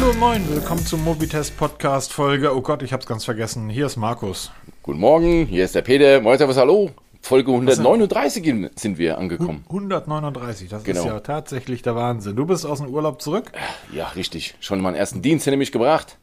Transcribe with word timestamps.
Hallo 0.00 0.12
und 0.12 0.18
moin, 0.18 0.48
willkommen 0.48 0.86
zum 0.86 1.04
Mobitest 1.04 1.58
Podcast 1.58 2.10
Folge. 2.10 2.56
Oh 2.56 2.62
Gott, 2.62 2.82
ich 2.82 2.94
hab's 2.94 3.04
ganz 3.04 3.26
vergessen. 3.26 3.68
Hier 3.68 3.84
ist 3.84 3.98
Markus. 3.98 4.50
Guten 4.82 4.98
Morgen, 4.98 5.44
hier 5.44 5.62
ist 5.62 5.74
der 5.74 5.82
Peter. 5.82 6.22
Moin, 6.22 6.38
servus, 6.38 6.56
hallo. 6.56 6.88
Folge 7.20 7.50
139 7.52 8.70
sind 8.76 8.96
wir 8.96 9.18
angekommen. 9.18 9.62
139, 9.68 10.70
das 10.70 10.84
Genau. 10.84 11.00
ist 11.00 11.04
ja 11.06 11.20
tatsächlich 11.20 11.82
der 11.82 11.96
Wahnsinn. 11.96 12.34
Du 12.34 12.46
bist 12.46 12.64
aus 12.64 12.78
dem 12.78 12.88
Urlaub 12.88 13.20
zurück? 13.20 13.52
Ja, 13.92 14.06
richtig. 14.16 14.54
Schon 14.60 14.80
meinen 14.80 14.94
ersten 14.94 15.20
Dienst 15.20 15.44
hinter 15.44 15.58
mich 15.58 15.70
gebracht. 15.70 16.16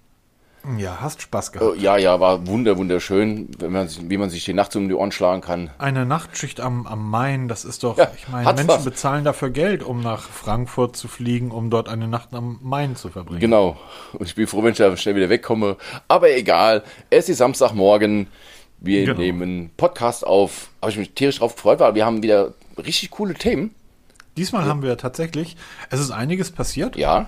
Ja, 0.77 0.97
hast 0.99 1.21
Spaß 1.21 1.51
Oh, 1.55 1.59
gehabt. 1.59 1.77
ja, 1.81 1.95
ja, 1.97 2.19
war 2.19 2.45
wunder, 2.45 2.77
wunderschön, 2.77 3.49
wenn 3.59 3.71
man, 3.71 3.87
sich- 3.87 4.09
wie 4.09 4.17
man 4.17 4.29
sich 4.29 4.43
die 4.43 4.53
Nacht 4.53 4.73
so 4.73 4.79
um 4.79 4.89
die 4.89 4.95
Ohren 4.95 5.13
schlagen 5.13 5.39
kann. 5.41 5.69
Eine 5.77 6.05
Nachtschicht 6.05 6.59
am, 6.59 6.85
am 6.87 7.09
Main, 7.09 7.47
das 7.47 7.63
ist 7.63 7.83
doch, 7.83 7.97
Ja, 7.97 8.11
ich 8.17 8.27
meine, 8.27 8.45
Menschen 8.47 8.67
was. 8.67 8.83
bezahlen 8.83 9.23
dafür 9.23 9.49
Geld, 9.49 9.81
um 9.81 10.01
nach 10.01 10.23
Frankfurt 10.23 10.98
zu 10.98 11.07
fliegen, 11.07 11.51
um 11.51 11.70
dort 11.70 11.88
eine 11.88 12.07
Nacht 12.09 12.34
am 12.34 12.59
Main 12.62 12.98
zu 12.98 13.07
verbringen. 13.09 13.39
Genau. 13.39 13.77
Und 14.13 14.25
ich 14.27 14.35
bin 14.35 14.45
froh, 14.45 14.62
wenn 14.63 14.71
ich 14.73 14.77
da 14.77 14.95
schnell 14.98 15.15
wieder 15.15 15.29
wegkomme. 15.29 15.77
Aber 16.09 16.31
egal. 16.31 16.84
Es 17.09 17.29
ist 17.29 17.37
Samstagmorgen. 17.37 18.27
Wir 18.79 19.05
Genau. 19.05 19.20
nehmen 19.20 19.71
Podcast 19.77 20.27
auf. 20.27 20.70
Habe 20.81 20.91
ich 20.91 20.98
mich 20.98 21.13
tierisch 21.13 21.39
drauf 21.39 21.55
gefreut, 21.55 21.79
weil 21.79 21.95
wir 21.95 22.05
haben 22.05 22.21
wieder 22.21 22.53
richtig 22.77 23.09
coole 23.12 23.34
Themen. 23.35 23.73
Diesmal 24.35 24.65
haben 24.65 24.84
wir 24.84 24.98
tatsächlich, 24.98 25.55
es 25.89 25.99
ist 25.99 26.12
einiges 26.12 26.51
passiert 26.51 26.95
Ja. 26.95 27.27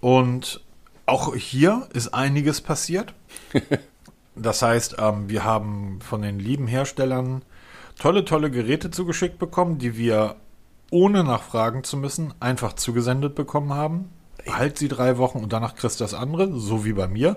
und 0.00 0.60
auch 1.10 1.34
hier 1.34 1.88
ist 1.92 2.14
einiges 2.14 2.60
passiert. 2.60 3.14
Das 4.36 4.62
heißt, 4.62 4.96
ähm, 4.98 5.28
wir 5.28 5.44
haben 5.44 5.98
von 6.00 6.22
den 6.22 6.38
lieben 6.38 6.66
Herstellern 6.66 7.42
tolle, 7.98 8.24
tolle 8.24 8.50
Geräte 8.50 8.90
zugeschickt 8.90 9.38
bekommen, 9.38 9.78
die 9.78 9.98
wir 9.98 10.36
ohne 10.90 11.24
nachfragen 11.24 11.84
zu 11.84 11.96
müssen 11.96 12.32
einfach 12.40 12.74
zugesendet 12.74 13.34
bekommen 13.34 13.74
haben. 13.74 14.08
Halt 14.48 14.78
sie 14.78 14.88
drei 14.88 15.18
Wochen 15.18 15.38
und 15.38 15.52
danach 15.52 15.74
kriegst 15.74 16.00
du 16.00 16.04
das 16.04 16.14
andere, 16.14 16.58
so 16.58 16.84
wie 16.84 16.94
bei 16.94 17.06
mir. 17.06 17.36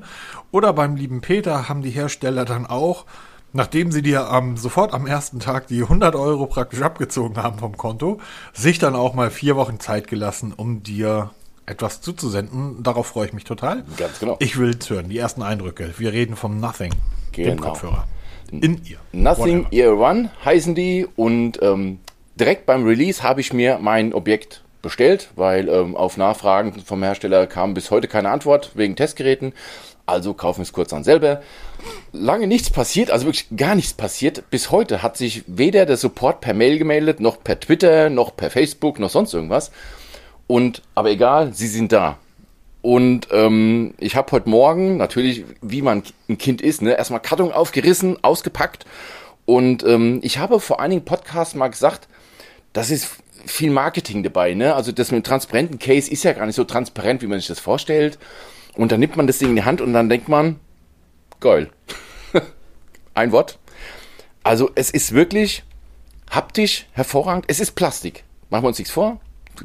Oder 0.52 0.72
beim 0.72 0.96
lieben 0.96 1.20
Peter 1.20 1.68
haben 1.68 1.82
die 1.82 1.90
Hersteller 1.90 2.46
dann 2.46 2.68
auch, 2.68 3.06
nachdem 3.52 3.92
sie 3.92 4.04
dir 4.04 4.30
ähm, 4.32 4.56
sofort 4.56 4.94
am 4.94 5.06
ersten 5.06 5.40
Tag 5.40 5.68
die 5.68 5.82
100 5.82 6.16
Euro 6.16 6.46
praktisch 6.46 6.84
abgezogen 6.84 7.38
haben 7.38 7.60
vom 7.60 7.76
Konto, 7.76 8.22
sich 8.54 8.80
dann 8.80 8.96
auch 8.96 9.14
mal 9.14 9.32
vier 9.32 9.56
Wochen 9.58 9.80
Zeit 9.80 10.08
gelassen, 10.08 10.54
um 10.56 10.84
dir 10.84 11.32
etwas 11.66 12.02
zuzusenden. 12.02 12.84
Darauf 12.84 13.08
freue 13.08 13.28
ich 13.28 13.34
mich 13.34 13.44
total. 13.44 13.84
Ganz 13.98 14.20
genau. 14.20 14.38
Ich 14.40 14.58
will 14.58 14.76
es 14.80 14.90
hören, 14.90 15.10
die 15.10 15.18
ersten 15.18 15.42
Eindrücke. 15.42 15.94
Wir 15.98 16.12
reden 16.14 16.36
vom 16.36 16.60
Nothing, 16.60 16.92
dem 17.38 17.58
Genau. 17.58 17.62
Kopfhörer. 17.70 18.08
In 18.52 18.82
ihr. 18.86 18.98
Nothing 19.12 19.66
Whatever. 19.66 19.74
Ear 19.74 19.98
One 19.98 20.30
heißen 20.46 20.76
die 20.76 21.08
und 21.16 21.62
ähm, 21.62 22.00
direkt 22.36 22.66
beim 22.66 22.86
Release 22.86 23.24
habe 23.24 23.42
ich 23.42 23.52
mir 23.54 23.80
mein 23.82 24.14
Objekt 24.14 24.62
bestellt, 24.82 25.30
weil 25.36 25.70
ähm, 25.70 25.96
auf 25.96 26.18
Nachfragen 26.18 26.74
vom 26.86 27.02
Hersteller 27.02 27.48
kam 27.48 27.74
bis 27.74 27.90
heute 27.90 28.08
keine 28.08 28.30
Antwort 28.30 28.72
wegen 28.76 28.96
Testgeräten. 28.96 29.54
Also 30.06 30.34
kaufen 30.34 30.60
wir 30.60 30.64
es 30.64 30.74
kurz 30.74 30.92
an 30.92 31.06
selber. 31.06 31.42
Lange 32.12 32.46
nichts 32.46 32.70
passiert, 32.70 33.10
also 33.10 33.26
wirklich 33.26 33.48
gar 33.56 33.74
nichts 33.74 33.94
passiert. 33.94 34.50
Bis 34.50 34.70
heute 34.70 35.02
hat 35.02 35.16
sich 35.16 35.44
weder 35.48 35.86
der 35.86 35.96
Support 35.98 36.42
per 36.42 36.54
Mail 36.54 36.78
gemeldet, 36.78 37.22
noch 37.22 37.42
per 37.42 37.60
Twitter, 37.60 38.10
noch 38.10 38.36
per 38.36 38.52
Facebook, 38.52 39.00
noch 39.00 39.10
sonst 39.10 39.34
irgendwas. 39.34 39.72
Und 40.48 40.82
aber 40.96 41.10
egal, 41.10 41.54
sie 41.54 41.68
sind 41.68 41.92
da. 41.92 42.18
Und 42.82 43.30
ähm, 43.32 43.94
ich 43.98 44.16
habe 44.18 44.32
heute 44.34 44.50
Morgen, 44.50 44.98
natürlich, 44.98 45.46
wie 45.62 45.82
man 45.82 46.04
ein 46.28 46.38
Kind 46.38 46.62
ist, 46.62 46.82
ne, 46.82 46.98
erstmal 46.98 47.22
Karton 47.22 47.54
aufgerissen, 47.54 48.22
ausgepackt. 48.24 48.86
Und 49.46 49.84
ähm, 49.84 50.20
ich 50.22 50.38
habe 50.38 50.60
vor 50.60 50.82
einigen 50.82 51.06
Podcasts 51.06 51.56
mal 51.56 51.70
gesagt, 51.70 52.08
das 52.74 52.90
ist 52.90 53.08
viel 53.46 53.72
Marketing 53.72 54.24
dabei. 54.24 54.54
Ne? 54.54 54.76
Also 54.76 54.92
das 54.92 55.12
mit 55.12 55.24
dem 55.24 55.28
transparenten 55.28 55.80
Case 55.80 56.12
ist 56.12 56.24
ja 56.24 56.34
gar 56.34 56.46
nicht 56.46 56.56
so 56.56 56.64
transparent, 56.64 57.22
wie 57.22 57.28
man 57.28 57.40
sich 57.40 57.48
das 57.48 57.60
vorstellt. 57.60 58.18
Und 58.76 58.92
dann 58.92 59.00
nimmt 59.00 59.16
man 59.16 59.28
das 59.28 59.38
Ding 59.38 59.50
in 59.50 59.56
die 59.56 59.64
Hand 59.64 59.82
und 59.82 59.94
dann 59.94 60.10
denkt 60.10 60.28
man, 60.28 60.60
geil. 61.40 61.70
Ein 63.14 63.32
Wort. 63.32 63.60
Also 64.44 64.72
es 64.76 64.90
ist 64.90 65.14
wirklich 65.14 65.64
haptisch 66.30 66.88
hervorragend. 66.92 67.46
Es 67.48 67.60
ist 67.60 67.72
Plastik. 67.72 68.24
Machen 68.50 68.64
wir 68.64 68.70
uns 68.70 68.80
nichts 68.80 68.94
vor. 68.94 69.20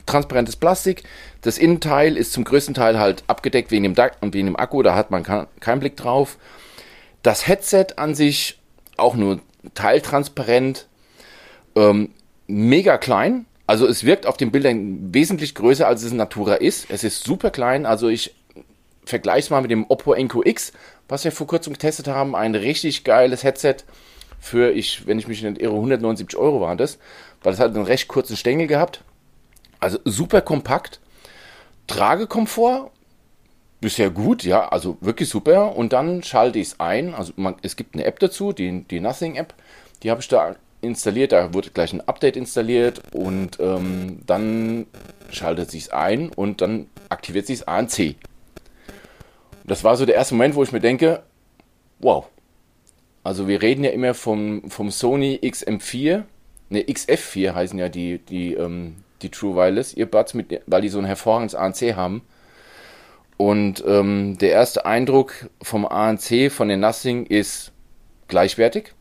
Transparentes 0.06 0.56
Plastik. 0.56 1.02
Das 1.42 1.58
Innenteil 1.58 2.16
ist 2.16 2.32
zum 2.32 2.44
größten 2.44 2.74
Teil 2.74 2.98
halt 2.98 3.24
abgedeckt 3.26 3.70
wegen 3.70 3.84
dem, 3.84 3.94
Da- 3.94 4.10
und 4.20 4.34
wegen 4.34 4.46
dem 4.46 4.56
Akku. 4.56 4.82
Da 4.82 4.94
hat 4.94 5.10
man 5.10 5.22
kein- 5.22 5.46
keinen 5.60 5.80
Blick 5.80 5.96
drauf. 5.96 6.36
Das 7.22 7.46
Headset 7.46 7.86
an 7.96 8.14
sich 8.14 8.58
auch 8.96 9.14
nur 9.14 9.40
teiltransparent. 9.74 10.86
Ähm, 11.76 12.10
mega 12.46 12.98
klein. 12.98 13.46
Also 13.66 13.86
es 13.86 14.04
wirkt 14.04 14.26
auf 14.26 14.36
den 14.36 14.50
Bildern 14.50 15.12
wesentlich 15.14 15.54
größer, 15.54 15.86
als 15.86 16.02
es 16.02 16.10
in 16.10 16.16
Natura 16.16 16.54
ist. 16.54 16.86
Es 16.90 17.04
ist 17.04 17.24
super 17.24 17.50
klein. 17.50 17.84
Also 17.86 18.08
ich 18.08 18.34
vergleiche 19.04 19.40
es 19.40 19.50
mal 19.50 19.60
mit 19.62 19.70
dem 19.70 19.86
Oppo 19.88 20.12
Enco 20.14 20.42
X, 20.44 20.72
was 21.08 21.24
wir 21.24 21.32
vor 21.32 21.46
kurzem 21.46 21.72
getestet 21.74 22.08
haben. 22.08 22.34
Ein 22.34 22.54
richtig 22.54 23.04
geiles 23.04 23.42
Headset 23.44 23.76
für, 24.40 24.70
ich, 24.72 25.06
wenn 25.06 25.18
ich 25.18 25.28
mich 25.28 25.42
nicht 25.42 25.60
irre, 25.60 25.74
179 25.74 26.38
Euro 26.38 26.60
waren 26.60 26.78
das, 26.78 26.98
weil 27.42 27.52
es 27.52 27.58
hat 27.60 27.74
einen 27.74 27.84
recht 27.84 28.08
kurzen 28.08 28.36
Stängel 28.36 28.66
gehabt. 28.66 29.02
Also 29.80 29.98
super 30.04 30.40
kompakt. 30.40 31.00
Tragekomfort, 31.86 32.90
bisher 33.80 34.10
gut, 34.10 34.44
ja, 34.44 34.68
also 34.68 34.98
wirklich 35.00 35.28
super. 35.28 35.76
Und 35.76 35.92
dann 35.92 36.22
schalte 36.22 36.58
ich 36.58 36.68
es 36.68 36.80
ein. 36.80 37.14
Also 37.14 37.32
man, 37.36 37.56
es 37.62 37.76
gibt 37.76 37.94
eine 37.94 38.04
App 38.04 38.18
dazu, 38.18 38.52
die, 38.52 38.84
die 38.84 39.00
Nothing 39.00 39.36
App. 39.36 39.54
Die 40.02 40.10
habe 40.10 40.20
ich 40.20 40.28
da 40.28 40.56
installiert. 40.80 41.32
Da 41.32 41.54
wurde 41.54 41.70
gleich 41.70 41.92
ein 41.92 42.06
Update 42.06 42.36
installiert 42.36 43.00
und 43.12 43.58
ähm, 43.60 44.20
dann 44.26 44.86
schaltet 45.30 45.70
sich 45.70 45.84
es 45.84 45.90
ein 45.90 46.30
und 46.30 46.60
dann 46.60 46.86
aktiviert 47.08 47.46
sich 47.46 47.60
das 47.60 47.68
ANC. 47.68 48.16
Das 49.64 49.84
war 49.84 49.96
so 49.96 50.06
der 50.06 50.14
erste 50.14 50.34
Moment, 50.34 50.54
wo 50.54 50.62
ich 50.62 50.72
mir 50.72 50.80
denke, 50.80 51.22
wow. 51.98 52.26
Also 53.22 53.48
wir 53.48 53.60
reden 53.60 53.84
ja 53.84 53.90
immer 53.90 54.14
vom, 54.14 54.70
vom 54.70 54.90
Sony 54.90 55.38
XM4, 55.42 56.22
ne 56.70 56.82
XF4 56.82 57.54
heißen 57.54 57.78
ja 57.78 57.88
die, 57.88 58.18
die, 58.18 58.54
ähm, 58.54 58.96
die 59.22 59.30
True 59.30 59.56
Wireless 59.56 59.96
Earbuds, 59.96 60.34
mit, 60.34 60.60
weil 60.66 60.82
die 60.82 60.88
so 60.88 60.98
ein 60.98 61.04
hervorragendes 61.04 61.54
ANC 61.54 61.96
haben. 61.96 62.22
Und 63.36 63.84
ähm, 63.86 64.36
der 64.38 64.50
erste 64.50 64.84
Eindruck 64.84 65.48
vom 65.62 65.86
ANC, 65.86 66.50
von 66.50 66.68
den 66.68 66.80
Nothing, 66.80 67.26
ist 67.26 67.72
gleichwertig 68.26 68.92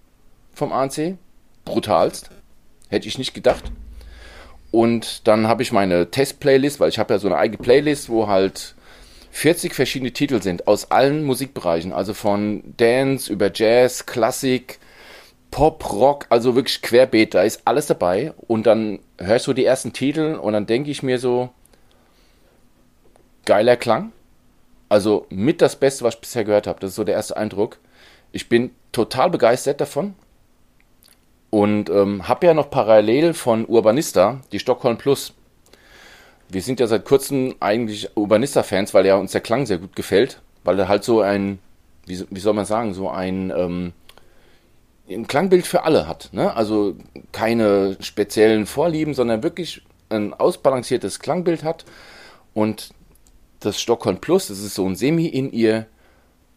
vom 0.54 0.72
ANC. 0.72 1.18
Brutalst. 1.66 2.30
Hätte 2.90 3.08
ich 3.08 3.18
nicht 3.18 3.34
gedacht. 3.34 3.72
Und 4.72 5.28
dann 5.28 5.48
habe 5.48 5.64
ich 5.64 5.72
meine 5.72 6.12
Test-Playlist, 6.12 6.80
weil 6.80 6.90
ich 6.90 7.00
habe 7.00 7.14
ja 7.14 7.20
so 7.20 7.28
eine 7.28 7.38
eigene 7.38 7.58
Playlist, 7.58 8.10
wo 8.10 8.28
halt 8.28 8.76
40 9.32 9.74
verschiedene 9.74 10.12
Titel 10.12 10.42
sind 10.42 10.68
aus 10.68 10.92
allen 10.92 11.24
Musikbereichen. 11.24 11.92
Also 11.92 12.14
von 12.14 12.64
Dance 12.78 13.32
über 13.32 13.52
Jazz, 13.54 14.06
Klassik, 14.06 14.80
Pop, 15.52 15.92
Rock, 15.92 16.26
also 16.30 16.56
wirklich 16.56 16.82
querbeet. 16.82 17.34
Da 17.34 17.44
ist 17.44 17.62
alles 17.66 17.88
dabei. 17.88 18.34
Und 18.48 18.68
dann 18.68 19.00
hörst 19.18 19.48
du 19.48 19.54
die 19.54 19.66
ersten 19.66 19.94
Titel 19.94 20.36
und 20.36 20.54
dann 20.54 20.66
denke 20.66 20.92
ich 20.92 21.04
mir 21.04 21.20
so, 21.20 21.50
geiler 23.46 23.78
Klang. 23.78 24.12
Also 24.90 25.26
mit 25.30 25.62
das 25.62 25.76
Beste, 25.76 26.04
was 26.04 26.16
ich 26.16 26.22
bisher 26.22 26.44
gehört 26.44 26.68
habe. 26.68 26.80
Das 26.80 26.92
ist 26.92 26.96
so 26.96 27.04
der 27.04 27.16
erste 27.16 27.38
Eindruck. 27.38 27.80
Ich 28.32 28.50
bin 28.50 28.72
total 28.92 29.30
begeistert 29.30 29.82
davon. 29.82 30.16
Und 31.50 31.90
ähm, 31.90 32.28
habe 32.28 32.46
ja 32.46 32.54
noch 32.54 32.70
parallel 32.70 33.34
von 33.34 33.66
Urbanista 33.66 34.42
die 34.52 34.60
Stockholm 34.60 34.98
Plus. 34.98 35.34
Wir 36.50 36.62
sind 36.62 36.80
ja 36.80 36.88
seit 36.88 37.06
kurzem 37.06 37.56
eigentlich 37.60 38.16
Urbanista-Fans, 38.16 38.94
weil 38.94 39.06
ja 39.06 39.16
uns 39.16 39.32
der 39.32 39.42
Klang 39.42 39.66
sehr 39.66 39.78
gut 39.78 39.96
gefällt. 39.96 40.42
Weil 40.64 40.78
er 40.80 40.88
halt 40.88 41.04
so 41.04 41.22
ein, 41.22 41.60
wie, 42.06 42.24
wie 42.30 42.40
soll 42.40 42.54
man 42.54 42.66
sagen, 42.66 42.94
so 42.94 43.10
ein, 43.10 43.52
ähm, 43.56 43.94
ein 45.10 45.28
Klangbild 45.28 45.66
für 45.66 45.84
alle 45.84 46.08
hat. 46.08 46.30
Ne? 46.32 46.56
Also 46.56 46.96
keine 47.32 47.98
speziellen 48.00 48.66
Vorlieben, 48.66 49.14
sondern 49.14 49.44
wirklich 49.44 49.82
ein 50.10 50.34
ausbalanciertes 50.34 51.20
Klangbild 51.20 51.64
hat. 51.64 51.86
Und 52.54 52.90
das 53.60 53.80
Stockholm 53.80 54.20
Plus, 54.20 54.48
das 54.48 54.60
ist 54.60 54.76
so 54.76 54.86
ein 54.86 54.96
Semi-In-Ear, 54.96 55.86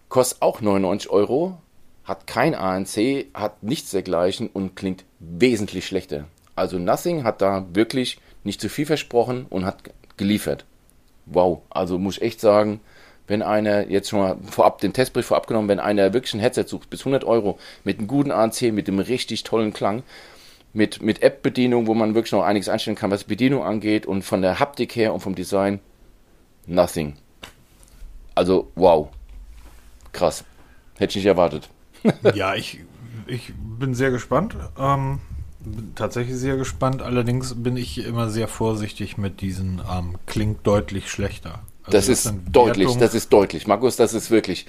kostet 0.09 0.43
auch 0.43 0.61
99 0.61 1.11
Euro, 1.11 1.59
hat 2.05 2.27
kein 2.27 2.55
ANC, 2.55 3.27
hat 3.35 3.63
nichts 3.63 3.91
dergleichen 3.91 4.49
und 4.49 4.77
klingt 4.77 5.05
wesentlich 5.19 5.87
schlechter. 5.87 6.27
Also 6.57 6.79
Nothing 6.79 7.25
hat 7.25 7.41
da 7.41 7.67
wirklich 7.73 8.21
nicht 8.45 8.61
zu 8.61 8.69
viel 8.69 8.87
versprochen 8.87 9.47
und 9.49 9.65
hat 9.65 9.83
geliefert. 10.17 10.65
Wow, 11.27 11.63
also 11.71 11.99
muss 11.99 12.17
ich 12.17 12.23
echt 12.23 12.41
sagen, 12.41 12.81
wenn 13.31 13.43
einer 13.43 13.89
jetzt 13.89 14.11
schon 14.11 14.19
mal 14.19 14.37
vorab 14.51 14.81
den 14.81 14.93
Testbrief 14.93 15.27
vorab 15.27 15.47
genommen, 15.47 15.69
wenn 15.69 15.79
einer 15.79 16.13
wirklich 16.13 16.35
ein 16.35 16.41
Headset 16.41 16.65
sucht 16.67 16.91
bis 16.91 17.03
100 17.03 17.23
Euro 17.23 17.61
mit 17.85 17.99
einem 17.99 18.09
guten 18.09 18.33
ANC, 18.33 18.73
mit 18.73 18.89
einem 18.89 18.99
richtig 18.99 19.45
tollen 19.45 19.73
Klang, 19.73 20.03
mit, 20.73 21.01
mit 21.01 21.23
App-Bedienung, 21.23 21.87
wo 21.87 21.95
man 21.95 22.17
wirklich 22.17 22.33
noch 22.33 22.43
einiges 22.43 22.69
einstellen 22.69 22.97
kann, 22.97 23.13
was 23.13 23.23
Bedienung 23.23 23.63
angeht 23.63 24.05
und 24.05 24.23
von 24.23 24.43
der 24.43 24.59
Haptik 24.59 24.97
her 24.97 25.15
und 25.15 25.21
vom 25.21 25.37
Design, 25.37 25.79
nothing. 26.67 27.15
Also, 28.35 28.73
wow. 28.75 29.09
Krass. 30.11 30.45
Hätte 30.99 31.11
ich 31.11 31.25
nicht 31.25 31.27
erwartet. 31.27 31.69
ja, 32.35 32.57
ich, 32.57 32.81
ich 33.29 33.53
bin 33.55 33.95
sehr 33.95 34.11
gespannt. 34.11 34.57
Ähm, 34.77 35.21
bin 35.61 35.95
tatsächlich 35.95 36.37
sehr 36.37 36.57
gespannt. 36.57 37.01
Allerdings 37.01 37.55
bin 37.63 37.77
ich 37.77 38.05
immer 38.05 38.29
sehr 38.29 38.49
vorsichtig 38.49 39.19
mit 39.19 39.41
diesen 39.41 39.81
ähm, 39.89 40.17
klingt 40.27 40.67
deutlich 40.67 41.09
schlechter. 41.09 41.61
Also 41.85 41.97
das, 41.97 42.07
das 42.07 42.27
ist 42.27 42.35
deutlich, 42.51 42.87
Wertung. 42.87 43.01
das 43.01 43.15
ist 43.15 43.33
deutlich. 43.33 43.67
Markus, 43.67 43.97
das 43.97 44.15
ist 44.15 44.31
wirklich. 44.31 44.67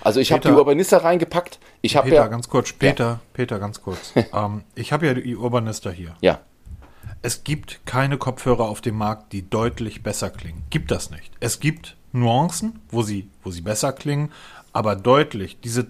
Also 0.00 0.20
ich 0.20 0.32
habe 0.32 0.40
die 0.40 0.54
Urbanista 0.54 0.98
reingepackt. 0.98 1.58
Ich 1.80 1.96
habe 1.96 2.10
ja 2.10 2.26
ganz 2.26 2.48
kurz, 2.48 2.72
Peter, 2.72 3.04
ja. 3.04 3.20
Peter, 3.32 3.58
ganz 3.58 3.82
kurz. 3.82 4.12
ähm, 4.32 4.62
ich 4.74 4.92
habe 4.92 5.06
ja 5.06 5.14
die 5.14 5.36
Urbanista 5.36 5.90
hier. 5.90 6.14
Ja. 6.20 6.40
Es 7.20 7.44
gibt 7.44 7.86
keine 7.86 8.18
Kopfhörer 8.18 8.64
auf 8.64 8.80
dem 8.80 8.96
Markt, 8.96 9.32
die 9.32 9.48
deutlich 9.48 10.02
besser 10.02 10.30
klingen. 10.30 10.64
Gibt 10.70 10.90
das 10.90 11.10
nicht. 11.10 11.30
Es 11.38 11.60
gibt 11.60 11.96
Nuancen, 12.12 12.80
wo 12.90 13.02
sie, 13.02 13.28
wo 13.44 13.50
sie 13.50 13.60
besser 13.60 13.92
klingen, 13.92 14.32
aber 14.72 14.96
deutlich. 14.96 15.60
Diese, 15.60 15.86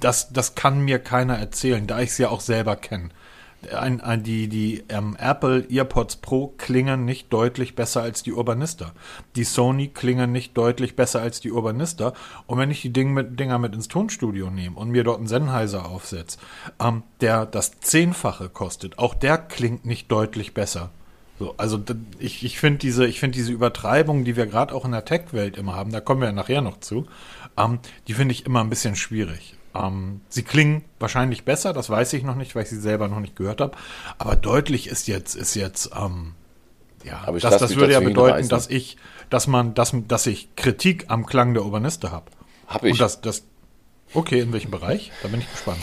das, 0.00 0.30
das 0.32 0.54
kann 0.54 0.80
mir 0.80 0.98
keiner 0.98 1.38
erzählen, 1.38 1.86
da 1.86 2.00
ich 2.00 2.10
es 2.10 2.18
ja 2.18 2.28
auch 2.28 2.40
selber 2.40 2.76
kenne 2.76 3.10
ein, 3.70 4.00
ein, 4.00 4.22
die, 4.22 4.48
die 4.48 4.84
ähm, 4.88 5.16
Apple 5.18 5.66
EarPods 5.70 6.16
Pro 6.16 6.48
klingen 6.58 7.04
nicht 7.04 7.32
deutlich 7.32 7.74
besser 7.74 8.02
als 8.02 8.22
die 8.22 8.32
Urbanista. 8.32 8.92
Die 9.36 9.44
Sony 9.44 9.88
klingen 9.88 10.32
nicht 10.32 10.56
deutlich 10.56 10.96
besser 10.96 11.20
als 11.20 11.40
die 11.40 11.52
Urbanista. 11.52 12.12
Und 12.46 12.58
wenn 12.58 12.70
ich 12.70 12.82
die 12.82 12.92
Ding 12.92 13.12
mit, 13.12 13.38
Dinger 13.38 13.58
mit 13.58 13.74
ins 13.74 13.88
Tonstudio 13.88 14.50
nehme 14.50 14.76
und 14.76 14.90
mir 14.90 15.04
dort 15.04 15.18
einen 15.18 15.26
Sennheiser 15.26 15.86
aufsetze, 15.86 16.38
ähm, 16.80 17.02
der 17.20 17.46
das 17.46 17.80
Zehnfache 17.80 18.48
kostet, 18.48 18.98
auch 18.98 19.14
der 19.14 19.38
klingt 19.38 19.84
nicht 19.84 20.10
deutlich 20.10 20.54
besser. 20.54 20.90
So, 21.38 21.54
also 21.56 21.82
ich, 22.18 22.44
ich 22.44 22.58
finde 22.58 22.78
diese, 22.78 23.10
find 23.10 23.34
diese 23.34 23.52
Übertreibung, 23.52 24.24
die 24.24 24.36
wir 24.36 24.46
gerade 24.46 24.74
auch 24.74 24.84
in 24.84 24.92
der 24.92 25.04
Tech-Welt 25.04 25.56
immer 25.56 25.74
haben, 25.74 25.90
da 25.90 26.00
kommen 26.00 26.20
wir 26.20 26.28
ja 26.28 26.32
nachher 26.32 26.60
noch 26.60 26.80
zu, 26.80 27.06
ähm, 27.56 27.78
die 28.06 28.14
finde 28.14 28.32
ich 28.32 28.46
immer 28.46 28.60
ein 28.60 28.70
bisschen 28.70 28.96
schwierig. 28.96 29.56
Ähm, 29.74 30.20
sie 30.28 30.42
klingen 30.42 30.84
wahrscheinlich 30.98 31.44
besser, 31.44 31.72
das 31.72 31.88
weiß 31.88 32.12
ich 32.12 32.22
noch 32.22 32.34
nicht, 32.34 32.54
weil 32.54 32.64
ich 32.64 32.68
sie 32.68 32.80
selber 32.80 33.08
noch 33.08 33.20
nicht 33.20 33.36
gehört 33.36 33.60
habe. 33.60 33.76
Aber 34.18 34.36
deutlich 34.36 34.86
ist 34.86 35.08
jetzt, 35.08 35.34
ist 35.34 35.54
jetzt, 35.54 35.90
ähm, 35.98 36.34
ja, 37.04 37.22
aber 37.26 37.38
das, 37.40 37.58
das 37.58 37.76
würde 37.76 37.92
ja 37.92 38.00
bedeuten, 38.00 38.48
dass 38.48 38.68
ich, 38.68 38.96
dass 39.30 39.46
man, 39.46 39.74
dass, 39.74 39.94
dass 40.08 40.26
ich 40.26 40.54
Kritik 40.56 41.06
am 41.08 41.26
Klang 41.26 41.54
der 41.54 41.64
Urbaniste 41.64 42.10
habe. 42.10 42.26
Habe 42.66 42.88
ich. 42.88 42.92
Und 42.92 43.00
das, 43.00 43.20
das, 43.20 43.44
okay, 44.14 44.40
in 44.40 44.52
welchem 44.52 44.70
Bereich? 44.70 45.10
Da 45.22 45.28
bin 45.28 45.40
ich 45.40 45.50
gespannt. 45.50 45.80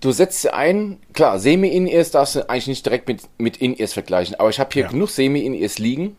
Du 0.00 0.12
setzt 0.12 0.42
sie 0.42 0.52
ein, 0.52 0.98
klar, 1.14 1.38
Semi-In-Ears 1.38 2.10
darfst 2.10 2.34
du 2.34 2.50
eigentlich 2.50 2.66
nicht 2.66 2.84
direkt 2.84 3.08
mit, 3.08 3.22
mit 3.38 3.56
In-Ears 3.56 3.94
vergleichen, 3.94 4.34
aber 4.38 4.50
ich 4.50 4.60
habe 4.60 4.70
hier 4.72 4.82
ja. 4.82 4.88
genug 4.88 5.10
Semi-In-Ears 5.10 5.78
liegen, 5.78 6.16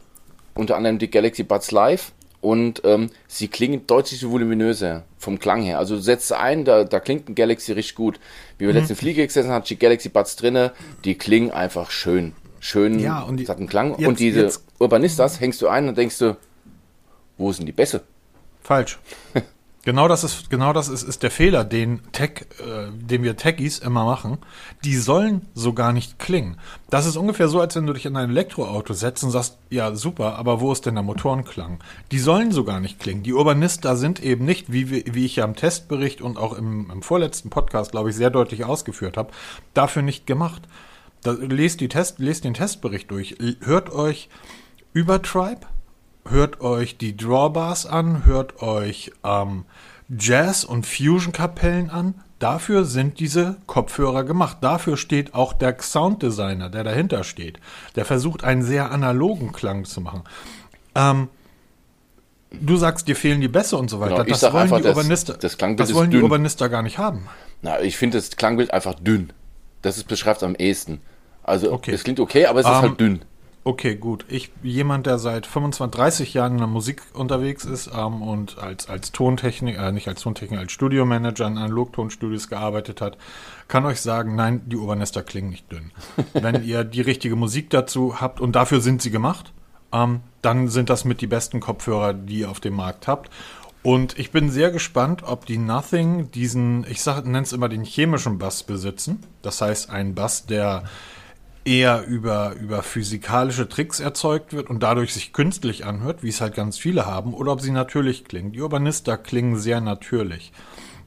unter 0.55 0.75
anderem 0.75 0.97
die 0.97 1.11
Galaxy 1.11 1.43
Buds 1.43 1.71
Live 1.71 2.11
und 2.41 2.81
ähm, 2.85 3.09
sie 3.27 3.47
klingen 3.47 3.87
deutlich 3.87 4.27
voluminöser 4.29 5.03
vom 5.17 5.39
Klang 5.39 5.61
her. 5.63 5.79
Also 5.79 5.95
du 5.95 6.01
setzt 6.01 6.31
ein, 6.31 6.65
da, 6.65 6.83
da 6.83 6.99
klingt 6.99 7.29
ein 7.29 7.35
Galaxy 7.35 7.71
richtig 7.71 7.95
gut. 7.95 8.19
Wie 8.57 8.65
wir 8.65 8.73
mhm. 8.73 8.79
letzten 8.79 8.95
Fliege 8.95 9.25
gesessen 9.25 9.49
haben, 9.49 9.65
die 9.65 9.77
Galaxy 9.77 10.09
Buds 10.09 10.35
drinne, 10.35 10.71
die 11.03 11.15
klingen 11.15 11.51
einfach 11.51 11.91
schön. 11.91 12.33
Schön, 12.59 12.99
ja, 12.99 13.21
und 13.21 13.37
die, 13.37 13.45
satten 13.45 13.67
Klang. 13.67 13.97
Jetzt, 13.97 14.07
und 14.07 14.19
diese 14.19 14.41
jetzt, 14.41 14.63
Urbanistas 14.79 15.39
hängst 15.39 15.61
du 15.61 15.67
ein 15.67 15.87
und 15.87 15.97
denkst 15.97 16.17
du, 16.17 16.37
wo 17.37 17.51
sind 17.51 17.65
die 17.65 17.71
Bässe? 17.71 18.01
Falsch. 18.61 18.99
Genau 19.87 20.09
das 20.09 20.25
ist, 20.25 20.49
genau 20.49 20.73
das 20.73 20.89
ist, 20.89 21.03
ist 21.03 21.23
der 21.23 21.31
Fehler, 21.31 21.63
den 21.63 22.01
Tech, 22.11 22.45
äh, 22.59 22.91
den 22.91 23.23
wir 23.23 23.37
Techies 23.37 23.79
immer 23.79 24.03
machen. 24.03 24.37
Die 24.83 24.97
sollen 24.97 25.47
so 25.53 25.71
gar 25.71 25.93
nicht 25.93 26.19
klingen. 26.19 26.57
Das 26.89 27.05
ist 27.05 27.15
ungefähr 27.15 27.47
so, 27.47 27.61
als 27.61 27.77
wenn 27.77 27.87
du 27.87 27.93
dich 27.93 28.05
in 28.05 28.17
ein 28.17 28.31
Elektroauto 28.31 28.91
setzt 28.91 29.23
und 29.23 29.31
sagst, 29.31 29.59
ja, 29.69 29.95
super, 29.95 30.35
aber 30.35 30.59
wo 30.59 30.73
ist 30.73 30.85
denn 30.85 30.95
der 30.95 31.05
Motorenklang? 31.05 31.79
Die 32.11 32.19
sollen 32.19 32.51
so 32.51 32.65
gar 32.65 32.81
nicht 32.81 32.99
klingen. 32.99 33.23
Die 33.23 33.31
Urbanista 33.31 33.95
sind 33.95 34.21
eben 34.21 34.43
nicht, 34.43 34.73
wie, 34.73 35.05
wie 35.05 35.25
ich 35.25 35.37
ja 35.37 35.45
im 35.45 35.55
Testbericht 35.55 36.19
und 36.21 36.35
auch 36.35 36.57
im, 36.57 36.91
im 36.91 37.01
vorletzten 37.01 37.49
Podcast, 37.49 37.91
glaube 37.91 38.09
ich, 38.09 38.15
sehr 38.17 38.29
deutlich 38.29 38.65
ausgeführt 38.65 39.15
habe, 39.15 39.31
dafür 39.73 40.01
nicht 40.01 40.27
gemacht. 40.27 40.63
Da, 41.23 41.31
lest, 41.31 41.79
die 41.79 41.87
Test, 41.87 42.19
lest 42.19 42.43
den 42.43 42.55
Testbericht 42.55 43.09
durch. 43.09 43.37
Hört 43.61 43.89
euch 43.93 44.27
über 44.91 45.21
Tribe 45.21 45.61
hört 46.29 46.61
euch 46.61 46.97
die 46.97 47.15
Drawbars 47.15 47.85
an, 47.85 48.25
hört 48.25 48.61
euch 48.61 49.11
ähm, 49.23 49.65
Jazz- 50.09 50.63
und 50.63 50.85
Fusion-Kapellen 50.85 51.89
an. 51.89 52.15
Dafür 52.39 52.85
sind 52.85 53.19
diese 53.19 53.57
Kopfhörer 53.65 54.23
gemacht. 54.23 54.57
Dafür 54.61 54.95
steht 54.95 55.33
auch 55.33 55.53
der 55.53 55.75
Sounddesigner, 55.79 56.69
der 56.69 56.83
dahinter 56.83 57.23
steht. 57.23 57.59
Der 57.95 58.05
versucht 58.05 58.43
einen 58.43 58.61
sehr 58.61 58.91
analogen 58.91 59.51
Klang 59.51 59.85
zu 59.85 60.01
machen. 60.01 60.23
Ähm, 60.93 61.29
du 62.51 62.77
sagst, 62.77 63.07
dir 63.07 63.15
fehlen 63.15 63.41
die 63.41 63.47
Bässe 63.47 63.75
und 63.77 63.89
so 63.89 63.99
weiter. 63.99 64.23
Genau, 64.23 64.29
das 64.29 64.43
wollen 64.43 64.55
einfach, 64.55 64.81
die 64.81 64.87
Urbanister, 64.87 65.33
das, 65.33 65.57
das, 65.57 65.75
das 65.75 65.93
wollen 65.93 66.11
die 66.11 66.21
Urbanister 66.21 66.69
gar 66.69 66.83
nicht 66.83 66.99
haben. 66.99 67.27
Na, 67.63 67.81
ich 67.81 67.97
finde 67.97 68.19
das 68.19 68.31
Klangbild 68.31 68.71
einfach 68.71 68.93
dünn. 68.93 69.33
Das 69.81 69.97
ist 69.97 70.07
beschreibt 70.07 70.43
am 70.43 70.55
ehesten. 70.55 71.01
Also 71.43 71.71
okay. 71.71 71.91
es 71.91 72.03
klingt 72.03 72.19
okay, 72.19 72.45
aber 72.45 72.59
es 72.59 72.65
um, 72.65 72.71
ist 72.71 72.81
halt 72.81 72.91
ähm, 72.91 72.97
dünn. 72.97 73.21
Okay, 73.67 73.97
gut. 73.97 74.23
Ich, 74.29 74.49
jemand, 74.63 75.07
der 75.07 75.17
seit 75.19 75.45
25, 75.45 75.99
30 75.99 76.33
Jahren 76.33 76.53
in 76.53 76.59
der 76.59 76.67
Musik 76.67 77.01
unterwegs 77.13 77.65
ist 77.65 77.91
ähm, 77.93 78.21
und 78.21 78.57
als, 78.59 78.87
als 78.87 79.11
Tontechnik, 79.11 79.77
äh, 79.77 79.91
nicht 79.91 80.07
als 80.07 80.21
Tontechniker, 80.21 80.61
als 80.61 80.71
Studiomanager 80.71 81.45
in 81.45 81.57
Analogtonstudios 81.57 82.47
gearbeitet 82.47 83.01
hat, 83.01 83.17
kann 83.67 83.85
euch 83.85 83.99
sagen, 83.99 84.35
nein, 84.35 84.61
die 84.67 84.77
Urbanister 84.77 85.21
klingen 85.21 85.49
nicht 85.49 85.69
dünn. 85.69 85.91
Wenn 86.33 86.63
ihr 86.63 86.85
die 86.85 87.01
richtige 87.01 87.35
Musik 87.35 87.69
dazu 87.69 88.21
habt 88.21 88.39
und 88.39 88.55
dafür 88.55 88.79
sind 88.79 89.01
sie 89.01 89.11
gemacht, 89.11 89.51
ähm, 89.91 90.21
dann 90.41 90.69
sind 90.69 90.89
das 90.89 91.03
mit 91.03 91.19
die 91.19 91.27
besten 91.27 91.59
Kopfhörer, 91.59 92.13
die 92.13 92.39
ihr 92.39 92.49
auf 92.49 92.61
dem 92.61 92.73
Markt 92.73 93.05
habt. 93.09 93.29
Und 93.83 94.17
ich 94.17 94.31
bin 94.31 94.49
sehr 94.49 94.71
gespannt, 94.71 95.23
ob 95.25 95.45
die 95.45 95.57
Nothing 95.57 96.31
diesen, 96.31 96.85
ich 96.89 97.05
nenne 97.05 97.41
es 97.41 97.51
immer 97.51 97.67
den 97.67 97.83
chemischen 97.83 98.37
Bass 98.37 98.63
besitzen. 98.63 99.25
Das 99.41 99.59
heißt, 99.59 99.89
ein 99.89 100.15
Bass, 100.15 100.45
der 100.45 100.85
eher 101.67 102.05
über, 102.07 102.55
über 102.55 102.81
physikalische 102.81 103.67
Tricks 103.67 103.99
erzeugt 103.99 104.53
wird 104.53 104.69
und 104.69 104.81
dadurch 104.81 105.13
sich 105.13 105.33
künstlich 105.33 105.85
anhört, 105.85 106.23
wie 106.23 106.29
es 106.29 106.39
halt 106.39 106.55
ganz 106.55 106.77
viele 106.77 107.05
haben, 107.05 107.33
oder 107.33 107.51
ob 107.51 107.61
sie 107.61 107.71
natürlich 107.71 108.23
klingen. 108.23 108.53
Die 108.53 108.61
Urbanista 108.61 109.17
klingen 109.17 109.57
sehr 109.57 109.81
natürlich. 109.81 110.53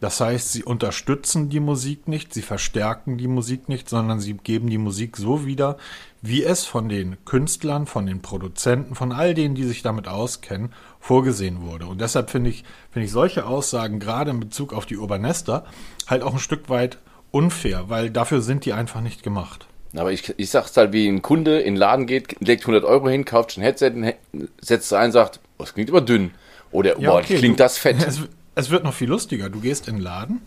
Das 0.00 0.20
heißt, 0.20 0.52
sie 0.52 0.62
unterstützen 0.64 1.48
die 1.48 1.60
Musik 1.60 2.08
nicht, 2.08 2.32
sie 2.32 2.42
verstärken 2.42 3.18
die 3.18 3.28
Musik 3.28 3.68
nicht, 3.68 3.88
sondern 3.88 4.20
sie 4.20 4.34
geben 4.34 4.68
die 4.68 4.78
Musik 4.78 5.16
so 5.16 5.46
wieder, 5.46 5.76
wie 6.22 6.42
es 6.42 6.64
von 6.64 6.88
den 6.88 7.22
Künstlern, 7.24 7.86
von 7.86 8.06
den 8.06 8.20
Produzenten, 8.20 8.94
von 8.94 9.12
all 9.12 9.34
denen, 9.34 9.54
die 9.54 9.64
sich 9.64 9.82
damit 9.82 10.08
auskennen, 10.08 10.72
vorgesehen 11.00 11.62
wurde. 11.62 11.86
Und 11.86 12.00
deshalb 12.00 12.30
finde 12.30 12.50
ich, 12.50 12.64
finde 12.90 13.06
ich 13.06 13.12
solche 13.12 13.46
Aussagen 13.46 13.98
gerade 13.98 14.30
in 14.30 14.40
Bezug 14.40 14.72
auf 14.74 14.86
die 14.86 14.96
Urbanesta 14.98 15.64
halt 16.06 16.22
auch 16.22 16.34
ein 16.34 16.38
Stück 16.38 16.68
weit 16.68 16.98
unfair, 17.30 17.88
weil 17.88 18.10
dafür 18.10 18.40
sind 18.42 18.64
die 18.64 18.72
einfach 18.72 19.00
nicht 19.00 19.22
gemacht. 19.22 19.66
Aber 19.96 20.12
ich, 20.12 20.34
ich 20.37 20.50
sag's 20.50 20.76
halt, 20.76 20.92
wie 20.92 21.08
ein 21.08 21.22
Kunde 21.22 21.60
in 21.60 21.75
den 21.75 21.81
Laden 21.81 22.06
geht, 22.06 22.40
legt 22.40 22.62
100 22.62 22.84
Euro 22.84 23.08
hin, 23.08 23.25
kauft 23.25 23.56
ein 23.56 23.62
Headset, 23.62 23.92
setzt 24.61 24.87
es 24.87 24.92
ein, 24.92 25.11
sagt, 25.11 25.40
oh, 25.59 25.62
das 25.62 25.75
klingt 25.75 25.90
aber 25.90 26.00
dünn. 26.00 26.30
Oder, 26.70 26.99
ja, 27.00 27.11
boah, 27.11 27.18
okay, 27.18 27.38
klingt 27.38 27.59
du, 27.59 27.64
das 27.64 27.78
fett. 27.78 27.97
Es, 28.06 28.20
es, 28.54 28.70
wird 28.70 28.85
noch 28.85 28.94
viel 28.94 29.09
lustiger. 29.09 29.49
Du 29.49 29.61
gehst 29.61 29.88
in 29.88 29.97
den 29.97 30.02
Laden 30.02 30.40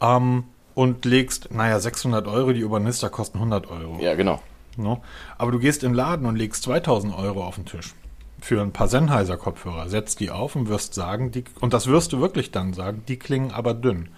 ähm, 0.00 0.44
und 0.74 1.04
legst, 1.04 1.52
naja, 1.52 1.78
600 1.78 2.26
Euro, 2.26 2.52
die 2.52 2.64
Urbanista 2.64 3.08
kosten 3.08 3.38
100 3.38 3.70
Euro. 3.70 3.98
Ja, 4.00 4.14
genau. 4.14 4.40
No? 4.76 5.02
Aber 5.38 5.52
du 5.52 5.58
gehst 5.58 5.82
in 5.82 5.90
den 5.90 5.96
Laden 5.96 6.26
und 6.26 6.36
legst 6.36 6.64
2000 6.64 7.16
Euro 7.16 7.44
auf 7.44 7.56
den 7.56 7.66
Tisch 7.66 7.94
für 8.40 8.62
ein 8.62 8.72
paar 8.72 8.88
Sennheiser-Kopfhörer, 8.88 9.88
setzt 9.88 10.20
die 10.20 10.30
auf 10.30 10.56
und 10.56 10.68
wirst 10.68 10.94
sagen, 10.94 11.30
die, 11.30 11.44
und 11.60 11.74
das 11.74 11.86
wirst 11.86 12.12
du 12.12 12.20
wirklich 12.20 12.50
dann 12.50 12.72
sagen, 12.72 13.02
die 13.06 13.18
klingen 13.18 13.50
aber 13.50 13.74
dünn. 13.74 14.08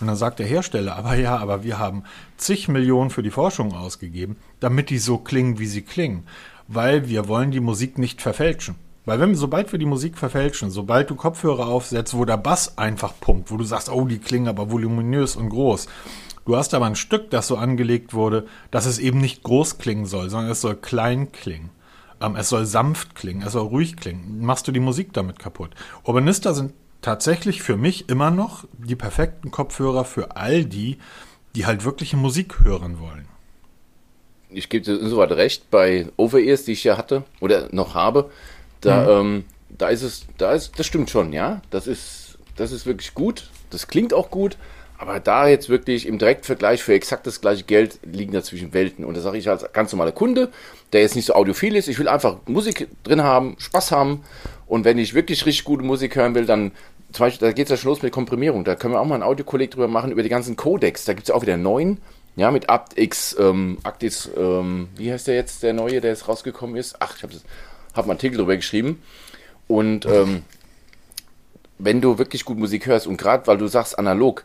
Und 0.00 0.06
dann 0.06 0.16
sagt 0.16 0.38
der 0.38 0.46
Hersteller, 0.46 0.96
aber 0.96 1.14
ja, 1.16 1.36
aber 1.36 1.62
wir 1.62 1.78
haben 1.78 2.04
zig 2.36 2.68
Millionen 2.68 3.10
für 3.10 3.22
die 3.22 3.30
Forschung 3.30 3.74
ausgegeben, 3.74 4.36
damit 4.60 4.90
die 4.90 4.98
so 4.98 5.18
klingen, 5.18 5.58
wie 5.58 5.66
sie 5.66 5.82
klingen. 5.82 6.24
Weil 6.66 7.08
wir 7.08 7.28
wollen 7.28 7.50
die 7.50 7.60
Musik 7.60 7.98
nicht 7.98 8.22
verfälschen. 8.22 8.76
Weil 9.04 9.20
wenn, 9.20 9.34
sobald 9.34 9.70
wir 9.70 9.78
die 9.78 9.84
Musik 9.84 10.16
verfälschen, 10.16 10.70
sobald 10.70 11.10
du 11.10 11.14
Kopfhörer 11.14 11.66
aufsetzt, 11.66 12.16
wo 12.16 12.24
der 12.24 12.38
Bass 12.38 12.78
einfach 12.78 13.12
pumpt, 13.20 13.50
wo 13.50 13.58
du 13.58 13.64
sagst, 13.64 13.90
oh, 13.90 14.06
die 14.06 14.18
klingen 14.18 14.48
aber 14.48 14.70
voluminös 14.70 15.36
und 15.36 15.50
groß. 15.50 15.88
Du 16.46 16.56
hast 16.56 16.72
aber 16.74 16.86
ein 16.86 16.96
Stück, 16.96 17.30
das 17.30 17.46
so 17.46 17.56
angelegt 17.56 18.14
wurde, 18.14 18.46
dass 18.70 18.86
es 18.86 18.98
eben 18.98 19.20
nicht 19.20 19.42
groß 19.42 19.78
klingen 19.78 20.06
soll, 20.06 20.30
sondern 20.30 20.50
es 20.50 20.62
soll 20.62 20.76
klein 20.76 21.32
klingen. 21.32 21.70
Ähm, 22.20 22.36
es 22.36 22.48
soll 22.48 22.64
sanft 22.64 23.14
klingen, 23.14 23.42
es 23.42 23.52
soll 23.52 23.66
ruhig 23.66 23.96
klingen. 23.96 24.40
Machst 24.44 24.66
du 24.68 24.72
die 24.72 24.80
Musik 24.80 25.12
damit 25.12 25.38
kaputt. 25.38 25.70
Urbanister 26.04 26.54
sind 26.54 26.72
tatsächlich 27.04 27.62
für 27.62 27.76
mich 27.76 28.08
immer 28.08 28.30
noch 28.30 28.64
die 28.78 28.96
perfekten 28.96 29.50
Kopfhörer 29.50 30.06
für 30.06 30.36
all 30.36 30.64
die, 30.64 30.96
die 31.54 31.66
halt 31.66 31.84
wirkliche 31.84 32.16
Musik 32.16 32.60
hören 32.64 32.98
wollen. 32.98 33.28
Ich 34.48 34.70
gebe 34.70 34.84
dir 34.84 34.98
insoweit 34.98 35.32
recht, 35.32 35.70
bei 35.70 36.06
Over-Ears, 36.16 36.64
die 36.64 36.72
ich 36.72 36.84
ja 36.84 36.96
hatte 36.96 37.24
oder 37.40 37.68
noch 37.72 37.94
habe, 37.94 38.30
da, 38.80 39.02
mhm. 39.02 39.26
ähm, 39.26 39.44
da 39.68 39.88
ist 39.88 40.02
es, 40.02 40.26
da 40.38 40.52
ist, 40.52 40.78
das 40.78 40.86
stimmt 40.86 41.10
schon, 41.10 41.32
ja. 41.34 41.60
Das 41.70 41.86
ist, 41.86 42.38
das 42.56 42.72
ist 42.72 42.86
wirklich 42.86 43.12
gut. 43.12 43.50
Das 43.68 43.86
klingt 43.86 44.14
auch 44.14 44.30
gut. 44.30 44.56
Aber 44.96 45.20
da 45.20 45.48
jetzt 45.48 45.68
wirklich 45.68 46.06
im 46.06 46.18
Direktvergleich 46.18 46.82
für 46.82 46.94
exakt 46.94 47.26
das 47.26 47.40
gleiche 47.40 47.64
Geld 47.64 47.98
liegen 48.04 48.32
dazwischen 48.32 48.72
Welten. 48.72 49.04
Und 49.04 49.16
da 49.16 49.20
sage 49.20 49.36
ich 49.36 49.48
als 49.50 49.70
ganz 49.72 49.92
normaler 49.92 50.12
Kunde, 50.12 50.50
der 50.92 51.02
jetzt 51.02 51.16
nicht 51.16 51.26
so 51.26 51.34
audiophil 51.34 51.76
ist, 51.76 51.88
ich 51.88 51.98
will 51.98 52.08
einfach 52.08 52.36
Musik 52.46 52.88
drin 53.02 53.22
haben, 53.22 53.56
Spaß 53.58 53.90
haben. 53.90 54.22
Und 54.66 54.84
wenn 54.84 54.96
ich 54.96 55.12
wirklich 55.12 55.44
richtig 55.46 55.64
gute 55.64 55.82
Musik 55.82 56.16
hören 56.16 56.34
will, 56.34 56.46
dann 56.46 56.72
zum 57.14 57.26
Beispiel, 57.26 57.48
da 57.48 57.52
geht 57.52 57.66
es 57.66 57.70
ja 57.70 57.76
schon 57.76 57.90
los 57.90 58.02
mit 58.02 58.12
Komprimierung. 58.12 58.64
Da 58.64 58.74
können 58.74 58.92
wir 58.94 59.00
auch 59.00 59.04
mal 59.06 59.14
einen 59.14 59.22
Audiokolleg 59.22 59.70
drüber 59.70 59.88
machen, 59.88 60.10
über 60.12 60.22
die 60.22 60.28
ganzen 60.28 60.56
Codecs. 60.56 61.04
Da 61.04 61.12
gibt 61.14 61.22
es 61.24 61.28
ja 61.28 61.34
auch 61.34 61.42
wieder 61.42 61.56
neun. 61.56 61.98
Ja, 62.36 62.50
mit 62.50 62.68
ActX, 62.68 63.36
ähm, 63.38 63.78
ActX, 63.84 64.28
ähm, 64.36 64.88
wie 64.96 65.12
heißt 65.12 65.28
der 65.28 65.36
jetzt, 65.36 65.62
der 65.62 65.72
neue, 65.72 66.00
der 66.00 66.10
jetzt 66.10 66.26
rausgekommen 66.28 66.74
ist? 66.76 66.96
Ach, 66.98 67.16
ich 67.16 67.22
habe 67.22 67.32
hab 67.94 68.04
einen 68.04 68.10
Artikel 68.10 68.38
drüber 68.38 68.56
geschrieben. 68.56 69.00
Und 69.68 70.04
ähm, 70.06 70.42
wenn 71.78 72.00
du 72.00 72.18
wirklich 72.18 72.44
gut 72.44 72.58
Musik 72.58 72.86
hörst 72.86 73.06
und 73.06 73.16
gerade 73.16 73.46
weil 73.46 73.58
du 73.58 73.66
sagst 73.68 73.98
analog, 73.98 74.44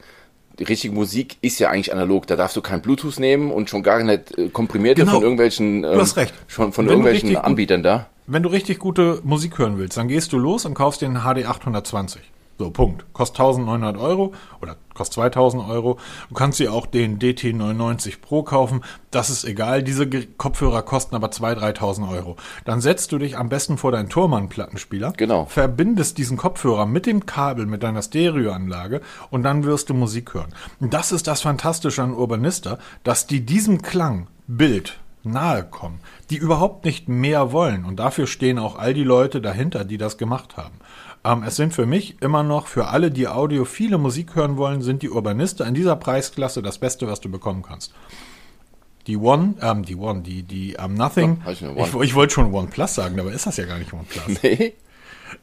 die 0.60 0.64
richtige 0.66 0.94
Musik 0.94 1.38
ist 1.42 1.58
ja 1.60 1.70
eigentlich 1.70 1.92
analog. 1.94 2.28
Da 2.28 2.36
darfst 2.36 2.56
du 2.58 2.62
kein 2.62 2.82
Bluetooth 2.82 3.18
nehmen 3.20 3.50
und 3.52 3.70
schon 3.70 3.82
gar 3.82 4.04
nicht 4.04 4.38
äh, 4.38 4.50
komprimierte 4.50 5.02
Genau. 5.02 5.14
von 5.14 5.24
irgendwelchen, 5.24 5.84
ähm, 5.84 5.94
Du 5.94 6.02
hast 6.02 6.18
recht. 6.18 6.34
schon 6.48 6.74
von 6.74 6.86
Wenn 6.86 6.92
irgendwelchen 6.92 7.36
Anbietern 7.38 7.82
da. 7.82 8.08
Wenn 8.28 8.44
du 8.44 8.50
richtig 8.50 8.78
gute 8.78 9.20
Musik 9.24 9.58
hören 9.58 9.78
willst, 9.80 9.98
dann 9.98 10.08
gehst 10.10 10.32
du 10.34 10.38
los 10.38 10.66
und 10.66 10.76
kaufst 10.76 11.02
den 11.02 11.16
HD 11.22 11.46
820. 11.48 12.22
So, 12.60 12.72
Punkt. 12.72 13.06
Kostet 13.14 13.40
1900 13.40 13.96
Euro 13.96 14.34
oder 14.62 14.76
kostet 14.94 15.14
2000 15.14 15.64
Euro. 15.70 15.98
Du 16.28 16.36
kannst 16.36 16.60
dir 16.60 16.74
auch 16.74 16.88
den 16.88 17.18
DT990 17.18 18.20
Pro 18.20 18.44
kaufen. 18.44 18.82
Das 19.12 19.30
ist 19.30 19.46
egal. 19.46 19.82
Diese 19.82 20.10
Kopfhörer 20.10 20.82
kosten 20.82 21.16
aber 21.16 21.28
2.000, 21.28 21.78
3.000 21.78 22.10
Euro. 22.10 22.36
Dann 22.66 22.82
setzt 22.82 23.14
du 23.14 23.18
dich 23.18 23.38
am 23.38 23.48
besten 23.48 23.78
vor 23.78 23.94
deinen 23.94 24.10
Thurmann-Plattenspieler. 24.10 25.14
Genau. 25.16 25.46
Verbindest 25.46 26.18
diesen 26.18 26.36
Kopfhörer 26.36 26.86
mit 26.86 27.06
dem 27.06 27.26
Kabel, 27.26 27.66
mit 27.66 27.82
deiner 27.82 28.02
Stereoanlage 28.02 29.00
und 29.30 29.44
dann 29.44 29.64
wirst 29.64 29.90
du 29.90 29.94
Musik 29.94 30.34
hören. 30.34 30.54
Und 30.82 30.94
das 30.94 31.14
ist 31.14 31.28
das 31.28 31.40
Fantastische 31.40 32.04
an 32.04 32.14
Urbanista, 32.14 32.78
dass 33.06 33.26
die 33.26 33.46
diesem 33.46 33.82
Klang, 33.82 34.28
Bild, 34.48 35.00
nahe 35.24 35.64
kommen, 35.64 36.00
die 36.30 36.38
überhaupt 36.38 36.86
nicht 36.86 37.10
mehr 37.10 37.52
wollen. 37.52 37.86
Und 37.86 38.00
dafür 38.00 38.28
stehen 38.28 38.60
auch 38.60 38.78
all 38.78 38.94
die 38.94 39.04
Leute 39.04 39.42
dahinter, 39.42 39.86
die 39.86 39.98
das 39.98 40.18
gemacht 40.18 40.58
haben. 40.58 40.76
Ähm, 41.30 41.44
es 41.44 41.56
sind 41.56 41.74
für 41.74 41.86
mich 41.86 42.22
immer 42.22 42.44
noch, 42.44 42.68
für 42.68 42.88
alle, 42.88 43.12
die 43.12 43.28
audiophile 43.28 43.98
Musik 43.98 44.36
hören 44.36 44.58
wollen, 44.58 44.82
sind 44.82 45.02
die 45.02 45.10
Urbanista 45.10 45.66
in 45.66 45.74
dieser 45.74 45.96
Preisklasse 45.96 46.62
das 46.62 46.80
Beste, 46.80 47.08
was 47.08 47.20
du 47.20 47.30
bekommen 47.30 47.62
kannst. 47.62 47.94
Die 49.08 49.18
One, 49.18 49.56
ähm, 49.62 49.86
die 49.86 49.96
One, 49.96 50.22
die, 50.22 50.44
die 50.44 50.74
ähm, 50.74 50.96
Nothing. 50.96 51.42
Ja, 51.46 51.52
ich 51.52 51.64
One. 51.64 52.06
ich 52.06 52.16
wollte 52.16 52.34
schon 52.34 52.54
One 52.54 52.68
Plus 52.68 52.96
sagen, 52.96 53.20
aber 53.20 53.32
ist 53.32 53.46
das 53.46 53.58
ja 53.58 53.66
gar 53.66 53.78
nicht 53.78 53.94
One 53.94 54.06
Plus. 54.08 54.40
Nee. 54.44 54.74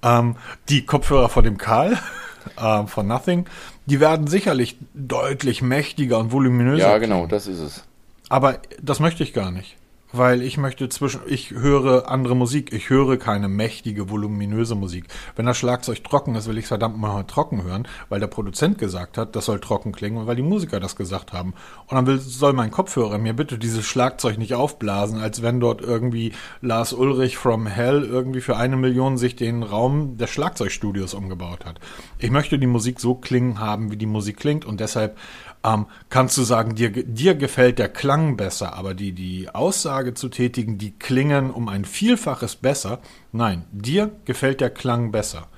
Ähm, 0.02 0.37
die 0.69 0.85
Kopfhörer 0.85 1.28
von 1.28 1.45
dem 1.45 1.59
Karl, 1.59 1.97
ähm, 2.61 2.88
von 2.88 3.07
Nothing, 3.07 3.47
die 3.87 4.00
werden 4.00 4.26
sicherlich 4.26 4.76
deutlich 4.95 5.62
mächtiger 5.62 6.19
und 6.19 6.33
voluminöser. 6.33 6.88
Ja, 6.88 6.99
genau, 6.99 7.26
das 7.26 7.47
ist 7.47 7.61
es. 7.61 7.85
Aber 8.28 8.59
das 8.83 8.99
möchte 8.99 9.23
ich 9.23 9.33
gar 9.33 9.52
nicht. 9.52 9.76
Weil 10.13 10.43
ich 10.43 10.57
möchte 10.57 10.89
zwischen, 10.89 11.21
ich 11.27 11.51
höre 11.51 12.09
andere 12.09 12.37
Musik. 12.37 12.73
Ich 12.73 12.91
höre 12.91 13.17
keine 13.17 13.49
mächtige, 13.49 14.09
voluminöse 14.09 14.75
Musik. 14.75 15.05
Wenn 15.35 15.47
das 15.47 15.59
Schlagzeug 15.59 16.05
trocken 16.05 16.35
ist, 16.35 16.49
will 16.49 16.59
ich 16.59 16.67
verdammt 16.67 16.99
mal 16.99 17.25
trocken 17.25 17.65
hören, 17.65 17.89
weil 18.09 18.21
der 18.21 18.27
Produzent 18.27 18.79
gesagt 18.79 19.19
hat, 19.19 19.35
das 19.35 19.47
soll 19.47 19.61
trocken 19.61 19.93
klingen 19.93 20.19
und 20.19 20.27
weil 20.27 20.37
die 20.37 20.43
Musiker 20.43 20.81
das 20.81 20.97
gesagt 20.97 21.33
haben. 21.33 21.55
Und 21.87 21.97
dann 21.97 22.07
will, 22.07 22.19
soll 22.19 22.53
mein 22.53 22.71
Kopfhörer 22.71 23.19
mir 23.19 23.35
bitte 23.35 23.59
dieses 23.59 23.85
Schlagzeug 23.85 24.39
nicht 24.39 24.55
aufblasen, 24.55 25.21
als 25.21 25.43
wenn 25.43 25.61
dort 25.61 25.81
irgendwie 25.81 26.33
Lars 26.61 26.93
Ulrich 26.93 27.37
from 27.37 27.67
Hell 27.67 28.03
irgendwie 28.03 28.41
für 28.41 28.57
eine 28.57 28.77
Million 28.77 29.19
sich 29.19 29.37
den 29.37 29.63
Raum 29.63 30.17
des 30.17 30.31
Schlagzeugstudios 30.31 31.15
umgebaut 31.15 31.65
hat. 31.65 31.81
Ich 32.19 32.31
möchte 32.31 32.59
die 32.59 32.67
Musik 32.67 33.01
so 33.01 33.15
klingen 33.15 33.61
haben, 33.61 33.91
wie 33.91 33.97
die 33.97 34.07
Musik 34.07 34.37
klingt 34.37 34.65
und 34.65 34.81
deshalb 34.81 35.17
ähm, 35.66 35.87
kannst 36.08 36.37
du 36.37 36.42
sagen, 36.42 36.75
dir, 36.75 36.90
dir 36.90 37.35
gefällt 37.35 37.78
der 37.78 37.88
Klang 37.88 38.37
besser, 38.37 38.75
aber 38.75 38.94
die, 38.94 39.12
die 39.12 39.49
Aussage 39.52 40.14
zu 40.14 40.28
tätigen, 40.28 40.78
die 40.78 40.92
klingen 40.92 41.50
um 41.50 41.68
ein 41.68 41.85
Vielfaches 41.85 42.56
besser, 42.56 43.00
nein, 43.32 43.64
dir 43.73 44.11
gefällt 44.25 44.61
der 44.61 44.70
Klang 44.70 45.11
besser. 45.11 45.49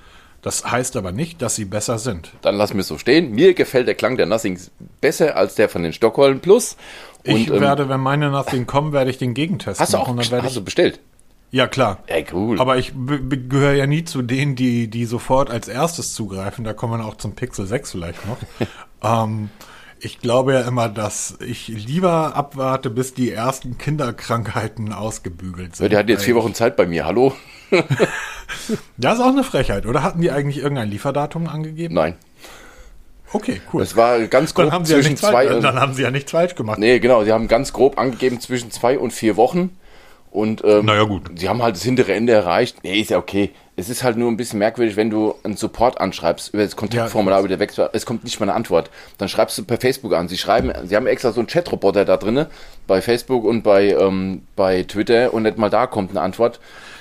Das 0.41 0.63
heißt 0.63 0.95
aber 0.95 1.11
nicht, 1.11 1.41
dass 1.41 1.55
sie 1.55 1.65
besser 1.65 1.99
sind. 1.99 2.31
Dann 2.41 2.55
lassen 2.55 2.75
wir 2.75 2.81
es 2.81 2.87
so 2.87 2.97
stehen. 2.97 3.31
Mir 3.31 3.53
gefällt 3.53 3.87
der 3.87 3.95
Klang 3.95 4.15
der 4.15 4.25
Nothings 4.25 4.71
besser 5.01 5.35
als 5.35 5.55
der 5.55 5.67
von 5.67 5.83
den 5.83 5.91
Stockholm 5.91 6.39
Plus. 6.39 6.77
Ich 7.23 7.49
Und, 7.49 7.57
ähm, 7.57 7.61
werde, 7.61 7.89
wenn 7.89 7.99
meine 7.99 8.29
Nothing 8.29 8.65
kommen, 8.65 8.93
werde 8.93 9.09
ich 9.09 9.17
den 9.17 9.33
Gegentest 9.33 9.81
hast 9.81 9.93
du 9.93 9.97
auch 9.97 10.07
machen. 10.07 10.17
Dann 10.17 10.31
werde 10.31 10.43
hast 10.45 10.53
ich, 10.53 10.57
du 10.57 10.63
bestellt? 10.63 11.01
ja, 11.51 11.67
klar. 11.67 11.97
Ey, 12.07 12.25
cool. 12.31 12.59
Aber 12.61 12.77
ich 12.77 12.93
gehöre 13.49 13.73
ja 13.73 13.85
nie 13.85 14.05
zu 14.05 14.21
denen, 14.21 14.55
die, 14.55 14.87
die 14.87 15.03
sofort 15.03 15.49
als 15.49 15.67
erstes 15.67 16.13
zugreifen. 16.13 16.63
Da 16.63 16.71
kommen 16.71 16.99
wir 16.99 17.05
auch 17.05 17.15
zum 17.15 17.35
Pixel 17.35 17.65
6 17.65 17.91
vielleicht 17.91 18.25
noch. 18.25 18.37
ähm, 19.03 19.49
ich 20.01 20.19
glaube 20.19 20.53
ja 20.53 20.61
immer, 20.61 20.89
dass 20.89 21.37
ich 21.45 21.67
lieber 21.67 22.35
abwarte, 22.35 22.89
bis 22.89 23.13
die 23.13 23.31
ersten 23.31 23.77
Kinderkrankheiten 23.77 24.93
ausgebügelt 24.93 25.75
sind. 25.75 25.85
Ja, 25.85 25.89
der 25.89 25.99
hat 25.99 26.09
jetzt 26.09 26.23
vier 26.23 26.35
Wochen 26.35 26.53
Zeit 26.53 26.75
bei 26.75 26.85
mir. 26.85 27.05
Hallo? 27.05 27.33
Das 28.97 29.15
ist 29.15 29.21
auch 29.21 29.27
eine 29.27 29.43
Frechheit, 29.43 29.85
oder? 29.85 30.01
Hatten 30.01 30.21
die 30.21 30.31
eigentlich 30.31 30.57
irgendein 30.57 30.89
Lieferdatum 30.89 31.47
angegeben? 31.47 31.93
Nein. 31.93 32.15
Okay, 33.31 33.61
cool. 33.71 33.83
Es 33.83 33.95
war 33.95 34.19
ganz 34.27 34.55
grob 34.55 34.65
Dann 34.65 34.73
haben, 34.73 34.85
sie 34.85 34.93
ja 34.93 34.97
zwischen 34.97 35.09
nichts 35.11 35.21
zwei. 35.21 35.47
falsch, 35.47 35.61
dann 35.61 35.79
haben 35.79 35.93
sie 35.93 36.01
ja 36.01 36.09
nichts 36.09 36.31
falsch 36.31 36.55
gemacht. 36.55 36.79
Nee, 36.79 36.99
genau, 36.99 37.23
sie 37.23 37.31
haben 37.31 37.47
ganz 37.47 37.73
grob 37.73 37.99
angegeben 37.99 38.39
zwischen 38.39 38.71
zwei 38.71 38.97
und 38.97 39.11
vier 39.13 39.37
Wochen. 39.37 39.77
Und 40.31 40.63
ähm, 40.63 40.85
Na 40.85 40.95
ja, 40.95 41.03
gut. 41.03 41.29
sie 41.35 41.47
haben 41.47 41.61
halt 41.61 41.75
das 41.75 41.83
hintere 41.83 42.13
Ende 42.13 42.33
erreicht. 42.33 42.83
Nee, 42.83 42.99
ist 42.99 43.11
ja 43.11 43.19
okay. 43.19 43.51
Es 43.79 43.87
ist 43.87 44.03
halt 44.03 44.17
nur 44.17 44.29
ein 44.29 44.35
bisschen 44.35 44.59
merkwürdig, 44.59 44.97
wenn 44.97 45.09
du 45.09 45.35
einen 45.43 45.55
Support 45.55 46.01
anschreibst 46.01 46.53
über 46.53 46.63
das 46.63 46.75
Kontaktformular, 46.75 47.39
über 47.39 47.47
der 47.47 47.59
Wechsel, 47.59 47.89
es 47.93 48.05
kommt 48.05 48.25
nicht 48.25 48.37
mal 48.41 48.47
eine 48.49 48.53
Antwort. 48.53 48.89
Dann 49.17 49.29
schreibst 49.29 49.57
du 49.57 49.63
per 49.63 49.77
Facebook 49.77 50.13
an. 50.13 50.27
Sie 50.27 50.37
schreiben, 50.37 50.73
sie 50.83 50.97
haben 50.97 51.07
extra 51.07 51.31
so 51.31 51.39
einen 51.39 51.47
Chatroboter 51.47 52.03
da 52.03 52.17
drinne 52.17 52.49
bei 52.87 53.01
Facebook 53.01 53.45
und 53.45 53.63
bei, 53.63 53.93
ähm, 53.93 54.41
bei 54.57 54.83
Twitter 54.83 55.33
und 55.33 55.43
nicht 55.43 55.57
mal 55.57 55.69
da 55.69 55.87
kommt 55.87 56.11
eine 56.11 56.19
Antwort. 56.19 56.59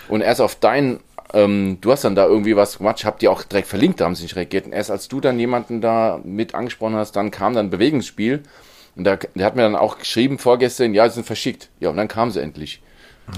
Und 0.08 0.20
erst 0.20 0.40
auf 0.40 0.54
dein, 0.54 1.00
ähm, 1.34 1.78
du 1.80 1.90
hast 1.90 2.04
dann 2.04 2.14
da 2.14 2.26
irgendwie 2.26 2.54
was 2.54 2.78
gemacht, 2.78 3.00
ich 3.00 3.06
hab 3.06 3.18
die 3.18 3.26
auch 3.26 3.42
direkt 3.42 3.66
verlinkt, 3.66 4.00
da 4.00 4.04
haben 4.04 4.14
sie 4.14 4.22
nicht 4.22 4.36
reagiert. 4.36 4.66
Und 4.66 4.72
erst 4.72 4.92
als 4.92 5.08
du 5.08 5.20
dann 5.20 5.36
jemanden 5.40 5.80
da 5.80 6.20
mit 6.22 6.54
angesprochen 6.54 6.94
hast, 6.94 7.16
dann 7.16 7.32
kam 7.32 7.54
dann 7.54 7.66
ein 7.66 7.70
Bewegungsspiel. 7.70 8.44
Und 8.94 9.02
da, 9.02 9.16
der 9.16 9.46
hat 9.46 9.56
mir 9.56 9.62
dann 9.62 9.74
auch 9.74 9.98
geschrieben 9.98 10.38
vorgestern, 10.38 10.94
ja, 10.94 11.08
sie 11.08 11.16
sind 11.16 11.26
verschickt. 11.26 11.70
Ja, 11.80 11.90
und 11.90 11.96
dann 11.96 12.06
kam 12.06 12.30
sie 12.30 12.40
endlich. 12.40 12.82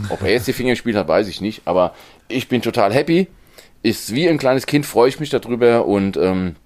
Ob 0.09 0.23
er 0.23 0.31
jetzt 0.31 0.47
die 0.47 0.53
Finger 0.53 0.71
gespielt 0.71 0.97
hat, 0.97 1.09
weiß 1.09 1.27
ich 1.27 1.41
nicht. 1.41 1.63
Aber 1.65 1.95
ich 2.31 2.49
bin 2.49 2.63
total 2.63 2.93
happy. 2.93 3.29
Ist 3.83 4.15
wie 4.15 4.29
ein 4.29 4.39
kleines 4.39 4.67
Kind, 4.67 4.85
freue 4.85 5.09
ich 5.09 5.21
mich 5.21 5.31
darüber 5.31 5.87
und 5.87 6.17
ähm, 6.17 6.57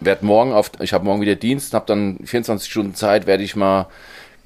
werde 0.00 0.24
morgen 0.24 0.52
auf, 0.52 0.72
ich 0.80 0.92
habe 0.92 1.04
morgen 1.04 1.20
wieder 1.20 1.34
Dienst, 1.34 1.74
habe 1.74 1.86
dann 1.86 2.18
24 2.24 2.70
Stunden 2.70 2.94
Zeit, 2.94 3.26
werde 3.26 3.42
ich 3.42 3.54
mal 3.54 3.86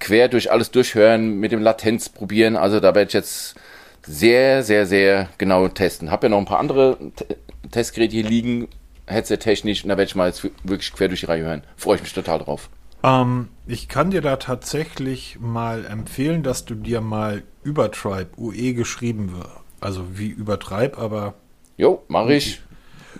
quer 0.00 0.28
durch 0.28 0.50
alles 0.50 0.70
durchhören, 0.70 1.38
mit 1.38 1.52
dem 1.52 1.62
Latenz 1.62 2.08
probieren. 2.08 2.56
Also 2.56 2.80
da 2.80 2.94
werde 2.94 3.08
ich 3.08 3.14
jetzt 3.14 3.54
sehr, 4.02 4.62
sehr, 4.62 4.86
sehr 4.86 5.28
genau 5.38 5.68
testen. 5.68 6.10
Habe 6.10 6.26
ja 6.26 6.30
noch 6.30 6.38
ein 6.38 6.44
paar 6.44 6.60
andere 6.60 6.96
T 7.16 7.24
Testgeräte 7.70 8.14
hier 8.14 8.24
liegen, 8.24 8.68
Headset-technisch, 9.06 9.82
und 9.82 9.88
da 9.88 9.96
werde 9.96 10.08
ich 10.08 10.14
mal 10.14 10.28
jetzt 10.28 10.44
wirklich 10.62 10.92
quer 10.92 11.08
durch 11.08 11.20
die 11.20 11.26
Reihe 11.26 11.42
hören. 11.42 11.64
Freue 11.76 11.96
ich 11.96 12.02
mich 12.02 12.12
total 12.12 12.38
drauf. 12.38 12.70
Ähm, 13.02 13.48
ich 13.66 13.88
kann 13.88 14.12
dir 14.12 14.20
da 14.20 14.36
tatsächlich 14.36 15.38
mal 15.40 15.84
empfehlen, 15.84 16.44
dass 16.44 16.64
du 16.64 16.76
dir 16.76 17.00
mal 17.00 17.42
Übertribe, 17.64 18.30
UE 18.36 18.74
geschrieben 18.74 19.32
wird. 19.32 19.50
Also 19.80 20.18
wie 20.18 20.28
Übertreib, 20.28 20.98
aber 20.98 21.34
Jo, 21.76 22.02
mache 22.08 22.34
ich. 22.34 22.62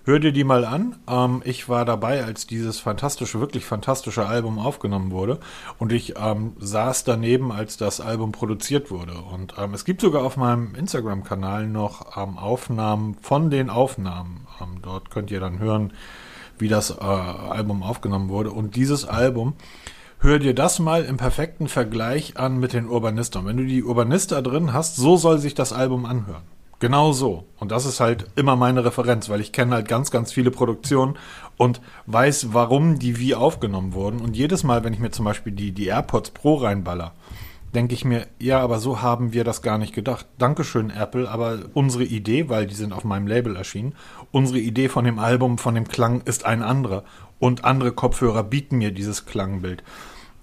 hör 0.04 0.18
dir 0.18 0.32
die 0.32 0.44
mal 0.44 0.64
an. 0.64 0.96
Ähm, 1.08 1.42
ich 1.44 1.68
war 1.68 1.84
dabei, 1.84 2.25
als 2.25 2.46
dieses 2.46 2.78
fantastische, 2.80 3.40
wirklich 3.40 3.64
fantastische 3.64 4.26
Album 4.26 4.58
aufgenommen 4.58 5.10
wurde. 5.10 5.38
Und 5.78 5.92
ich 5.92 6.14
ähm, 6.18 6.52
saß 6.58 7.04
daneben, 7.04 7.52
als 7.52 7.76
das 7.76 8.00
Album 8.00 8.32
produziert 8.32 8.90
wurde. 8.90 9.14
Und 9.14 9.54
ähm, 9.58 9.75
es 9.75 9.84
gibt 9.84 10.00
sogar 10.00 10.22
auf 10.25 10.36
meinem 10.36 10.75
Instagram-Kanal 10.75 11.66
noch 11.66 12.16
ähm, 12.16 12.38
Aufnahmen 12.38 13.16
von 13.20 13.50
den 13.50 13.68
Aufnahmen. 13.68 14.46
Ähm, 14.60 14.78
dort 14.82 15.10
könnt 15.10 15.30
ihr 15.30 15.40
dann 15.40 15.58
hören, 15.58 15.92
wie 16.58 16.68
das 16.68 16.90
äh, 16.90 16.94
Album 17.02 17.82
aufgenommen 17.82 18.30
wurde. 18.30 18.50
Und 18.50 18.76
dieses 18.76 19.04
Album, 19.04 19.54
hör 20.26 20.40
dir 20.40 20.54
das 20.54 20.80
mal 20.80 21.04
im 21.04 21.18
perfekten 21.18 21.68
Vergleich 21.68 22.37
an 22.37 22.59
mit 22.59 22.73
den 22.73 22.88
Urbanista. 22.88 23.38
Und 23.38 23.47
wenn 23.47 23.59
du 23.59 23.64
die 23.64 23.85
Urbanista 23.85 24.42
drin 24.42 24.73
hast, 24.73 24.97
so 24.97 25.16
soll 25.16 25.38
sich 25.38 25.54
das 25.54 25.73
Album 25.73 26.04
anhören. 26.04 26.42
Genau 26.80 27.12
so. 27.12 27.45
Und 27.61 27.71
das 27.71 27.87
ist 27.87 28.00
halt 28.00 28.26
immer 28.35 28.56
meine 28.56 28.85
Referenz, 28.85 29.28
weil 29.28 29.40
ich 29.40 29.52
kenne 29.52 29.76
halt 29.76 29.87
ganz, 29.87 30.11
ganz 30.11 30.33
viele 30.33 30.50
Produktionen 30.50 31.16
und 31.56 31.80
weiß, 32.06 32.49
warum 32.52 32.99
die 32.99 33.21
wie 33.21 33.37
aufgenommen 33.37 33.95
wurden. 33.95 34.21
Und 34.21 34.37
jedes 34.37 34.64
Mal, 34.64 34.83
wenn 34.83 34.92
ich 34.92 34.99
mir 34.99 35.12
zum 35.12 35.25
Beispiel 35.25 35.52
die, 35.52 35.71
die 35.71 35.87
AirPods 35.87 36.30
Pro 36.30 36.56
reinballer, 36.56 37.12
denke 37.73 37.95
ich 37.95 38.04
mir, 38.04 38.26
ja, 38.40 38.59
aber 38.59 38.80
so 38.80 39.02
haben 39.02 39.33
wir 39.33 39.45
das 39.45 39.62
gar 39.62 39.78
nicht 39.78 39.95
gedacht. 39.95 40.26
Dankeschön, 40.38 40.90
Apple, 40.90 41.30
aber 41.30 41.61
unsere 41.73 42.04
Idee, 42.04 42.49
weil 42.49 42.66
die 42.66 42.75
sind 42.75 42.92
auf 42.92 43.04
meinem 43.04 43.28
Label 43.28 43.54
erschienen, 43.54 43.95
unsere 44.33 44.59
Idee 44.59 44.88
von 44.88 45.04
dem 45.04 45.21
Album, 45.21 45.56
von 45.56 45.76
dem 45.76 45.87
Klang 45.87 46.23
ist 46.23 46.45
ein 46.45 46.64
anderer. 46.64 47.04
Und 47.38 47.64
andere 47.64 47.92
Kopfhörer 47.92 48.42
bieten 48.42 48.78
mir 48.78 48.90
dieses 48.90 49.25
Klangbild. 49.25 49.85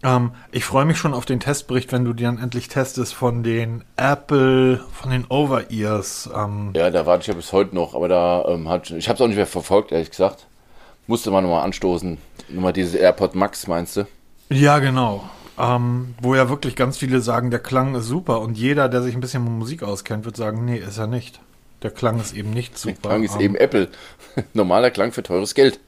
Ähm, 0.04 0.32
ich 0.52 0.66
freue 0.66 0.86
mich 0.86 0.98
schon 0.98 1.14
auf 1.14 1.26
den 1.26 1.40
Testbericht, 1.40 1.92
wenn 1.92 2.06
du 2.06 2.14
die 2.14 2.24
dann 2.24 2.40
endlich 2.40 2.68
testest 2.68 3.14
von 3.14 3.44
den 3.44 3.84
Apple, 3.96 4.84
von 4.92 5.12
den 5.12 5.26
Over-Ears. 5.30 6.30
Ähm, 6.36 6.72
Ja, 6.76 6.90
da 6.90 7.06
warte 7.06 7.22
ich 7.22 7.28
ja 7.28 7.34
bis 7.34 7.54
heute 7.54 7.74
noch, 7.76 7.96
aber 7.96 8.08
da 8.10 8.46
ähm, 8.48 8.68
hat 8.70 8.92
ich 8.92 9.08
habe 9.08 9.16
es 9.16 9.22
auch 9.22 9.28
nicht 9.28 9.38
mehr 9.38 9.48
verfolgt, 9.48 9.92
ehrlich 9.92 10.10
gesagt. 10.10 10.48
Musste 11.08 11.32
man 11.32 11.44
nochmal 11.44 11.64
anstoßen. 11.64 12.18
Nochmal 12.50 12.74
dieses 12.74 12.96
AirPod 12.96 13.36
Max, 13.36 13.68
meinst 13.68 13.98
du? 13.98 14.06
Ja, 14.50 14.80
genau. 14.80 15.30
Ähm, 15.60 16.16
wo 16.22 16.34
ja 16.36 16.50
wirklich 16.50 16.76
ganz 16.76 16.98
viele 16.98 17.22
sagen, 17.22 17.52
der 17.52 17.60
Klang 17.60 17.94
ist 17.96 18.08
super 18.08 18.42
und 18.42 18.58
jeder, 18.58 18.90
der 18.90 19.04
sich 19.04 19.14
ein 19.14 19.22
bisschen 19.22 19.44
mit 19.44 19.54
Musik 19.54 19.84
auskennt, 19.84 20.26
wird 20.26 20.36
sagen, 20.36 20.66
nee, 20.66 20.78
ist 20.78 20.98
er 20.98 21.08
nicht. 21.08 21.40
Der 21.84 21.92
Klang 21.92 22.20
ist 22.20 22.34
eben 22.34 22.50
nicht 22.52 22.78
super. 22.78 23.10
Klang 23.10 23.24
ist 23.24 23.36
Ähm, 23.36 23.42
eben 23.42 23.56
Apple. 23.56 23.90
Normaler 24.54 24.90
Klang 24.90 25.12
für 25.12 25.22
teures 25.24 25.54
Geld. 25.54 25.80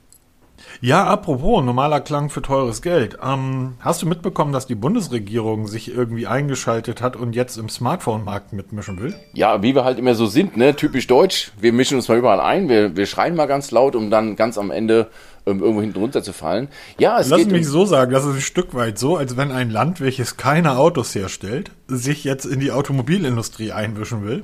Ja, 0.81 1.05
apropos, 1.05 1.63
normaler 1.63 2.01
Klang 2.01 2.29
für 2.29 2.41
teures 2.41 2.81
Geld. 2.81 3.17
Ähm, 3.23 3.75
hast 3.79 4.01
du 4.01 4.07
mitbekommen, 4.07 4.51
dass 4.51 4.67
die 4.67 4.75
Bundesregierung 4.75 5.67
sich 5.67 5.93
irgendwie 5.93 6.27
eingeschaltet 6.27 7.01
hat 7.01 7.15
und 7.15 7.35
jetzt 7.35 7.57
im 7.57 7.69
Smartphone-Markt 7.69 8.53
mitmischen 8.53 8.99
will? 8.99 9.15
Ja, 9.33 9.61
wie 9.61 9.75
wir 9.75 9.83
halt 9.83 9.99
immer 9.99 10.15
so 10.15 10.25
sind, 10.25 10.57
ne? 10.57 10.75
typisch 10.75 11.07
deutsch. 11.07 11.51
Wir 11.59 11.73
mischen 11.73 11.97
uns 11.97 12.07
mal 12.07 12.17
überall 12.17 12.39
ein, 12.39 12.69
wir, 12.69 12.95
wir 12.95 13.05
schreien 13.05 13.35
mal 13.35 13.45
ganz 13.45 13.71
laut, 13.71 13.95
um 13.95 14.09
dann 14.09 14.35
ganz 14.35 14.57
am 14.57 14.71
Ende 14.71 15.07
ähm, 15.45 15.61
irgendwo 15.61 15.81
hinten 15.81 15.99
runterzufallen. 15.99 16.67
Ja, 16.97 17.19
es 17.19 17.29
Lass 17.29 17.39
geht 17.39 17.51
mich 17.51 17.67
um 17.67 17.71
so 17.71 17.85
sagen, 17.85 18.11
das 18.11 18.25
ist 18.25 18.35
ein 18.35 18.41
Stück 18.41 18.73
weit 18.73 18.97
so, 18.97 19.15
als 19.17 19.37
wenn 19.37 19.51
ein 19.51 19.69
Land, 19.69 20.01
welches 20.01 20.37
keine 20.37 20.77
Autos 20.77 21.13
herstellt, 21.15 21.71
sich 21.87 22.23
jetzt 22.23 22.45
in 22.45 22.59
die 22.59 22.71
Automobilindustrie 22.71 23.71
einmischen 23.71 24.25
will. 24.25 24.43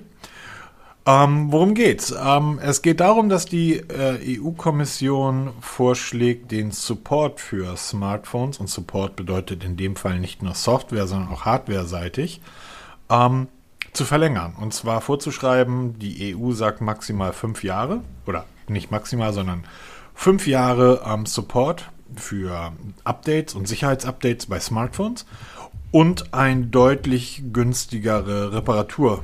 Ähm, 1.03 1.51
worum 1.51 1.73
geht's? 1.73 2.11
Ähm, 2.11 2.59
es 2.61 2.83
geht 2.83 2.99
darum, 2.99 3.27
dass 3.27 3.45
die 3.45 3.77
äh, 3.77 4.39
EU-Kommission 4.39 5.51
vorschlägt, 5.59 6.51
den 6.51 6.71
Support 6.71 7.39
für 7.39 7.75
Smartphones, 7.75 8.59
und 8.59 8.69
Support 8.69 9.15
bedeutet 9.15 9.63
in 9.63 9.77
dem 9.77 9.95
Fall 9.95 10.19
nicht 10.19 10.43
nur 10.43 10.53
Software, 10.53 11.07
sondern 11.07 11.29
auch 11.29 11.45
Hardware-seitig, 11.45 12.41
ähm, 13.09 13.47
zu 13.93 14.05
verlängern. 14.05 14.53
Und 14.59 14.75
zwar 14.75 15.01
vorzuschreiben, 15.01 15.97
die 15.97 16.35
EU 16.35 16.51
sagt 16.51 16.81
maximal 16.81 17.33
fünf 17.33 17.63
Jahre, 17.63 18.01
oder 18.27 18.45
nicht 18.67 18.91
maximal, 18.91 19.33
sondern 19.33 19.63
fünf 20.13 20.45
Jahre 20.45 21.01
ähm, 21.03 21.25
Support 21.25 21.89
für 22.15 22.73
Updates 23.03 23.55
und 23.55 23.67
Sicherheitsupdates 23.67 24.45
bei 24.45 24.59
Smartphones 24.59 25.25
und 25.89 26.33
ein 26.33 26.69
deutlich 26.69 27.41
günstigere 27.51 28.53
Reparatur 28.53 29.23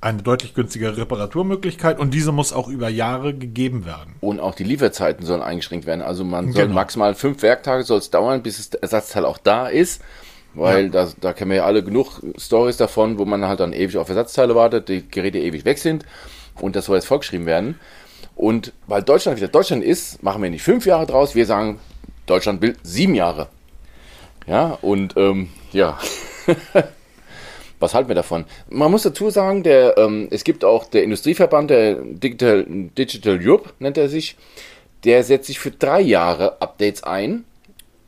eine 0.00 0.22
deutlich 0.22 0.54
günstigere 0.54 0.96
Reparaturmöglichkeit 0.96 1.98
und 1.98 2.14
diese 2.14 2.30
muss 2.30 2.52
auch 2.52 2.68
über 2.68 2.88
Jahre 2.88 3.34
gegeben 3.34 3.84
werden. 3.84 4.14
Und 4.20 4.38
auch 4.38 4.54
die 4.54 4.64
Lieferzeiten 4.64 5.26
sollen 5.26 5.42
eingeschränkt 5.42 5.86
werden. 5.86 6.02
Also 6.02 6.24
man 6.24 6.52
soll 6.52 6.64
genau. 6.64 6.74
maximal 6.74 7.14
fünf 7.14 7.42
Werktage 7.42 7.82
soll 7.82 7.98
es 7.98 8.10
dauern, 8.10 8.42
bis 8.42 8.70
das 8.70 8.80
Ersatzteil 8.80 9.24
auch 9.24 9.38
da 9.38 9.66
ist. 9.66 10.02
Weil 10.54 10.86
ja. 10.86 10.90
da, 10.90 11.08
da 11.20 11.32
kennen 11.32 11.50
wir 11.50 11.58
ja 11.58 11.64
alle 11.66 11.84
genug 11.84 12.22
Stories 12.36 12.76
davon, 12.76 13.18
wo 13.18 13.24
man 13.24 13.46
halt 13.46 13.60
dann 13.60 13.72
ewig 13.72 13.98
auf 13.98 14.08
Ersatzteile 14.08 14.54
wartet, 14.54 14.88
die 14.88 15.08
Geräte 15.08 15.38
ewig 15.38 15.64
weg 15.64 15.78
sind 15.78 16.04
und 16.60 16.76
das 16.76 16.86
soll 16.86 16.96
jetzt 16.96 17.06
vorgeschrieben 17.06 17.46
werden. 17.46 17.78
Und 18.34 18.72
weil 18.86 19.02
Deutschland 19.02 19.38
wieder 19.38 19.48
Deutschland 19.48 19.82
ist, 19.84 20.22
machen 20.22 20.42
wir 20.42 20.50
nicht 20.50 20.62
fünf 20.62 20.86
Jahre 20.86 21.06
draus, 21.06 21.34
wir 21.34 21.46
sagen, 21.46 21.80
Deutschland 22.26 22.62
will 22.62 22.76
sieben 22.82 23.14
Jahre. 23.14 23.48
Ja, 24.46 24.78
und 24.80 25.16
ähm, 25.16 25.50
ja. 25.72 25.98
Was 27.80 27.94
halten 27.94 28.08
wir 28.08 28.14
davon? 28.14 28.44
Man 28.70 28.90
muss 28.90 29.02
dazu 29.02 29.30
sagen, 29.30 29.62
der, 29.62 29.96
ähm, 29.98 30.28
es 30.30 30.44
gibt 30.44 30.64
auch 30.64 30.86
der 30.86 31.04
Industrieverband, 31.04 31.70
der 31.70 31.94
Digital, 31.94 32.66
Digital 32.68 33.38
Europe 33.42 33.70
nennt 33.78 33.98
er 33.98 34.08
sich, 34.08 34.36
der 35.04 35.22
setzt 35.22 35.46
sich 35.46 35.58
für 35.58 35.70
drei 35.70 36.00
Jahre 36.00 36.60
Updates 36.60 37.02
ein. 37.04 37.44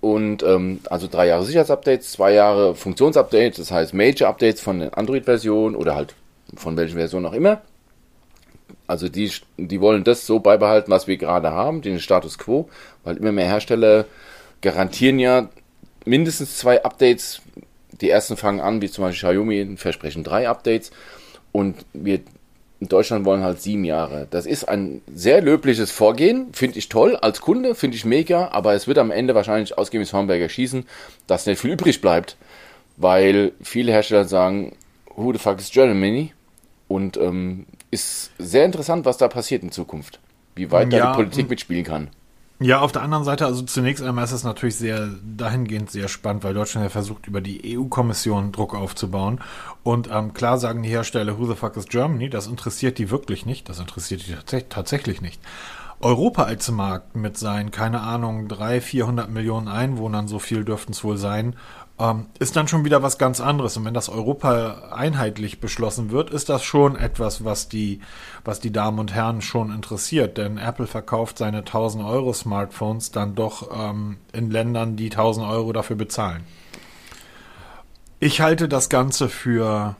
Und 0.00 0.42
ähm, 0.42 0.80
also 0.88 1.08
drei 1.08 1.26
Jahre 1.26 1.44
Sicherheitsupdates, 1.44 2.12
zwei 2.12 2.32
Jahre 2.32 2.74
Funktionsupdates, 2.74 3.58
das 3.58 3.70
heißt 3.70 3.92
Major 3.92 4.30
Updates 4.30 4.60
von 4.60 4.80
der 4.80 4.96
Android-Version 4.96 5.76
oder 5.76 5.94
halt 5.94 6.14
von 6.56 6.76
welchen 6.78 6.96
Versionen 6.96 7.26
auch 7.26 7.34
immer. 7.34 7.60
Also 8.86 9.08
die, 9.08 9.30
die 9.58 9.80
wollen 9.80 10.02
das 10.02 10.26
so 10.26 10.40
beibehalten, 10.40 10.90
was 10.90 11.06
wir 11.06 11.18
gerade 11.18 11.52
haben, 11.52 11.82
den 11.82 12.00
Status 12.00 12.38
quo, 12.38 12.68
weil 13.04 13.18
immer 13.18 13.30
mehr 13.30 13.46
Hersteller 13.46 14.06
garantieren 14.62 15.18
ja 15.18 15.48
mindestens 16.06 16.56
zwei 16.58 16.82
Updates 16.82 17.42
die 18.00 18.10
ersten 18.10 18.36
fangen 18.36 18.60
an, 18.60 18.82
wie 18.82 18.90
zum 18.90 19.04
Beispiel 19.04 19.30
Xiaomi, 19.30 19.76
versprechen 19.76 20.24
drei 20.24 20.48
Updates 20.48 20.90
und 21.52 21.76
wir 21.92 22.20
in 22.80 22.88
Deutschland 22.88 23.26
wollen 23.26 23.42
halt 23.42 23.60
sieben 23.60 23.84
Jahre. 23.84 24.26
Das 24.30 24.46
ist 24.46 24.64
ein 24.64 25.02
sehr 25.14 25.42
löbliches 25.42 25.90
Vorgehen, 25.90 26.48
finde 26.52 26.78
ich 26.78 26.88
toll. 26.88 27.14
Als 27.16 27.42
Kunde 27.42 27.74
finde 27.74 27.96
ich 27.96 28.06
mega, 28.06 28.48
aber 28.52 28.72
es 28.72 28.88
wird 28.88 28.96
am 28.96 29.10
Ende 29.10 29.34
wahrscheinlich 29.34 29.76
ausgehen 29.76 30.02
wie 30.02 30.10
Hornberger 30.10 30.48
schießen, 30.48 30.86
dass 31.26 31.44
nicht 31.44 31.60
viel 31.60 31.72
übrig 31.72 32.00
bleibt, 32.00 32.38
weil 32.96 33.52
viele 33.60 33.92
Hersteller 33.92 34.24
sagen, 34.24 34.76
who 35.14 35.32
the 35.32 35.38
fuck 35.38 35.58
is 35.58 35.70
Germany? 35.70 36.32
Und 36.88 37.18
ähm, 37.18 37.66
ist 37.90 38.32
sehr 38.38 38.64
interessant, 38.64 39.04
was 39.04 39.18
da 39.18 39.28
passiert 39.28 39.62
in 39.62 39.70
Zukunft. 39.70 40.18
Wie 40.54 40.70
weit 40.72 40.92
ja, 40.92 40.98
da 40.98 41.10
die 41.10 41.16
Politik 41.16 41.50
mitspielen 41.50 41.84
kann. 41.84 42.08
Ja, 42.62 42.80
auf 42.80 42.92
der 42.92 43.00
anderen 43.00 43.24
Seite, 43.24 43.46
also 43.46 43.62
zunächst 43.62 44.04
einmal 44.04 44.24
ist 44.24 44.32
es 44.32 44.44
natürlich 44.44 44.76
sehr 44.76 45.08
dahingehend 45.24 45.90
sehr 45.90 46.08
spannend, 46.08 46.44
weil 46.44 46.52
Deutschland 46.52 46.84
ja 46.84 46.90
versucht, 46.90 47.26
über 47.26 47.40
die 47.40 47.78
EU-Kommission 47.78 48.52
Druck 48.52 48.74
aufzubauen. 48.74 49.40
Und 49.82 50.10
ähm, 50.12 50.34
klar 50.34 50.58
sagen 50.58 50.82
die 50.82 50.90
Hersteller, 50.90 51.38
who 51.38 51.46
the 51.46 51.54
fuck 51.54 51.78
is 51.78 51.86
Germany? 51.86 52.28
Das 52.28 52.48
interessiert 52.48 52.98
die 52.98 53.10
wirklich 53.10 53.46
nicht. 53.46 53.70
Das 53.70 53.80
interessiert 53.80 54.26
die 54.26 54.34
tats 54.34 54.66
tatsächlich 54.68 55.22
nicht. 55.22 55.40
Europa 56.02 56.42
als 56.42 56.70
Markt 56.70 57.16
mit 57.16 57.38
seinen, 57.38 57.70
keine 57.70 58.00
Ahnung, 58.00 58.48
300, 58.48 58.82
400 58.82 59.30
Millionen 59.30 59.68
Einwohnern, 59.68 60.28
so 60.28 60.38
viel 60.38 60.64
dürften 60.64 60.92
es 60.92 61.02
wohl 61.02 61.16
sein, 61.16 61.56
ähm, 62.00 62.26
ist 62.38 62.56
dann 62.56 62.66
schon 62.66 62.84
wieder 62.84 63.02
was 63.02 63.18
ganz 63.18 63.40
anderes. 63.40 63.76
Und 63.76 63.84
wenn 63.84 63.94
das 63.94 64.08
Europa 64.08 64.90
einheitlich 64.90 65.60
beschlossen 65.60 66.10
wird, 66.10 66.30
ist 66.30 66.48
das 66.48 66.64
schon 66.64 66.96
etwas, 66.96 67.44
was 67.44 67.68
die, 67.68 68.00
was 68.44 68.58
die 68.58 68.72
Damen 68.72 68.98
und 68.98 69.14
Herren 69.14 69.42
schon 69.42 69.70
interessiert. 69.72 70.38
Denn 70.38 70.56
Apple 70.56 70.86
verkauft 70.86 71.38
seine 71.38 71.58
1000 71.58 72.04
Euro 72.04 72.32
Smartphones 72.32 73.10
dann 73.10 73.34
doch 73.34 73.70
ähm, 73.72 74.16
in 74.32 74.50
Ländern, 74.50 74.96
die 74.96 75.10
1000 75.10 75.46
Euro 75.46 75.72
dafür 75.72 75.96
bezahlen. 75.96 76.44
Ich 78.18 78.40
halte 78.40 78.68
das 78.68 78.88
Ganze 78.88 79.28
für 79.28 79.96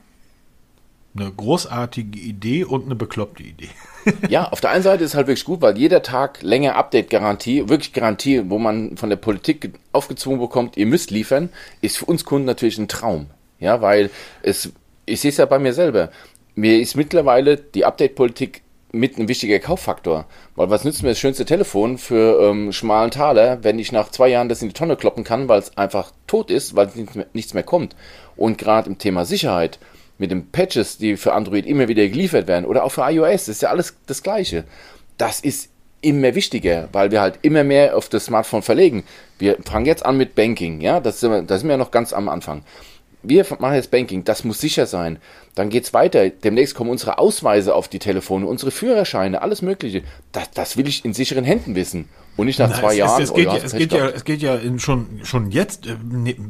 eine 1.15 1.31
großartige 1.31 2.19
Idee 2.19 2.63
und 2.63 2.85
eine 2.85 2.95
bekloppte 2.95 3.43
Idee. 3.43 3.69
ja, 4.29 4.49
auf 4.49 4.61
der 4.61 4.71
einen 4.71 4.83
Seite 4.83 5.03
ist 5.03 5.11
es 5.11 5.15
halt 5.15 5.27
wirklich 5.27 5.45
gut, 5.45 5.61
weil 5.61 5.77
jeder 5.77 6.01
Tag 6.01 6.41
länger 6.41 6.75
Update-Garantie, 6.75 7.69
wirklich 7.69 7.93
Garantie, 7.93 8.49
wo 8.49 8.57
man 8.57 8.97
von 8.97 9.09
der 9.09 9.17
Politik 9.17 9.73
aufgezwungen 9.91 10.39
bekommt, 10.39 10.77
ihr 10.77 10.85
müsst 10.85 11.11
liefern, 11.11 11.49
ist 11.81 11.97
für 11.97 12.05
uns 12.05 12.25
Kunden 12.25 12.45
natürlich 12.45 12.77
ein 12.77 12.87
Traum. 12.87 13.27
Ja, 13.59 13.81
weil 13.81 14.09
es, 14.41 14.71
ich 15.05 15.21
sehe 15.21 15.29
es 15.29 15.37
ja 15.37 15.45
bei 15.45 15.59
mir 15.59 15.73
selber. 15.73 16.11
Mir 16.55 16.79
ist 16.79 16.95
mittlerweile 16.95 17.57
die 17.57 17.85
Update-Politik 17.85 18.61
mit 18.91 19.17
ein 19.17 19.27
wichtiger 19.27 19.59
Kauffaktor. 19.59 20.25
Weil 20.55 20.69
was 20.69 20.83
nützt 20.83 21.03
mir 21.03 21.09
das 21.09 21.19
schönste 21.19 21.45
Telefon 21.45 21.97
für 21.97 22.41
ähm, 22.41 22.71
schmalen 22.71 23.11
Taler, 23.11 23.63
wenn 23.63 23.79
ich 23.79 23.91
nach 23.91 24.09
zwei 24.09 24.27
Jahren 24.29 24.49
das 24.49 24.61
in 24.61 24.69
die 24.69 24.73
Tonne 24.73 24.97
kloppen 24.97 25.23
kann, 25.23 25.47
weil 25.47 25.59
es 25.59 25.77
einfach 25.77 26.11
tot 26.27 26.51
ist, 26.51 26.75
weil 26.75 26.89
nichts 26.95 27.15
mehr, 27.15 27.27
nichts 27.33 27.53
mehr 27.53 27.63
kommt. 27.63 27.95
Und 28.35 28.57
gerade 28.57 28.89
im 28.89 28.97
Thema 28.97 29.25
Sicherheit 29.25 29.79
mit 30.21 30.31
den 30.31 30.51
Patches, 30.51 30.99
die 30.99 31.17
für 31.17 31.33
Android 31.33 31.65
immer 31.65 31.87
wieder 31.87 32.07
geliefert 32.07 32.47
werden 32.47 32.65
oder 32.65 32.83
auch 32.85 32.91
für 32.91 33.01
iOS, 33.01 33.45
das 33.45 33.49
ist 33.49 33.61
ja 33.63 33.69
alles 33.69 33.97
das 34.05 34.23
Gleiche. 34.23 34.63
Das 35.17 35.39
ist 35.39 35.69
immer 36.01 36.35
wichtiger, 36.35 36.89
weil 36.91 37.11
wir 37.11 37.21
halt 37.21 37.39
immer 37.41 37.63
mehr 37.63 37.97
auf 37.97 38.07
das 38.07 38.25
Smartphone 38.25 38.61
verlegen. 38.61 39.03
Wir 39.39 39.57
fangen 39.65 39.87
jetzt 39.87 40.05
an 40.05 40.17
mit 40.17 40.35
Banking, 40.35 40.79
ja, 40.79 40.99
das 40.99 41.19
sind 41.19 41.31
wir, 41.31 41.41
da 41.41 41.57
sind 41.57 41.69
wir 41.69 41.77
noch 41.77 41.91
ganz 41.91 42.13
am 42.13 42.29
Anfang. 42.29 42.61
Wir 43.23 43.45
machen 43.59 43.75
jetzt 43.75 43.91
Banking, 43.91 44.23
das 44.23 44.43
muss 44.43 44.61
sicher 44.61 44.85
sein. 44.85 45.19
Dann 45.53 45.69
geht 45.69 45.83
es 45.83 45.93
weiter. 45.93 46.29
Demnächst 46.29 46.73
kommen 46.73 46.89
unsere 46.89 47.19
Ausweise 47.19 47.75
auf 47.75 47.87
die 47.87 47.99
Telefone, 47.99 48.47
unsere 48.47 48.71
Führerscheine, 48.71 49.41
alles 49.41 49.61
Mögliche. 49.61 50.03
Das, 50.31 50.49
das 50.51 50.77
will 50.77 50.87
ich 50.87 51.03
in 51.03 51.13
sicheren 51.13 51.43
Händen 51.43 51.75
wissen. 51.75 52.09
Und 52.37 52.45
nicht 52.45 52.59
nach 52.59 52.69
Na, 52.69 52.79
zwei 52.79 52.91
es, 52.91 52.97
Jahren. 52.97 53.21
Es, 53.21 53.29
es, 53.29 53.35
geht 53.35 53.45
ja, 53.45 53.55
es, 53.57 53.73
geht 53.73 53.91
ja, 53.91 54.07
es 54.07 54.23
geht 54.23 54.41
ja 54.41 54.79
schon, 54.79 55.19
schon 55.23 55.51
jetzt, 55.51 55.85
äh, 55.85 55.95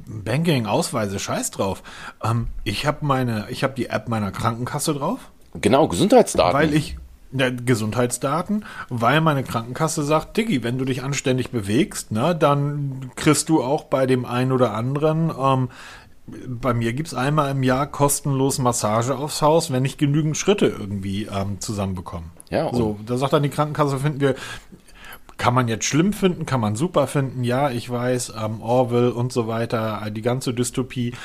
Banking, 0.07 0.65
Ausweise, 0.65 1.19
scheiß 1.19 1.51
drauf. 1.51 1.83
Ähm, 2.23 2.47
ich 2.63 2.85
habe 2.85 3.05
meine, 3.05 3.47
ich 3.49 3.63
habe 3.63 3.73
die 3.73 3.87
App 3.87 4.07
meiner 4.07 4.31
Krankenkasse 4.31 4.93
drauf. 4.93 5.19
Genau, 5.59 5.87
Gesundheitsdaten. 5.87 6.53
Weil 6.57 6.73
ich, 6.73 6.97
ja, 7.33 7.49
Gesundheitsdaten, 7.49 8.65
weil 8.89 9.21
meine 9.21 9.43
Krankenkasse 9.43 10.03
sagt, 10.03 10.37
Diggi, 10.37 10.63
wenn 10.63 10.77
du 10.77 10.85
dich 10.85 11.03
anständig 11.03 11.51
bewegst, 11.51 12.11
ne, 12.11 12.35
dann 12.35 13.11
kriegst 13.15 13.49
du 13.49 13.63
auch 13.63 13.85
bei 13.85 14.05
dem 14.05 14.25
einen 14.25 14.51
oder 14.51 14.73
anderen, 14.73 15.31
ähm, 15.37 15.69
bei 16.47 16.73
mir 16.73 16.93
gibt 16.93 17.09
es 17.09 17.13
einmal 17.13 17.51
im 17.51 17.63
Jahr 17.63 17.87
kostenlos 17.87 18.59
Massage 18.59 19.17
aufs 19.17 19.41
Haus, 19.41 19.71
wenn 19.71 19.83
ich 19.85 19.97
genügend 19.97 20.37
Schritte 20.37 20.67
irgendwie 20.67 21.25
ähm, 21.25 21.59
zusammenbekomme. 21.59 22.25
Ja, 22.49 22.73
so, 22.73 22.99
da 23.05 23.17
sagt 23.17 23.33
dann 23.33 23.43
die 23.43 23.49
Krankenkasse, 23.49 23.97
finden 23.97 24.19
wir, 24.19 24.35
kann 25.41 25.56
man 25.56 25.67
jetzt 25.67 25.86
schlimm 25.86 26.13
finden, 26.13 26.45
kann 26.45 26.60
man 26.60 26.75
super 26.75 27.08
finden, 27.08 27.43
ja, 27.43 27.71
ich 27.71 27.89
weiß, 27.89 28.34
ähm, 28.39 28.62
Orwell 28.62 29.10
und 29.10 29.34
so 29.34 29.47
weiter, 29.47 30.08
die 30.12 30.21
ganze 30.21 30.54
Dystopie. 30.54 31.15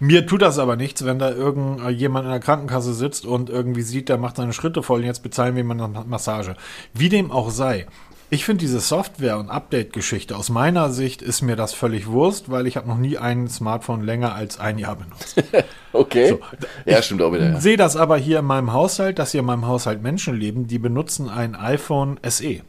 Mir 0.00 0.26
tut 0.26 0.40
das 0.40 0.58
aber 0.58 0.76
nichts, 0.76 1.04
wenn 1.04 1.18
da 1.18 1.30
irgendjemand 1.30 2.24
in 2.24 2.30
der 2.30 2.40
Krankenkasse 2.40 2.94
sitzt 2.94 3.26
und 3.26 3.50
irgendwie 3.50 3.82
sieht, 3.82 4.08
der 4.08 4.16
macht 4.16 4.36
seine 4.36 4.54
Schritte 4.54 4.82
voll 4.82 5.00
und 5.00 5.04
jetzt 5.04 5.22
bezahlen 5.22 5.56
wir 5.56 5.62
ihm 5.62 5.70
eine 5.70 5.88
Massage. 6.06 6.56
Wie 6.94 7.10
dem 7.10 7.30
auch 7.30 7.50
sei. 7.50 7.86
Ich 8.30 8.46
finde 8.46 8.60
diese 8.60 8.80
Software- 8.80 9.38
und 9.38 9.50
Update-Geschichte, 9.50 10.36
aus 10.36 10.48
meiner 10.48 10.88
Sicht 10.88 11.20
ist 11.20 11.42
mir 11.42 11.54
das 11.54 11.74
völlig 11.74 12.06
Wurst, 12.06 12.50
weil 12.50 12.66
ich 12.66 12.78
habe 12.78 12.88
noch 12.88 12.96
nie 12.96 13.18
ein 13.18 13.48
Smartphone 13.48 14.02
länger 14.02 14.34
als 14.34 14.58
ein 14.58 14.78
Jahr 14.78 14.96
benutzt. 14.96 15.44
okay. 15.92 16.30
So, 16.30 16.40
ja, 16.86 17.02
stimmt 17.02 17.20
auch 17.20 17.32
wieder. 17.34 17.48
Ich 17.48 17.54
ja. 17.54 17.60
sehe 17.60 17.76
das 17.76 17.94
aber 17.94 18.16
hier 18.16 18.38
in 18.38 18.46
meinem 18.46 18.72
Haushalt, 18.72 19.18
dass 19.18 19.32
hier 19.32 19.40
in 19.40 19.46
meinem 19.46 19.66
Haushalt 19.66 20.02
Menschen 20.02 20.34
leben, 20.34 20.66
die 20.66 20.78
benutzen 20.78 21.28
ein 21.28 21.54
iPhone 21.54 22.18
SE. 22.26 22.62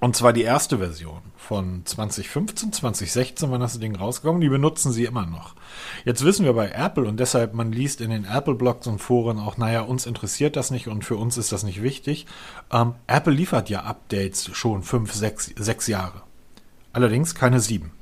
Und 0.00 0.16
zwar 0.16 0.32
die 0.32 0.42
erste 0.42 0.78
Version 0.78 1.20
von 1.36 1.82
2015, 1.84 2.72
2016, 2.72 3.50
wann 3.50 3.60
das 3.60 3.78
Ding 3.78 3.94
rausgekommen, 3.94 4.40
die 4.40 4.48
benutzen 4.48 4.92
sie 4.92 5.04
immer 5.04 5.26
noch. 5.26 5.54
Jetzt 6.06 6.24
wissen 6.24 6.46
wir 6.46 6.54
bei 6.54 6.70
Apple 6.70 7.06
und 7.06 7.20
deshalb, 7.20 7.52
man 7.52 7.70
liest 7.70 8.00
in 8.00 8.08
den 8.08 8.24
Apple-Blogs 8.24 8.86
und 8.86 8.98
Foren 8.98 9.38
auch, 9.38 9.58
naja, 9.58 9.82
uns 9.82 10.06
interessiert 10.06 10.56
das 10.56 10.70
nicht 10.70 10.88
und 10.88 11.04
für 11.04 11.16
uns 11.16 11.36
ist 11.36 11.52
das 11.52 11.64
nicht 11.64 11.82
wichtig. 11.82 12.26
Ähm, 12.72 12.94
Apple 13.06 13.34
liefert 13.34 13.68
ja 13.68 13.82
Updates 13.82 14.50
schon 14.56 14.82
fünf, 14.82 15.12
sechs, 15.12 15.52
sechs 15.56 15.86
Jahre. 15.86 16.22
Allerdings 16.94 17.34
keine 17.34 17.60
7. 17.60 17.92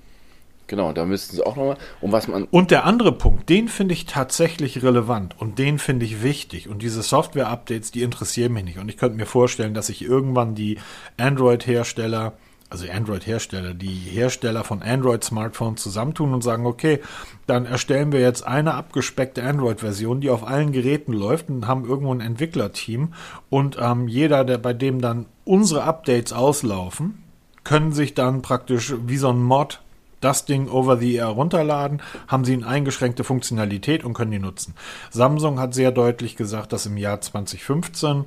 Genau, 0.69 0.93
da 0.93 1.07
müssten 1.07 1.35
sie 1.35 1.45
auch 1.45 1.57
nochmal. 1.57 1.79
Und 2.03 2.13
was 2.13 2.29
man. 2.29 2.45
Und 2.45 2.71
der 2.71 2.85
andere 2.85 3.13
Punkt, 3.13 3.49
den 3.49 3.69
finde 3.69 3.95
ich 3.95 4.05
tatsächlich 4.05 4.83
relevant 4.83 5.35
und 5.39 5.59
den 5.59 5.79
finde 5.79 6.05
ich 6.05 6.23
wichtig. 6.23 6.69
Und 6.69 6.83
diese 6.83 7.03
Software-Updates, 7.03 7.91
die 7.91 8.03
interessieren 8.03 8.53
mich 8.53 8.65
nicht. 8.65 8.79
Und 8.79 8.91
ich 8.91 8.99
könnte 8.99 9.17
mir 9.17 9.27
vorstellen, 9.27 9.73
dass 9.73 9.87
sich 9.87 10.05
irgendwann 10.05 10.55
die 10.55 10.79
Android-Hersteller, 11.17 12.35
also 12.69 12.87
Android-Hersteller, 12.87 13.73
die 13.73 13.87
Hersteller 13.89 14.63
von 14.63 14.83
Android-Smartphones 14.83 15.83
zusammentun 15.83 16.35
und 16.35 16.45
sagen, 16.45 16.67
okay, 16.67 17.01
dann 17.47 17.65
erstellen 17.65 18.13
wir 18.13 18.21
jetzt 18.21 18.47
eine 18.47 18.75
abgespeckte 18.75 19.43
Android-Version, 19.43 20.21
die 20.21 20.29
auf 20.29 20.47
allen 20.47 20.73
Geräten 20.73 21.15
läuft 21.15 21.49
und 21.49 21.67
haben 21.67 21.89
irgendwo 21.89 22.13
ein 22.13 22.21
Entwicklerteam. 22.21 23.15
Und 23.49 23.79
ähm, 23.81 24.07
jeder, 24.07 24.45
der 24.45 24.59
bei 24.59 24.75
dem 24.75 25.01
dann 25.01 25.25
unsere 25.47 25.85
Updates 25.85 26.35
auslaufen, 26.35 27.25
können 27.65 27.93
sich 27.93 28.13
dann 28.13 28.43
praktisch 28.43 28.95
wie 29.07 29.17
so 29.17 29.31
ein 29.31 29.43
Mod 29.43 29.81
das 30.21 30.45
Ding 30.45 30.69
over 30.69 30.97
the 30.97 31.15
air 31.15 31.27
runterladen, 31.27 32.03
haben 32.27 32.45
sie 32.45 32.55
eine 32.55 32.67
eingeschränkte 32.67 33.25
Funktionalität 33.25 34.05
und 34.05 34.15
können 34.15 34.31
die 34.31 34.39
nutzen. 34.39 34.75
Samsung 35.11 35.61
hat 35.61 35.75
sehr 35.75 35.93
deutlich 35.93 36.37
gesagt, 36.37 36.73
dass 36.73 36.87
im 36.87 36.97
Jahr 36.97 37.21
2015 37.21 38.25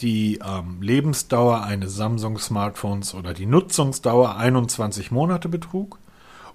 die 0.00 0.40
ähm, 0.44 0.80
Lebensdauer 0.80 1.62
eines 1.62 1.94
Samsung-Smartphones 1.96 3.14
oder 3.14 3.34
die 3.34 3.46
Nutzungsdauer 3.46 4.36
21 4.36 5.10
Monate 5.10 5.48
betrug. 5.48 5.98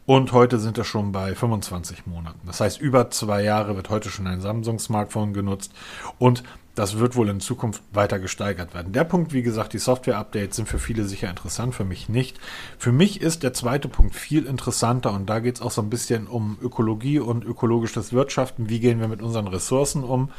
Und 0.05 0.31
heute 0.31 0.57
sind 0.57 0.77
wir 0.77 0.85
schon 0.85 1.11
bei 1.11 1.35
25 1.35 2.07
Monaten. 2.07 2.39
Das 2.45 2.61
heißt, 2.61 2.79
über 2.79 3.09
zwei 3.09 3.43
Jahre 3.43 3.75
wird 3.75 3.89
heute 3.89 4.09
schon 4.09 4.25
ein 4.25 4.39
Samsung-Smartphone 4.39 5.33
genutzt. 5.33 5.73
Und 6.17 6.43
das 6.77 6.99
wird 6.99 7.15
wohl 7.15 7.29
in 7.29 7.39
Zukunft 7.39 7.81
weiter 7.91 8.19
gesteigert 8.19 8.73
werden. 8.73 8.93
Der 8.93 9.03
Punkt, 9.03 9.33
wie 9.33 9.41
gesagt, 9.41 9.73
die 9.73 9.79
Software-Updates 9.79 10.57
sind 10.57 10.69
für 10.69 10.77
viele 10.77 11.05
sicher 11.05 11.29
interessant, 11.29 11.73
für 11.73 11.85
mich 11.85 12.07
nicht. 12.07 12.39
Für 12.77 12.91
mich 12.91 13.19
ist 13.21 13.41
der 13.41 13.53
zweite 13.53 13.87
Punkt 13.87 14.15
viel 14.15 14.45
interessanter 14.45 15.11
und 15.13 15.27
da 15.27 15.39
geht 15.39 15.55
es 15.55 15.61
auch 15.61 15.71
so 15.71 15.81
ein 15.81 15.89
bisschen 15.89 16.27
um 16.27 16.57
Ökologie 16.61 17.19
und 17.19 17.43
ökologisches 17.43 18.13
Wirtschaften. 18.13 18.69
Wie 18.69 18.79
gehen 18.79 18.99
wir 18.99 19.07
mit 19.07 19.23
unseren 19.23 19.47
Ressourcen 19.47 20.03
um? 20.03 20.29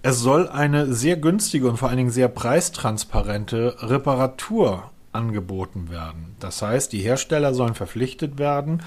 Es 0.00 0.20
soll 0.20 0.48
eine 0.48 0.94
sehr 0.94 1.18
günstige 1.18 1.68
und 1.68 1.76
vor 1.76 1.88
allen 1.88 1.98
Dingen 1.98 2.10
sehr 2.10 2.28
preistransparente 2.28 3.76
Reparatur 3.80 4.90
angeboten 5.12 5.90
werden. 5.90 6.36
Das 6.40 6.62
heißt, 6.62 6.92
die 6.92 7.00
Hersteller 7.00 7.52
sollen 7.52 7.74
verpflichtet 7.74 8.38
werden, 8.38 8.82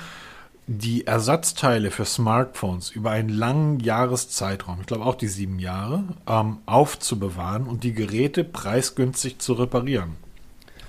die 0.72 1.08
Ersatzteile 1.08 1.90
für 1.90 2.06
Smartphones 2.06 2.92
über 2.92 3.10
einen 3.10 3.30
langen 3.30 3.80
Jahreszeitraum, 3.80 4.82
ich 4.82 4.86
glaube 4.86 5.04
auch 5.04 5.16
die 5.16 5.28
sieben 5.28 5.58
Jahre, 5.58 6.04
ähm, 6.28 6.58
aufzubewahren 6.68 7.66
und 7.66 7.84
die 7.84 7.94
Geräte 7.94 8.44
preisgünstig 8.44 9.40
zu 9.40 9.54
reparieren. 9.54 10.18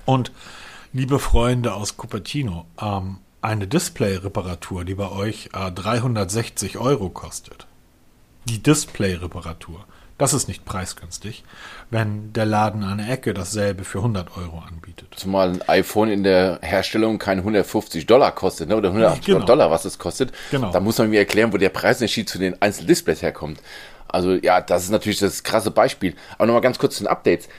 Und 0.05 0.31
liebe 0.93 1.17
Freunde 1.17 1.73
aus 1.73 1.97
Cupertino, 1.97 2.65
ähm, 2.79 3.17
eine 3.41 3.67
Display-Reparatur, 3.67 4.85
die 4.85 4.93
bei 4.93 5.09
euch 5.09 5.49
äh, 5.53 5.71
360 5.71 6.77
Euro 6.77 7.09
kostet. 7.09 7.65
Die 8.45 8.61
Display-Reparatur. 8.61 9.83
Das 10.21 10.35
ist 10.35 10.47
nicht 10.47 10.65
preisgünstig, 10.65 11.43
wenn 11.89 12.31
der 12.31 12.45
Laden 12.45 12.83
an 12.83 12.99
der 12.99 13.09
Ecke 13.09 13.33
dasselbe 13.33 13.83
für 13.83 13.97
100 13.97 14.37
Euro 14.37 14.59
anbietet. 14.59 15.07
Zumal 15.15 15.49
ein 15.49 15.61
iPhone 15.67 16.11
in 16.11 16.23
der 16.23 16.59
Herstellung 16.61 17.17
kein 17.17 17.39
150 17.39 18.05
Dollar 18.05 18.31
kostet, 18.35 18.69
ne? 18.69 18.77
oder 18.77 18.89
180 18.89 19.25
genau. 19.25 19.45
Dollar, 19.47 19.71
was 19.71 19.83
es 19.83 19.97
kostet. 19.97 20.31
Genau. 20.51 20.71
Da 20.71 20.79
muss 20.79 20.99
man 20.99 21.09
mir 21.09 21.17
erklären, 21.17 21.51
wo 21.51 21.57
der 21.57 21.69
Preisunterschied 21.69 22.29
zu 22.29 22.37
den 22.37 22.61
einzelnen 22.61 22.85
Displays 22.85 23.23
herkommt. 23.23 23.61
Also 24.07 24.33
ja, 24.33 24.61
das 24.61 24.83
ist 24.83 24.91
natürlich 24.91 25.17
das 25.17 25.41
krasse 25.41 25.71
Beispiel. 25.71 26.13
Aber 26.37 26.45
nochmal 26.45 26.61
ganz 26.61 26.77
kurz 26.77 26.97
zu 26.97 27.03
den 27.03 27.07
Updates. 27.07 27.49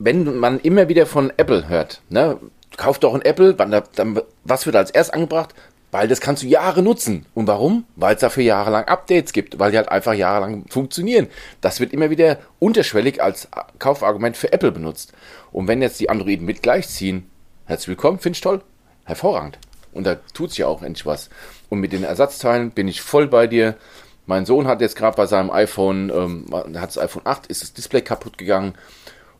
Wenn 0.00 0.40
man 0.40 0.58
immer 0.58 0.88
wieder 0.88 1.06
von 1.06 1.32
Apple 1.36 1.68
hört, 1.68 2.02
ne, 2.08 2.36
kauft 2.76 3.04
doch 3.04 3.14
ein 3.14 3.22
Apple, 3.22 3.54
dann, 3.54 4.20
was 4.42 4.66
wird 4.66 4.74
als 4.74 4.90
erst 4.90 5.14
angebracht? 5.14 5.54
Weil 5.92 6.08
das 6.08 6.22
kannst 6.22 6.42
du 6.42 6.46
Jahre 6.46 6.82
nutzen. 6.82 7.26
Und 7.34 7.46
warum? 7.46 7.84
Weil 7.96 8.14
es 8.14 8.20
dafür 8.22 8.42
jahrelang 8.42 8.86
Updates 8.86 9.34
gibt, 9.34 9.58
weil 9.58 9.70
die 9.70 9.76
halt 9.76 9.90
einfach 9.90 10.14
jahrelang 10.14 10.64
funktionieren. 10.68 11.28
Das 11.60 11.80
wird 11.80 11.92
immer 11.92 12.08
wieder 12.08 12.38
unterschwellig 12.58 13.22
als 13.22 13.46
Kaufargument 13.78 14.38
für 14.38 14.54
Apple 14.54 14.72
benutzt. 14.72 15.12
Und 15.52 15.68
wenn 15.68 15.82
jetzt 15.82 16.00
die 16.00 16.08
Androiden 16.08 16.46
mit 16.46 16.62
gleichziehen, 16.62 17.30
herzlich 17.66 17.88
willkommen, 17.88 18.18
finde 18.18 18.36
ich 18.36 18.40
toll, 18.40 18.62
hervorragend. 19.04 19.58
Und 19.92 20.06
da 20.06 20.16
tut 20.32 20.48
sich 20.48 20.60
ja 20.60 20.66
auch 20.66 20.82
endlich 20.82 21.04
was. 21.04 21.28
Und 21.68 21.80
mit 21.80 21.92
den 21.92 22.04
Ersatzteilen 22.04 22.70
bin 22.70 22.88
ich 22.88 23.02
voll 23.02 23.28
bei 23.28 23.46
dir. 23.46 23.76
Mein 24.24 24.46
Sohn 24.46 24.66
hat 24.66 24.80
jetzt 24.80 24.96
gerade 24.96 25.16
bei 25.18 25.26
seinem 25.26 25.50
iPhone, 25.50 26.08
ähm, 26.08 26.46
hat 26.52 26.88
das 26.88 26.96
iPhone 26.96 27.26
8, 27.26 27.48
ist 27.48 27.62
das 27.62 27.74
Display 27.74 28.00
kaputt 28.00 28.38
gegangen. 28.38 28.72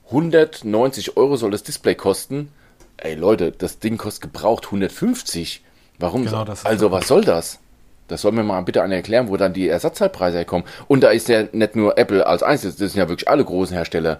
190 0.08 1.16
Euro 1.16 1.36
soll 1.36 1.50
das 1.50 1.62
Display 1.62 1.94
kosten. 1.94 2.52
Ey 2.98 3.14
Leute, 3.14 3.52
das 3.52 3.78
Ding 3.78 3.96
kostet 3.96 4.24
gebraucht 4.24 4.66
150. 4.66 5.62
Warum? 6.02 6.24
Genau, 6.24 6.44
also 6.64 6.90
was 6.90 7.06
soll 7.06 7.24
das? 7.24 7.60
Das 8.08 8.22
soll 8.22 8.32
mir 8.32 8.42
mal 8.42 8.60
bitte 8.62 8.82
einer 8.82 8.96
erklären, 8.96 9.28
wo 9.28 9.36
dann 9.36 9.52
die 9.54 9.68
Ersatzteilpreise 9.68 10.38
herkommen. 10.38 10.66
Und 10.88 11.02
da 11.02 11.10
ist 11.10 11.28
ja 11.28 11.44
nicht 11.52 11.76
nur 11.76 11.96
Apple 11.96 12.26
als 12.26 12.42
einziges, 12.42 12.76
das 12.76 12.92
sind 12.92 12.98
ja 13.00 13.08
wirklich 13.08 13.28
alle 13.28 13.44
großen 13.44 13.74
Hersteller. 13.74 14.18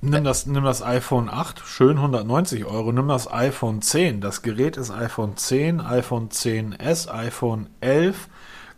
Nimm 0.00 0.22
das, 0.24 0.46
nimm 0.46 0.64
das 0.64 0.82
iPhone 0.82 1.28
8, 1.28 1.60
schön 1.66 1.96
190 1.96 2.64
Euro. 2.64 2.92
Nimm 2.92 3.08
das 3.08 3.30
iPhone 3.30 3.82
10. 3.82 4.20
Das 4.20 4.42
Gerät 4.42 4.76
ist 4.76 4.90
iPhone 4.90 5.36
10, 5.36 5.80
iPhone 5.80 6.28
10s, 6.28 7.12
iPhone 7.12 7.66
11. 7.80 8.28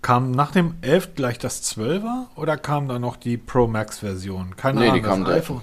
Kam 0.02 0.30
nach 0.30 0.52
dem 0.52 0.76
11 0.80 1.14
gleich 1.14 1.38
das 1.38 1.62
12er 1.62 2.26
oder 2.36 2.56
kam 2.56 2.88
da 2.88 2.98
noch 2.98 3.16
die 3.16 3.36
Pro 3.36 3.66
Max 3.66 3.98
Version? 3.98 4.56
Keine 4.56 4.80
nee, 4.80 4.88
Ahnung. 4.88 5.24
Das 5.24 5.34
iPhone, 5.34 5.60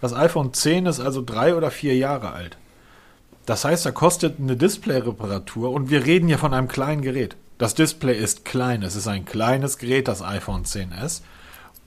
das 0.00 0.14
iPhone 0.14 0.52
10 0.52 0.86
ist 0.86 1.00
also 1.00 1.22
drei 1.22 1.56
oder 1.56 1.70
vier 1.70 1.96
Jahre 1.96 2.32
alt. 2.32 2.56
Das 3.50 3.64
heißt, 3.64 3.84
da 3.84 3.90
kostet 3.90 4.38
eine 4.38 4.56
Display-Reparatur 4.56 5.72
und 5.72 5.90
wir 5.90 6.06
reden 6.06 6.28
hier 6.28 6.38
von 6.38 6.54
einem 6.54 6.68
kleinen 6.68 7.02
Gerät. 7.02 7.34
Das 7.58 7.74
Display 7.74 8.16
ist 8.16 8.44
klein, 8.44 8.84
es 8.84 8.94
ist 8.94 9.08
ein 9.08 9.24
kleines 9.24 9.76
Gerät, 9.76 10.06
das 10.06 10.22
iPhone 10.22 10.62
10s. 10.62 11.22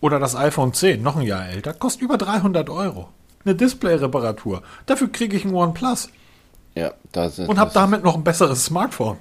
Oder 0.02 0.20
das 0.20 0.36
iPhone 0.36 0.74
10, 0.74 1.02
noch 1.02 1.16
ein 1.16 1.22
Jahr 1.22 1.48
älter, 1.48 1.74
kostet 1.74 2.02
über 2.02 2.18
300 2.18 2.70
Euro. 2.70 3.08
Eine 3.46 3.56
Display-Reparatur. 3.56 4.62
Dafür 4.88 5.10
kriege 5.10 5.38
ich 5.38 5.46
ein 5.46 5.54
OnePlus. 5.54 6.10
Ja, 6.76 6.92
das 7.14 7.40
ist. 7.40 7.48
Und 7.48 7.58
habe 7.58 7.72
damit 7.74 8.04
noch 8.04 8.16
ein 8.16 8.26
besseres 8.26 8.66
Smartphone. 8.66 9.20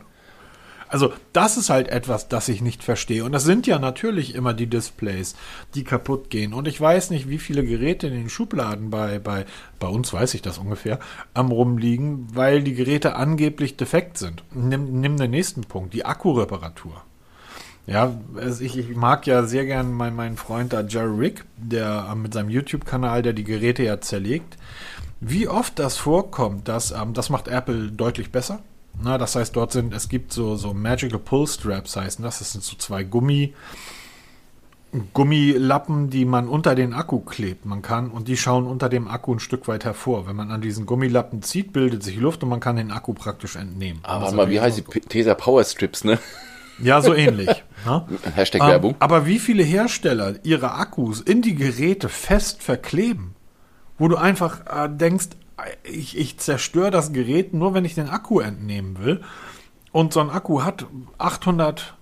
Also 0.92 1.10
das 1.32 1.56
ist 1.56 1.70
halt 1.70 1.88
etwas, 1.88 2.28
das 2.28 2.50
ich 2.50 2.60
nicht 2.60 2.84
verstehe. 2.84 3.24
Und 3.24 3.32
das 3.32 3.44
sind 3.44 3.66
ja 3.66 3.78
natürlich 3.78 4.34
immer 4.34 4.52
die 4.52 4.66
Displays, 4.66 5.34
die 5.74 5.84
kaputt 5.84 6.28
gehen. 6.28 6.52
Und 6.52 6.68
ich 6.68 6.78
weiß 6.78 7.08
nicht, 7.08 7.30
wie 7.30 7.38
viele 7.38 7.64
Geräte 7.64 8.08
in 8.08 8.12
den 8.12 8.28
Schubladen 8.28 8.90
bei, 8.90 9.18
bei, 9.18 9.46
bei 9.80 9.88
uns 9.88 10.12
weiß 10.12 10.34
ich 10.34 10.42
das 10.42 10.58
ungefähr, 10.58 10.98
am 11.32 11.50
rumliegen, 11.50 12.26
weil 12.34 12.62
die 12.62 12.74
Geräte 12.74 13.16
angeblich 13.16 13.78
defekt 13.78 14.18
sind. 14.18 14.44
Nimm, 14.52 15.00
nimm 15.00 15.16
den 15.16 15.30
nächsten 15.30 15.62
Punkt, 15.62 15.94
die 15.94 16.04
Akkureparatur. 16.04 17.00
Ja, 17.86 18.14
ich, 18.60 18.76
ich, 18.76 18.94
mag 18.94 19.26
ja 19.26 19.44
sehr 19.44 19.64
gern 19.64 19.94
meinen, 19.94 20.14
meinen 20.14 20.36
Freund 20.36 20.74
da 20.74 20.82
Jerry 20.82 21.18
Rick, 21.18 21.46
der 21.56 22.06
äh, 22.12 22.14
mit 22.14 22.34
seinem 22.34 22.50
YouTube-Kanal, 22.50 23.22
der 23.22 23.32
die 23.32 23.44
Geräte 23.44 23.82
ja 23.82 23.98
zerlegt. 24.02 24.58
Wie 25.20 25.48
oft 25.48 25.78
das 25.78 25.96
vorkommt, 25.96 26.68
dass, 26.68 26.90
ähm, 26.90 27.14
das 27.14 27.30
macht 27.30 27.48
Apple 27.48 27.90
deutlich 27.90 28.30
besser 28.30 28.60
na, 29.00 29.18
das 29.18 29.36
heißt, 29.36 29.54
dort 29.56 29.72
sind, 29.72 29.94
es 29.94 30.08
gibt 30.08 30.32
so, 30.32 30.56
so 30.56 30.74
Magical 30.74 31.18
Pull 31.18 31.46
Straps 31.46 31.96
heißen 31.96 32.24
das. 32.24 32.38
Das 32.38 32.52
sind 32.52 32.62
so 32.62 32.76
zwei 32.76 33.04
Gummi, 33.04 33.54
Gummilappen, 35.14 36.10
die 36.10 36.26
man 36.26 36.48
unter 36.48 36.74
den 36.74 36.92
Akku 36.92 37.20
klebt. 37.20 37.64
Man 37.64 37.80
kann, 37.80 38.10
und 38.10 38.28
die 38.28 38.36
schauen 38.36 38.66
unter 38.66 38.90
dem 38.90 39.08
Akku 39.08 39.34
ein 39.34 39.40
Stück 39.40 39.66
weit 39.66 39.84
hervor. 39.84 40.26
Wenn 40.26 40.36
man 40.36 40.50
an 40.50 40.60
diesen 40.60 40.84
Gummilappen 40.84 41.42
zieht, 41.42 41.72
bildet 41.72 42.02
sich 42.02 42.16
Luft 42.16 42.42
und 42.42 42.50
man 42.50 42.60
kann 42.60 42.76
den 42.76 42.90
Akku 42.90 43.14
praktisch 43.14 43.56
entnehmen. 43.56 44.00
Aber 44.02 44.26
also 44.26 44.36
mal, 44.36 44.50
wie 44.50 44.60
heißt 44.60 44.78
die 44.78 45.00
Tesa 45.00 45.34
Power 45.34 45.64
Strips, 45.64 46.04
ne? 46.04 46.18
Ja, 46.78 47.00
so 47.00 47.14
ähnlich. 47.14 47.48
ne? 47.86 48.06
Hashtag 48.34 48.60
um, 48.60 48.68
Werbung. 48.68 48.94
Aber 48.98 49.24
wie 49.24 49.38
viele 49.38 49.62
Hersteller 49.62 50.34
ihre 50.42 50.74
Akkus 50.74 51.20
in 51.22 51.40
die 51.40 51.54
Geräte 51.54 52.10
fest 52.10 52.62
verkleben, 52.62 53.34
wo 53.98 54.08
du 54.08 54.16
einfach 54.16 54.60
äh, 54.66 54.88
denkst, 54.90 55.28
ich, 55.84 56.16
ich 56.16 56.38
zerstöre 56.38 56.90
das 56.90 57.12
Gerät 57.12 57.54
nur, 57.54 57.74
wenn 57.74 57.84
ich 57.84 57.94
den 57.94 58.08
Akku 58.08 58.40
entnehmen 58.40 58.98
will. 58.98 59.22
Und 59.92 60.12
so 60.12 60.20
ein 60.20 60.30
Akku 60.30 60.62
hat 60.62 60.86
800, 61.18 61.94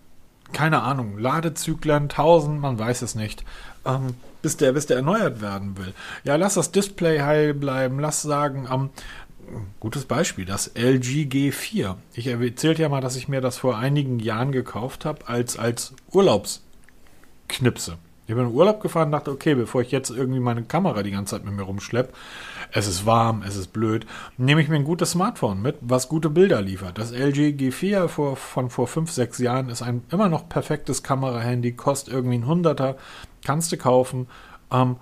keine 0.52 0.82
Ahnung, 0.82 1.18
Ladezyklen, 1.18 2.04
1000, 2.04 2.60
man 2.60 2.78
weiß 2.78 3.02
es 3.02 3.14
nicht, 3.14 3.44
ähm, 3.84 4.14
bis, 4.42 4.56
der, 4.56 4.72
bis 4.72 4.86
der 4.86 4.98
erneuert 4.98 5.40
werden 5.40 5.76
will. 5.76 5.92
Ja, 6.24 6.36
lass 6.36 6.54
das 6.54 6.72
Display 6.72 7.20
heil 7.20 7.52
bleiben, 7.54 7.98
lass 7.98 8.22
sagen, 8.22 8.68
ähm, 8.70 8.90
gutes 9.80 10.04
Beispiel, 10.04 10.44
das 10.44 10.68
LG 10.74 11.26
G4. 11.26 11.96
Ich 12.14 12.28
erzählte 12.28 12.82
ja 12.82 12.88
mal, 12.88 13.00
dass 13.00 13.16
ich 13.16 13.28
mir 13.28 13.40
das 13.40 13.58
vor 13.58 13.76
einigen 13.76 14.20
Jahren 14.20 14.52
gekauft 14.52 15.04
habe 15.04 15.26
als, 15.28 15.58
als 15.58 15.94
Urlaubsknipse. 16.12 17.98
Ich 18.26 18.36
bin 18.36 18.46
in 18.46 18.52
Urlaub 18.54 18.80
gefahren 18.80 19.06
und 19.06 19.12
dachte, 19.12 19.32
okay, 19.32 19.56
bevor 19.56 19.82
ich 19.82 19.90
jetzt 19.90 20.10
irgendwie 20.10 20.38
meine 20.38 20.62
Kamera 20.62 21.02
die 21.02 21.10
ganze 21.10 21.34
Zeit 21.34 21.44
mit 21.44 21.52
mir 21.52 21.62
rumschleppe, 21.62 22.12
es 22.72 22.86
ist 22.86 23.06
warm, 23.06 23.42
es 23.42 23.56
ist 23.56 23.72
blöd, 23.72 24.06
nehme 24.36 24.60
ich 24.60 24.68
mir 24.68 24.76
ein 24.76 24.84
gutes 24.84 25.12
Smartphone 25.12 25.62
mit, 25.62 25.76
was 25.80 26.08
gute 26.08 26.30
Bilder 26.30 26.60
liefert. 26.60 26.98
Das 26.98 27.12
LG 27.12 27.56
G4 27.56 28.08
vor, 28.08 28.36
von 28.36 28.70
vor 28.70 28.86
5, 28.86 29.10
6 29.10 29.38
Jahren 29.38 29.68
ist 29.68 29.82
ein 29.82 30.02
immer 30.10 30.28
noch 30.28 30.48
perfektes 30.48 31.02
Kamerahandy, 31.02 31.72
kostet 31.72 32.14
irgendwie 32.14 32.38
ein 32.38 32.46
Hunderter, 32.46 32.96
kannst 33.44 33.72
du 33.72 33.76
kaufen. 33.76 34.28
Ähm, 34.70 34.96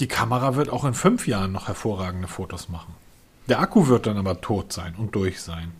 die 0.00 0.08
Kamera 0.08 0.54
wird 0.54 0.70
auch 0.70 0.84
in 0.84 0.94
5 0.94 1.26
Jahren 1.26 1.52
noch 1.52 1.68
hervorragende 1.68 2.28
Fotos 2.28 2.68
machen. 2.68 2.94
Der 3.48 3.60
Akku 3.60 3.88
wird 3.88 4.06
dann 4.06 4.16
aber 4.16 4.40
tot 4.40 4.72
sein 4.72 4.94
und 4.96 5.14
durch 5.14 5.40
sein. 5.42 5.72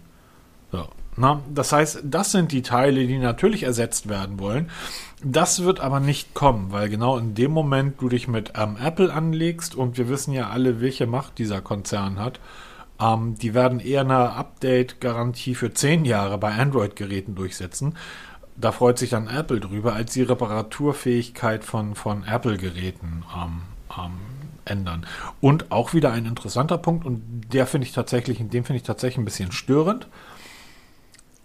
So. 0.72 0.88
Na, 1.20 1.42
das 1.52 1.70
heißt, 1.70 2.00
das 2.04 2.32
sind 2.32 2.50
die 2.50 2.62
Teile, 2.62 3.06
die 3.06 3.18
natürlich 3.18 3.64
ersetzt 3.64 4.08
werden 4.08 4.38
wollen. 4.38 4.70
Das 5.22 5.62
wird 5.62 5.78
aber 5.78 6.00
nicht 6.00 6.32
kommen, 6.32 6.72
weil 6.72 6.88
genau 6.88 7.18
in 7.18 7.34
dem 7.34 7.50
Moment 7.50 8.00
du 8.00 8.08
dich 8.08 8.26
mit 8.26 8.54
ähm, 8.56 8.78
Apple 8.82 9.12
anlegst 9.12 9.74
und 9.74 9.98
wir 9.98 10.08
wissen 10.08 10.32
ja 10.32 10.48
alle, 10.48 10.80
welche 10.80 11.06
Macht 11.06 11.36
dieser 11.36 11.60
Konzern 11.60 12.18
hat. 12.18 12.40
Ähm, 12.98 13.34
die 13.36 13.52
werden 13.52 13.80
eher 13.80 14.00
eine 14.00 14.32
Update-Garantie 14.32 15.54
für 15.54 15.74
zehn 15.74 16.06
Jahre 16.06 16.38
bei 16.38 16.54
Android-Geräten 16.54 17.34
durchsetzen. 17.34 17.96
Da 18.56 18.72
freut 18.72 18.98
sich 18.98 19.10
dann 19.10 19.28
Apple 19.28 19.60
drüber, 19.60 19.92
als 19.92 20.14
die 20.14 20.22
Reparaturfähigkeit 20.22 21.64
von, 21.64 21.96
von 21.96 22.24
Apple-Geräten 22.24 23.24
ähm, 23.36 23.62
ähm, 23.94 24.12
ändern. 24.64 25.04
Und 25.42 25.70
auch 25.70 25.92
wieder 25.92 26.12
ein 26.12 26.24
interessanter 26.24 26.78
Punkt, 26.78 27.04
und 27.04 27.42
der 27.52 27.66
finde 27.66 27.86
ich 27.86 27.92
tatsächlich, 27.92 28.38
dem 28.38 28.64
finde 28.64 28.78
ich 28.78 28.84
tatsächlich 28.84 29.18
ein 29.18 29.26
bisschen 29.26 29.52
störend. 29.52 30.08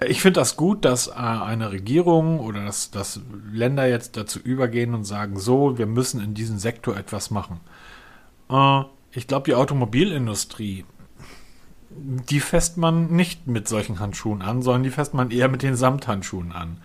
Ich 0.03 0.21
finde 0.21 0.41
das 0.41 0.58
gut, 0.58 0.84
dass 0.84 1.08
äh, 1.08 1.13
eine 1.13 1.71
Regierung 1.71 2.39
oder 2.39 2.65
dass, 2.65 2.91
dass 2.91 3.21
Länder 3.51 3.88
jetzt 3.88 4.17
dazu 4.17 4.39
übergehen 4.39 4.93
und 4.93 5.05
sagen, 5.05 5.39
so, 5.39 5.77
wir 5.77 5.86
müssen 5.86 6.21
in 6.21 6.34
diesem 6.34 6.58
Sektor 6.58 6.97
etwas 6.97 7.31
machen. 7.31 7.62
Äh, 8.49 8.81
ich 9.12 9.27
glaube, 9.27 9.45
die 9.45 9.55
Automobilindustrie, 9.55 10.84
die 11.89 12.39
fässt 12.41 12.75
man 12.77 13.08
nicht 13.15 13.47
mit 13.47 13.69
solchen 13.69 13.99
Handschuhen 14.01 14.41
an, 14.41 14.62
sondern 14.62 14.84
die 14.84 14.89
fässt 14.89 15.13
man 15.13 15.31
eher 15.31 15.47
mit 15.47 15.63
den 15.63 15.77
Samthandschuhen 15.77 16.51
an. 16.51 16.77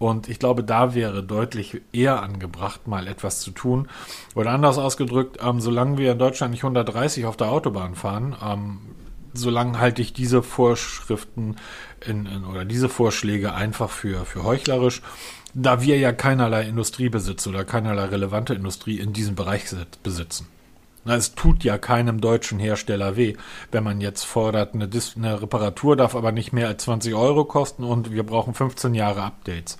Und 0.00 0.28
ich 0.28 0.38
glaube, 0.38 0.64
da 0.64 0.94
wäre 0.94 1.22
deutlich 1.22 1.82
eher 1.92 2.22
angebracht, 2.22 2.88
mal 2.88 3.06
etwas 3.06 3.40
zu 3.40 3.52
tun. 3.52 3.86
Oder 4.34 4.50
anders 4.50 4.78
ausgedrückt, 4.78 5.38
ähm, 5.40 5.60
solange 5.60 5.98
wir 5.98 6.12
in 6.12 6.18
Deutschland 6.18 6.52
nicht 6.52 6.64
130 6.64 7.26
auf 7.26 7.36
der 7.36 7.50
Autobahn 7.50 7.94
fahren, 7.94 8.34
ähm, 8.42 8.78
solange 9.34 9.78
halte 9.78 10.02
ich 10.02 10.12
diese 10.12 10.42
Vorschriften 10.42 11.56
in, 12.06 12.26
in, 12.26 12.44
oder 12.44 12.64
diese 12.64 12.88
Vorschläge 12.88 13.54
einfach 13.54 13.90
für, 13.90 14.24
für 14.24 14.44
heuchlerisch, 14.44 15.02
da 15.54 15.82
wir 15.82 15.98
ja 15.98 16.12
keinerlei 16.12 16.62
Industriebesitz 16.62 17.46
oder 17.46 17.64
keinerlei 17.64 18.04
relevante 18.06 18.54
Industrie 18.54 18.98
in 18.98 19.12
diesem 19.12 19.34
Bereich 19.34 19.64
besitzen. 20.02 20.46
Na, 21.04 21.16
es 21.16 21.34
tut 21.34 21.64
ja 21.64 21.78
keinem 21.78 22.20
deutschen 22.20 22.58
Hersteller 22.58 23.16
weh, 23.16 23.34
wenn 23.72 23.82
man 23.82 24.00
jetzt 24.00 24.24
fordert, 24.24 24.74
eine, 24.74 24.86
Dis 24.86 25.14
eine 25.16 25.40
Reparatur 25.40 25.96
darf 25.96 26.14
aber 26.14 26.30
nicht 26.30 26.52
mehr 26.52 26.68
als 26.68 26.84
20 26.84 27.14
Euro 27.14 27.44
kosten 27.44 27.84
und 27.84 28.12
wir 28.12 28.22
brauchen 28.22 28.52
15 28.52 28.94
Jahre 28.94 29.22
Updates. 29.22 29.78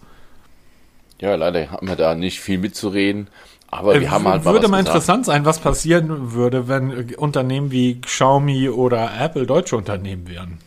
Ja, 1.21 1.35
leider 1.35 1.71
haben 1.71 1.87
wir 1.87 1.97
da 1.97 2.15
nicht 2.15 2.41
viel 2.41 2.59
mitzureden. 2.59 3.29
Aber 3.71 3.95
wir 3.95 4.03
äh, 4.03 4.09
haben 4.09 4.27
halt 4.27 4.45
mal 4.45 4.55
Würde 4.55 4.69
mal 4.69 4.81
interessant 4.81 5.27
sein, 5.27 5.45
was 5.45 5.59
passieren 5.61 6.33
würde, 6.33 6.67
wenn 6.67 7.15
Unternehmen 7.15 7.71
wie 7.71 8.01
Xiaomi 8.01 8.71
oder 8.71 9.11
Apple 9.21 9.47
deutsche 9.47 9.77
Unternehmen 9.77 10.27
wären. 10.27 10.59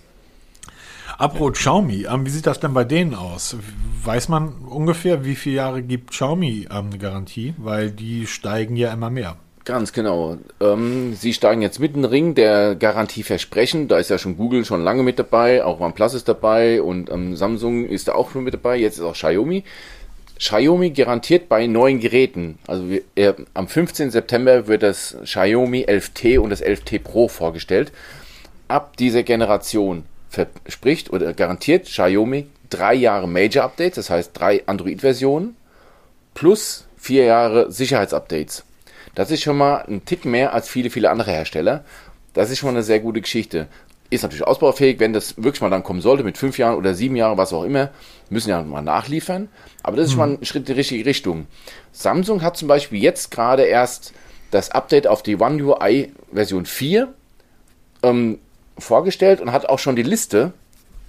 Apropos 1.17 1.53
Xiaomi, 1.53 2.05
ähm, 2.09 2.25
wie 2.25 2.29
sieht 2.29 2.47
das 2.47 2.59
denn 2.59 2.73
bei 2.73 2.83
denen 2.83 3.13
aus? 3.13 3.55
Weiß 4.03 4.29
man 4.29 4.53
ungefähr, 4.69 5.25
wie 5.25 5.35
viele 5.35 5.57
Jahre 5.57 5.81
gibt 5.81 6.11
Xiaomi 6.11 6.67
ähm, 6.71 6.87
eine 6.87 6.97
Garantie? 6.97 7.53
Weil 7.57 7.91
die 7.91 8.25
steigen 8.27 8.75
ja 8.75 8.91
immer 8.91 9.09
mehr. 9.09 9.37
Ganz 9.65 9.93
genau. 9.93 10.37
Ähm, 10.59 11.13
sie 11.13 11.33
steigen 11.33 11.61
jetzt 11.61 11.79
mit 11.79 11.95
den 11.95 12.03
Ring 12.03 12.35
der 12.35 12.75
Garantie 12.75 13.23
versprechen. 13.23 13.87
Da 13.87 13.97
ist 13.97 14.09
ja 14.09 14.17
schon 14.17 14.35
Google 14.35 14.65
schon 14.65 14.83
lange 14.83 15.03
mit 15.03 15.19
dabei, 15.19 15.63
auch 15.63 15.79
OnePlus 15.79 16.15
ist 16.15 16.27
dabei 16.27 16.81
und 16.81 17.09
ähm, 17.09 17.37
Samsung 17.37 17.85
ist 17.85 18.09
da 18.09 18.15
auch 18.15 18.31
schon 18.31 18.43
mit 18.43 18.53
dabei. 18.53 18.77
Jetzt 18.77 18.97
ist 18.97 19.03
auch 19.03 19.13
Xiaomi. 19.13 19.63
Xiaomi 20.37 20.89
garantiert 20.89 21.47
bei 21.47 21.67
neuen 21.67 21.99
Geräten, 21.99 22.57
also 22.67 22.89
wir, 22.89 23.03
äh, 23.15 23.33
am 23.53 23.67
15. 23.69 24.11
September 24.11 24.67
wird 24.67 24.83
das 24.83 25.15
Xiaomi 25.23 25.85
11T 25.85 26.39
und 26.39 26.49
das 26.49 26.61
11T 26.61 26.99
Pro 26.99 27.29
vorgestellt. 27.29 27.93
Ab 28.67 28.97
dieser 28.97 29.23
Generation 29.23 30.03
verspricht 30.33 31.13
oder 31.13 31.33
garantiert 31.33 31.85
Xiaomi 31.85 32.47
drei 32.69 32.95
Jahre 32.95 33.27
Major 33.27 33.63
Updates, 33.63 33.95
das 33.95 34.09
heißt 34.09 34.31
drei 34.33 34.63
Android-Versionen 34.65 35.55
plus 36.33 36.85
vier 36.97 37.25
Jahre 37.25 37.71
Sicherheitsupdates. 37.71 38.63
Das 39.13 39.29
ist 39.29 39.43
schon 39.43 39.57
mal 39.57 39.85
ein 39.87 40.05
Tick 40.05 40.25
mehr 40.25 40.53
als 40.53 40.67
viele, 40.67 40.89
viele 40.89 41.11
andere 41.11 41.31
Hersteller. 41.31 41.85
Das 42.33 42.49
ist 42.49 42.57
schon 42.57 42.69
eine 42.69 42.81
sehr 42.81 42.99
gute 42.99 43.21
Geschichte. 43.21 43.67
Ist 44.09 44.23
natürlich 44.23 44.45
ausbaufähig, 44.45 44.99
wenn 44.99 45.13
das 45.13 45.37
wirklich 45.37 45.61
mal 45.61 45.69
dann 45.69 45.83
kommen 45.83 46.01
sollte, 46.01 46.23
mit 46.23 46.37
fünf 46.37 46.57
Jahren 46.57 46.77
oder 46.77 46.95
sieben 46.95 47.15
Jahren, 47.15 47.37
was 47.37 47.53
auch 47.53 47.63
immer, 47.63 47.89
müssen 48.29 48.49
ja 48.49 48.61
mal 48.63 48.81
nachliefern. 48.81 49.49
Aber 49.83 49.97
das 49.97 50.07
ist 50.07 50.13
schon 50.13 50.19
mal 50.19 50.37
ein 50.39 50.45
Schritt 50.45 50.61
in 50.61 50.73
die 50.73 50.79
richtige 50.79 51.05
Richtung. 51.05 51.45
Samsung 51.91 52.41
hat 52.41 52.57
zum 52.57 52.67
Beispiel 52.67 53.01
jetzt 53.01 53.29
gerade 53.29 53.63
erst 53.63 54.13
das 54.49 54.71
Update 54.71 55.05
auf 55.05 55.21
die 55.21 55.35
One 55.35 55.63
UI 55.63 56.11
Version 56.31 56.65
4 56.65 57.13
ähm, 58.01 58.39
vorgestellt 58.77 59.41
und 59.41 59.51
hat 59.51 59.67
auch 59.67 59.79
schon 59.79 59.95
die 59.95 60.03
Liste 60.03 60.53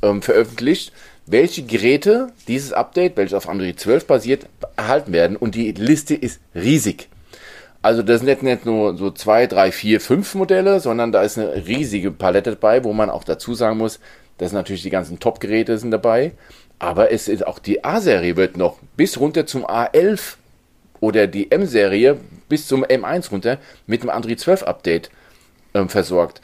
ähm, 0.02 0.22
veröffentlicht, 0.22 0.92
welche 1.26 1.62
Geräte 1.62 2.28
dieses 2.48 2.72
Update, 2.72 3.16
welches 3.16 3.34
auf 3.34 3.48
Android 3.48 3.80
12 3.80 4.06
basiert, 4.06 4.46
erhalten 4.76 5.12
werden. 5.12 5.36
Und 5.36 5.54
die 5.54 5.72
Liste 5.72 6.14
ist 6.14 6.40
riesig. 6.54 7.08
Also 7.82 8.02
das 8.02 8.20
sind 8.20 8.42
nicht 8.42 8.64
nur 8.64 8.96
so 8.96 9.10
zwei, 9.10 9.46
drei, 9.46 9.70
vier, 9.70 10.00
fünf 10.00 10.34
Modelle, 10.34 10.80
sondern 10.80 11.12
da 11.12 11.22
ist 11.22 11.38
eine 11.38 11.66
riesige 11.66 12.10
Palette 12.10 12.50
dabei, 12.52 12.82
wo 12.84 12.92
man 12.92 13.10
auch 13.10 13.24
dazu 13.24 13.54
sagen 13.54 13.78
muss, 13.78 14.00
dass 14.38 14.52
natürlich 14.52 14.82
die 14.82 14.90
ganzen 14.90 15.20
Top-Geräte 15.20 15.78
sind 15.78 15.90
dabei. 15.90 16.32
Aber 16.78 17.12
es 17.12 17.28
ist 17.28 17.46
auch 17.46 17.58
die 17.58 17.84
A-Serie 17.84 18.36
wird 18.36 18.56
noch 18.56 18.78
bis 18.96 19.18
runter 19.18 19.46
zum 19.46 19.66
A11 19.66 20.36
oder 21.00 21.26
die 21.26 21.50
M-Serie 21.50 22.18
bis 22.48 22.66
zum 22.66 22.84
M1 22.84 23.30
runter 23.30 23.58
mit 23.86 24.02
dem 24.02 24.10
Android 24.10 24.40
12 24.40 24.62
Update 24.62 25.10
ähm, 25.74 25.88
versorgt. 25.88 26.40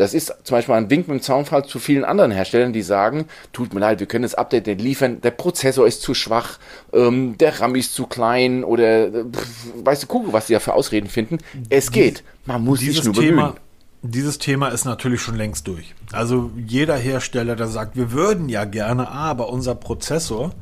Das 0.00 0.14
ist 0.14 0.34
zum 0.44 0.56
Beispiel 0.56 0.74
ein 0.76 0.88
Wink 0.88 1.08
mit 1.08 1.18
dem 1.18 1.22
Zaunfall 1.22 1.66
zu 1.66 1.78
vielen 1.78 2.04
anderen 2.04 2.30
Herstellern, 2.30 2.72
die 2.72 2.80
sagen, 2.80 3.26
tut 3.52 3.74
mir 3.74 3.80
leid, 3.80 4.00
wir 4.00 4.06
können 4.06 4.22
das 4.22 4.34
Update 4.34 4.66
nicht 4.66 4.80
liefern, 4.80 5.20
der 5.20 5.30
Prozessor 5.30 5.86
ist 5.86 6.00
zu 6.00 6.14
schwach, 6.14 6.58
ähm, 6.94 7.36
der 7.36 7.60
RAM 7.60 7.74
ist 7.74 7.92
zu 7.92 8.06
klein 8.06 8.64
oder 8.64 9.08
äh, 9.08 9.24
pff, 9.24 9.84
weißt 9.84 10.04
du, 10.04 10.06
gucke, 10.06 10.32
was 10.32 10.46
die 10.46 10.54
da 10.54 10.60
für 10.60 10.72
Ausreden 10.72 11.10
finden. 11.10 11.36
Es 11.68 11.92
geht. 11.92 12.24
Man 12.46 12.64
muss 12.64 12.80
sich 12.80 13.04
nur 13.04 13.12
Thema, 13.12 13.42
bemühen. 13.48 13.60
Dieses 14.00 14.38
Thema 14.38 14.68
ist 14.68 14.86
natürlich 14.86 15.20
schon 15.20 15.36
längst 15.36 15.68
durch. 15.68 15.94
Also 16.12 16.50
jeder 16.56 16.96
Hersteller, 16.96 17.54
der 17.54 17.66
sagt, 17.66 17.94
wir 17.94 18.10
würden 18.10 18.48
ja 18.48 18.64
gerne, 18.64 19.10
aber 19.10 19.50
unser 19.50 19.74
Prozessor, 19.74 20.52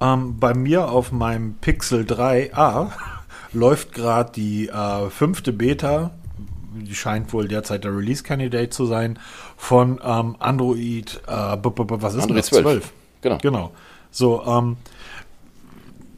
ähm, 0.00 0.38
bei 0.38 0.54
mir 0.54 0.88
auf 0.88 1.10
meinem 1.10 1.54
Pixel 1.54 2.04
3a 2.04 2.92
läuft 3.52 3.92
gerade 3.92 4.30
die 4.30 4.68
äh, 4.68 5.10
fünfte 5.10 5.52
Beta 5.52 6.12
die 6.74 6.94
scheint 6.94 7.32
wohl 7.32 7.48
derzeit 7.48 7.84
der 7.84 7.96
Release-Candidate 7.96 8.70
zu 8.70 8.86
sein, 8.86 9.18
von 9.56 10.00
ähm, 10.04 10.36
Android, 10.38 11.20
äh, 11.26 11.30
was 11.30 12.14
ist 12.14 12.22
Android 12.22 12.38
das? 12.38 12.46
12. 12.48 12.62
12. 12.62 12.92
Genau. 13.22 13.38
Genau. 13.38 13.70
So, 14.10 14.44
ähm, 14.46 14.76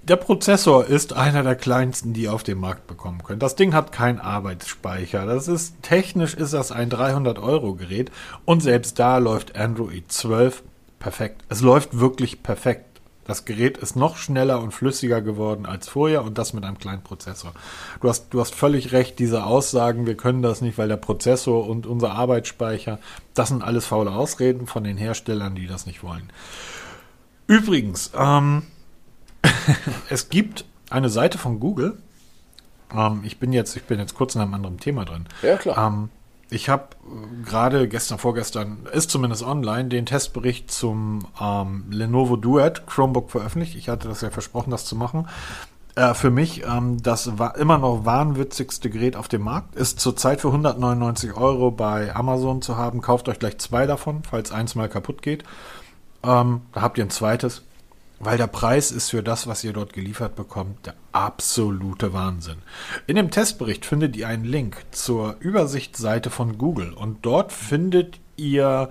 der 0.03 0.17
Prozessor 0.17 0.87
ist 0.87 1.15
einer 1.15 1.43
der 1.43 1.57
kleinsten, 1.57 2.13
die 2.13 2.23
ihr 2.23 2.33
auf 2.33 2.45
dem 2.45 2.61
Markt 2.61 2.87
bekommen 2.87 3.25
könnt. 3.25 3.43
Das 3.43 3.57
Ding 3.57 3.75
hat 3.75 3.91
keinen 3.91 4.21
Arbeitsspeicher. 4.21 5.27
Das 5.27 5.49
ist 5.49 5.83
technisch 5.83 6.35
ist 6.35 6.53
das 6.53 6.71
ein 6.71 6.91
300 6.91 7.41
Euro 7.41 7.75
Gerät 7.75 8.13
und 8.45 8.63
selbst 8.63 9.01
da 9.01 9.19
läuft 9.19 9.57
Android 9.57 10.05
12 10.13 10.63
perfekt. 11.01 11.43
Es 11.49 11.61
läuft 11.61 11.99
wirklich 11.99 12.45
perfekt. 12.45 12.96
Das 13.27 13.45
Gerät 13.45 13.77
ist 13.79 13.97
noch 13.97 14.17
schneller 14.17 14.61
und 14.61 14.73
flüssiger 14.73 15.21
geworden 15.21 15.67
als 15.67 15.89
vorher 15.89 16.23
und 16.25 16.39
das 16.39 16.53
mit 16.53 16.65
einem 16.65 16.79
kleinen 16.79 17.03
Prozessor. 17.03 17.53
Du 18.01 18.09
hast, 18.09 18.29
du 18.31 18.41
hast 18.41 18.55
völlig 18.55 18.93
recht, 18.93 19.19
diese 19.19 19.45
Aussagen, 19.45 20.07
wir 20.07 20.17
können 20.17 20.43
das 20.43 20.61
nicht, 20.61 20.79
weil 20.79 20.89
der 20.89 20.97
Prozessor 20.97 21.67
und 21.67 21.87
unser 21.87 22.13
Arbeitsspeicher, 22.13 22.99
das 23.35 23.49
sind 23.49 23.63
alles 23.63 23.87
faule 23.87 24.13
Ausreden 24.13 24.67
von 24.67 24.85
den 24.85 24.97
Herstellern, 24.97 25.55
die 25.55 25.67
das 25.67 25.87
nicht 25.87 26.03
wollen. 26.03 26.31
Übrigens, 27.47 28.13
ähm, 28.17 28.63
es 30.09 30.29
gibt 30.29 30.65
eine 30.91 31.09
Seite 31.09 31.39
von 31.39 31.61
Google. 31.61 31.99
Ähm, 32.95 33.23
ich 33.25 33.39
bin 33.39 33.53
jetzt, 33.53 33.77
ich 33.77 33.85
bin 33.85 33.99
jetzt 33.99 34.15
kurz 34.15 34.35
in 34.35 34.41
einem 34.41 34.55
anderen 34.55 34.79
Thema 34.79 35.05
drin. 35.05 35.27
Ja, 35.43 35.57
klar. 35.57 35.87
Ähm, 35.87 36.11
ich 36.51 36.69
habe 36.69 36.89
äh, 37.05 37.45
gerade 37.45 37.89
gestern, 37.89 38.19
vorgestern, 38.19 38.87
ist 38.93 39.11
zumindest 39.11 39.43
online, 39.43 39.89
den 39.89 40.07
Testbericht 40.07 40.71
zum 40.71 41.27
ähm, 41.41 41.87
Lenovo 41.91 42.37
Duet 42.37 42.87
Chromebook 42.87 43.31
veröffentlicht. 43.31 43.77
Ich 43.77 43.89
hatte 43.89 44.09
das 44.09 44.21
ja 44.21 44.31
versprochen, 44.31 44.71
das 44.71 44.85
zu 44.85 44.97
machen. 44.97 45.29
Äh, 45.97 46.15
für 46.15 46.31
mich 46.31 46.65
ähm, 46.65 47.03
das 47.03 47.39
war 47.39 47.57
immer 47.57 47.79
noch 47.79 48.05
wahnwitzigste 48.05 48.91
Gerät 48.91 49.17
auf 49.17 49.29
dem 49.29 49.43
Markt. 49.43 49.75
Ist 49.75 49.99
zurzeit 49.99 50.41
für 50.41 50.49
199 50.49 51.37
Euro 51.37 51.71
bei 51.71 52.15
Amazon 52.15 52.63
zu 52.63 52.77
haben. 52.77 53.01
Kauft 53.01 53.29
euch 53.29 53.39
gleich 53.39 53.59
zwei 53.59 53.87
davon, 53.87 54.23
falls 54.23 54.53
eins 54.53 54.75
mal 54.75 54.89
kaputt 54.89 55.23
geht. 55.23 55.43
Ähm, 56.23 56.63
da 56.73 56.83
habt 56.83 56.99
ihr 56.99 57.05
ein 57.05 57.11
zweites. 57.11 57.63
Weil 58.19 58.39
der 58.39 58.47
Preis 58.47 58.91
ist 58.91 59.11
für 59.11 59.23
das, 59.23 59.47
was 59.47 59.63
ihr 59.63 59.75
dort 59.75 59.93
geliefert 59.93 60.37
bekommt, 60.37 60.87
der 60.87 60.95
absolute 61.13 62.13
Wahnsinn. 62.13 62.59
In 63.07 63.17
dem 63.17 63.31
Testbericht 63.31 63.85
findet 63.85 64.17
ihr 64.17 64.29
einen 64.29 64.45
Link 64.45 64.85
zur 64.91 65.37
Übersichtsseite 65.41 66.31
von 66.31 66.57
Google 66.57 66.95
und 66.95 67.19
dort 67.27 67.53
findet 67.53 68.19
ihr 68.37 68.91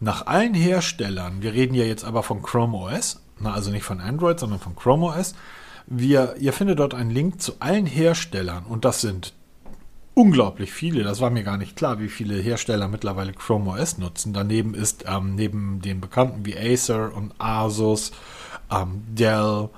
nach 0.00 0.26
allen 0.26 0.54
Herstellern, 0.54 1.42
wir 1.42 1.52
reden 1.52 1.74
ja 1.74 1.84
jetzt 1.84 2.04
aber 2.04 2.22
von 2.22 2.42
Chrome 2.42 2.76
OS, 2.76 3.20
also 3.42 3.70
nicht 3.70 3.84
von 3.84 4.00
Android, 4.00 4.38
sondern 4.40 4.60
von 4.60 4.76
Chrome 4.76 5.06
OS, 5.06 5.34
wir, 5.86 6.36
ihr 6.38 6.52
findet 6.52 6.78
dort 6.78 6.94
einen 6.94 7.10
Link 7.10 7.40
zu 7.42 7.54
allen 7.60 7.86
Herstellern 7.86 8.64
und 8.64 8.84
das 8.84 9.00
sind 9.00 9.34
unglaublich 10.14 10.72
viele. 10.72 11.02
Das 11.02 11.20
war 11.20 11.30
mir 11.30 11.42
gar 11.42 11.58
nicht 11.58 11.76
klar, 11.76 11.98
wie 11.98 12.08
viele 12.08 12.36
Hersteller 12.36 12.88
mittlerweile 12.88 13.32
Chrome 13.32 13.72
OS 13.72 13.98
nutzen. 13.98 14.32
Daneben 14.32 14.74
ist 14.74 15.04
ähm, 15.06 15.34
neben 15.34 15.80
den 15.82 16.00
Bekannten 16.00 16.46
wie 16.46 16.56
Acer 16.56 17.14
und 17.14 17.34
Asus, 17.38 18.12
ähm, 18.74 19.02
Dell, 19.08 19.68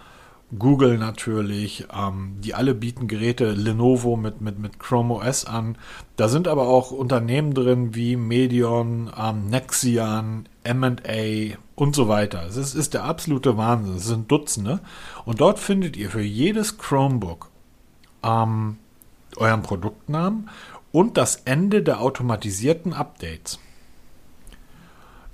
Google 0.56 0.96
natürlich, 0.96 1.86
ähm, 1.92 2.36
die 2.38 2.54
alle 2.54 2.74
bieten 2.74 3.08
Geräte, 3.08 3.50
Lenovo 3.50 4.16
mit, 4.16 4.40
mit, 4.40 4.58
mit 4.58 4.78
Chrome 4.78 5.14
OS 5.14 5.44
an. 5.44 5.76
Da 6.16 6.28
sind 6.28 6.46
aber 6.46 6.68
auch 6.68 6.92
Unternehmen 6.92 7.52
drin 7.52 7.94
wie 7.94 8.16
Medion, 8.16 9.10
ähm, 9.18 9.48
Nexian, 9.48 10.48
M&A 10.62 11.56
und 11.74 11.96
so 11.96 12.08
weiter. 12.08 12.46
Es 12.46 12.56
ist, 12.56 12.74
ist 12.74 12.94
der 12.94 13.04
absolute 13.04 13.56
Wahnsinn. 13.56 13.96
Es 13.96 14.06
sind 14.06 14.30
Dutzende. 14.30 14.80
Und 15.24 15.40
dort 15.40 15.58
findet 15.58 15.96
ihr 15.96 16.10
für 16.10 16.22
jedes 16.22 16.78
Chromebook 16.78 17.50
ähm, 18.22 18.78
euren 19.36 19.62
Produktnamen 19.62 20.48
und 20.92 21.16
das 21.16 21.36
Ende 21.44 21.82
der 21.82 22.00
automatisierten 22.00 22.92
Updates. 22.92 23.58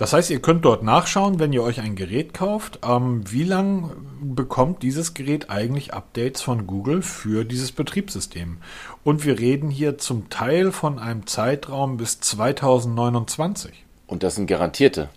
Das 0.03 0.13
heißt, 0.13 0.31
ihr 0.31 0.43
könnt 0.43 0.65
dort 0.65 0.83
nachschauen, 0.83 1.39
wenn 1.39 1.53
ihr 1.53 1.63
euch 1.63 1.81
ein 1.81 1.95
Gerät 1.95 2.35
kauft, 2.35 2.81
ähm, 2.85 3.23
wie 3.31 3.45
lange 3.45 3.95
bekommt 4.21 4.83
dieses 4.83 5.15
Gerät 5.15 5.49
eigentlich 5.49 5.95
Updates 5.95 6.43
von 6.43 6.67
Google 6.67 7.03
für 7.03 7.45
dieses 7.45 7.71
Betriebssystem. 7.71 8.57
Und 9.05 9.25
wir 9.25 9.39
reden 9.39 9.71
hier 9.71 9.99
zum 9.99 10.29
Teil 10.29 10.73
von 10.73 10.99
einem 10.99 11.29
Zeitraum 11.29 11.99
bis 11.99 12.19
2029. 12.19 13.85
Und 14.09 14.25
das 14.25 14.35
sind 14.35 14.49
garantierte. 14.49 15.09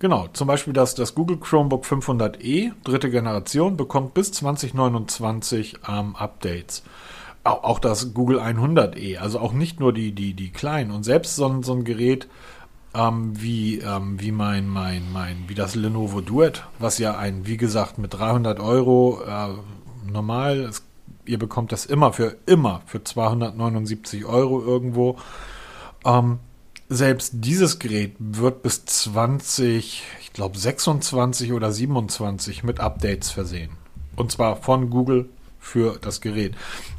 Genau, 0.00 0.26
zum 0.32 0.48
Beispiel 0.48 0.72
das, 0.72 0.96
das 0.96 1.14
Google 1.14 1.36
Chromebook 1.36 1.84
500e, 1.84 2.72
dritte 2.82 3.10
Generation, 3.10 3.76
bekommt 3.76 4.14
bis 4.14 4.32
2029 4.32 5.76
ähm, 5.88 6.16
Updates. 6.16 6.82
Auch, 7.44 7.78
das 7.78 8.14
Google 8.14 8.40
100e, 8.40 9.18
also 9.18 9.38
auch 9.38 9.52
nicht 9.52 9.78
nur 9.78 9.92
die, 9.92 10.10
die, 10.10 10.34
die 10.34 10.50
kleinen. 10.50 10.90
Und 10.90 11.04
selbst 11.04 11.36
so, 11.36 11.62
so 11.62 11.72
ein 11.72 11.84
Gerät 11.84 12.26
ähm, 12.98 13.40
wie, 13.40 13.78
ähm, 13.78 14.20
wie 14.20 14.32
mein, 14.32 14.66
mein, 14.66 15.12
mein, 15.12 15.44
wie 15.46 15.54
das 15.54 15.76
Lenovo 15.76 16.20
Duet, 16.20 16.64
was 16.80 16.98
ja 16.98 17.16
ein, 17.16 17.46
wie 17.46 17.56
gesagt, 17.56 17.98
mit 17.98 18.14
300 18.14 18.58
Euro 18.58 19.22
äh, 19.24 20.10
normal, 20.10 20.60
es, 20.60 20.82
ihr 21.24 21.38
bekommt 21.38 21.70
das 21.70 21.86
immer 21.86 22.12
für, 22.12 22.36
immer 22.46 22.82
für 22.86 23.04
279 23.04 24.24
Euro 24.24 24.60
irgendwo. 24.60 25.16
Ähm, 26.04 26.40
selbst 26.88 27.32
dieses 27.34 27.78
Gerät 27.78 28.16
wird 28.18 28.62
bis 28.62 28.84
20, 28.84 30.02
ich 30.20 30.32
glaube 30.32 30.58
26 30.58 31.52
oder 31.52 31.70
27 31.70 32.64
mit 32.64 32.80
Updates 32.80 33.30
versehen. 33.30 33.70
Und 34.16 34.32
zwar 34.32 34.56
von 34.56 34.90
Google 34.90 35.28
für 35.58 35.98
das 36.00 36.20
Gerät. 36.20 36.54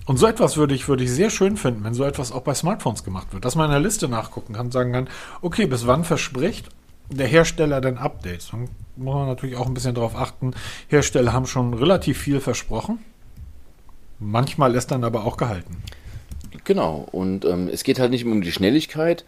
Und 0.06 0.18
so 0.18 0.28
etwas 0.28 0.58
würde 0.58 0.76
ich, 0.76 0.88
würde 0.88 1.04
ich 1.04 1.12
sehr 1.12 1.30
schön 1.30 1.58
finden, 1.58 1.84
wenn 1.84 1.94
so 1.94 2.04
etwas 2.04 2.32
auch 2.32 2.42
bei 2.42 2.54
Smartphones 2.54 3.04
gemacht 3.04 3.34
wird, 3.34 3.46
dass 3.46 3.56
man 3.56 3.66
in 3.66 3.72
der 3.72 3.80
Liste 3.80 4.08
nachgucken 4.08 4.54
kann, 4.54 4.72
sagen 4.72 4.92
kann, 4.92 5.10
okay, 5.42 5.66
bis 5.66 5.88
wann 5.88 6.04
verspricht 6.04 6.70
der 7.10 7.28
Hersteller 7.28 7.82
denn 7.82 7.98
Updates? 7.98 8.50
Dann 8.52 8.70
muss 8.96 9.16
man 9.16 9.28
natürlich 9.28 9.56
auch 9.56 9.68
ein 9.68 9.74
bisschen 9.74 9.96
darauf 9.96 10.16
achten. 10.16 10.54
Hersteller 10.88 11.34
haben 11.34 11.48
schon 11.48 11.74
relativ 11.74 12.20
viel 12.20 12.40
versprochen. 12.40 13.00
Manchmal 14.20 14.76
ist 14.76 14.92
dann 14.92 15.04
aber 15.04 15.24
auch 15.24 15.38
gehalten. 15.38 15.78
Genau, 16.66 17.08
und 17.12 17.46
ähm, 17.46 17.70
es 17.72 17.84
geht 17.84 18.00
halt 18.00 18.12
nicht 18.12 18.26
um 18.26 18.42
die 18.42 18.52
Schnelligkeit. 18.52 19.26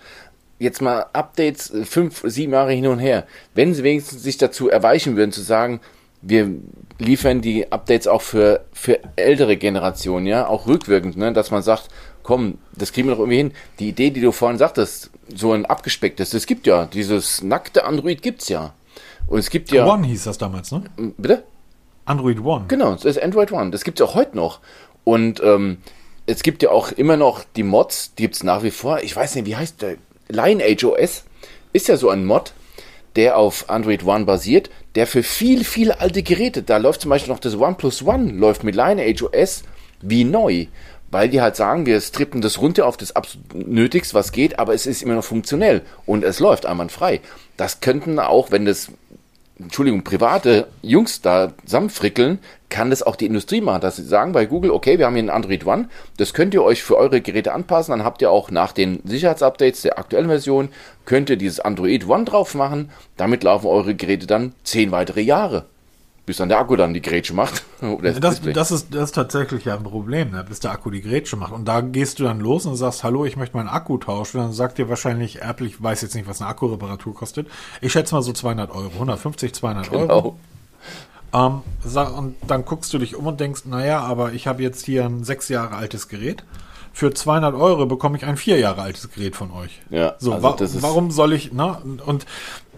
Jetzt 0.60 0.82
mal 0.82 1.06
Updates 1.14 1.72
äh, 1.72 1.86
fünf, 1.86 2.22
sieben 2.26 2.54
Jahre 2.54 2.74
hin 2.74 2.88
und 2.88 3.00
her. 3.00 3.26
Wenn 3.56 3.74
sie 3.74 3.84
wenigstens 3.84 4.22
sich 4.22 4.38
dazu 4.38 4.70
erweichen 4.70 5.16
würden, 5.16 5.32
zu 5.32 5.42
sagen, 5.42 5.80
wir 6.22 6.52
liefern 7.00 7.42
die 7.42 7.72
Updates 7.72 8.08
auch 8.08 8.22
für, 8.22 8.66
für 8.74 9.00
ältere 9.16 9.58
Generationen, 9.58 10.28
ja, 10.28 10.48
auch 10.48 10.68
rückwirkend, 10.68 11.18
ne, 11.18 11.34
dass 11.34 11.52
man 11.52 11.64
sagt, 11.64 11.90
komm, 12.24 12.58
das 12.76 12.94
kriegen 12.94 13.08
wir 13.08 13.16
doch 13.16 13.20
irgendwie 13.20 13.38
hin. 13.38 13.52
Die 13.80 13.90
Idee, 13.90 14.12
die 14.12 14.22
du 14.22 14.32
vorhin 14.32 14.58
sagtest, 14.58 15.10
so 15.34 15.54
ein 15.54 15.66
abgespecktes, 15.66 16.30
das 16.32 16.46
gibt 16.46 16.68
ja, 16.68 16.86
dieses 16.86 17.42
nackte 17.42 17.86
Android 17.86 18.22
gibt's 18.22 18.50
ja. 18.50 18.74
Und 19.28 19.40
es 19.40 19.50
gibt 19.50 19.72
ja. 19.72 19.86
One 19.86 20.06
hieß 20.06 20.26
das 20.26 20.38
damals, 20.38 20.72
ne? 20.72 20.84
Bitte? 21.18 21.44
Android 22.06 22.44
One. 22.44 22.66
Genau, 22.68 22.94
das 22.94 23.06
ist 23.06 23.22
Android 23.22 23.52
One. 23.52 23.72
Das 23.72 23.84
gibt's 23.84 24.02
auch 24.02 24.16
heute 24.16 24.36
noch. 24.36 24.60
Und 25.04 25.42
ähm, 25.44 25.78
es 26.26 26.44
gibt 26.44 26.64
ja 26.64 26.70
auch 26.70 26.92
immer 26.92 27.18
noch 27.18 27.44
die 27.56 27.64
Mods, 27.64 28.14
die 28.16 28.24
gibt's 28.24 28.44
nach 28.44 28.64
wie 28.64 28.72
vor. 28.72 29.02
Ich 29.02 29.16
weiß 29.16 29.36
nicht, 29.36 29.46
wie 29.46 29.56
heißt 29.56 29.82
der? 29.82 29.98
Lineage 30.28 30.86
OS 30.86 31.26
ist 31.74 31.88
ja 31.88 31.98
so 31.98 32.10
ein 32.10 32.26
Mod, 32.26 32.54
der 33.16 33.38
auf 33.38 33.70
Android 33.70 34.06
One 34.06 34.26
basiert, 34.26 34.70
der 34.96 35.08
für 35.08 35.24
viel, 35.24 35.64
viele 35.64 36.00
alte 36.00 36.24
Geräte, 36.24 36.64
da 36.64 36.78
läuft 36.78 37.02
zum 37.02 37.10
Beispiel 37.10 37.32
noch 37.32 37.40
das 37.40 37.56
OnePlus 37.56 38.04
One, 38.04 38.32
läuft 38.32 38.64
mit 38.64 38.76
Lineage 38.76 39.24
OS 39.24 39.64
wie 40.02 40.24
neu. 40.24 40.68
Weil 41.10 41.28
die 41.28 41.42
halt 41.42 41.58
sagen, 41.58 41.86
wir 41.86 42.00
strippen 42.00 42.42
das 42.42 42.62
runter 42.62 42.86
auf 42.86 42.96
das 42.96 43.16
absolut 43.16 43.54
Nötigste, 43.54 44.14
was 44.14 44.32
geht, 44.32 44.60
aber 44.60 44.74
es 44.74 44.86
ist 44.86 45.04
immer 45.04 45.16
noch 45.16 45.26
funktionell 45.26 45.82
und 46.06 46.24
es 46.24 46.40
läuft 46.40 46.66
einwandfrei. 46.66 47.20
Das 47.58 47.82
könnten 47.82 48.18
auch, 48.18 48.52
wenn 48.52 48.64
das 48.64 48.92
Entschuldigung, 49.62 50.04
private 50.04 50.68
Jungs 50.82 51.22
da 51.22 51.54
zusammenfrickeln, 51.66 52.40
kann 52.70 52.90
das 52.90 53.04
auch 53.04 53.16
die 53.16 53.26
Industrie 53.26 53.62
machen, 53.62 53.82
dass 53.82 53.98
sie 53.98 54.04
sagen 54.04 54.32
bei 54.32 54.46
Google, 54.46 54.72
okay, 54.72 54.98
wir 54.98 55.06
haben 55.06 55.16
hier 55.16 55.24
ein 55.24 55.30
Android 55.30 55.66
One, 55.66 55.90
das 56.18 56.34
könnt 56.34 56.54
ihr 56.54 56.64
euch 56.64 56.84
für 56.84 56.98
eure 56.98 57.22
Geräte 57.22 57.54
anpassen, 57.54 57.92
dann 57.92 58.04
habt 58.04 58.22
ihr 58.22 58.32
auch 58.32 58.50
nach 58.52 58.72
den 58.72 59.02
Sicherheitsupdates 59.04 59.82
der 59.82 60.00
aktuellen 60.00 60.28
Version, 60.28 60.70
könnt 61.06 61.30
ihr 61.30 61.38
dieses 61.38 61.60
Android 61.60 62.08
One 62.08 62.26
drauf 62.26 62.56
machen, 62.56 62.90
damit 63.18 63.44
laufen 63.44 63.68
eure 63.68 63.96
Geräte 63.96 64.28
dann 64.28 64.54
zehn 64.64 64.92
weitere 64.92 65.22
Jahre 65.22 65.66
bis 66.32 66.38
dann 66.38 66.48
der 66.48 66.60
Akku 66.60 66.78
dann 66.78 66.94
die 66.94 67.02
Grätsche 67.02 67.34
macht. 67.34 67.66
das, 68.02 68.22
das, 68.22 68.42
das, 68.42 68.72
ist, 68.72 68.96
das 68.96 69.04
ist 69.04 69.12
tatsächlich 69.12 69.66
ja 69.66 69.76
ein 69.76 69.84
Problem, 69.84 70.32
ne? 70.32 70.46
bis 70.48 70.62
der 70.62 70.72
Akku 70.72 70.90
die 70.90 71.02
Grätsche 71.02 71.36
macht. 71.36 71.52
Und 71.52 71.66
da 71.66 71.82
gehst 71.82 72.20
du 72.20 72.24
dann 72.24 72.40
los 72.40 72.66
und 72.66 72.78
sagst, 72.78 73.04
hallo, 73.04 73.26
ich 73.26 73.36
möchte 73.36 73.58
meinen 73.58 73.68
Akku 73.68 73.98
tauschen. 73.98 74.38
Dann 74.38 74.54
sagt 74.54 74.78
dir 74.78 74.88
wahrscheinlich 74.88 75.42
Apple, 75.42 75.68
ich 75.68 75.84
weiß 75.84 76.02
jetzt 76.04 76.16
nicht, 76.16 76.30
was 76.30 76.40
eine 76.40 76.50
Akkureparatur 76.50 77.14
kostet. 77.14 77.48
Ich 77.82 77.92
schätze 77.92 78.16
mal 78.16 78.22
so 78.22 78.32
200 78.32 78.72
Euro, 78.72 78.92
150, 78.94 79.54
200 79.54 79.92
genau. 79.92 80.14
Euro. 80.14 80.40
Ähm, 81.34 81.64
und 82.18 82.36
dann 82.48 82.64
guckst 82.64 82.94
du 82.94 82.98
dich 82.98 83.18
um 83.18 83.28
und 83.28 83.42
denkst, 83.42 83.64
naja, 83.66 84.00
aber 84.00 84.32
ich 84.32 84.48
habe 84.48 84.64
jetzt 84.64 84.86
hier 84.86 85.04
ein 85.04 85.26
sechs 85.26 85.50
Jahre 85.50 85.76
altes 85.76 86.08
Gerät 86.08 86.46
für 86.94 87.14
200 87.14 87.56
Euro 87.56 87.86
bekomme 87.86 88.18
ich 88.18 88.26
ein 88.26 88.38
vier 88.38 88.60
Jahre 88.60 88.82
altes 88.82 89.10
Gerät 89.10 89.36
von 89.36 89.52
euch. 89.52 89.82
Ja, 89.90 90.16
so, 90.20 90.34
also 90.34 90.44
wa 90.44 90.82
warum 90.82 91.12
soll 91.12 91.34
ich, 91.34 91.54
ne? 91.54 91.78
Und 92.06 92.26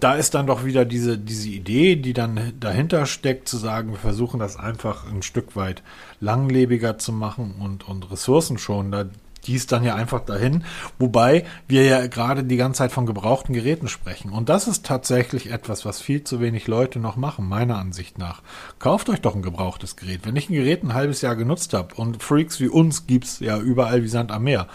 da 0.04 0.16
ist 0.16 0.34
dann 0.34 0.48
doch 0.48 0.66
wieder 0.66 0.84
diese, 0.84 1.18
diese 1.18 1.48
Idee, 1.48 1.96
die 1.96 2.12
dann 2.12 2.54
dahinter 2.60 3.06
steckt, 3.06 3.48
zu 3.48 3.56
sagen, 3.56 3.92
wir 3.92 4.00
versuchen 4.00 4.40
das 4.40 4.58
einfach 4.58 5.10
ein 5.10 5.22
Stück 5.22 5.56
weit 5.56 5.82
langlebiger 6.20 6.98
zu 6.98 7.14
machen 7.14 7.56
und, 7.60 7.88
und 7.88 8.12
ressourcenschonender 8.12 9.10
dies 9.48 9.68
dann 9.68 9.84
ja 9.84 9.96
einfach 9.96 10.22
dahin. 10.22 10.64
Wobei 11.00 11.46
wir 11.68 11.84
ja 11.84 12.08
gerade 12.08 12.44
die 12.44 12.58
ganze 12.58 12.80
Zeit 12.80 12.92
von 12.92 13.06
gebrauchten 13.06 13.54
Geräten 13.54 13.88
sprechen. 13.88 14.32
Und 14.32 14.50
das 14.50 14.68
ist 14.68 14.86
tatsächlich 14.86 15.52
etwas, 15.52 15.86
was 15.86 16.02
viel 16.02 16.24
zu 16.24 16.40
wenig 16.40 16.68
Leute 16.68 17.00
noch 17.00 17.16
machen, 17.16 17.48
meiner 17.48 17.78
Ansicht 17.78 18.18
nach. 18.18 18.42
Kauft 18.80 19.10
euch 19.10 19.22
doch 19.22 19.36
ein 19.36 19.42
gebrauchtes 19.42 19.96
Gerät. 19.96 20.22
Wenn 20.24 20.36
ich 20.36 20.50
ein 20.50 20.56
Gerät 20.56 20.84
ein 20.84 20.94
halbes 20.94 21.22
Jahr 21.22 21.36
genutzt 21.36 21.74
habe 21.74 21.96
und 21.96 22.24
Freaks 22.24 22.60
wie 22.60 22.70
uns 22.70 23.08
gibt's 23.08 23.40
ja 23.40 23.58
überall 23.60 24.04
wie 24.04 24.08
Sand 24.08 24.32
am 24.32 24.44
Meer, 24.44 24.68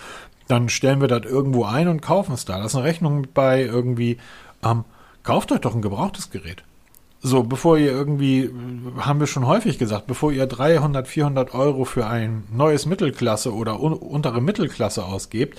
dann 0.49 0.71
stellen 0.71 1.01
wir 1.01 1.09
das 1.09 1.25
irgendwo 1.25 1.65
ein 1.65 1.89
und 1.89 2.01
kaufen 2.01 2.33
es 2.33 2.47
da. 2.47 2.59
Das 2.59 2.73
ist 2.73 2.77
eine 2.77 2.85
Rechnung 2.85 3.27
bei 3.35 3.63
irgendwie, 3.63 4.19
ähm, 4.63 4.85
kauft 5.29 5.53
euch 5.53 5.61
doch 5.61 5.75
ein 5.75 5.83
gebrauchtes 5.83 6.31
Gerät. 6.31 6.65
So, 7.21 7.43
bevor 7.43 7.77
ihr 7.77 7.91
irgendwie, 7.91 8.49
haben 8.97 9.21
wir 9.21 9.27
schon 9.27 9.47
häufig 9.47 9.79
gesagt, 9.79 10.07
bevor 10.07 10.33
ihr 10.33 10.47
300, 10.47 11.07
400 11.07 11.53
Euro 11.53 11.85
für 11.85 12.07
ein 12.07 12.45
neues 12.51 12.87
Mittelklasse 12.87 13.53
oder 13.53 13.79
un 13.79 13.93
untere 13.93 14.41
Mittelklasse 14.41 15.05
ausgebt, 15.05 15.59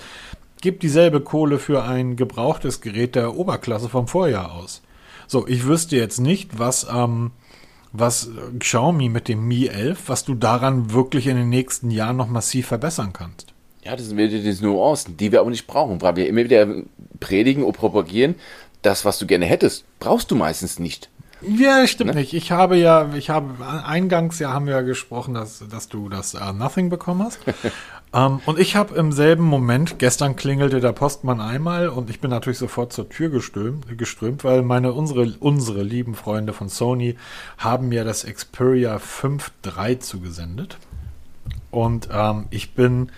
gebt 0.60 0.82
dieselbe 0.82 1.20
Kohle 1.20 1.60
für 1.60 1.84
ein 1.84 2.16
gebrauchtes 2.16 2.80
Gerät 2.80 3.14
der 3.14 3.36
Oberklasse 3.36 3.88
vom 3.88 4.08
Vorjahr 4.08 4.54
aus. 4.54 4.82
So, 5.28 5.46
ich 5.46 5.64
wüsste 5.64 5.94
jetzt 5.94 6.18
nicht, 6.18 6.58
was, 6.58 6.88
ähm, 6.92 7.30
was 7.92 8.28
Xiaomi 8.58 9.08
mit 9.08 9.28
dem 9.28 9.46
Mi 9.46 9.68
11, 9.68 10.08
was 10.08 10.24
du 10.24 10.34
daran 10.34 10.92
wirklich 10.92 11.28
in 11.28 11.36
den 11.36 11.48
nächsten 11.48 11.92
Jahren 11.92 12.16
noch 12.16 12.28
massiv 12.28 12.66
verbessern 12.66 13.12
kannst. 13.12 13.54
Ja, 13.84 13.94
das 13.94 14.08
sind 14.08 14.18
wieder 14.18 14.28
diese 14.28 14.64
Nuancen, 14.64 15.16
die 15.16 15.30
wir 15.30 15.40
aber 15.40 15.50
nicht 15.50 15.68
brauchen, 15.68 16.02
weil 16.02 16.16
wir 16.16 16.26
immer 16.26 16.44
wieder 16.44 16.66
predigen 17.20 17.62
und 17.62 17.76
propagieren, 17.76 18.34
das, 18.82 19.04
was 19.04 19.18
du 19.18 19.26
gerne 19.26 19.46
hättest, 19.46 19.84
brauchst 19.98 20.30
du 20.30 20.36
meistens 20.36 20.78
nicht. 20.78 21.10
Ja, 21.42 21.86
stimmt 21.86 22.14
ne? 22.14 22.20
nicht. 22.20 22.34
Ich 22.34 22.52
habe 22.52 22.76
ja, 22.76 23.14
ich 23.14 23.30
habe 23.30 23.66
eingangs 23.66 24.38
ja 24.38 24.52
haben 24.52 24.66
wir 24.66 24.74
ja 24.74 24.80
gesprochen, 24.82 25.34
dass, 25.34 25.64
dass 25.70 25.88
du 25.88 26.08
das 26.08 26.34
uh, 26.34 26.52
Nothing 26.52 26.90
bekommen 26.90 27.22
hast. 27.22 27.40
um, 27.46 27.54
ähm, 28.14 28.40
und 28.44 28.58
ich 28.58 28.76
habe 28.76 28.94
im 28.94 29.10
selben 29.10 29.44
Moment, 29.44 29.98
gestern 29.98 30.36
klingelte 30.36 30.80
der 30.80 30.92
Postmann 30.92 31.40
einmal 31.40 31.88
und 31.88 32.10
ich 32.10 32.20
bin 32.20 32.30
natürlich 32.30 32.58
sofort 32.58 32.92
zur 32.92 33.08
Tür 33.08 33.30
geströmt, 33.30 33.86
geströmt 33.96 34.44
weil 34.44 34.62
meine 34.62 34.92
unsere 34.92 35.34
unsere 35.40 35.82
lieben 35.82 36.14
Freunde 36.14 36.52
von 36.52 36.68
Sony 36.68 37.16
haben 37.56 37.88
mir 37.88 38.04
das 38.04 38.24
Xperia 38.24 38.96
5.3 38.96 40.00
zugesendet. 40.00 40.76
Und 41.70 42.08
ähm, 42.12 42.46
ich 42.50 42.74
bin 42.74 43.10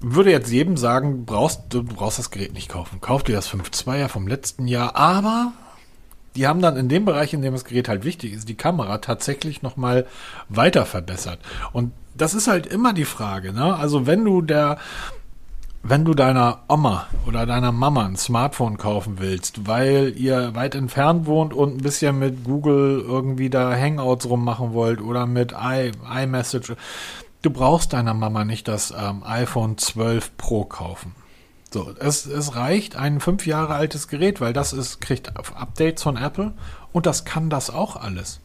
würde 0.00 0.30
jetzt 0.30 0.50
jedem 0.50 0.76
sagen, 0.76 1.24
brauchst, 1.24 1.62
du 1.70 1.82
brauchst 1.82 2.18
das 2.18 2.30
Gerät 2.30 2.52
nicht 2.52 2.68
kaufen. 2.68 3.00
Kauf 3.00 3.22
dir 3.22 3.34
das 3.34 3.50
5.2er 3.50 4.08
vom 4.08 4.26
letzten 4.26 4.68
Jahr, 4.68 4.96
aber 4.96 5.52
die 6.36 6.46
haben 6.46 6.62
dann 6.62 6.76
in 6.76 6.88
dem 6.88 7.04
Bereich, 7.04 7.32
in 7.32 7.42
dem 7.42 7.52
das 7.52 7.64
Gerät 7.64 7.88
halt 7.88 8.04
wichtig 8.04 8.32
ist, 8.32 8.48
die 8.48 8.54
Kamera 8.54 8.98
tatsächlich 8.98 9.62
nochmal 9.62 10.06
weiter 10.48 10.86
verbessert. 10.86 11.40
Und 11.72 11.92
das 12.14 12.34
ist 12.34 12.46
halt 12.46 12.66
immer 12.66 12.92
die 12.92 13.04
Frage, 13.04 13.52
ne? 13.52 13.74
Also 13.74 14.06
wenn 14.06 14.24
du 14.24 14.42
der, 14.42 14.78
wenn 15.82 16.04
du 16.04 16.14
deiner 16.14 16.60
Oma 16.68 17.06
oder 17.26 17.46
deiner 17.46 17.72
Mama 17.72 18.04
ein 18.04 18.16
Smartphone 18.16 18.76
kaufen 18.76 19.16
willst, 19.18 19.66
weil 19.66 20.14
ihr 20.16 20.54
weit 20.54 20.74
entfernt 20.74 21.26
wohnt 21.26 21.54
und 21.54 21.76
ein 21.76 21.82
bisschen 21.82 22.18
mit 22.18 22.44
Google 22.44 23.04
irgendwie 23.06 23.50
da 23.50 23.74
Hangouts 23.74 24.28
rummachen 24.28 24.72
wollt 24.72 25.00
oder 25.00 25.26
mit 25.26 25.52
I, 25.52 25.92
iMessage, 26.22 26.74
du 27.42 27.50
brauchst 27.50 27.92
deiner 27.92 28.14
Mama 28.14 28.44
nicht 28.44 28.68
das 28.68 28.92
ähm, 28.96 29.22
iPhone 29.24 29.78
12 29.78 30.36
Pro 30.36 30.64
kaufen. 30.64 31.14
So, 31.70 31.92
es, 31.98 32.24
es 32.24 32.56
reicht 32.56 32.96
ein 32.96 33.20
fünf 33.20 33.46
Jahre 33.46 33.74
altes 33.74 34.08
Gerät, 34.08 34.40
weil 34.40 34.52
das 34.52 34.72
ist, 34.72 35.00
kriegt 35.00 35.36
Updates 35.36 36.02
von 36.02 36.16
Apple 36.16 36.54
und 36.92 37.04
das 37.04 37.24
kann 37.24 37.50
das 37.50 37.68
auch 37.68 37.96
alles. 37.96 38.40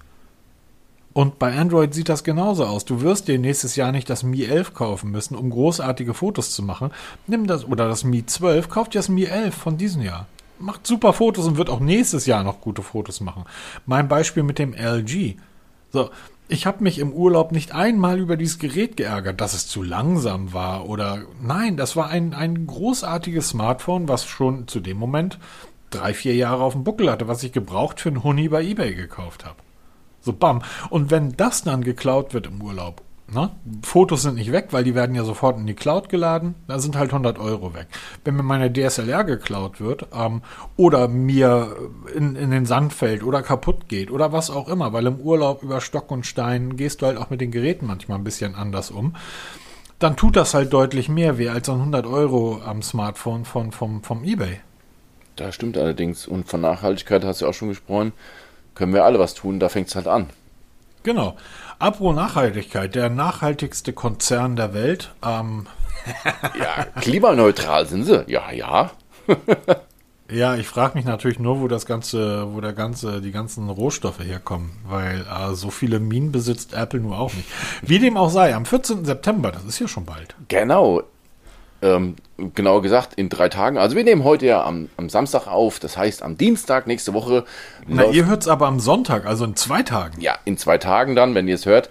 Und 1.13 1.37
bei 1.37 1.55
Android 1.55 1.93
sieht 1.93 2.09
das 2.09 2.23
genauso 2.23 2.65
aus. 2.65 2.85
Du 2.85 3.01
wirst 3.01 3.27
dir 3.27 3.37
nächstes 3.37 3.75
Jahr 3.75 3.91
nicht 3.91 4.09
das 4.09 4.23
Mi 4.23 4.43
11 4.43 4.73
kaufen 4.73 5.11
müssen, 5.11 5.35
um 5.35 5.51
großartige 5.51 6.15
Fotos 6.15 6.51
zu 6.51 6.63
machen. 6.63 6.89
Nimm 7.27 7.45
das 7.45 7.65
oder 7.65 7.87
das 7.87 8.03
Mi 8.03 8.25
12, 8.25 8.67
kauf 8.67 8.89
dir 8.89 8.99
das 8.99 9.09
Mi 9.09 9.25
11 9.25 9.55
von 9.55 9.77
diesem 9.77 10.01
Jahr. 10.01 10.25
Macht 10.59 10.87
super 10.87 11.13
Fotos 11.13 11.45
und 11.45 11.57
wird 11.57 11.69
auch 11.69 11.79
nächstes 11.79 12.25
Jahr 12.25 12.43
noch 12.43 12.61
gute 12.61 12.81
Fotos 12.81 13.21
machen. 13.21 13.45
Mein 13.85 14.07
Beispiel 14.07 14.43
mit 14.43 14.57
dem 14.59 14.73
LG. 14.73 15.35
So, 15.91 16.09
ich 16.53 16.67
habe 16.67 16.83
mich 16.83 16.99
im 16.99 17.11
Urlaub 17.11 17.51
nicht 17.51 17.73
einmal 17.73 18.19
über 18.19 18.37
dieses 18.37 18.59
Gerät 18.59 18.95
geärgert, 18.95 19.41
dass 19.41 19.53
es 19.53 19.67
zu 19.67 19.81
langsam 19.81 20.53
war 20.53 20.87
oder 20.87 21.23
nein, 21.41 21.77
das 21.77 21.95
war 21.95 22.09
ein, 22.09 22.33
ein 22.33 22.67
großartiges 22.67 23.49
Smartphone, 23.49 24.07
was 24.07 24.25
schon 24.25 24.67
zu 24.67 24.79
dem 24.79 24.97
Moment 24.97 25.39
drei, 25.89 26.13
vier 26.13 26.35
Jahre 26.35 26.63
auf 26.63 26.73
dem 26.73 26.83
Buckel 26.83 27.11
hatte, 27.11 27.27
was 27.27 27.43
ich 27.43 27.51
gebraucht 27.51 27.99
für 27.99 28.09
einen 28.09 28.23
Huni 28.23 28.49
bei 28.49 28.63
eBay 28.63 28.93
gekauft 28.95 29.45
habe. 29.45 29.57
So 30.21 30.31
bam. 30.31 30.61
Und 30.89 31.11
wenn 31.11 31.35
das 31.35 31.63
dann 31.63 31.83
geklaut 31.83 32.33
wird 32.33 32.47
im 32.47 32.61
Urlaub, 32.61 33.01
ne? 33.33 33.51
Fotos 33.83 34.21
sind 34.21 34.35
nicht 34.35 34.51
weg, 34.51 34.67
weil 34.71 34.83
die 34.83 34.95
werden 34.95 35.15
ja 35.15 35.23
sofort 35.23 35.57
in 35.57 35.65
die 35.65 35.73
Cloud 35.73 36.09
geladen, 36.09 36.55
da 36.67 36.79
sind 36.79 36.95
halt 36.95 37.11
100 37.11 37.39
Euro 37.39 37.73
weg. 37.73 37.87
Wenn 38.23 38.35
mir 38.35 38.43
meine 38.43 38.71
DSLR 38.71 39.23
geklaut 39.23 39.79
wird 39.79 40.07
ähm, 40.13 40.41
oder 40.77 41.07
mir 41.07 41.75
in, 42.15 42.35
in 42.35 42.51
den 42.51 42.65
Sand 42.65 42.93
fällt 42.93 43.23
oder 43.23 43.41
kaputt 43.41 43.87
geht 43.87 44.11
oder 44.11 44.31
was 44.31 44.49
auch 44.49 44.67
immer, 44.67 44.93
weil 44.93 45.05
im 45.05 45.19
Urlaub 45.19 45.63
über 45.63 45.81
Stock 45.81 46.11
und 46.11 46.25
Stein 46.25 46.75
gehst 46.75 47.01
du 47.01 47.05
halt 47.05 47.17
auch 47.17 47.29
mit 47.29 47.41
den 47.41 47.51
Geräten 47.51 47.87
manchmal 47.87 48.17
ein 48.17 48.23
bisschen 48.23 48.55
anders 48.55 48.91
um, 48.91 49.15
dann 49.99 50.15
tut 50.15 50.35
das 50.35 50.53
halt 50.53 50.73
deutlich 50.73 51.09
mehr 51.09 51.37
weh 51.37 51.49
als 51.49 51.69
ein 51.69 51.77
100 51.77 52.05
Euro 52.05 52.61
am 52.65 52.81
Smartphone 52.81 53.45
von, 53.45 53.71
vom, 53.71 54.03
vom 54.03 54.23
eBay. 54.23 54.59
Das 55.35 55.55
stimmt 55.55 55.77
allerdings. 55.77 56.27
Und 56.27 56.47
von 56.47 56.61
Nachhaltigkeit 56.61 57.23
hast 57.23 57.41
du 57.41 57.47
auch 57.47 57.53
schon 57.53 57.69
gesprochen 57.69 58.13
können 58.75 58.93
wir 58.93 59.05
alle 59.05 59.19
was 59.19 59.33
tun, 59.33 59.59
da 59.59 59.69
fängt 59.69 59.87
es 59.89 59.95
halt 59.95 60.07
an. 60.07 60.29
Genau. 61.03 61.35
Apro 61.79 62.13
Nachhaltigkeit, 62.13 62.95
der 62.95 63.09
nachhaltigste 63.09 63.93
Konzern 63.93 64.55
der 64.55 64.73
Welt. 64.73 65.13
Ähm. 65.25 65.67
ja, 66.59 66.85
klimaneutral 66.99 67.85
sind 67.87 68.03
sie. 68.03 68.25
Ja, 68.27 68.51
ja. 68.51 68.91
ja, 70.29 70.55
ich 70.55 70.67
frage 70.67 70.97
mich 70.97 71.05
natürlich 71.05 71.39
nur, 71.39 71.61
wo 71.61 71.67
das 71.67 71.85
ganze, 71.85 72.53
wo 72.53 72.59
der 72.59 72.73
ganze, 72.73 73.21
die 73.21 73.31
ganzen 73.31 73.69
Rohstoffe 73.69 74.19
herkommen, 74.19 74.71
weil 74.85 75.21
äh, 75.21 75.53
so 75.53 75.69
viele 75.69 75.99
Minen 75.99 76.31
besitzt 76.31 76.73
Apple 76.73 76.99
nur 76.99 77.17
auch 77.17 77.33
nicht. 77.33 77.47
Wie 77.81 77.99
dem 77.99 78.17
auch 78.17 78.29
sei, 78.29 78.53
am 78.53 78.65
14. 78.65 79.05
September, 79.05 79.51
das 79.51 79.63
ist 79.63 79.79
ja 79.79 79.87
schon 79.87 80.05
bald. 80.05 80.35
Genau, 80.49 81.03
ähm, 81.83 82.15
genauer 82.53 82.81
gesagt 82.81 83.13
in 83.15 83.29
drei 83.29 83.49
Tagen. 83.49 83.77
Also 83.77 83.95
wir 83.95 84.03
nehmen 84.03 84.23
heute 84.23 84.45
ja 84.45 84.63
am, 84.63 84.89
am 84.97 85.09
Samstag 85.09 85.47
auf, 85.47 85.79
das 85.79 85.97
heißt 85.97 86.23
am 86.23 86.37
Dienstag 86.37 86.87
nächste 86.87 87.13
Woche. 87.13 87.45
Na, 87.87 88.05
ihr 88.05 88.25
hört 88.25 88.41
es 88.41 88.47
aber 88.47 88.67
am 88.67 88.79
Sonntag, 88.79 89.25
also 89.25 89.45
in 89.45 89.55
zwei 89.55 89.83
Tagen. 89.83 90.19
Ja, 90.21 90.37
in 90.45 90.57
zwei 90.57 90.77
Tagen 90.77 91.15
dann, 91.15 91.35
wenn 91.35 91.47
ihr 91.47 91.55
es 91.55 91.65
hört. 91.65 91.89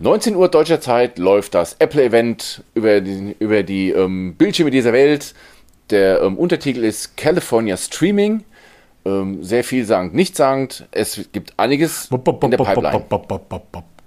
19 0.00 0.34
Uhr 0.34 0.48
deutscher 0.48 0.80
Zeit 0.80 1.18
läuft 1.18 1.54
das 1.54 1.76
Apple-Event 1.78 2.64
über 2.74 3.00
die, 3.00 3.36
über 3.38 3.62
die 3.62 3.90
ähm, 3.90 4.34
Bildschirme 4.34 4.70
dieser 4.70 4.92
Welt. 4.92 5.34
Der 5.90 6.22
ähm, 6.22 6.36
Untertitel 6.36 6.82
ist 6.82 7.16
California 7.16 7.76
Streaming. 7.76 8.44
Ähm, 9.04 9.44
sehr 9.44 9.64
vielsagend, 9.64 10.14
nichtssagend. 10.14 10.86
Es 10.90 11.28
gibt 11.32 11.52
einiges 11.58 12.08
in 12.10 12.50
der 12.50 12.58
Pipeline. 12.58 13.04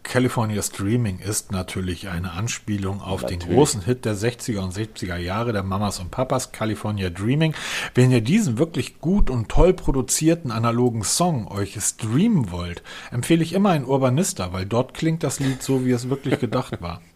California 0.07 0.61
Streaming 0.61 1.19
ist 1.19 1.51
natürlich 1.51 2.07
eine 2.07 2.31
Anspielung 2.31 3.01
auf 3.01 3.23
natürlich. 3.23 3.43
den 3.43 3.53
großen 3.53 3.81
Hit 3.81 4.05
der 4.05 4.15
60er 4.15 4.59
und 4.59 4.73
70er 4.73 5.17
Jahre 5.17 5.51
der 5.51 5.63
Mamas 5.63 5.99
und 5.99 6.11
Papas, 6.11 6.53
California 6.53 7.09
Dreaming. 7.09 7.53
Wenn 7.93 8.11
ihr 8.11 8.21
diesen 8.21 8.57
wirklich 8.57 8.99
gut 8.99 9.29
und 9.29 9.49
toll 9.49 9.73
produzierten 9.73 10.49
analogen 10.49 11.03
Song 11.03 11.47
euch 11.49 11.77
streamen 11.81 12.51
wollt, 12.51 12.83
empfehle 13.11 13.43
ich 13.43 13.51
immer 13.51 13.71
ein 13.71 13.83
Urbanista, 13.83 14.53
weil 14.53 14.65
dort 14.65 14.93
klingt 14.93 15.23
das 15.23 15.41
Lied 15.41 15.61
so, 15.61 15.85
wie 15.85 15.91
es 15.91 16.09
wirklich 16.09 16.39
gedacht 16.39 16.81
war. 16.81 17.01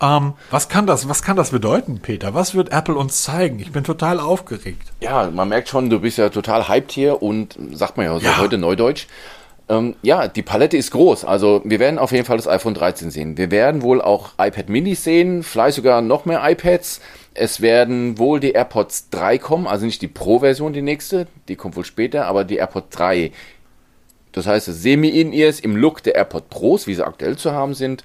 Ähm, 0.00 0.34
was 0.50 0.68
kann 0.68 0.86
das, 0.86 1.08
was 1.08 1.22
kann 1.22 1.36
das 1.36 1.50
bedeuten, 1.50 2.00
Peter? 2.00 2.34
Was 2.34 2.54
wird 2.54 2.72
Apple 2.72 2.96
uns 2.96 3.22
zeigen? 3.22 3.60
Ich 3.60 3.70
bin 3.70 3.84
total 3.84 4.18
aufgeregt. 4.18 4.92
Ja, 5.00 5.30
man 5.30 5.48
merkt 5.48 5.68
schon, 5.68 5.88
du 5.88 6.00
bist 6.00 6.18
ja 6.18 6.30
total 6.30 6.68
hyped 6.68 6.90
hier 6.90 7.22
und 7.22 7.56
sagt 7.72 7.96
man 7.96 8.06
ja 8.06 8.18
so 8.18 8.26
ja. 8.26 8.38
heute 8.38 8.58
Neudeutsch. 8.58 9.06
Ähm, 9.68 9.96
ja, 10.02 10.28
die 10.28 10.42
Palette 10.42 10.76
ist 10.76 10.90
groß. 10.90 11.24
Also 11.24 11.62
wir 11.64 11.78
werden 11.78 11.98
auf 11.98 12.12
jeden 12.12 12.24
Fall 12.24 12.36
das 12.36 12.48
iPhone 12.48 12.74
13 12.74 13.10
sehen. 13.10 13.38
Wir 13.38 13.50
werden 13.50 13.82
wohl 13.82 14.02
auch 14.02 14.32
iPad 14.38 14.68
Minis 14.68 15.04
sehen, 15.04 15.42
vielleicht 15.42 15.76
sogar 15.76 16.02
noch 16.02 16.26
mehr 16.26 16.42
iPads. 16.42 17.00
Es 17.32 17.60
werden 17.60 18.18
wohl 18.18 18.40
die 18.40 18.52
AirPods 18.52 19.10
3 19.10 19.38
kommen, 19.38 19.66
also 19.66 19.86
nicht 19.86 20.02
die 20.02 20.08
Pro-Version, 20.08 20.72
die 20.72 20.82
nächste, 20.82 21.26
die 21.48 21.56
kommt 21.56 21.76
wohl 21.76 21.84
später, 21.84 22.26
aber 22.26 22.44
die 22.44 22.56
AirPods 22.56 22.94
3. 22.96 23.32
Das 24.32 24.46
heißt, 24.46 24.66
Semi-In-Ears 24.66 25.60
im 25.60 25.76
Look 25.76 26.02
der 26.02 26.16
AirPod 26.16 26.50
Pros, 26.50 26.86
wie 26.86 26.94
sie 26.94 27.06
aktuell 27.06 27.36
zu 27.36 27.52
haben 27.52 27.74
sind. 27.74 28.04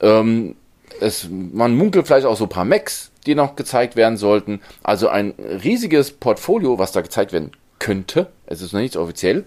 Ähm, 0.00 0.56
es, 1.00 1.28
man 1.30 1.76
munkelt 1.76 2.06
vielleicht 2.06 2.26
auch 2.26 2.36
so 2.36 2.44
ein 2.44 2.50
paar 2.50 2.64
Macs, 2.64 3.10
die 3.26 3.34
noch 3.34 3.56
gezeigt 3.56 3.96
werden 3.96 4.16
sollten. 4.16 4.60
Also 4.82 5.08
ein 5.08 5.34
riesiges 5.64 6.12
Portfolio, 6.12 6.78
was 6.78 6.92
da 6.92 7.00
gezeigt 7.00 7.32
werden 7.32 7.52
könnte. 7.78 8.28
Es 8.46 8.62
ist 8.62 8.72
noch 8.72 8.80
nicht 8.80 8.96
offiziell. 8.96 9.44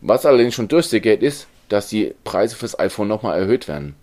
Was 0.00 0.26
allerdings 0.26 0.54
schon 0.54 0.68
durchsickert 0.68 1.22
ist, 1.22 1.48
dass 1.68 1.88
die 1.88 2.14
Preise 2.24 2.56
fürs 2.56 2.78
iPhone 2.78 3.08
nochmal 3.08 3.38
erhöht 3.38 3.68
werden. 3.68 3.94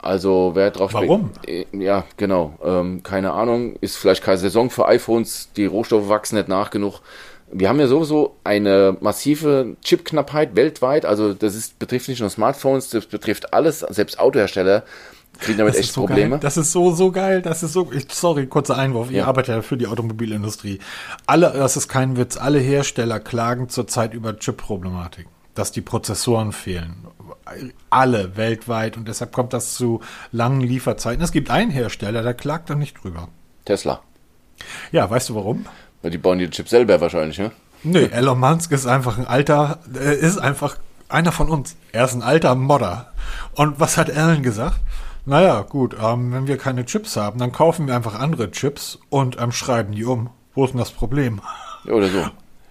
Also 0.00 0.52
wer 0.54 0.70
drauf 0.70 0.94
Warum? 0.94 1.30
Äh, 1.46 1.64
ja, 1.72 2.04
genau. 2.16 2.56
Ähm, 2.62 3.02
keine 3.02 3.32
Ahnung. 3.32 3.76
Ist 3.80 3.96
vielleicht 3.96 4.22
keine 4.22 4.38
Saison 4.38 4.70
für 4.70 4.86
iPhones. 4.86 5.50
Die 5.56 5.66
Rohstoffe 5.66 6.08
wachsen 6.08 6.36
nicht 6.36 6.48
nach 6.48 6.70
genug. 6.70 7.00
Wir 7.50 7.68
haben 7.68 7.80
ja 7.80 7.86
sowieso 7.86 8.36
eine 8.44 8.96
massive 9.00 9.76
Chipknappheit 9.82 10.54
weltweit. 10.54 11.04
Also 11.04 11.34
das 11.34 11.54
ist, 11.54 11.78
betrifft 11.78 12.08
nicht 12.08 12.20
nur 12.20 12.30
Smartphones, 12.30 12.90
das 12.90 13.06
betrifft 13.06 13.52
alles. 13.54 13.80
Selbst 13.80 14.20
Autohersteller 14.20 14.84
kriegen 15.38 15.58
damit 15.58 15.76
echt 15.76 15.92
so 15.92 16.02
Probleme. 16.02 16.30
Geil. 16.30 16.40
Das 16.40 16.56
ist 16.56 16.72
so, 16.72 16.92
so 16.94 17.12
geil. 17.12 17.42
Das 17.42 17.62
ist 17.62 17.72
so, 17.72 17.90
ich, 17.92 18.06
sorry, 18.10 18.46
kurzer 18.46 18.76
Einwurf. 18.76 19.10
Ja. 19.10 19.18
Ihr 19.18 19.26
arbeitet 19.26 19.54
ja 19.54 19.62
für 19.62 19.76
die 19.76 19.86
Automobilindustrie. 19.86 20.78
Alle, 21.26 21.52
das 21.52 21.76
ist 21.76 21.88
kein 21.88 22.16
Witz, 22.16 22.36
alle 22.36 22.58
Hersteller 22.58 23.20
klagen 23.20 23.68
zurzeit 23.68 24.14
über 24.14 24.38
Chip-Problematik, 24.38 25.26
dass 25.54 25.72
die 25.72 25.80
Prozessoren 25.80 26.52
fehlen. 26.52 27.06
Alle 27.90 28.36
weltweit 28.36 28.96
und 28.96 29.08
deshalb 29.08 29.32
kommt 29.32 29.52
das 29.52 29.74
zu 29.74 30.00
langen 30.32 30.60
Lieferzeiten. 30.60 31.22
Es 31.22 31.32
gibt 31.32 31.50
einen 31.50 31.70
Hersteller, 31.70 32.22
der 32.22 32.34
klagt 32.34 32.70
da 32.70 32.74
nicht 32.74 33.02
drüber. 33.02 33.28
Tesla. 33.64 34.00
Ja, 34.92 35.08
weißt 35.08 35.30
du 35.30 35.34
warum? 35.34 35.66
Weil 36.02 36.10
die 36.10 36.18
bauen 36.18 36.38
die 36.38 36.50
Chips 36.50 36.70
selber 36.70 37.00
wahrscheinlich, 37.00 37.38
ne? 37.38 37.52
Nee, 37.84 38.06
Elon 38.06 38.40
Musk 38.40 38.72
ist 38.72 38.86
einfach 38.86 39.18
ein 39.18 39.26
alter, 39.26 39.78
er 39.94 40.14
ist 40.14 40.38
einfach 40.38 40.76
einer 41.08 41.32
von 41.32 41.48
uns. 41.48 41.76
Er 41.92 42.04
ist 42.04 42.14
ein 42.14 42.22
alter 42.22 42.54
Modder. 42.54 43.12
Und 43.54 43.80
was 43.80 43.96
hat 43.96 44.10
Alan 44.10 44.42
gesagt? 44.42 44.80
Naja, 45.28 45.60
gut, 45.60 45.94
ähm, 46.02 46.32
wenn 46.32 46.46
wir 46.46 46.56
keine 46.56 46.86
Chips 46.86 47.14
haben, 47.18 47.38
dann 47.38 47.52
kaufen 47.52 47.86
wir 47.86 47.94
einfach 47.94 48.18
andere 48.18 48.50
Chips 48.50 48.98
und 49.10 49.38
ähm, 49.38 49.52
schreiben 49.52 49.92
die 49.92 50.06
um. 50.06 50.30
Wo 50.54 50.64
ist 50.64 50.70
denn 50.70 50.78
das 50.78 50.90
Problem? 50.90 51.42
Oder 51.84 52.08
so. 52.08 52.24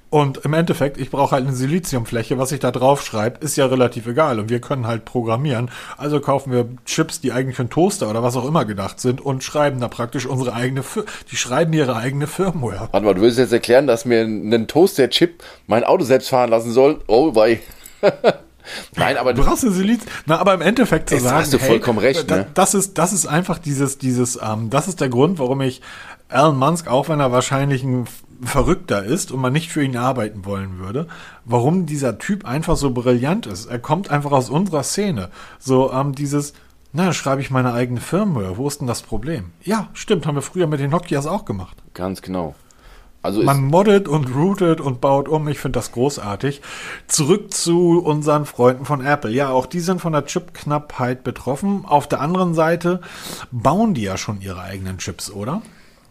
Und 0.10 0.38
im 0.40 0.54
Endeffekt, 0.54 0.98
ich 0.98 1.12
brauche 1.12 1.34
halt 1.36 1.46
eine 1.46 1.56
Siliziumfläche. 1.56 2.40
Was 2.40 2.52
ich 2.52 2.60
da 2.60 2.72
drauf 2.72 3.06
schreibe, 3.06 3.46
ist 3.46 3.58
ja 3.58 3.68
relativ 3.68 4.08
egal. 4.08 4.40
Und 4.40 4.50
wir 4.50 4.60
können 4.60 4.88
halt 4.88 5.06
programmieren. 5.06 5.70
Also 5.98 6.20
kaufen 6.20 6.52
wir 6.52 6.68
Chips, 6.86 7.22
die 7.22 7.32
eigentlich 7.32 7.58
für 7.58 7.62
einen 7.62 7.70
Toaster 7.70 8.10
oder 8.10 8.24
was 8.24 8.36
auch 8.36 8.48
immer 8.48 8.66
gedacht 8.66 9.00
sind 9.00 9.22
und 9.22 9.44
schreiben 9.44 9.80
da 9.80 9.88
praktisch 9.88 10.26
unsere 10.26 10.54
eigene, 10.54 10.82
Fir 10.82 11.06
die 11.32 11.36
schreiben 11.36 11.74
ihre 11.74 11.96
eigene 11.96 12.26
Firmware. 12.26 12.90
Warte 12.92 13.06
mal, 13.06 13.14
du 13.14 13.22
willst 13.22 13.38
jetzt 13.38 13.54
erklären, 13.54 13.86
dass 13.86 14.06
mir 14.06 14.22
ein 14.22 14.68
Toaster-Chip 14.68 15.44
mein 15.68 15.84
Auto 15.84 16.06
selbst 16.06 16.30
fahren 16.30 16.50
lassen 16.50 16.72
soll? 16.72 17.02
Oh, 17.06 17.36
wei. 17.36 17.62
Nein, 18.96 19.18
aber 19.18 19.34
du 19.34 19.44
brauchst 19.44 19.64
eine 19.64 19.74
Siliz. 19.74 20.02
Na, 20.26 20.40
aber 20.40 20.54
im 20.54 20.62
Endeffekt 20.62 21.10
zu 21.10 21.20
sagen, 21.20 21.38
hast 21.38 21.54
du 21.54 21.60
vollkommen 21.60 22.00
hey, 22.00 22.10
recht. 22.10 22.30
Ne? 22.30 22.48
Das 22.54 22.74
ist, 22.74 22.98
das 22.98 23.14
ist 23.14 23.26
einfach 23.26 23.60
dieses, 23.60 23.98
dieses, 23.98 24.40
ähm, 24.42 24.70
das 24.70 24.88
ist 24.88 25.02
der 25.02 25.10
Grund, 25.10 25.40
warum 25.40 25.62
ich 25.62 25.82
Alan 26.30 26.58
Musk, 26.58 26.88
auch 26.88 27.10
wenn 27.10 27.20
er 27.20 27.32
wahrscheinlich 27.32 27.84
ein 27.84 28.06
Verrückter 28.44 29.04
ist 29.04 29.32
und 29.32 29.42
man 29.42 29.54
nicht 29.54 29.72
für 29.72 29.84
ihn 29.84 29.98
arbeiten 29.98 30.46
wollen 30.46 30.78
würde, 30.78 31.08
warum 31.46 31.86
dieser 31.86 32.20
Typ 32.20 32.46
einfach 32.46 32.78
so 32.78 32.92
brillant 32.92 33.48
ist. 33.48 33.66
Er 33.66 33.80
kommt 33.80 34.12
einfach 34.12 34.32
aus 34.32 34.50
unserer 34.50 34.84
Szene. 34.84 35.30
So, 35.60 35.92
ähm, 35.92 36.14
dieses, 36.14 36.54
na, 36.94 37.14
schreibe 37.14 37.42
ich 37.42 37.50
meine 37.50 37.74
eigene 37.74 38.00
Firmware. 38.00 38.58
Wo 38.58 38.68
ist 38.68 38.80
denn 38.80 38.88
das 38.88 39.02
Problem? 39.02 39.52
Ja, 39.64 39.90
stimmt, 39.94 40.26
haben 40.26 40.36
wir 40.36 40.42
früher 40.42 40.68
mit 40.68 40.80
den 40.80 40.92
Nokias 40.92 41.26
auch 41.26 41.46
gemacht. 41.46 41.78
Ganz 41.94 42.22
genau. 42.22 42.56
Also 43.28 43.44
Man 43.44 43.66
moddet 43.66 44.08
und 44.08 44.34
routet 44.34 44.80
und 44.80 45.02
baut 45.02 45.28
um. 45.28 45.50
Ich 45.50 45.60
finde 45.60 45.80
das 45.80 45.92
großartig. 45.92 46.62
Zurück 47.08 47.54
zu 47.54 48.00
unseren 48.00 48.46
Freunden 48.46 48.86
von 48.86 49.06
Apple. 49.06 49.32
Ja, 49.32 49.50
auch 49.50 49.66
die 49.66 49.82
sind 49.82 50.00
von 50.00 50.14
der 50.14 50.26
Chipknappheit 50.26 51.26
betroffen. 51.26 51.84
Auf 51.86 52.08
der 52.08 52.22
anderen 52.22 52.54
Seite 52.54 53.02
bauen 53.52 53.94
die 53.94 54.04
ja 54.04 54.18
schon 54.18 54.40
ihre 54.40 54.62
eigenen 54.62 54.98
Chips, 54.98 55.30
oder? 55.30 55.62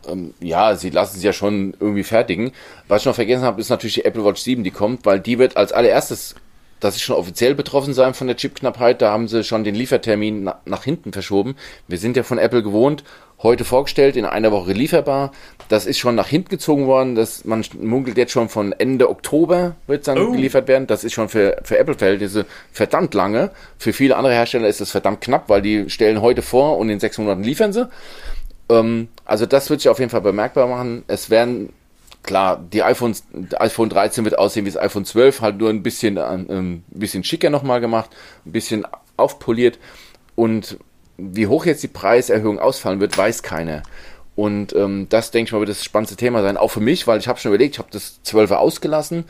ähm, 0.06 0.34
ja, 0.40 0.76
sie 0.76 0.90
lassen 0.90 1.16
es 1.16 1.22
ja 1.22 1.32
schon 1.32 1.74
irgendwie 1.80 2.04
fertigen. 2.04 2.52
Was 2.86 3.00
ich 3.00 3.06
noch 3.06 3.14
vergessen 3.14 3.44
habe, 3.44 3.62
ist 3.62 3.70
natürlich 3.70 3.94
die 3.94 4.04
Apple 4.04 4.22
Watch 4.22 4.42
7, 4.42 4.62
die 4.62 4.70
kommt, 4.70 5.06
weil 5.06 5.18
die 5.18 5.38
wird 5.38 5.56
als 5.56 5.72
allererstes, 5.72 6.34
das 6.80 6.96
ist 6.96 7.02
schon 7.02 7.16
offiziell 7.16 7.54
betroffen 7.54 7.94
sein 7.94 8.12
von 8.12 8.26
der 8.26 8.36
Chipknappheit, 8.36 9.00
da 9.00 9.10
haben 9.10 9.26
sie 9.26 9.42
schon 9.42 9.64
den 9.64 9.74
Liefertermin 9.74 10.44
na, 10.44 10.60
nach 10.66 10.84
hinten 10.84 11.14
verschoben. 11.14 11.56
Wir 11.88 11.96
sind 11.96 12.14
ja 12.14 12.24
von 12.24 12.36
Apple 12.36 12.62
gewohnt, 12.62 13.04
heute 13.42 13.64
vorgestellt, 13.64 14.16
in 14.16 14.24
einer 14.24 14.52
Woche 14.52 14.72
lieferbar. 14.72 15.32
Das 15.68 15.86
ist 15.86 15.98
schon 15.98 16.14
nach 16.14 16.28
hinten 16.28 16.48
gezogen 16.48 16.86
worden. 16.86 17.14
Das, 17.14 17.44
man 17.44 17.64
munkelt 17.80 18.16
jetzt 18.16 18.32
schon 18.32 18.48
von 18.48 18.72
Ende 18.72 19.10
Oktober 19.10 19.76
wird 19.86 20.00
es 20.00 20.06
dann 20.06 20.18
oh. 20.18 20.32
geliefert 20.32 20.68
werden. 20.68 20.86
Das 20.86 21.04
ist 21.04 21.12
schon 21.12 21.28
für, 21.28 21.56
für 21.62 21.78
Apple-Verhältnisse 21.78 22.46
verdammt 22.72 23.14
lange. 23.14 23.50
Für 23.78 23.92
viele 23.92 24.16
andere 24.16 24.34
Hersteller 24.34 24.68
ist 24.68 24.80
das 24.80 24.90
verdammt 24.90 25.20
knapp, 25.20 25.48
weil 25.48 25.62
die 25.62 25.90
stellen 25.90 26.22
heute 26.22 26.42
vor 26.42 26.78
und 26.78 26.88
in 26.88 27.00
sechs 27.00 27.18
Monaten 27.18 27.42
liefern 27.42 27.72
sie. 27.72 27.88
Ähm, 28.68 29.08
also 29.24 29.46
das 29.46 29.70
wird 29.70 29.80
sich 29.80 29.88
auf 29.88 29.98
jeden 29.98 30.10
Fall 30.10 30.22
bemerkbar 30.22 30.66
machen. 30.66 31.04
Es 31.08 31.30
werden 31.30 31.72
klar, 32.22 32.62
die 32.72 32.82
iPhones, 32.82 33.24
iPhone 33.58 33.88
13 33.88 34.24
wird 34.24 34.38
aussehen 34.38 34.66
wie 34.66 34.70
das 34.70 34.80
iPhone 34.82 35.04
12, 35.04 35.40
halt 35.40 35.58
nur 35.58 35.70
ein 35.70 35.82
bisschen, 35.82 36.16
ähm, 36.16 36.46
ein 36.48 36.84
bisschen 36.90 37.24
schicker 37.24 37.50
nochmal 37.50 37.80
gemacht, 37.80 38.10
ein 38.44 38.52
bisschen 38.52 38.86
aufpoliert. 39.16 39.78
Und 40.34 40.78
wie 41.18 41.46
hoch 41.46 41.66
jetzt 41.66 41.82
die 41.82 41.88
Preiserhöhung 41.88 42.58
ausfallen 42.58 43.00
wird, 43.00 43.16
weiß 43.16 43.42
keiner. 43.42 43.82
Und 44.34 44.74
ähm, 44.74 45.06
das, 45.08 45.30
denke 45.30 45.48
ich 45.48 45.52
mal, 45.52 45.60
wird 45.60 45.70
das 45.70 45.82
spannendste 45.82 46.16
Thema 46.16 46.42
sein. 46.42 46.58
Auch 46.58 46.68
für 46.68 46.80
mich, 46.80 47.06
weil 47.06 47.18
ich 47.18 47.26
habe 47.26 47.38
schon 47.38 47.50
überlegt, 47.50 47.76
ich 47.76 47.78
habe 47.78 47.88
das 47.90 48.20
12er 48.24 48.56
ausgelassen, 48.56 49.24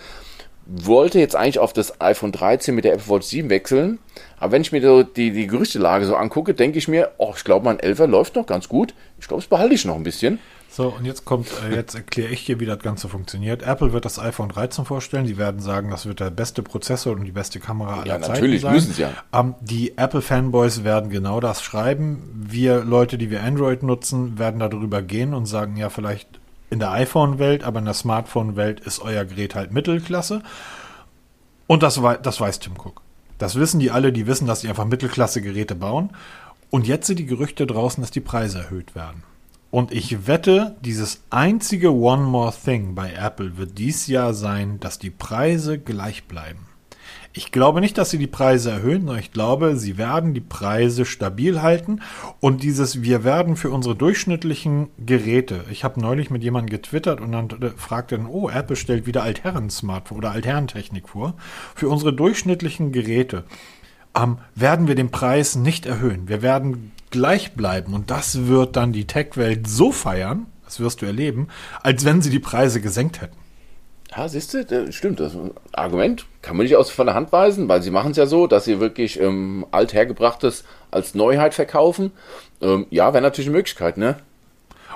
wollte 0.66 1.20
jetzt 1.20 1.36
eigentlich 1.36 1.60
auf 1.60 1.72
das 1.72 2.00
iPhone 2.00 2.32
13 2.32 2.74
mit 2.74 2.84
der 2.84 2.94
Apple 2.94 3.08
Watch 3.08 3.28
7 3.28 3.48
wechseln. 3.48 4.00
Aber 4.38 4.52
wenn 4.52 4.62
ich 4.62 4.72
mir 4.72 4.82
so 4.82 5.04
die, 5.04 5.30
die 5.30 5.46
Gerüchtelage 5.46 6.06
so 6.06 6.16
angucke, 6.16 6.54
denke 6.54 6.78
ich 6.78 6.88
mir, 6.88 7.12
oh, 7.18 7.32
ich 7.36 7.44
glaube, 7.44 7.64
mein 7.64 7.78
11er 7.78 8.06
läuft 8.06 8.34
noch 8.34 8.46
ganz 8.46 8.68
gut. 8.68 8.94
Ich 9.20 9.28
glaube, 9.28 9.42
das 9.42 9.48
behalte 9.48 9.74
ich 9.74 9.84
noch 9.84 9.94
ein 9.94 10.02
bisschen. 10.02 10.40
So, 10.76 10.88
und 10.88 11.06
jetzt 11.06 11.24
kommt, 11.24 11.48
äh, 11.66 11.74
jetzt 11.74 11.94
erkläre 11.94 12.28
ich 12.28 12.44
dir, 12.44 12.60
wie 12.60 12.66
das 12.66 12.80
Ganze 12.80 13.08
funktioniert. 13.08 13.62
Apple 13.62 13.94
wird 13.94 14.04
das 14.04 14.18
iPhone 14.18 14.50
13 14.50 14.84
vorstellen. 14.84 15.26
Sie 15.26 15.38
werden 15.38 15.58
sagen, 15.58 15.88
das 15.88 16.04
wird 16.04 16.20
der 16.20 16.28
beste 16.28 16.62
Prozessor 16.62 17.14
und 17.14 17.24
die 17.24 17.32
beste 17.32 17.60
Kamera 17.60 18.00
aller 18.00 18.06
ja, 18.06 18.20
Zeiten 18.20 18.32
natürlich 18.34 18.60
sein. 18.60 18.74
müssen 18.74 18.92
sie 18.92 19.00
ja. 19.00 19.10
Ähm, 19.32 19.54
die 19.62 19.96
Apple-Fanboys 19.96 20.84
werden 20.84 21.08
genau 21.08 21.40
das 21.40 21.62
schreiben. 21.62 22.30
Wir 22.34 22.84
Leute, 22.84 23.16
die 23.16 23.30
wir 23.30 23.42
Android 23.42 23.82
nutzen, 23.82 24.38
werden 24.38 24.60
darüber 24.60 25.00
gehen 25.00 25.32
und 25.32 25.46
sagen, 25.46 25.78
ja, 25.78 25.88
vielleicht 25.88 26.28
in 26.68 26.78
der 26.78 26.90
iPhone-Welt, 26.90 27.64
aber 27.64 27.78
in 27.78 27.86
der 27.86 27.94
Smartphone-Welt 27.94 28.80
ist 28.80 29.00
euer 29.00 29.24
Gerät 29.24 29.54
halt 29.54 29.72
Mittelklasse. 29.72 30.42
Und 31.66 31.82
das, 31.82 31.98
das 32.22 32.38
weiß 32.38 32.58
Tim 32.58 32.74
Cook. 32.74 33.00
Das 33.38 33.54
wissen 33.54 33.80
die 33.80 33.90
alle, 33.90 34.12
die 34.12 34.26
wissen, 34.26 34.46
dass 34.46 34.60
sie 34.60 34.68
einfach 34.68 34.84
Mittelklasse-Geräte 34.84 35.74
bauen. 35.74 36.10
Und 36.68 36.86
jetzt 36.86 37.06
sind 37.06 37.18
die 37.18 37.24
Gerüchte 37.24 37.66
draußen, 37.66 38.02
dass 38.02 38.10
die 38.10 38.20
Preise 38.20 38.58
erhöht 38.58 38.94
werden. 38.94 39.22
Und 39.76 39.92
ich 39.92 40.26
wette, 40.26 40.74
dieses 40.80 41.24
einzige 41.28 41.92
One 41.92 42.22
More 42.22 42.54
Thing 42.64 42.94
bei 42.94 43.12
Apple 43.12 43.58
wird 43.58 43.76
dies 43.76 44.06
Jahr 44.06 44.32
sein, 44.32 44.80
dass 44.80 44.98
die 44.98 45.10
Preise 45.10 45.78
gleich 45.78 46.24
bleiben. 46.24 46.60
Ich 47.34 47.52
glaube 47.52 47.82
nicht, 47.82 47.98
dass 47.98 48.08
sie 48.08 48.16
die 48.16 48.26
Preise 48.26 48.70
erhöhen, 48.70 49.02
sondern 49.02 49.18
ich 49.18 49.32
glaube, 49.32 49.76
sie 49.76 49.98
werden 49.98 50.32
die 50.32 50.40
Preise 50.40 51.04
stabil 51.04 51.60
halten. 51.60 52.00
Und 52.40 52.62
dieses, 52.62 53.02
wir 53.02 53.22
werden 53.22 53.54
für 53.54 53.68
unsere 53.68 53.94
durchschnittlichen 53.94 54.88
Geräte, 54.96 55.66
ich 55.70 55.84
habe 55.84 56.00
neulich 56.00 56.30
mit 56.30 56.42
jemandem 56.42 56.70
getwittert 56.70 57.20
und 57.20 57.32
dann 57.32 57.50
fragte 57.76 58.16
dann, 58.16 58.28
oh, 58.28 58.48
Apple 58.48 58.76
stellt 58.76 59.04
wieder 59.04 59.24
Altherren-Smartphone 59.24 60.16
oder 60.16 60.30
Altherrentechnik 60.30 61.10
vor. 61.10 61.34
Für 61.74 61.90
unsere 61.90 62.14
durchschnittlichen 62.14 62.92
Geräte 62.92 63.44
ähm, 64.16 64.38
werden 64.54 64.88
wir 64.88 64.94
den 64.94 65.10
Preis 65.10 65.54
nicht 65.54 65.84
erhöhen. 65.84 66.28
Wir 66.28 66.40
werden 66.40 66.92
gleich 67.10 67.54
bleiben. 67.54 67.94
Und 67.94 68.10
das 68.10 68.46
wird 68.46 68.76
dann 68.76 68.92
die 68.92 69.06
Tech-Welt 69.06 69.68
so 69.68 69.92
feiern, 69.92 70.46
das 70.64 70.80
wirst 70.80 71.02
du 71.02 71.06
erleben, 71.06 71.48
als 71.82 72.04
wenn 72.04 72.22
sie 72.22 72.30
die 72.30 72.40
Preise 72.40 72.80
gesenkt 72.80 73.20
hätten. 73.20 73.36
Ja, 74.14 74.28
siehst 74.28 74.54
du, 74.54 74.92
stimmt. 74.92 75.20
Das 75.20 75.36
Argument 75.72 76.26
kann 76.40 76.56
man 76.56 76.64
nicht 76.64 76.76
aus 76.76 76.90
von 76.90 77.06
der 77.06 77.14
Hand 77.14 77.32
weisen, 77.32 77.68
weil 77.68 77.82
sie 77.82 77.90
machen 77.90 78.12
es 78.12 78.16
ja 78.16 78.26
so, 78.26 78.46
dass 78.46 78.64
sie 78.64 78.80
wirklich 78.80 79.20
ähm, 79.20 79.66
althergebrachtes 79.72 80.64
als 80.90 81.14
Neuheit 81.14 81.54
verkaufen. 81.54 82.12
Ähm, 82.60 82.86
ja, 82.90 83.12
wäre 83.12 83.22
natürlich 83.22 83.48
eine 83.48 83.56
Möglichkeit, 83.56 83.98
ne? 83.98 84.16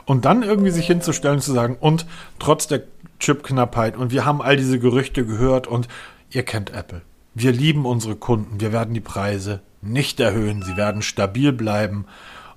Und 0.06 0.24
dann 0.24 0.42
irgendwie 0.42 0.70
sich 0.70 0.86
hinzustellen 0.86 1.36
und 1.36 1.42
zu 1.42 1.52
sagen, 1.52 1.76
und 1.78 2.06
trotz 2.38 2.66
der 2.66 2.82
Chipknappheit 3.18 3.96
und 3.96 4.12
wir 4.12 4.24
haben 4.24 4.40
all 4.40 4.56
diese 4.56 4.78
Gerüchte 4.78 5.26
gehört 5.26 5.66
und 5.66 5.88
ihr 6.30 6.42
kennt 6.42 6.72
Apple. 6.72 7.02
Wir 7.34 7.52
lieben 7.52 7.84
unsere 7.84 8.16
Kunden, 8.16 8.60
wir 8.60 8.72
werden 8.72 8.94
die 8.94 9.00
Preise 9.00 9.60
nicht 9.82 10.20
erhöhen, 10.20 10.62
sie 10.62 10.76
werden 10.76 11.02
stabil 11.02 11.52
bleiben. 11.52 12.06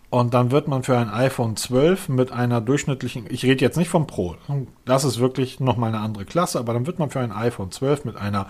Und 0.09 0.35
dann 0.35 0.51
wird 0.51 0.67
man 0.67 0.83
für 0.83 0.97
ein 0.97 1.09
iPhone 1.09 1.55
12 1.55 2.09
mit 2.09 2.31
einer 2.31 2.61
durchschnittlichen, 2.61 3.25
ich 3.29 3.43
rede 3.43 3.65
jetzt 3.65 3.77
nicht 3.77 3.89
vom 3.89 4.05
Pro, 4.05 4.35
das 4.85 5.05
ist 5.05 5.19
wirklich 5.19 5.59
nochmal 5.59 5.89
eine 5.89 6.03
andere 6.03 6.25
Klasse, 6.25 6.59
aber 6.59 6.73
dann 6.73 6.85
wird 6.85 6.99
man 6.99 7.09
für 7.09 7.19
ein 7.19 7.31
iPhone 7.31 7.71
12 7.71 8.05
mit 8.05 8.17
einer 8.17 8.47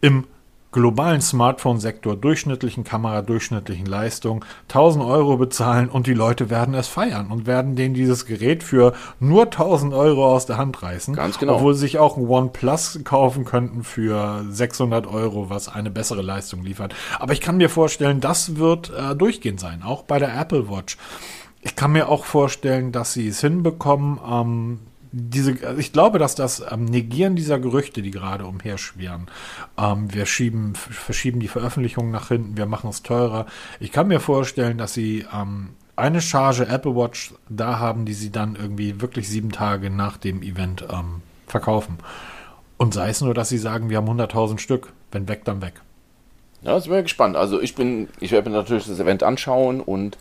im 0.00 0.24
globalen 0.72 1.20
Smartphone-Sektor 1.20 2.16
durchschnittlichen 2.16 2.84
Kamera, 2.84 3.22
durchschnittlichen 3.22 3.86
Leistung 3.86 4.44
1000 4.68 5.04
Euro 5.04 5.36
bezahlen 5.36 5.88
und 5.88 6.06
die 6.06 6.14
Leute 6.14 6.50
werden 6.50 6.74
es 6.74 6.88
feiern 6.88 7.30
und 7.30 7.46
werden 7.46 7.74
denen 7.74 7.94
dieses 7.94 8.26
Gerät 8.26 8.62
für 8.62 8.92
nur 9.18 9.44
1000 9.44 9.94
Euro 9.94 10.32
aus 10.34 10.46
der 10.46 10.58
Hand 10.58 10.82
reißen. 10.82 11.14
Ganz 11.14 11.38
genau. 11.38 11.56
Obwohl 11.56 11.74
sie 11.74 11.80
sich 11.80 11.98
auch 11.98 12.16
ein 12.16 12.26
OnePlus 12.26 13.00
kaufen 13.04 13.44
könnten 13.44 13.82
für 13.82 14.44
600 14.48 15.06
Euro, 15.06 15.48
was 15.50 15.68
eine 15.68 15.90
bessere 15.90 16.22
Leistung 16.22 16.62
liefert. 16.62 16.94
Aber 17.18 17.32
ich 17.32 17.40
kann 17.40 17.56
mir 17.56 17.70
vorstellen, 17.70 18.20
das 18.20 18.56
wird 18.56 18.90
äh, 18.90 19.16
durchgehend 19.16 19.60
sein, 19.60 19.82
auch 19.82 20.02
bei 20.02 20.18
der 20.18 20.38
Apple 20.38 20.68
Watch. 20.68 20.98
Ich 21.60 21.76
kann 21.76 21.92
mir 21.92 22.08
auch 22.08 22.24
vorstellen, 22.24 22.92
dass 22.92 23.14
sie 23.14 23.28
es 23.28 23.40
hinbekommen, 23.40 24.20
ähm, 24.30 24.78
diese, 25.12 25.56
also 25.66 25.78
ich 25.78 25.92
glaube, 25.92 26.18
dass 26.18 26.34
das 26.34 26.62
ähm, 26.70 26.84
Negieren 26.84 27.36
dieser 27.36 27.58
Gerüchte, 27.58 28.02
die 28.02 28.10
gerade 28.10 28.46
umherschwirren, 28.46 29.26
ähm, 29.78 30.12
wir 30.12 30.26
schieben, 30.26 30.74
verschieben 30.74 31.40
die 31.40 31.48
Veröffentlichung 31.48 32.10
nach 32.10 32.28
hinten, 32.28 32.56
wir 32.56 32.66
machen 32.66 32.90
es 32.90 33.02
teurer. 33.02 33.46
Ich 33.80 33.92
kann 33.92 34.08
mir 34.08 34.20
vorstellen, 34.20 34.78
dass 34.78 34.94
sie 34.94 35.26
ähm, 35.32 35.70
eine 35.96 36.20
Charge 36.20 36.66
Apple 36.66 36.94
Watch 36.94 37.34
da 37.48 37.78
haben, 37.78 38.04
die 38.04 38.14
sie 38.14 38.30
dann 38.30 38.56
irgendwie 38.56 39.00
wirklich 39.00 39.28
sieben 39.28 39.50
Tage 39.50 39.90
nach 39.90 40.16
dem 40.16 40.42
Event 40.42 40.84
ähm, 40.90 41.22
verkaufen. 41.46 41.98
Und 42.76 42.94
sei 42.94 43.08
es 43.10 43.20
nur, 43.20 43.34
dass 43.34 43.48
sie 43.48 43.58
sagen, 43.58 43.90
wir 43.90 43.96
haben 43.96 44.08
100.000 44.08 44.58
Stück, 44.58 44.92
wenn 45.10 45.28
weg, 45.28 45.44
dann 45.44 45.60
weg. 45.60 45.74
Ja, 46.62 46.72
das 46.72 46.86
ich 46.86 47.02
gespannt. 47.02 47.36
Also 47.36 47.60
ich 47.60 47.74
bin, 47.74 48.08
ich 48.20 48.32
werde 48.32 48.50
mir 48.50 48.56
natürlich 48.56 48.86
das 48.86 49.00
Event 49.00 49.22
anschauen 49.22 49.80
und 49.80 50.18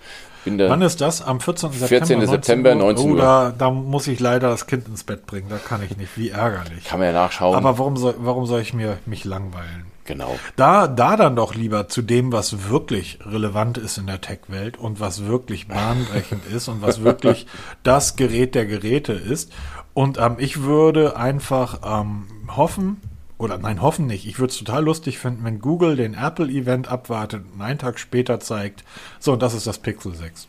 bin 0.48 0.58
der. 0.58 0.70
Wann 0.70 0.82
ist 0.82 1.02
das? 1.02 1.22
Am 1.22 1.40
14. 1.40 1.72
September? 1.72 1.88
14. 1.88 2.20
19 2.20 2.30
September, 2.30 2.76
19 2.76 3.06
Uhr. 3.06 3.14
Oh, 3.14 3.18
da, 3.18 3.54
da, 3.58 3.70
muss 3.70 4.08
ich 4.08 4.20
leider 4.20 4.50
das 4.50 4.66
Kind 4.66 4.88
ins 4.88 5.04
Bett 5.04 5.26
bringen. 5.26 5.48
Da 5.50 5.58
kann 5.58 5.84
ich 5.84 5.98
nicht. 5.98 6.18
Wie 6.18 6.30
ärgerlich. 6.30 6.86
Kann 6.86 7.00
man 7.00 7.10
ja 7.10 7.14
nachschauen. 7.14 7.56
Aber 7.56 7.78
warum 7.78 7.98
soll, 7.98 8.16
warum 8.20 8.46
soll 8.46 8.62
ich 8.62 8.74
mir 8.74 8.98
mich 9.06 9.26
langweilen? 9.26 9.86
Genau. 10.06 10.40
Da, 10.56 10.88
da 10.88 11.18
dann 11.18 11.36
doch 11.36 11.54
lieber 11.54 11.90
zu 11.90 12.02
dem, 12.02 12.32
was 12.32 12.70
wirklich 12.70 13.20
relevant 13.26 13.78
ist 13.78 13.98
in 13.98 14.08
der 14.08 14.22
Tech-Welt 14.22 14.78
und 14.78 15.02
was 15.02 15.26
wirklich 15.26 15.68
bahnbrechend 15.68 16.46
ist 16.56 16.70
und 16.70 16.82
was 16.82 17.04
wirklich 17.04 17.46
das 17.84 18.16
Gerät 18.16 18.56
der 18.56 18.66
Geräte 18.66 19.12
ist. 19.12 19.52
Und 19.94 20.18
ähm, 20.18 20.38
ich 20.38 20.64
würde 20.64 21.18
einfach 21.18 21.80
ähm, 21.84 22.28
hoffen, 22.56 23.02
oder 23.38 23.58
nein, 23.58 23.82
hoffen 23.82 24.08
nicht. 24.08 24.26
Ich 24.28 24.40
würde 24.40 24.52
es 24.52 24.58
total 24.58 24.84
lustig 24.84 25.20
finden, 25.20 25.44
wenn 25.44 25.60
Google 25.60 25.96
den 25.96 26.16
Apple-Event 26.16 26.90
abwartet 26.92 27.44
und 27.54 27.62
einen 27.62 27.80
Tag 27.80 28.00
später 28.00 28.40
zeigt, 28.40 28.84
so, 29.20 29.34
und 29.34 29.42
das 29.42 29.54
ist 29.54 29.68
das 29.68 29.80
Pixel 29.80 30.16
6. 30.16 30.48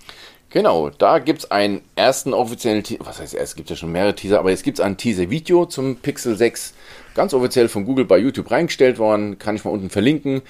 Genau, 0.50 0.88
da 0.88 1.18
gibt 1.18 1.40
es 1.40 1.50
einen 1.50 1.82
ersten 1.94 2.32
offiziellen 2.32 2.82
Teaser, 2.82 3.04
was 3.04 3.20
heißt, 3.20 3.34
es 3.34 3.54
gibt 3.54 3.68
ja 3.68 3.76
schon 3.76 3.92
mehrere 3.92 4.14
Teaser, 4.14 4.38
aber 4.38 4.50
jetzt 4.50 4.62
gibt 4.62 4.78
es 4.78 4.84
ein 4.84 4.96
Teaser-Video 4.96 5.66
zum 5.66 5.96
Pixel 5.96 6.36
6, 6.36 6.72
ganz 7.14 7.34
offiziell 7.34 7.68
von 7.68 7.84
Google 7.84 8.06
bei 8.06 8.16
YouTube 8.18 8.50
reingestellt 8.50 8.98
worden, 8.98 9.38
kann 9.38 9.56
ich 9.56 9.64
mal 9.64 9.70
unten 9.70 9.90
verlinken. 9.90 10.40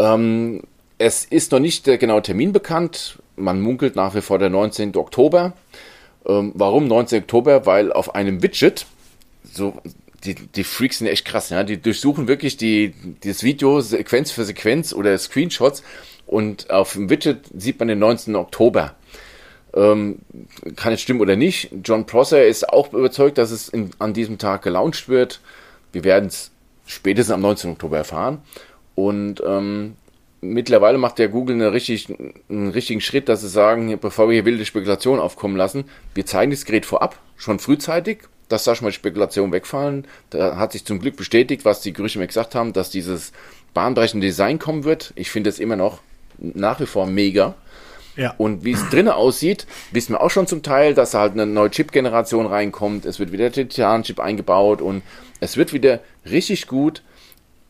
Ähm, 0.00 0.62
es 0.98 1.24
ist 1.24 1.52
noch 1.52 1.60
nicht 1.60 1.86
der 1.86 1.98
genaue 1.98 2.22
Termin 2.22 2.52
bekannt, 2.52 3.20
man 3.36 3.60
munkelt 3.60 3.96
nach 3.96 4.14
wie 4.14 4.20
vor 4.20 4.38
der 4.38 4.50
19. 4.50 4.96
Oktober. 4.96 5.52
Ähm, 6.26 6.52
warum 6.54 6.86
19. 6.86 7.22
Oktober? 7.22 7.66
Weil 7.66 7.92
auf 7.92 8.14
einem 8.14 8.42
Widget, 8.42 8.86
so 9.44 9.74
die, 10.24 10.34
die 10.34 10.64
Freaks 10.64 10.98
sind 10.98 11.06
echt 11.06 11.24
krass, 11.24 11.50
ja. 11.50 11.62
Die 11.62 11.80
durchsuchen 11.80 12.28
wirklich 12.28 12.56
die, 12.56 12.94
das 13.24 13.42
Video 13.42 13.80
Sequenz 13.80 14.30
für 14.30 14.44
Sequenz 14.44 14.92
oder 14.92 15.16
Screenshots 15.16 15.82
und 16.26 16.70
auf 16.70 16.92
dem 16.92 17.10
Widget 17.10 17.46
sieht 17.56 17.78
man 17.78 17.88
den 17.88 17.98
19. 17.98 18.36
Oktober. 18.36 18.94
Ähm, 19.74 20.18
kann 20.76 20.92
es 20.92 21.00
stimmen 21.00 21.20
oder 21.20 21.36
nicht. 21.36 21.70
John 21.84 22.06
Prosser 22.06 22.44
ist 22.44 22.68
auch 22.68 22.92
überzeugt, 22.92 23.38
dass 23.38 23.50
es 23.50 23.68
in, 23.68 23.90
an 23.98 24.14
diesem 24.14 24.38
Tag 24.38 24.62
gelauncht 24.62 25.08
wird. 25.08 25.40
Wir 25.92 26.04
werden 26.04 26.26
es 26.26 26.50
spätestens 26.86 27.34
am 27.34 27.40
19. 27.40 27.72
Oktober 27.72 27.96
erfahren. 27.96 28.42
Und 28.94 29.42
ähm, 29.46 29.94
mittlerweile 30.40 30.98
macht 30.98 31.18
der 31.18 31.28
Google 31.28 31.56
eine 31.56 31.72
richtig, 31.72 32.08
einen 32.48 32.70
richtigen 32.70 33.00
Schritt, 33.00 33.28
dass 33.28 33.40
sie 33.40 33.48
sagen, 33.48 33.96
bevor 34.00 34.28
wir 34.28 34.34
hier 34.34 34.44
wilde 34.44 34.64
Spekulationen 34.64 35.20
aufkommen 35.20 35.56
lassen, 35.56 35.84
wir 36.14 36.26
zeigen 36.26 36.50
das 36.50 36.64
Gerät 36.64 36.86
vorab, 36.86 37.18
schon 37.36 37.58
frühzeitig, 37.58 38.18
dass 38.50 38.64
da 38.64 38.74
schon 38.74 38.84
mal 38.84 38.92
Spekulationen 38.92 39.52
wegfallen. 39.52 40.06
Da 40.28 40.56
hat 40.56 40.72
sich 40.72 40.84
zum 40.84 40.98
Glück 40.98 41.16
bestätigt, 41.16 41.64
was 41.64 41.80
die 41.80 41.94
Gerüchte 41.94 42.18
mir 42.18 42.26
gesagt 42.26 42.54
haben, 42.54 42.74
dass 42.74 42.90
dieses 42.90 43.32
bahnbrechende 43.72 44.26
Design 44.26 44.58
kommen 44.58 44.84
wird. 44.84 45.12
Ich 45.16 45.30
finde 45.30 45.48
es 45.48 45.58
immer 45.58 45.76
noch 45.76 46.00
nach 46.38 46.80
wie 46.80 46.86
vor 46.86 47.06
mega. 47.06 47.54
Ja. 48.16 48.34
Und 48.36 48.64
wie 48.64 48.72
es 48.72 48.88
drinnen 48.90 49.12
aussieht, 49.12 49.66
wissen 49.92 50.12
wir 50.14 50.20
auch 50.20 50.30
schon 50.30 50.46
zum 50.46 50.62
Teil, 50.62 50.94
dass 50.94 51.12
da 51.12 51.20
halt 51.20 51.32
eine 51.32 51.46
neue 51.46 51.70
Chip-Generation 51.70 52.46
reinkommt. 52.46 53.06
Es 53.06 53.18
wird 53.18 53.32
wieder 53.32 53.52
Titan-Chip 53.52 54.18
eingebaut 54.18 54.82
und 54.82 55.02
es 55.38 55.56
wird 55.56 55.72
wieder 55.72 56.00
richtig 56.28 56.66
gut. 56.66 57.02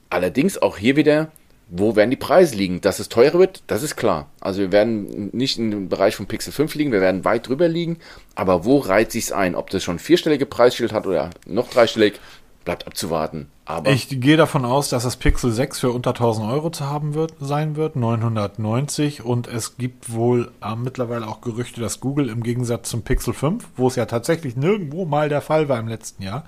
Allerdings 0.08 0.60
auch 0.60 0.78
hier 0.78 0.96
wieder, 0.96 1.30
wo 1.70 1.96
werden 1.96 2.10
die 2.10 2.16
Preise 2.16 2.56
liegen? 2.56 2.80
Dass 2.80 2.98
es 2.98 3.08
teurer 3.08 3.38
wird, 3.38 3.62
das 3.68 3.82
ist 3.82 3.96
klar. 3.96 4.28
Also 4.40 4.60
wir 4.60 4.72
werden 4.72 5.30
nicht 5.32 5.58
im 5.58 5.88
Bereich 5.88 6.16
von 6.16 6.26
Pixel 6.26 6.52
5 6.52 6.74
liegen, 6.74 6.92
wir 6.92 7.00
werden 7.00 7.24
weit 7.24 7.48
drüber 7.48 7.68
liegen. 7.68 7.98
Aber 8.34 8.64
wo 8.64 8.78
reiht 8.78 9.12
sich's 9.12 9.32
ein? 9.32 9.54
Ob 9.54 9.70
das 9.70 9.84
schon 9.84 9.98
vierstellige 9.98 10.46
Preisschild 10.46 10.92
hat 10.92 11.06
oder 11.06 11.30
noch 11.46 11.70
dreistellig, 11.70 12.20
bleibt 12.64 12.86
abzuwarten. 12.86 13.48
Aber 13.64 13.90
ich 13.90 14.08
gehe 14.08 14.36
davon 14.36 14.64
aus, 14.64 14.88
dass 14.88 15.04
das 15.04 15.16
Pixel 15.16 15.52
6 15.52 15.78
für 15.78 15.90
unter 15.92 16.10
1000 16.10 16.50
Euro 16.50 16.70
zu 16.70 16.86
haben 16.86 17.14
wird, 17.14 17.34
sein 17.40 17.76
wird, 17.76 17.96
990. 17.96 19.24
Und 19.24 19.46
es 19.46 19.76
gibt 19.76 20.12
wohl 20.12 20.50
äh, 20.62 20.74
mittlerweile 20.74 21.26
auch 21.26 21.40
Gerüchte, 21.40 21.80
dass 21.80 22.00
Google 22.00 22.28
im 22.28 22.42
Gegensatz 22.42 22.90
zum 22.90 23.02
Pixel 23.02 23.32
5, 23.32 23.64
wo 23.76 23.86
es 23.86 23.96
ja 23.96 24.06
tatsächlich 24.06 24.56
nirgendwo 24.56 25.04
mal 25.04 25.28
der 25.28 25.40
Fall 25.40 25.68
war 25.68 25.78
im 25.78 25.88
letzten 25.88 26.22
Jahr, 26.22 26.44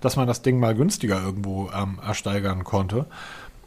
dass 0.00 0.16
man 0.16 0.26
das 0.26 0.42
Ding 0.42 0.58
mal 0.58 0.74
günstiger 0.74 1.22
irgendwo 1.22 1.70
ähm, 1.76 2.00
ersteigern 2.04 2.64
konnte, 2.64 3.06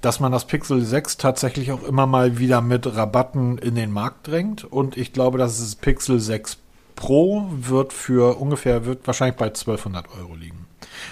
dass 0.05 0.19
man 0.19 0.31
das 0.31 0.45
Pixel 0.45 0.85
6 0.85 1.17
tatsächlich 1.17 1.71
auch 1.71 1.81
immer 1.81 2.05
mal 2.05 2.37
wieder 2.37 2.61
mit 2.61 2.95
Rabatten 2.95 3.57
in 3.57 3.73
den 3.73 3.91
Markt 3.91 4.27
drängt. 4.27 4.63
Und 4.63 4.97
ich 4.97 5.13
glaube, 5.13 5.39
dass 5.39 5.57
das 5.57 5.73
Pixel 5.73 6.19
6 6.19 6.57
Pro 6.95 7.47
wird 7.49 7.91
für 7.91 8.39
ungefähr, 8.39 8.85
wird 8.85 9.07
wahrscheinlich 9.07 9.35
bei 9.35 9.47
1200 9.47 10.05
Euro 10.17 10.35
liegen. 10.35 10.67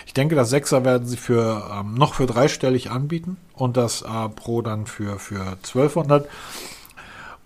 Ich 0.05 0.13
denke, 0.13 0.35
das 0.35 0.53
6er 0.53 0.85
werden 0.85 1.07
sie 1.07 1.17
für 1.17 1.71
ähm, 1.73 1.95
noch 1.95 2.13
für 2.13 2.27
dreistellig 2.27 2.91
anbieten 2.91 3.37
und 3.55 3.77
das 3.77 4.03
äh, 4.03 4.29
Pro 4.29 4.61
dann 4.61 4.85
für, 4.85 5.17
für 5.17 5.41
1200. 5.41 6.29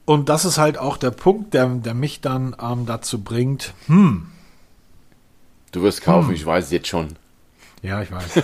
Und 0.03 0.27
das 0.27 0.43
ist 0.43 0.57
halt 0.57 0.77
auch 0.77 0.97
der 0.97 1.11
Punkt, 1.11 1.53
der, 1.53 1.67
der 1.67 1.93
mich 1.93 2.19
dann 2.19 2.55
ähm, 2.61 2.85
dazu 2.85 3.23
bringt, 3.23 3.73
hm. 3.87 4.27
Du 5.71 5.81
wirst 5.81 6.01
kaufen, 6.01 6.27
hm. 6.27 6.35
ich 6.35 6.45
weiß 6.45 6.71
jetzt 6.71 6.87
schon. 6.87 7.15
Ja, 7.81 8.01
ich 8.01 8.11
weiß. 8.11 8.43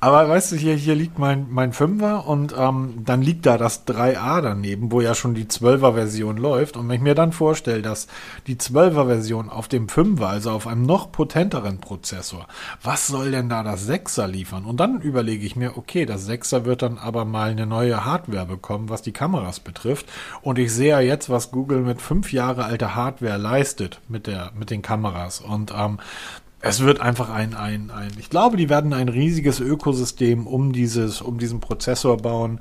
Aber 0.00 0.28
weißt 0.28 0.52
du, 0.52 0.56
hier, 0.56 0.74
hier 0.74 0.94
liegt 0.94 1.18
mein, 1.18 1.48
mein 1.50 1.72
Fünfer 1.72 2.28
und 2.28 2.54
ähm, 2.56 3.02
dann 3.04 3.20
liegt 3.20 3.46
da 3.46 3.58
das 3.58 3.84
3a 3.84 4.40
daneben, 4.40 4.92
wo 4.92 5.00
ja 5.00 5.12
schon 5.16 5.34
die 5.34 5.46
12er 5.46 5.94
Version 5.94 6.36
läuft. 6.36 6.76
Und 6.76 6.88
wenn 6.88 6.96
ich 6.96 7.02
mir 7.02 7.16
dann 7.16 7.32
vorstelle, 7.32 7.82
dass 7.82 8.06
die 8.46 8.54
12er 8.54 9.06
Version 9.06 9.50
auf 9.50 9.66
dem 9.66 9.88
5er, 9.88 10.26
also 10.26 10.52
auf 10.52 10.68
einem 10.68 10.82
noch 10.82 11.10
potenteren 11.10 11.80
Prozessor, 11.80 12.46
was 12.80 13.08
soll 13.08 13.32
denn 13.32 13.48
da 13.48 13.64
das 13.64 13.88
6er 13.88 14.28
liefern? 14.28 14.66
Und 14.66 14.78
dann 14.78 15.00
überlege 15.00 15.44
ich 15.44 15.56
mir, 15.56 15.76
okay, 15.76 16.06
das 16.06 16.28
6er 16.28 16.64
wird 16.64 16.82
dann 16.82 16.98
aber 16.98 17.24
mal 17.24 17.50
eine 17.50 17.66
neue 17.66 18.04
Hardware 18.04 18.46
bekommen, 18.46 18.90
was 18.90 19.02
die 19.02 19.12
Kameras 19.12 19.58
betrifft. 19.58 20.06
Und 20.42 20.60
ich 20.60 20.72
sehe 20.72 20.90
ja 20.90 21.00
jetzt, 21.00 21.28
was 21.28 21.50
Google 21.50 21.80
mit 21.80 22.00
fünf 22.00 22.32
Jahre 22.32 22.66
alter 22.66 22.94
Hardware 22.94 23.36
leistet 23.36 24.00
mit 24.08 24.28
der, 24.28 24.52
mit 24.56 24.70
den 24.70 24.82
Kameras. 24.82 25.40
Und 25.40 25.72
ähm, 25.76 25.98
es 26.60 26.80
wird 26.80 27.00
einfach 27.00 27.30
ein, 27.30 27.54
ein, 27.54 27.90
ein, 27.90 28.10
ich 28.18 28.30
glaube, 28.30 28.56
die 28.56 28.68
werden 28.68 28.92
ein 28.92 29.08
riesiges 29.08 29.60
Ökosystem 29.60 30.46
um 30.46 30.72
dieses, 30.72 31.20
um 31.20 31.38
diesen 31.38 31.60
Prozessor 31.60 32.16
bauen. 32.16 32.60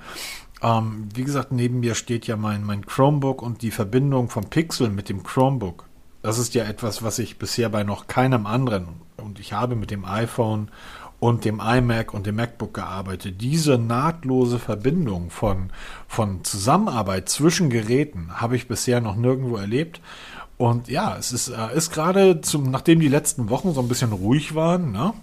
Ähm, 0.61 1.09
wie 1.13 1.23
gesagt, 1.23 1.51
neben 1.51 1.79
mir 1.79 1.95
steht 1.95 2.27
ja 2.27 2.35
mein, 2.35 2.63
mein 2.63 2.85
Chromebook 2.85 3.41
und 3.41 3.61
die 3.61 3.71
Verbindung 3.71 4.29
vom 4.29 4.45
Pixel 4.45 4.89
mit 4.89 5.09
dem 5.09 5.23
Chromebook. 5.23 5.85
Das 6.21 6.37
ist 6.37 6.53
ja 6.55 6.65
etwas, 6.65 7.03
was 7.03 7.19
ich 7.19 7.37
bisher 7.37 7.69
bei 7.69 7.83
noch 7.83 8.07
keinem 8.07 8.45
anderen 8.45 8.87
und 9.17 9.39
ich 9.39 9.53
habe 9.53 9.75
mit 9.75 9.91
dem 9.91 10.05
iPhone 10.05 10.69
und 11.19 11.45
dem 11.45 11.59
iMac 11.59 12.13
und 12.13 12.27
dem 12.27 12.35
MacBook 12.35 12.75
gearbeitet. 12.75 13.41
Diese 13.41 13.77
nahtlose 13.77 14.59
Verbindung 14.59 15.31
von, 15.31 15.71
von 16.07 16.43
Zusammenarbeit 16.43 17.29
zwischen 17.29 17.69
Geräten 17.69 18.29
habe 18.35 18.55
ich 18.55 18.67
bisher 18.67 19.01
noch 19.01 19.15
nirgendwo 19.15 19.57
erlebt. 19.57 19.99
Und 20.57 20.87
ja, 20.87 21.15
es 21.17 21.31
ist, 21.31 21.49
äh, 21.49 21.75
ist 21.75 21.91
gerade 21.91 22.39
nachdem 22.63 22.99
die 22.99 23.07
letzten 23.07 23.49
Wochen 23.49 23.73
so 23.73 23.81
ein 23.81 23.87
bisschen 23.87 24.11
ruhig 24.11 24.55
waren, 24.55 24.91
ne, 24.91 25.13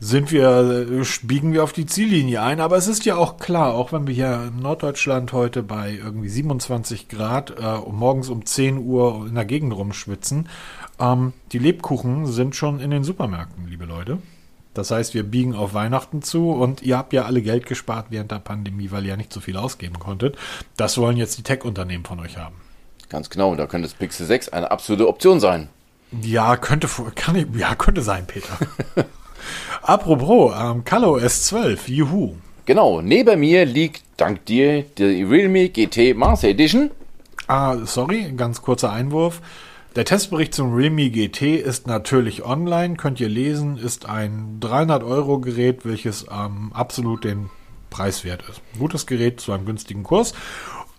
sind 0.00 0.32
wir, 0.32 0.86
äh, 0.90 1.04
biegen 1.22 1.52
wir 1.52 1.62
auf 1.62 1.72
die 1.72 1.86
Ziellinie 1.86 2.42
ein. 2.42 2.60
Aber 2.60 2.76
es 2.76 2.88
ist 2.88 3.04
ja 3.04 3.16
auch 3.16 3.38
klar, 3.38 3.74
auch 3.74 3.92
wenn 3.92 4.06
wir 4.06 4.14
hier 4.14 4.50
in 4.54 4.60
Norddeutschland 4.60 5.32
heute 5.32 5.62
bei 5.62 5.92
irgendwie 5.92 6.28
27 6.28 7.08
Grad 7.08 7.58
äh, 7.58 7.78
morgens 7.90 8.28
um 8.28 8.44
10 8.44 8.78
Uhr 8.78 9.26
in 9.28 9.34
der 9.34 9.44
Gegend 9.44 9.72
rumschwitzen, 9.72 10.48
ähm, 10.98 11.32
die 11.52 11.58
Lebkuchen 11.58 12.26
sind 12.26 12.56
schon 12.56 12.80
in 12.80 12.90
den 12.90 13.04
Supermärkten, 13.04 13.66
liebe 13.68 13.84
Leute. 13.84 14.18
Das 14.74 14.90
heißt, 14.90 15.14
wir 15.14 15.22
biegen 15.22 15.54
auf 15.54 15.72
Weihnachten 15.72 16.20
zu 16.22 16.50
und 16.50 16.82
ihr 16.82 16.98
habt 16.98 17.12
ja 17.12 17.26
alle 17.26 17.42
Geld 17.42 17.66
gespart 17.66 18.06
während 18.10 18.32
der 18.32 18.40
Pandemie, 18.40 18.90
weil 18.90 19.04
ihr 19.04 19.10
ja 19.10 19.16
nicht 19.16 19.32
so 19.32 19.38
viel 19.38 19.56
ausgeben 19.56 20.00
konntet. 20.00 20.36
Das 20.76 20.98
wollen 20.98 21.16
jetzt 21.16 21.38
die 21.38 21.44
Tech-Unternehmen 21.44 22.04
von 22.04 22.18
euch 22.18 22.36
haben. 22.36 22.56
Ganz 23.14 23.30
genau, 23.30 23.54
da 23.54 23.68
könnte 23.68 23.86
das 23.86 23.94
Pixel 23.96 24.26
6 24.26 24.48
eine 24.48 24.72
absolute 24.72 25.06
Option 25.06 25.38
sein. 25.38 25.68
Ja, 26.20 26.56
könnte, 26.56 26.88
kann 27.14 27.36
ich, 27.36 27.46
ja, 27.56 27.76
könnte 27.76 28.02
sein, 28.02 28.26
Peter. 28.26 28.58
Apropos, 29.82 30.52
ähm, 30.60 30.82
Kalo 30.82 31.16
S12, 31.18 31.78
juhu. 31.92 32.34
Genau, 32.66 33.02
neben 33.02 33.38
mir 33.38 33.66
liegt 33.66 34.02
dank 34.16 34.44
dir 34.46 34.82
die 34.82 35.22
Realme 35.22 35.68
GT 35.68 36.16
Mars 36.16 36.42
Edition. 36.42 36.90
Ah, 37.46 37.76
sorry, 37.84 38.32
ganz 38.36 38.62
kurzer 38.62 38.92
Einwurf. 38.92 39.40
Der 39.94 40.04
Testbericht 40.04 40.52
zum 40.52 40.74
Realme 40.74 41.08
GT 41.08 41.60
ist 41.60 41.86
natürlich 41.86 42.44
online, 42.44 42.96
könnt 42.96 43.20
ihr 43.20 43.28
lesen, 43.28 43.76
ist 43.76 44.06
ein 44.08 44.56
300 44.58 45.04
Euro 45.04 45.38
Gerät, 45.38 45.84
welches 45.84 46.26
ähm, 46.32 46.72
absolut 46.74 47.22
den 47.22 47.48
Preis 47.90 48.24
wert 48.24 48.42
ist. 48.50 48.60
Gutes 48.76 49.06
Gerät 49.06 49.40
zu 49.40 49.52
einem 49.52 49.66
günstigen 49.66 50.02
Kurs 50.02 50.34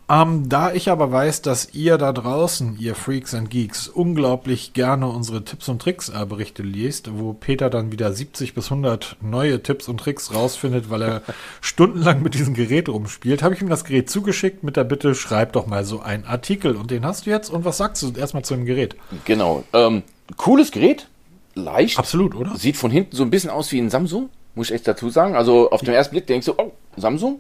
ähm, 0.08 0.48
da 0.50 0.72
ich 0.72 0.90
aber 0.90 1.12
weiß, 1.12 1.42
dass 1.42 1.74
ihr 1.74 1.98
da 1.98 2.14
draußen, 2.14 2.78
ihr 2.80 2.94
Freaks 2.94 3.34
and 3.34 3.50
Geeks, 3.50 3.88
unglaublich 3.88 4.74
gerne 4.74 5.08
unsere 5.08 5.44
Tipps 5.44 5.68
und 5.68 5.82
Tricks 5.82 6.10
äh, 6.10 6.26
Berichte 6.26 6.62
liest, 6.62 7.10
wo 7.18 7.34
Peter 7.34 7.70
dann 7.70 7.92
wieder 7.92 8.14
70 8.14 8.54
bis 8.54 8.66
100 8.66 9.18
neue 9.22 9.64
Tipps 9.64 9.88
und 9.88 10.00
Tricks 10.00 10.34
rausfindet, 10.34 10.90
weil 10.90 11.02
er 11.02 11.22
stundenlang 11.62 12.22
mit 12.22 12.36
diesem 12.36 12.54
Gerät 12.54 12.88
rumspielt, 12.88 13.42
habe 13.42 13.56
ich 13.56 13.62
ihm 13.62 13.70
das 13.70 13.84
Gerät 13.84 14.10
zugeschickt 14.10 14.64
mit 14.64 14.78
der 14.78 14.84
Bitte, 14.84 15.16
schreib 15.16 15.54
doch 15.54 15.66
mal 15.66 15.84
so 15.84 16.02
einen 16.02 16.26
Artikel 16.26 16.76
und 16.76 16.92
den 16.92 17.06
hast 17.06 17.26
du 17.26 17.32
jetzt. 17.32 17.50
Und 17.50 17.66
was 17.66 17.78
sagst 17.78 18.04
du 18.04 18.12
erstmal 18.12 18.46
zu 18.46 18.56
dem 18.56 18.66
Gerät? 18.66 18.96
Genau. 19.26 19.64
Ähm, 19.74 20.04
cooles 20.38 20.72
Gerät, 20.72 21.08
leicht. 21.56 21.98
Absolut, 21.98 22.36
oder? 22.36 22.56
Sieht 22.58 22.78
von 22.78 22.92
hinten 22.92 23.16
so 23.16 23.24
ein 23.24 23.32
bisschen 23.32 23.50
aus 23.50 23.72
wie 23.72 23.80
ein 23.80 23.90
Samsung, 23.90 24.30
muss 24.54 24.70
ich 24.70 24.76
echt 24.76 24.88
dazu 24.88 25.10
sagen. 25.10 25.36
Also 25.36 25.72
auf 25.72 25.82
den 25.82 25.94
ersten 25.94 26.14
Blick 26.14 26.28
denkst 26.28 26.46
du, 26.46 26.54
oh, 26.58 26.74
Samsung? 26.96 27.40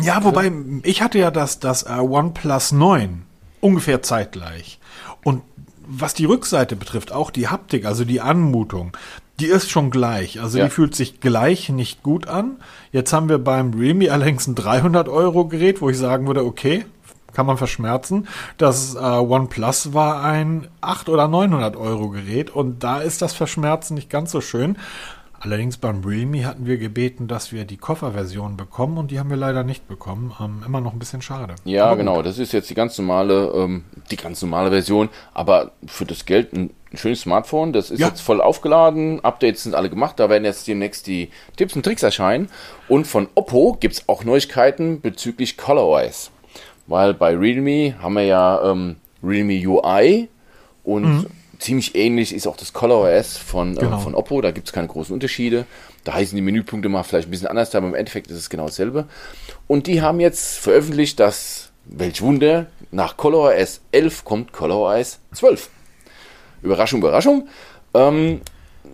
Ja, 0.00 0.24
wobei, 0.24 0.50
ich 0.82 1.02
hatte 1.02 1.18
ja 1.18 1.30
das, 1.30 1.60
das 1.60 1.84
uh, 1.84 2.00
OnePlus 2.00 2.72
9 2.72 3.22
ungefähr 3.60 4.02
zeitgleich. 4.02 4.78
Und 5.22 5.42
was 5.86 6.14
die 6.14 6.24
Rückseite 6.24 6.76
betrifft, 6.76 7.12
auch 7.12 7.30
die 7.30 7.48
Haptik, 7.48 7.84
also 7.86 8.04
die 8.04 8.20
Anmutung, 8.20 8.96
die 9.40 9.46
ist 9.46 9.70
schon 9.70 9.90
gleich. 9.90 10.40
Also 10.40 10.58
ja. 10.58 10.64
die 10.64 10.70
fühlt 10.70 10.94
sich 10.94 11.20
gleich 11.20 11.68
nicht 11.68 12.02
gut 12.02 12.28
an. 12.28 12.56
Jetzt 12.92 13.12
haben 13.12 13.28
wir 13.28 13.38
beim 13.38 13.72
Realme 13.74 14.10
allerdings 14.12 14.46
ein 14.46 14.54
300 14.54 15.08
Euro 15.08 15.46
Gerät, 15.46 15.80
wo 15.80 15.90
ich 15.90 15.98
sagen 15.98 16.26
würde, 16.26 16.44
okay, 16.44 16.84
kann 17.32 17.46
man 17.46 17.58
verschmerzen. 17.58 18.28
Das 18.58 18.94
äh, 18.94 18.98
OnePlus 18.98 19.92
war 19.92 20.22
ein 20.22 20.68
8 20.80 21.08
oder 21.08 21.26
900 21.28 21.76
Euro 21.76 22.10
Gerät 22.10 22.50
und 22.50 22.84
da 22.84 23.00
ist 23.00 23.22
das 23.22 23.34
Verschmerzen 23.34 23.94
nicht 23.94 24.08
ganz 24.08 24.30
so 24.30 24.40
schön. 24.40 24.78
Allerdings 25.44 25.76
beim 25.76 26.02
Realme 26.02 26.46
hatten 26.46 26.64
wir 26.64 26.78
gebeten, 26.78 27.28
dass 27.28 27.52
wir 27.52 27.66
die 27.66 27.76
Kofferversion 27.76 28.56
bekommen 28.56 28.96
und 28.96 29.10
die 29.10 29.18
haben 29.18 29.28
wir 29.28 29.36
leider 29.36 29.62
nicht 29.62 29.86
bekommen. 29.86 30.32
Ähm, 30.40 30.62
immer 30.64 30.80
noch 30.80 30.94
ein 30.94 30.98
bisschen 30.98 31.20
schade. 31.20 31.54
Ja, 31.66 31.94
genau. 31.96 32.22
Das 32.22 32.38
ist 32.38 32.54
jetzt 32.54 32.70
die 32.70 32.74
ganz 32.74 32.96
normale, 32.96 33.52
ähm, 33.54 33.84
die 34.10 34.16
ganz 34.16 34.40
normale 34.40 34.70
Version. 34.70 35.10
Aber 35.34 35.72
für 35.86 36.06
das 36.06 36.24
Geld 36.24 36.54
ein, 36.54 36.70
schönes 36.94 37.22
Smartphone. 37.22 37.74
Das 37.74 37.90
ist 37.90 38.00
ja. 38.00 38.08
jetzt 38.08 38.22
voll 38.22 38.40
aufgeladen. 38.40 39.22
Updates 39.22 39.64
sind 39.64 39.74
alle 39.74 39.90
gemacht. 39.90 40.18
Da 40.18 40.30
werden 40.30 40.44
jetzt 40.44 40.66
demnächst 40.66 41.06
die 41.08 41.28
Tipps 41.56 41.76
und 41.76 41.82
Tricks 41.82 42.02
erscheinen. 42.02 42.48
Und 42.88 43.06
von 43.06 43.28
Oppo 43.34 43.76
gibt 43.78 43.96
es 43.96 44.08
auch 44.08 44.24
Neuigkeiten 44.24 45.02
bezüglich 45.02 45.58
ColorOS. 45.58 46.30
Weil 46.86 47.12
bei 47.12 47.36
Realme 47.36 47.96
haben 48.00 48.14
wir 48.14 48.24
ja 48.24 48.70
ähm, 48.70 48.96
Realme 49.22 49.60
UI 49.66 50.28
und 50.84 51.02
mhm 51.02 51.26
ziemlich 51.64 51.94
ähnlich 51.94 52.34
ist 52.34 52.46
auch 52.46 52.56
das 52.56 52.72
ColorOS 52.72 53.38
von, 53.38 53.76
äh, 53.76 53.80
genau. 53.80 53.96
äh, 53.96 54.00
von 54.00 54.14
Oppo. 54.14 54.40
Da 54.40 54.50
gibt 54.50 54.68
es 54.68 54.72
keine 54.72 54.86
großen 54.86 55.12
Unterschiede. 55.14 55.66
Da 56.04 56.14
heißen 56.14 56.36
die 56.36 56.42
Menüpunkte 56.42 56.88
mal 56.88 57.02
vielleicht 57.02 57.28
ein 57.28 57.30
bisschen 57.30 57.48
anders, 57.48 57.74
aber 57.74 57.86
im 57.86 57.94
Endeffekt 57.94 58.30
ist 58.30 58.36
es 58.36 58.50
genau 58.50 58.66
dasselbe. 58.66 59.06
Und 59.66 59.86
die 59.86 60.02
haben 60.02 60.20
jetzt 60.20 60.58
veröffentlicht, 60.58 61.18
dass, 61.18 61.70
welch 61.86 62.20
Wunder, 62.20 62.66
nach 62.90 63.16
ColorOS 63.16 63.80
11 63.92 64.24
kommt 64.24 64.52
ColorOS 64.52 65.18
12. 65.32 65.70
Überraschung, 66.62 67.00
Überraschung. 67.00 67.48
Ähm, 67.94 68.42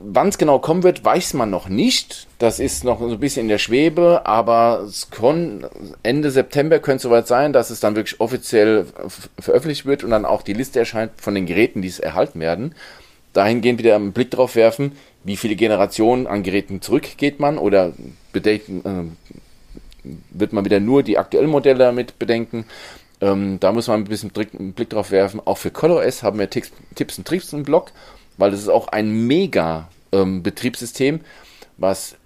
Wann 0.03 0.29
es 0.29 0.39
genau 0.39 0.59
kommen 0.59 0.83
wird, 0.83 1.05
weiß 1.05 1.35
man 1.35 1.51
noch 1.51 1.69
nicht. 1.69 2.27
Das 2.39 2.59
ist 2.59 2.85
noch 2.85 3.01
so 3.01 3.09
ein 3.09 3.21
bisschen 3.21 3.43
in 3.43 3.49
der 3.49 3.59
Schwebe, 3.59 4.23
aber 4.25 4.85
es 4.87 5.11
kann, 5.11 5.67
Ende 6.03 6.31
September 6.31 6.79
könnte 6.79 6.97
es 6.97 7.03
soweit 7.03 7.27
sein, 7.27 7.53
dass 7.53 7.71
es 7.71 7.81
dann 7.81 7.97
wirklich 7.97 8.21
offiziell 8.21 8.87
veröffentlicht 9.39 9.87
wird 9.87 10.05
und 10.05 10.11
dann 10.11 10.25
auch 10.25 10.43
die 10.43 10.53
Liste 10.53 10.79
erscheint 10.79 11.13
von 11.17 11.35
den 11.35 11.47
Geräten, 11.47 11.83
die 11.83 11.89
es 11.89 11.99
erhalten 11.99 12.41
werden. 12.41 12.75
Dahingehend 13.33 13.79
wieder 13.79 13.95
einen 13.97 14.13
Blick 14.13 14.31
drauf 14.31 14.57
werfen, 14.57 14.93
wie 15.23 15.37
viele 15.37 15.55
Generationen 15.55 16.27
an 16.27 16.43
Geräten 16.43 16.81
zurückgeht 16.81 17.39
man 17.39 17.59
oder 17.59 17.93
bedenken, 18.33 19.15
äh, 20.05 20.11
wird 20.31 20.53
man 20.53 20.65
wieder 20.65 20.81
nur 20.81 21.03
die 21.03 21.19
aktuellen 21.19 21.51
Modelle 21.51 21.79
damit 21.79 22.19
bedenken. 22.19 22.65
Ähm, 23.21 23.61
da 23.61 23.73
muss 23.73 23.89
man 23.89 24.01
ein 24.01 24.05
bisschen 24.05 24.33
einen 24.59 24.73
Blick 24.73 24.91
drauf 24.91 25.11
werfen. 25.11 25.41
Auch 25.45 25.59
für 25.59 25.71
ColorOS 25.71 26.23
haben 26.23 26.39
wir 26.39 26.49
Tipps, 26.49 26.73
Tipps 26.95 27.19
und 27.19 27.27
Tricks 27.27 27.53
im 27.53 27.65
Blog, 27.65 27.93
weil 28.41 28.51
das 28.51 28.61
ist 28.61 28.69
auch 28.69 28.89
ein 28.89 29.27
mega 29.27 29.89
ähm, 30.13 30.43
Betriebssystem, 30.43 31.21
was 31.77 32.17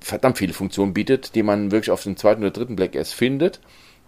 verdammt 0.00 0.38
viele 0.38 0.52
Funktionen 0.52 0.94
bietet, 0.94 1.34
die 1.34 1.42
man 1.42 1.70
wirklich 1.70 1.90
auf 1.90 2.02
dem 2.02 2.16
zweiten 2.16 2.42
oder 2.42 2.50
dritten 2.50 2.76
Black 2.76 2.94
S 2.94 3.12
findet. 3.12 3.60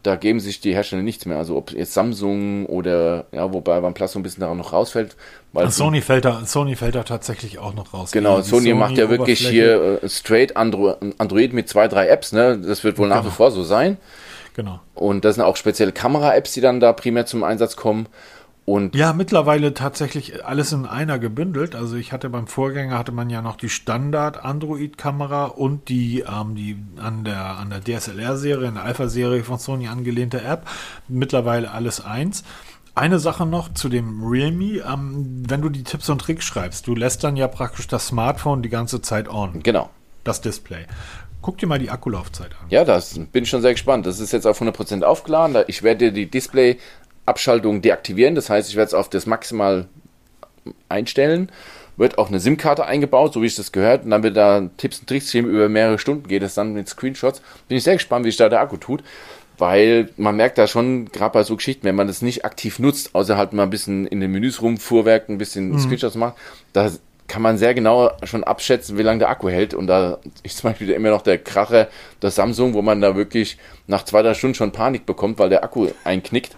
Da 0.02 0.16
geben 0.16 0.40
sich 0.40 0.60
die 0.60 0.74
Hersteller 0.74 1.02
nichts 1.02 1.26
mehr. 1.26 1.36
Also 1.36 1.56
ob 1.56 1.72
jetzt 1.72 1.92
Samsung 1.92 2.64
oder 2.66 3.26
ja, 3.32 3.52
wobei 3.52 3.82
OnePlus 3.82 4.12
so 4.12 4.18
ein 4.18 4.22
bisschen 4.22 4.40
daran 4.40 4.56
noch 4.56 4.72
rausfällt. 4.72 5.14
Weil 5.52 5.70
Sony 5.70 6.00
fällt 6.00 6.24
da, 6.24 6.42
Sony 6.46 6.74
fällt 6.74 6.94
da 6.94 7.02
tatsächlich 7.02 7.58
auch 7.58 7.74
noch 7.74 7.92
raus. 7.92 8.10
Genau, 8.10 8.40
Sony, 8.40 8.68
Sony, 8.68 8.74
macht 8.74 8.96
ja 8.96 9.10
wirklich 9.10 9.46
hier 9.46 10.02
äh, 10.02 10.08
straight 10.08 10.56
Andro 10.56 10.96
Android 11.18 11.52
mit 11.52 11.68
zwei, 11.68 11.86
drei 11.86 12.08
Apps. 12.08 12.32
Ne, 12.32 12.58
das 12.58 12.82
wird 12.82 12.96
wohl 12.96 13.08
genau. 13.08 13.20
nach 13.20 13.26
wie 13.26 13.30
vor 13.30 13.50
so 13.50 13.62
sein. 13.62 13.98
Genau. 14.56 14.80
Und 14.94 15.26
das 15.26 15.34
sind 15.34 15.44
auch 15.44 15.56
spezielle 15.56 15.92
Kamera-Apps, 15.92 16.54
die 16.54 16.60
dann 16.62 16.80
da 16.80 16.94
primär 16.94 17.26
zum 17.26 17.44
Einsatz 17.44 17.76
kommen. 17.76 18.06
Und 18.64 18.94
ja, 18.94 19.12
mittlerweile 19.12 19.74
tatsächlich 19.74 20.44
alles 20.44 20.72
in 20.72 20.86
einer 20.86 21.18
gebündelt. 21.18 21.74
Also 21.74 21.96
ich 21.96 22.12
hatte 22.12 22.30
beim 22.30 22.46
Vorgänger 22.46 22.98
hatte 22.98 23.10
man 23.10 23.28
ja 23.28 23.42
noch 23.42 23.56
die 23.56 23.68
Standard 23.68 24.44
Android-Kamera 24.44 25.46
und 25.46 25.88
die, 25.88 26.20
ähm, 26.20 26.54
die 26.54 26.76
an 26.96 27.24
der, 27.24 27.58
an 27.58 27.70
der 27.70 27.80
DSLR-Serie, 27.80 28.68
in 28.68 28.74
der 28.74 28.84
Alpha-Serie 28.84 29.42
von 29.42 29.58
Sony 29.58 29.88
angelehnte 29.88 30.42
App. 30.42 30.68
Mittlerweile 31.08 31.70
alles 31.72 32.04
eins. 32.04 32.44
Eine 32.94 33.18
Sache 33.18 33.46
noch 33.46 33.72
zu 33.72 33.88
dem 33.88 34.22
Realme, 34.22 34.82
ähm, 34.86 35.42
wenn 35.48 35.62
du 35.62 35.68
die 35.68 35.84
Tipps 35.84 36.08
und 36.08 36.20
Tricks 36.20 36.44
schreibst, 36.44 36.86
du 36.86 36.94
lässt 36.94 37.24
dann 37.24 37.36
ja 37.36 37.48
praktisch 37.48 37.88
das 37.88 38.08
Smartphone 38.08 38.62
die 38.62 38.68
ganze 38.68 39.00
Zeit 39.00 39.28
on. 39.28 39.62
Genau. 39.62 39.90
Das 40.22 40.40
Display. 40.40 40.86
Guck 41.42 41.56
dir 41.58 41.66
mal 41.66 41.78
die 41.78 41.90
Akkulaufzeit 41.90 42.50
an. 42.60 42.66
Ja, 42.68 42.84
das 42.84 43.18
bin 43.32 43.44
ich 43.44 43.50
schon 43.50 43.62
sehr 43.62 43.72
gespannt. 43.72 44.04
Das 44.04 44.20
ist 44.20 44.32
jetzt 44.32 44.46
auf 44.46 44.60
100% 44.60 45.02
aufgeladen. 45.02 45.56
Ich 45.68 45.82
werde 45.82 46.12
die 46.12 46.30
Display 46.30 46.78
Abschaltung 47.26 47.82
deaktivieren. 47.82 48.34
Das 48.34 48.50
heißt, 48.50 48.68
ich 48.70 48.76
werde 48.76 48.88
es 48.88 48.94
auf 48.94 49.08
das 49.08 49.26
maximal 49.26 49.86
einstellen. 50.88 51.50
Wird 51.96 52.18
auch 52.18 52.28
eine 52.28 52.40
SIM-Karte 52.40 52.86
eingebaut, 52.86 53.34
so 53.34 53.42
wie 53.42 53.46
ich 53.46 53.56
das 53.56 53.72
gehört. 53.72 54.04
Und 54.04 54.10
dann 54.10 54.22
wird 54.22 54.36
da 54.36 54.68
Tipps 54.76 55.00
und 55.00 55.08
Tricks 55.08 55.30
geben 55.30 55.48
über 55.48 55.68
mehrere 55.68 55.98
Stunden, 55.98 56.28
geht 56.28 56.42
es 56.42 56.54
dann 56.54 56.72
mit 56.72 56.88
Screenshots. 56.88 57.42
Bin 57.68 57.76
ich 57.76 57.84
sehr 57.84 57.94
gespannt, 57.94 58.24
wie 58.24 58.30
sich 58.30 58.38
da 58.38 58.48
der 58.48 58.60
Akku 58.60 58.76
tut. 58.76 59.02
Weil 59.58 60.08
man 60.16 60.36
merkt 60.36 60.56
da 60.56 60.66
schon, 60.66 61.12
gerade 61.12 61.34
bei 61.34 61.42
so 61.42 61.54
Geschichten, 61.54 61.84
wenn 61.84 61.94
man 61.94 62.06
das 62.06 62.22
nicht 62.22 62.46
aktiv 62.46 62.78
nutzt, 62.78 63.14
außer 63.14 63.36
halt 63.36 63.52
mal 63.52 63.64
ein 63.64 63.70
bisschen 63.70 64.06
in 64.06 64.20
den 64.20 64.30
Menüs 64.30 64.62
rumfuhrwerkt, 64.62 65.28
ein 65.28 65.36
bisschen 65.36 65.72
mhm. 65.72 65.78
Screenshots 65.78 66.14
macht, 66.14 66.36
da 66.72 66.90
kann 67.30 67.42
man 67.42 67.58
sehr 67.58 67.74
genau 67.74 68.10
schon 68.24 68.42
abschätzen, 68.42 68.98
wie 68.98 69.02
lange 69.02 69.20
der 69.20 69.28
Akku 69.28 69.50
hält. 69.50 69.74
Und 69.74 69.86
da 69.86 70.18
ist 70.42 70.58
zum 70.58 70.70
Beispiel 70.70 70.90
immer 70.90 71.10
noch 71.10 71.22
der 71.22 71.38
Kracher 71.38 71.88
der 72.22 72.30
Samsung, 72.30 72.74
wo 72.74 72.80
man 72.82 73.00
da 73.00 73.14
wirklich 73.14 73.58
nach 73.86 74.04
zwei, 74.04 74.22
drei 74.22 74.34
Stunden 74.34 74.54
schon 74.54 74.72
Panik 74.72 75.06
bekommt, 75.06 75.38
weil 75.38 75.50
der 75.50 75.62
Akku 75.62 75.88
einknickt. 76.04 76.56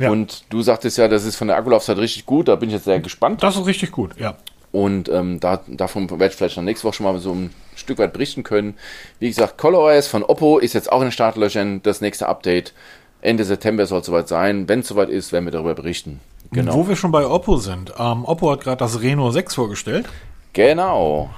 Ja. 0.00 0.10
Und 0.10 0.44
du 0.48 0.62
sagtest 0.62 0.96
ja, 0.96 1.08
das 1.08 1.24
ist 1.24 1.36
von 1.36 1.48
der 1.48 1.58
Akkulaufzeit 1.58 1.98
richtig 1.98 2.24
gut. 2.24 2.48
Da 2.48 2.56
bin 2.56 2.70
ich 2.70 2.74
jetzt 2.74 2.86
sehr 2.86 3.00
gespannt. 3.00 3.42
Das 3.42 3.56
ist 3.56 3.66
richtig 3.66 3.92
gut, 3.92 4.18
ja. 4.18 4.34
Und 4.72 5.08
ähm, 5.08 5.40
da, 5.40 5.60
davon 5.66 6.08
werde 6.08 6.26
ich 6.26 6.34
vielleicht 6.34 6.56
dann 6.56 6.64
nächste 6.64 6.86
Woche 6.86 6.94
schon 6.94 7.04
mal 7.04 7.18
so 7.18 7.32
ein 7.32 7.50
Stück 7.74 7.98
weit 7.98 8.12
berichten 8.12 8.42
können. 8.42 8.74
Wie 9.18 9.28
gesagt, 9.28 9.58
ColorOS 9.58 10.06
von 10.06 10.22
Oppo 10.22 10.58
ist 10.58 10.72
jetzt 10.72 10.90
auch 10.90 11.00
in 11.00 11.08
den 11.08 11.12
Startlöchern. 11.12 11.82
Das 11.82 12.00
nächste 12.00 12.28
Update 12.28 12.72
Ende 13.20 13.44
September 13.44 13.84
soll 13.84 14.00
es 14.00 14.06
soweit 14.06 14.28
sein. 14.28 14.68
Wenn 14.68 14.80
es 14.80 14.88
soweit 14.88 15.10
ist, 15.10 15.32
werden 15.32 15.44
wir 15.44 15.52
darüber 15.52 15.74
berichten. 15.74 16.20
Genau. 16.52 16.74
Wo 16.74 16.88
wir 16.88 16.96
schon 16.96 17.12
bei 17.12 17.26
Oppo 17.26 17.56
sind. 17.56 17.92
Ähm, 17.98 18.24
Oppo 18.24 18.50
hat 18.50 18.62
gerade 18.62 18.78
das 18.78 19.02
Reno 19.02 19.30
6 19.30 19.54
vorgestellt. 19.54 20.06
Genau. 20.54 21.30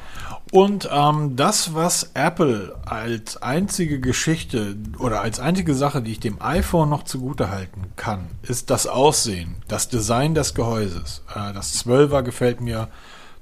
Und 0.52 0.86
ähm, 0.92 1.34
das, 1.34 1.74
was 1.74 2.10
Apple 2.12 2.76
als 2.84 3.40
einzige 3.40 4.00
Geschichte 4.00 4.76
oder 4.98 5.22
als 5.22 5.40
einzige 5.40 5.74
Sache, 5.74 6.02
die 6.02 6.12
ich 6.12 6.20
dem 6.20 6.42
iPhone 6.42 6.90
noch 6.90 7.04
zugute 7.04 7.50
halten 7.50 7.84
kann, 7.96 8.28
ist 8.42 8.68
das 8.68 8.86
Aussehen, 8.86 9.56
das 9.66 9.88
Design 9.88 10.34
des 10.34 10.52
Gehäuses. 10.54 11.24
Äh, 11.34 11.54
das 11.54 11.82
12er 11.86 12.20
gefällt 12.20 12.60
mir 12.60 12.88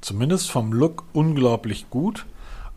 zumindest 0.00 0.52
vom 0.52 0.72
Look 0.72 1.02
unglaublich 1.12 1.90
gut. 1.90 2.26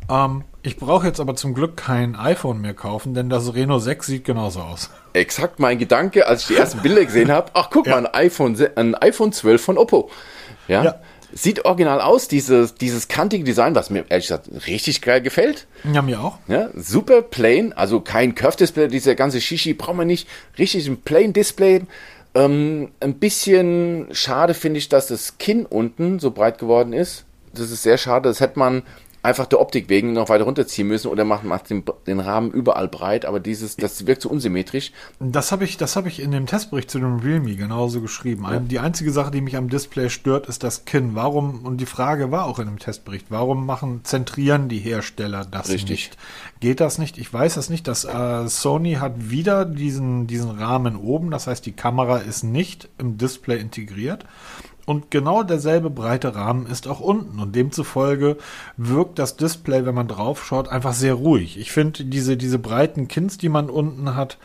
Ähm, 0.10 0.46
ich 0.64 0.78
brauche 0.78 1.06
jetzt 1.06 1.20
aber 1.20 1.36
zum 1.36 1.54
Glück 1.54 1.78
kein 1.78 2.16
iPhone 2.16 2.60
mehr 2.60 2.74
kaufen, 2.74 3.14
denn 3.14 3.30
das 3.30 3.54
Reno 3.54 3.78
6 3.78 4.08
sieht 4.08 4.26
genauso 4.26 4.62
aus. 4.62 4.90
Exakt 5.14 5.60
mein 5.60 5.78
Gedanke, 5.78 6.26
als 6.26 6.42
ich 6.42 6.48
die 6.48 6.56
ersten 6.56 6.82
Bilder 6.82 7.06
gesehen 7.06 7.32
habe. 7.32 7.52
Ach, 7.54 7.70
guck 7.70 7.86
ja. 7.86 8.02
mal, 8.02 8.08
ein 8.08 8.14
iPhone, 8.16 8.58
ein 8.78 8.96
iPhone 8.96 9.32
12 9.32 9.64
von 9.64 9.78
Oppo. 9.78 10.10
Ja. 10.68 10.84
ja. 10.84 10.96
Sieht 11.36 11.66
original 11.66 12.00
aus, 12.00 12.28
dieses, 12.28 12.76
dieses 12.76 13.08
kantige 13.08 13.44
Design, 13.44 13.74
was 13.74 13.90
mir 13.90 14.06
ehrlich 14.10 14.28
gesagt 14.28 14.50
richtig 14.68 15.02
geil 15.02 15.22
gefällt. 15.22 15.66
Ja, 15.92 16.02
mir 16.02 16.22
auch. 16.22 16.38
Ja, 16.48 16.70
super 16.76 17.22
plain, 17.24 17.74
also 17.74 18.02
kein 18.02 18.36
Curve-Display, 18.36 18.88
dieser 18.88 19.16
ganze 19.16 19.42
Shishi 19.42 19.74
braucht 19.74 19.96
man 19.96 20.08
nicht. 20.08 20.28
Richtig 20.58 20.88
ein 20.88 21.02
plain 21.02 21.34
Display. 21.34 21.82
Ähm, 22.36 22.92
ein 23.00 23.16
bisschen 23.16 24.08
schade 24.12 24.54
finde 24.54 24.78
ich, 24.80 24.90
dass 24.90 25.08
das 25.08 25.38
Kinn 25.38 25.66
unten 25.66 26.20
so 26.20 26.32
breit 26.32 26.58
geworden 26.58 26.94
ist. 26.94 27.26
Das 27.54 27.72
ist 27.72 27.84
sehr 27.84 27.98
schade. 27.98 28.30
Das 28.30 28.40
hätte 28.40 28.58
man 28.58 28.84
einfach 29.24 29.46
der 29.46 29.62
Optik 29.62 29.88
wegen 29.88 30.12
noch 30.12 30.28
weiter 30.28 30.44
runterziehen 30.44 30.88
müssen 30.88 31.08
oder 31.08 31.24
macht, 31.24 31.46
macht 31.46 31.70
den, 31.70 31.84
den, 32.06 32.20
Rahmen 32.20 32.52
überall 32.52 32.90
breit, 32.90 33.26
aber 33.26 33.40
dieses, 33.40 33.78
das 33.78 34.06
wirkt 34.06 34.22
so 34.22 34.30
unsymmetrisch. 34.30 34.92
Das 35.20 35.54
habe 35.54 35.64
ich, 35.64 35.78
das 35.78 35.96
habe 35.96 36.10
ich 36.10 36.22
in 36.22 36.32
dem 36.32 36.46
Testbericht 36.46 36.92
zu 36.92 37.00
dem 37.00 37.20
Realme 37.20 37.56
genauso 37.56 38.02
geschrieben. 38.02 38.44
Ja. 38.44 38.60
Die 38.60 38.80
einzige 38.80 39.12
Sache, 39.12 39.32
die 39.32 39.40
mich 39.40 39.56
am 39.56 39.70
Display 39.70 40.10
stört, 40.10 40.48
ist 40.48 40.64
das 40.64 40.84
Kinn. 40.84 41.16
Warum, 41.16 41.66
und 41.66 41.78
die 41.78 41.86
Frage 41.86 42.32
war 42.32 42.46
auch 42.46 42.60
in 42.60 42.66
dem 42.66 42.80
Testbericht, 42.80 43.28
warum 43.30 43.66
machen, 43.66 44.02
zentrieren 44.04 44.68
die 44.68 44.80
Hersteller 44.80 45.46
das 45.46 45.70
Richtig. 45.70 45.90
nicht? 45.90 46.18
Geht 46.60 46.82
das 46.82 46.98
nicht? 46.98 47.18
Ich 47.18 47.32
weiß 47.32 47.56
das 47.56 47.70
nicht. 47.70 47.88
Das, 47.88 48.04
äh, 48.04 48.48
Sony 48.50 48.96
hat 48.96 49.30
wieder 49.30 49.64
diesen, 49.64 50.28
diesen 50.28 50.52
Rahmen 50.52 50.98
oben, 50.98 51.32
das 51.32 51.48
heißt, 51.48 51.66
die 51.66 51.72
Kamera 51.72 52.18
ist 52.18 52.44
nicht 52.44 52.90
im 52.98 53.18
Display 53.18 53.58
integriert. 53.60 54.26
Und 54.86 55.12
genau 55.12 55.44
derselbe 55.44 55.90
breite 55.90 56.36
Rahmen 56.36 56.66
ist 56.66 56.88
auch 56.88 57.00
unten 57.00 57.40
und 57.40 57.56
demzufolge 57.56 58.38
wirkt 58.76 59.18
das 59.18 59.38
Display, 59.38 59.86
wenn 59.86 59.96
man 59.96 60.10
drauf 60.10 60.46
schaut, 60.46 60.68
einfach 60.68 60.94
sehr 60.94 61.14
ruhig. 61.14 61.58
Ich 61.58 61.72
finde 61.72 62.04
diese, 62.04 62.36
diese 62.36 62.60
breiten 62.60 63.08
Kins, 63.08 63.38
die 63.38 63.50
man 63.50 63.70
unten 63.70 64.16
hat, 64.16 64.38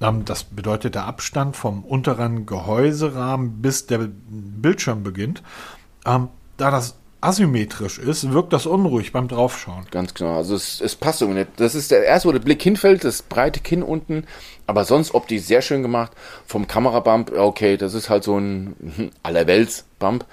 ähm, 0.00 0.24
das 0.24 0.44
bedeutet 0.44 0.94
der 0.94 1.06
Abstand 1.06 1.56
vom 1.56 1.84
unteren 1.84 2.46
Gehäuserahmen 2.46 3.62
bis 3.62 3.86
der 3.86 4.08
Bildschirm 4.28 5.02
beginnt. 5.02 5.42
Ähm, 6.04 6.28
da 6.56 6.70
das 6.70 6.98
asymmetrisch 7.20 7.98
ist, 7.98 8.32
wirkt 8.32 8.52
das 8.52 8.66
unruhig 8.66 9.12
beim 9.12 9.28
Draufschauen. 9.28 9.86
Ganz 9.90 10.14
genau. 10.14 10.36
Also 10.36 10.54
es, 10.54 10.80
es 10.80 10.94
passt 10.94 11.20
irgendwie 11.20 11.40
nicht. 11.40 11.50
Das 11.56 11.74
ist 11.74 11.90
der 11.90 12.04
erste, 12.04 12.28
wo 12.28 12.32
der 12.32 12.38
Blick 12.38 12.62
hinfällt, 12.62 13.04
das 13.04 13.22
breite 13.22 13.60
Kinn 13.60 13.82
unten. 13.82 14.24
Aber 14.66 14.84
sonst 14.84 15.14
optisch 15.14 15.42
sehr 15.42 15.62
schön 15.62 15.82
gemacht. 15.82 16.12
Vom 16.46 16.68
Kamerabump, 16.68 17.32
okay, 17.32 17.76
das 17.76 17.94
ist 17.94 18.08
halt 18.08 18.24
so 18.24 18.38
ein 18.38 19.10
Allerwelts-Bump. 19.22 20.24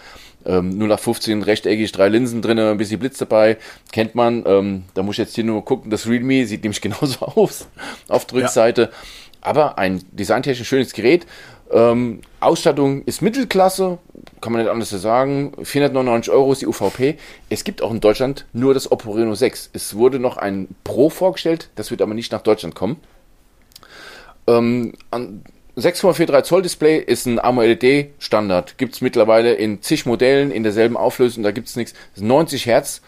Ähm, 0.45 0.77
0 0.77 0.88
nach 0.88 0.99
15, 0.99 1.41
rechteckig, 1.41 1.91
drei 1.91 2.07
Linsen 2.07 2.43
drin, 2.43 2.59
ein 2.59 2.77
bisschen 2.77 2.99
Blitz 2.99 3.17
dabei. 3.17 3.57
Kennt 3.91 4.13
man. 4.13 4.43
Ähm, 4.45 4.83
da 4.93 5.01
muss 5.01 5.15
ich 5.15 5.19
jetzt 5.19 5.36
hier 5.36 5.43
nur 5.43 5.65
gucken. 5.65 5.89
Das 5.89 6.07
Realme 6.07 6.45
sieht 6.45 6.63
nämlich 6.63 6.81
genauso 6.81 7.25
aus 7.25 7.67
auf 8.07 8.25
der 8.25 8.43
Rückseite. 8.43 8.81
Ja. 8.81 8.89
Aber 9.41 9.77
ein 9.77 10.03
designtechnisch 10.11 10.67
schönes 10.67 10.93
Gerät. 10.93 11.25
Ähm, 11.72 12.22
Ausstattung 12.39 13.03
ist 13.05 13.22
Mittelklasse, 13.22 13.97
kann 14.39 14.53
man 14.53 14.61
nicht 14.61 14.72
anders 14.72 14.89
sagen. 14.89 15.53
499 15.63 16.32
Euro 16.32 16.51
ist 16.51 16.61
die 16.61 16.68
UVP. 16.68 17.18
Es 17.49 17.63
gibt 17.63 17.82
auch 17.82 17.91
in 17.91 18.01
Deutschland 18.01 18.45
nur 18.53 18.74
das 18.74 18.91
Oppo 18.91 19.11
Reno 19.11 19.34
6. 19.34 19.72
Es 19.74 19.95
wurde 19.95 20.20
noch 20.20 20.38
ein 20.38 20.68
Pro 20.84 21.09
vorgestellt, 21.09 21.70
das 21.76 21.91
wird 21.91 22.01
aber 22.01 22.13
nicht 22.13 22.32
nach 22.32 22.41
Deutschland 22.41 22.76
kommen. 22.76 22.97
Ähm, 24.47 24.93
6,43 25.11 26.43
Zoll 26.43 26.61
Display 26.61 26.99
ist 26.99 27.26
ein 27.26 27.39
AMOLED 27.39 28.11
Standard. 28.20 28.78
Gibt 28.78 28.93
es 28.93 29.01
mittlerweile 29.01 29.53
in 29.53 29.82
zig 29.82 30.05
Modellen 30.05 30.51
in 30.51 30.63
derselben 30.63 30.95
Auflösung, 30.95 31.43
da 31.43 31.51
gibt 31.51 31.68
es 31.68 31.76
nichts. 31.76 31.93
90 32.16 32.68
Hertz 32.68 33.01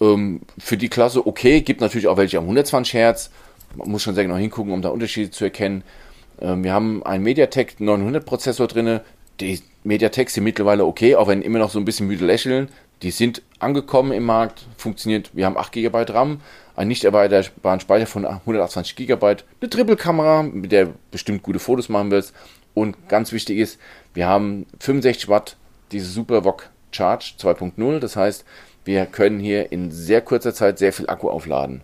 ähm, 0.00 0.40
für 0.58 0.76
die 0.76 0.88
Klasse 0.88 1.26
okay. 1.26 1.60
Gibt 1.60 1.80
natürlich 1.80 2.08
auch 2.08 2.16
welche 2.16 2.38
am 2.38 2.44
120 2.44 2.94
Hertz. 2.94 3.30
Man 3.76 3.90
muss 3.90 4.02
schon 4.02 4.14
sehr 4.14 4.24
genau 4.24 4.36
hingucken, 4.36 4.72
um 4.72 4.82
da 4.82 4.88
Unterschiede 4.88 5.30
zu 5.30 5.44
erkennen. 5.44 5.84
Ähm, 6.40 6.64
wir 6.64 6.72
haben 6.72 7.02
einen 7.04 7.24
MediaTek 7.24 7.80
900 7.80 8.24
Prozessor 8.24 8.66
drin. 8.68 9.00
Die 9.40 9.60
MediaTeks 9.84 10.34
sind 10.34 10.44
mittlerweile 10.44 10.84
okay, 10.84 11.14
auch 11.14 11.28
wenn 11.28 11.42
immer 11.42 11.58
noch 11.58 11.70
so 11.70 11.78
ein 11.78 11.84
bisschen 11.84 12.06
müde 12.06 12.26
lächeln. 12.26 12.68
Die 13.02 13.10
sind 13.12 13.42
angekommen 13.60 14.12
im 14.12 14.24
Markt, 14.24 14.66
funktioniert. 14.76 15.30
Wir 15.34 15.46
haben 15.46 15.56
8 15.56 15.72
GB 15.72 16.04
RAM, 16.08 16.40
einen 16.74 16.88
nicht 16.88 17.04
erweiterbaren 17.04 17.80
Speicher 17.80 18.06
von 18.06 18.24
128 18.24 18.96
GB, 18.96 19.26
eine 19.26 19.70
Triple-Kamera, 19.70 20.42
mit 20.42 20.72
der 20.72 20.88
bestimmt 21.10 21.44
gute 21.44 21.60
Fotos 21.60 21.88
machen 21.88 22.10
wirst. 22.10 22.34
Und 22.74 23.08
ganz 23.08 23.32
wichtig 23.32 23.58
ist, 23.58 23.78
wir 24.14 24.26
haben 24.26 24.66
65 24.80 25.28
Watt, 25.28 25.56
diese 25.92 26.06
Super 26.06 26.44
VOOC 26.44 26.70
Charge 26.90 27.34
2.0. 27.38 27.98
Das 28.00 28.16
heißt, 28.16 28.44
wir 28.84 29.06
können 29.06 29.38
hier 29.38 29.70
in 29.70 29.90
sehr 29.90 30.20
kurzer 30.20 30.54
Zeit 30.54 30.78
sehr 30.78 30.92
viel 30.92 31.08
Akku 31.08 31.28
aufladen. 31.28 31.82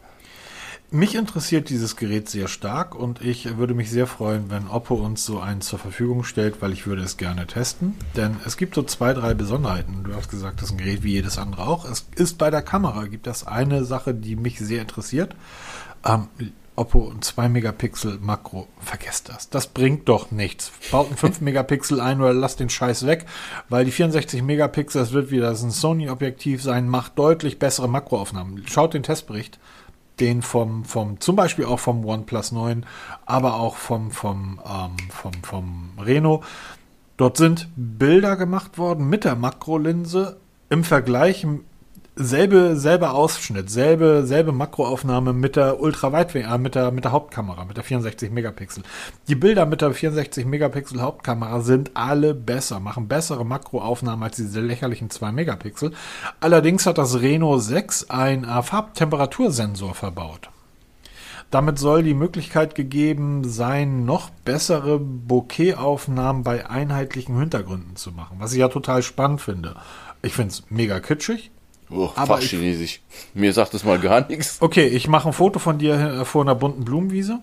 Mich 0.90 1.16
interessiert 1.16 1.70
dieses 1.70 1.96
Gerät 1.96 2.28
sehr 2.28 2.46
stark 2.46 2.94
und 2.94 3.20
ich 3.20 3.56
würde 3.56 3.74
mich 3.74 3.90
sehr 3.90 4.06
freuen, 4.06 4.48
wenn 4.50 4.68
Oppo 4.68 4.94
uns 4.94 5.24
so 5.24 5.40
eins 5.40 5.66
zur 5.66 5.80
Verfügung 5.80 6.22
stellt, 6.22 6.62
weil 6.62 6.72
ich 6.72 6.86
würde 6.86 7.02
es 7.02 7.16
gerne 7.16 7.46
testen. 7.46 7.94
Denn 8.16 8.36
es 8.44 8.56
gibt 8.56 8.76
so 8.76 8.82
zwei, 8.84 9.12
drei 9.12 9.34
Besonderheiten. 9.34 10.04
Du 10.04 10.14
hast 10.14 10.30
gesagt, 10.30 10.60
das 10.60 10.68
ist 10.68 10.74
ein 10.74 10.78
Gerät 10.78 11.02
wie 11.02 11.12
jedes 11.12 11.36
andere 11.36 11.66
auch. 11.66 11.84
Es 11.84 12.06
ist 12.14 12.38
bei 12.38 12.50
der 12.50 12.62
Kamera, 12.62 13.06
gibt 13.06 13.26
es 13.26 13.44
eine 13.44 13.84
Sache, 13.84 14.14
die 14.14 14.36
mich 14.36 14.60
sehr 14.60 14.82
interessiert. 14.82 15.34
Ähm, 16.04 16.28
Oppo 16.76 17.08
ein 17.08 17.22
2 17.22 17.48
Megapixel 17.50 18.18
Makro, 18.20 18.66
vergesst 18.80 19.28
das. 19.28 19.48
Das 19.48 19.68
bringt 19.68 20.08
doch 20.08 20.32
nichts. 20.32 20.72
Baut 20.90 21.08
ein 21.10 21.16
5 21.16 21.40
Megapixel 21.40 22.00
ein 22.00 22.20
oder 22.20 22.34
lasst 22.34 22.58
den 22.58 22.68
Scheiß 22.68 23.06
weg, 23.06 23.26
weil 23.68 23.84
die 23.84 23.92
64 23.92 24.42
Megapixel, 24.42 25.00
das 25.00 25.12
wird 25.12 25.30
wieder 25.30 25.50
das 25.50 25.62
ein 25.62 25.70
Sony-Objektiv 25.70 26.62
sein, 26.62 26.88
macht 26.88 27.16
deutlich 27.16 27.60
bessere 27.60 27.88
Makroaufnahmen. 27.88 28.66
Schaut 28.66 28.94
den 28.94 29.04
Testbericht, 29.04 29.60
den 30.20 30.42
vom, 30.42 30.84
vom, 30.84 31.20
zum 31.20 31.36
Beispiel 31.36 31.64
auch 31.64 31.80
vom 31.80 32.04
OnePlus 32.04 32.52
9, 32.52 32.86
aber 33.26 33.54
auch 33.54 33.76
vom, 33.76 34.10
vom, 34.10 34.60
ähm, 34.64 34.96
vom, 35.10 35.32
vom 35.42 35.90
Reno. 36.04 36.42
Dort 37.16 37.36
sind 37.36 37.68
Bilder 37.76 38.36
gemacht 38.36 38.78
worden 38.78 39.08
mit 39.08 39.24
der 39.24 39.36
Makrolinse 39.36 40.38
im 40.68 40.84
Vergleich 40.84 41.46
selbe, 42.16 42.76
selbe 42.76 43.10
Ausschnitt, 43.10 43.70
selbe, 43.70 44.22
selbe 44.24 44.52
Makroaufnahme 44.52 45.32
mit 45.32 45.56
der 45.56 45.80
Ultraweitwinkel, 45.80 46.52
äh, 46.52 46.58
mit 46.58 46.74
der, 46.74 46.90
mit 46.92 47.04
der 47.04 47.12
Hauptkamera, 47.12 47.64
mit 47.64 47.76
der 47.76 47.84
64 47.84 48.30
Megapixel. 48.30 48.84
Die 49.28 49.34
Bilder 49.34 49.66
mit 49.66 49.80
der 49.80 49.92
64 49.92 50.46
Megapixel 50.46 51.00
Hauptkamera 51.00 51.60
sind 51.60 51.92
alle 51.94 52.34
besser, 52.34 52.78
machen 52.80 53.08
bessere 53.08 53.44
Makroaufnahmen 53.44 54.22
als 54.22 54.36
diese 54.36 54.60
lächerlichen 54.60 55.10
2 55.10 55.32
Megapixel. 55.32 55.92
Allerdings 56.40 56.86
hat 56.86 56.98
das 56.98 57.20
Reno 57.20 57.58
6 57.58 58.10
ein 58.10 58.44
äh, 58.44 58.62
Farbtemperatursensor 58.62 59.94
verbaut. 59.94 60.50
Damit 61.50 61.78
soll 61.78 62.02
die 62.02 62.14
Möglichkeit 62.14 62.74
gegeben 62.74 63.44
sein, 63.44 64.04
noch 64.04 64.30
bessere 64.30 64.98
Bokeh-Aufnahmen 64.98 66.42
bei 66.42 66.68
einheitlichen 66.68 67.38
Hintergründen 67.38 67.96
zu 67.96 68.10
machen, 68.12 68.38
was 68.40 68.52
ich 68.52 68.58
ja 68.58 68.68
total 68.68 69.02
spannend 69.02 69.40
finde. 69.40 69.76
Ich 70.22 70.32
finde 70.32 70.52
es 70.52 70.64
mega 70.70 70.98
kitschig, 70.98 71.52
Oh, 71.94 72.08
Fachchinesisch. 72.08 73.00
Mir 73.34 73.52
sagt 73.52 73.74
das 73.74 73.84
mal 73.84 73.98
gar 73.98 74.26
nichts. 74.28 74.58
Okay, 74.60 74.86
ich 74.86 75.08
mache 75.08 75.28
ein 75.28 75.32
Foto 75.32 75.58
von 75.58 75.78
dir 75.78 75.94
äh, 75.94 76.24
vor 76.24 76.42
einer 76.42 76.54
bunten 76.54 76.84
Blumenwiese 76.84 77.40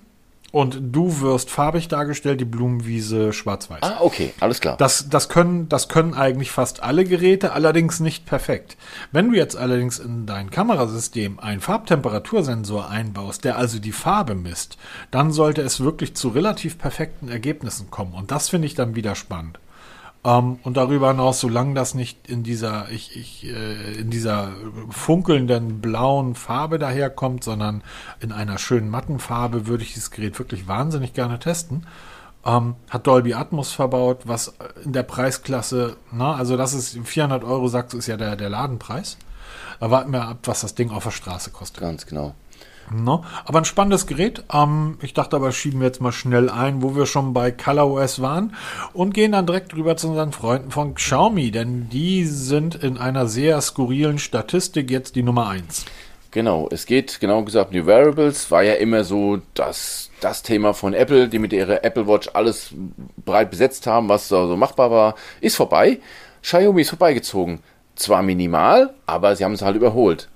und 0.51 0.79
du 0.91 1.21
wirst 1.21 1.49
farbig 1.49 1.87
dargestellt, 1.87 2.41
die 2.41 2.45
Blumenwiese 2.45 3.31
schwarz-weiß. 3.31 3.83
Ah, 3.83 3.97
okay, 4.01 4.33
alles 4.41 4.59
klar. 4.59 4.75
Das, 4.75 5.07
das, 5.09 5.29
können, 5.29 5.69
das 5.69 5.87
können 5.87 6.13
eigentlich 6.13 6.51
fast 6.51 6.83
alle 6.83 7.05
Geräte, 7.05 7.53
allerdings 7.53 8.01
nicht 8.01 8.25
perfekt. 8.25 8.75
Wenn 9.13 9.29
du 9.29 9.37
jetzt 9.37 9.55
allerdings 9.55 9.99
in 9.99 10.25
dein 10.25 10.49
Kamerasystem 10.49 11.39
einen 11.39 11.61
Farbtemperatursensor 11.61 12.89
einbaust, 12.89 13.45
der 13.45 13.57
also 13.57 13.79
die 13.79 13.93
Farbe 13.93 14.35
misst, 14.35 14.77
dann 15.09 15.31
sollte 15.31 15.61
es 15.61 15.79
wirklich 15.79 16.15
zu 16.15 16.29
relativ 16.29 16.77
perfekten 16.77 17.29
Ergebnissen 17.29 17.89
kommen. 17.89 18.13
Und 18.13 18.31
das 18.31 18.49
finde 18.49 18.67
ich 18.67 18.75
dann 18.75 18.95
wieder 18.95 19.15
spannend. 19.15 19.57
Um, 20.23 20.31
ähm, 20.31 20.59
und 20.63 20.77
darüber 20.77 21.09
hinaus, 21.09 21.39
solange 21.39 21.73
das 21.73 21.95
nicht 21.95 22.29
in 22.29 22.43
dieser, 22.43 22.89
ich, 22.91 23.15
ich, 23.15 23.47
äh, 23.47 23.93
in 23.95 24.11
dieser 24.11 24.51
funkelnden 24.91 25.81
blauen 25.81 26.35
Farbe 26.35 26.77
daherkommt, 26.77 27.43
sondern 27.43 27.83
in 28.19 28.31
einer 28.31 28.59
schönen 28.59 28.89
matten 28.89 29.17
Farbe, 29.17 29.65
würde 29.65 29.83
ich 29.83 29.93
dieses 29.93 30.11
Gerät 30.11 30.37
wirklich 30.37 30.67
wahnsinnig 30.67 31.13
gerne 31.13 31.39
testen. 31.39 31.87
Um, 32.43 32.53
ähm, 32.53 32.75
hat 32.89 33.05
Dolby 33.05 33.33
Atmos 33.33 33.71
verbaut, 33.71 34.21
was 34.25 34.53
in 34.83 34.93
der 34.93 35.03
Preisklasse, 35.03 35.95
na, 36.11 36.35
also 36.35 36.57
das 36.57 36.73
ist 36.73 36.97
400 37.03 37.43
Euro, 37.43 37.67
sagst 37.67 37.93
du, 37.93 37.97
ist 37.97 38.07
ja 38.07 38.17
der, 38.17 38.35
der 38.35 38.49
Ladenpreis. 38.49 39.17
Da 39.79 39.91
warten 39.91 40.11
wir 40.11 40.23
ab, 40.27 40.39
was 40.43 40.61
das 40.61 40.75
Ding 40.75 40.91
auf 40.91 41.03
der 41.03 41.11
Straße 41.11 41.51
kostet. 41.51 41.81
Ganz 41.81 42.05
genau. 42.05 42.35
No, 42.93 43.23
aber 43.45 43.59
ein 43.59 43.65
spannendes 43.65 44.05
Gerät. 44.05 44.43
Ähm, 44.53 44.97
ich 45.01 45.13
dachte 45.13 45.35
aber, 45.35 45.51
schieben 45.51 45.79
wir 45.79 45.87
jetzt 45.87 46.01
mal 46.01 46.11
schnell 46.11 46.49
ein, 46.49 46.81
wo 46.81 46.95
wir 46.95 47.05
schon 47.05 47.33
bei 47.33 47.51
ColorOS 47.51 48.21
waren 48.21 48.55
und 48.93 49.13
gehen 49.13 49.31
dann 49.31 49.45
direkt 49.45 49.75
rüber 49.75 49.95
zu 49.95 50.09
unseren 50.09 50.31
Freunden 50.31 50.71
von 50.71 50.95
Xiaomi, 50.95 51.51
denn 51.51 51.89
die 51.89 52.25
sind 52.25 52.75
in 52.75 52.97
einer 52.97 53.27
sehr 53.27 53.61
skurrilen 53.61 54.19
Statistik 54.19 54.91
jetzt 54.91 55.15
die 55.15 55.23
Nummer 55.23 55.49
1. 55.49 55.85
Genau, 56.31 56.69
es 56.71 56.85
geht 56.85 57.19
genau 57.19 57.43
gesagt 57.43 57.73
die 57.73 57.85
Wearables, 57.85 58.51
war 58.51 58.63
ja 58.63 58.75
immer 58.75 59.03
so 59.03 59.39
das, 59.53 60.09
das 60.21 60.43
Thema 60.43 60.73
von 60.73 60.93
Apple, 60.93 61.27
die 61.27 61.39
mit 61.39 61.51
ihrer 61.51 61.83
Apple 61.83 62.07
Watch 62.07 62.29
alles 62.33 62.73
breit 63.25 63.51
besetzt 63.51 63.85
haben, 63.85 64.07
was 64.07 64.29
so 64.29 64.55
machbar 64.55 64.91
war, 64.91 65.15
ist 65.41 65.57
vorbei. 65.57 65.99
Xiaomi 66.41 66.81
ist 66.81 66.89
vorbeigezogen. 66.89 67.59
Zwar 67.95 68.23
minimal, 68.23 68.93
aber 69.05 69.35
sie 69.35 69.43
haben 69.43 69.53
es 69.53 69.61
halt 69.61 69.75
überholt. 69.75 70.29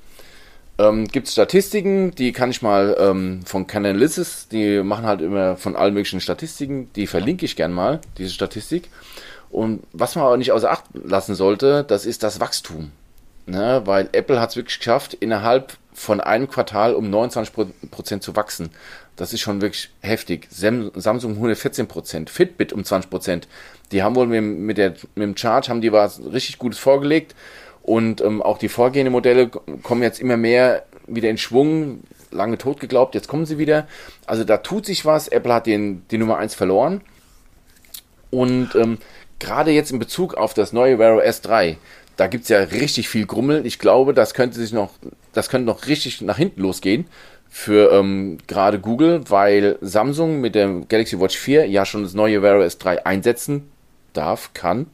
Ähm, 0.77 1.07
Gibt 1.07 1.29
Statistiken, 1.29 2.11
die 2.11 2.33
kann 2.33 2.51
ich 2.51 2.61
mal 2.61 2.97
ähm, 2.99 3.41
von 3.45 3.65
Canalisis, 3.65 4.49
die 4.49 4.83
machen 4.83 5.05
halt 5.05 5.21
immer 5.21 5.55
von 5.55 5.75
allen 5.75 5.93
möglichen 5.93 6.19
Statistiken, 6.19 6.89
die 6.95 7.07
verlinke 7.07 7.45
ich 7.45 7.55
gern 7.55 7.71
mal, 7.71 8.01
diese 8.17 8.31
Statistik. 8.31 8.89
Und 9.49 9.83
was 9.93 10.15
man 10.15 10.25
aber 10.25 10.37
nicht 10.37 10.51
außer 10.51 10.69
Acht 10.69 10.83
lassen 10.93 11.33
sollte, 11.33 11.85
das 11.87 12.05
ist 12.05 12.23
das 12.23 12.41
Wachstum. 12.41 12.91
Ne? 13.45 13.83
Weil 13.85 14.09
Apple 14.11 14.41
hat 14.41 14.49
es 14.49 14.55
wirklich 14.57 14.79
geschafft, 14.79 15.13
innerhalb 15.13 15.77
von 15.93 16.19
einem 16.19 16.49
Quartal 16.49 16.93
um 16.93 17.05
29% 17.05 18.19
zu 18.19 18.35
wachsen. 18.35 18.69
Das 19.15 19.31
ist 19.31 19.39
schon 19.39 19.61
wirklich 19.61 19.91
heftig. 20.01 20.49
Samsung 20.51 21.41
114%, 21.41 22.27
Fitbit 22.27 22.73
um 22.73 22.81
20%. 22.81 23.43
Die 23.93 24.03
haben 24.03 24.15
wohl 24.15 24.27
mit, 24.27 24.43
mit, 24.43 24.77
der, 24.77 24.89
mit 24.89 25.23
dem 25.23 25.37
Charge, 25.37 25.69
haben 25.69 25.79
die 25.79 25.93
was 25.93 26.19
richtig 26.33 26.57
Gutes 26.57 26.79
vorgelegt 26.79 27.33
und 27.85 28.19
ähm, 28.21 28.41
auch 28.41 28.57
die 28.57 28.67
vorgehenden 28.67 29.11
Modelle 29.11 29.47
kommen 29.83 30.01
jetzt 30.01 30.19
immer 30.19 30.37
mehr 30.37 30.85
wieder 31.05 31.29
in 31.29 31.37
Schwung. 31.37 31.99
Lange 32.31 32.57
tot 32.57 32.79
geglaubt, 32.79 33.13
jetzt 33.13 33.27
kommen 33.27 33.45
sie 33.45 33.59
wieder. 33.59 33.87
Also 34.25 34.43
da 34.43 34.57
tut 34.57 34.87
sich 34.87 35.05
was. 35.05 35.27
Apple 35.27 35.53
hat 35.53 35.67
den, 35.67 36.01
die 36.09 36.17
Nummer 36.17 36.37
1 36.37 36.55
verloren. 36.55 37.01
Und 38.31 38.73
ähm, 38.73 38.97
gerade 39.37 39.69
jetzt 39.69 39.91
in 39.91 39.99
Bezug 39.99 40.33
auf 40.33 40.55
das 40.55 40.73
neue 40.73 40.97
Wear 40.97 41.15
OS 41.15 41.41
3, 41.41 41.77
da 42.17 42.25
gibt 42.25 42.43
es 42.43 42.49
ja 42.49 42.57
richtig 42.57 43.07
viel 43.07 43.27
Grummel. 43.27 43.67
Ich 43.67 43.77
glaube, 43.77 44.15
das 44.15 44.33
könnte 44.33 44.57
sich 44.57 44.73
noch, 44.73 44.89
das 45.33 45.49
könnte 45.49 45.67
noch 45.67 45.85
richtig 45.85 46.21
nach 46.21 46.37
hinten 46.37 46.61
losgehen 46.61 47.05
für 47.49 47.91
ähm, 47.93 48.39
gerade 48.47 48.79
Google, 48.79 49.21
weil 49.29 49.77
Samsung 49.81 50.41
mit 50.41 50.55
dem 50.55 50.87
Galaxy 50.87 51.19
Watch 51.19 51.37
4 51.37 51.67
ja 51.67 51.85
schon 51.85 52.01
das 52.01 52.15
neue 52.15 52.41
Wear 52.41 52.57
OS 52.57 52.79
3 52.79 53.05
einsetzen 53.05 53.69
darf, 54.13 54.53
kann. 54.55 54.87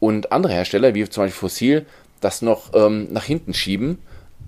Und 0.00 0.32
andere 0.32 0.54
Hersteller, 0.54 0.94
wie 0.94 1.08
zum 1.08 1.24
Beispiel 1.24 1.38
Fossil, 1.38 1.86
das 2.20 2.42
noch 2.42 2.72
ähm, 2.74 3.08
nach 3.12 3.24
hinten 3.24 3.54
schieben, 3.54 3.98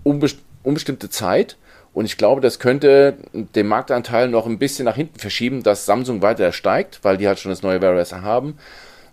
unbest 0.02 0.38
unbestimmte 0.62 1.10
Zeit. 1.10 1.56
Und 1.92 2.06
ich 2.06 2.16
glaube, 2.16 2.40
das 2.40 2.58
könnte 2.58 3.16
den 3.32 3.66
Marktanteil 3.66 4.28
noch 4.28 4.46
ein 4.46 4.58
bisschen 4.58 4.86
nach 4.86 4.96
hinten 4.96 5.18
verschieben, 5.18 5.62
dass 5.62 5.84
Samsung 5.84 6.22
weiter 6.22 6.52
steigt, 6.52 7.00
weil 7.02 7.18
die 7.18 7.28
halt 7.28 7.38
schon 7.38 7.50
das 7.50 7.62
neue 7.62 7.82
Wear 7.82 7.94
OS 8.00 8.12
haben. 8.12 8.56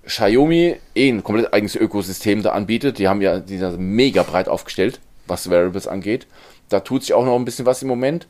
Xiaomi 0.05 0.77
eh 0.95 1.09
ein 1.09 1.23
komplett 1.23 1.53
eigenes 1.53 1.75
Ökosystem 1.75 2.41
da 2.41 2.51
anbietet. 2.51 2.97
Die 2.97 3.07
haben 3.07 3.21
ja 3.21 3.39
die 3.39 3.57
sind 3.57 3.79
mega 3.79 4.23
breit 4.23 4.47
aufgestellt, 4.47 4.99
was 5.27 5.49
Wearables 5.49 5.87
angeht. 5.87 6.25
Da 6.69 6.79
tut 6.79 7.03
sich 7.03 7.13
auch 7.13 7.25
noch 7.25 7.35
ein 7.35 7.45
bisschen 7.45 7.65
was 7.65 7.81
im 7.81 7.89
Moment. 7.89 8.27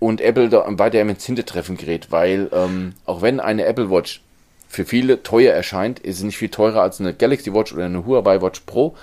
Und 0.00 0.20
Apple 0.20 0.48
da 0.48 0.64
weiter 0.78 1.00
ins 1.00 1.24
Hintertreffen 1.24 1.76
gerät, 1.76 2.12
weil 2.12 2.50
ähm, 2.52 2.92
auch 3.04 3.22
wenn 3.22 3.40
eine 3.40 3.64
Apple 3.64 3.90
Watch 3.90 4.20
für 4.68 4.84
viele 4.84 5.22
teuer 5.22 5.54
erscheint, 5.54 5.98
ist 5.98 6.22
nicht 6.22 6.38
viel 6.38 6.50
teurer 6.50 6.82
als 6.82 7.00
eine 7.00 7.14
Galaxy 7.14 7.52
Watch 7.52 7.72
oder 7.72 7.86
eine 7.86 8.04
Huawei 8.04 8.40
Watch 8.40 8.60
Pro 8.60 8.94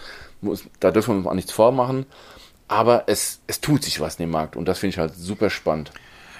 da 0.79 0.91
dürfen 0.91 1.13
wir 1.13 1.17
uns 1.17 1.27
auch 1.27 1.33
nichts 1.33 1.51
vormachen. 1.51 2.05
Aber 2.67 3.03
es, 3.07 3.41
es 3.47 3.61
tut 3.61 3.83
sich 3.83 3.99
was 3.99 4.15
in 4.15 4.25
dem 4.25 4.31
Markt 4.31 4.55
und 4.55 4.67
das 4.67 4.79
finde 4.79 4.93
ich 4.93 4.97
halt 4.97 5.15
super 5.15 5.49
spannend. 5.49 5.91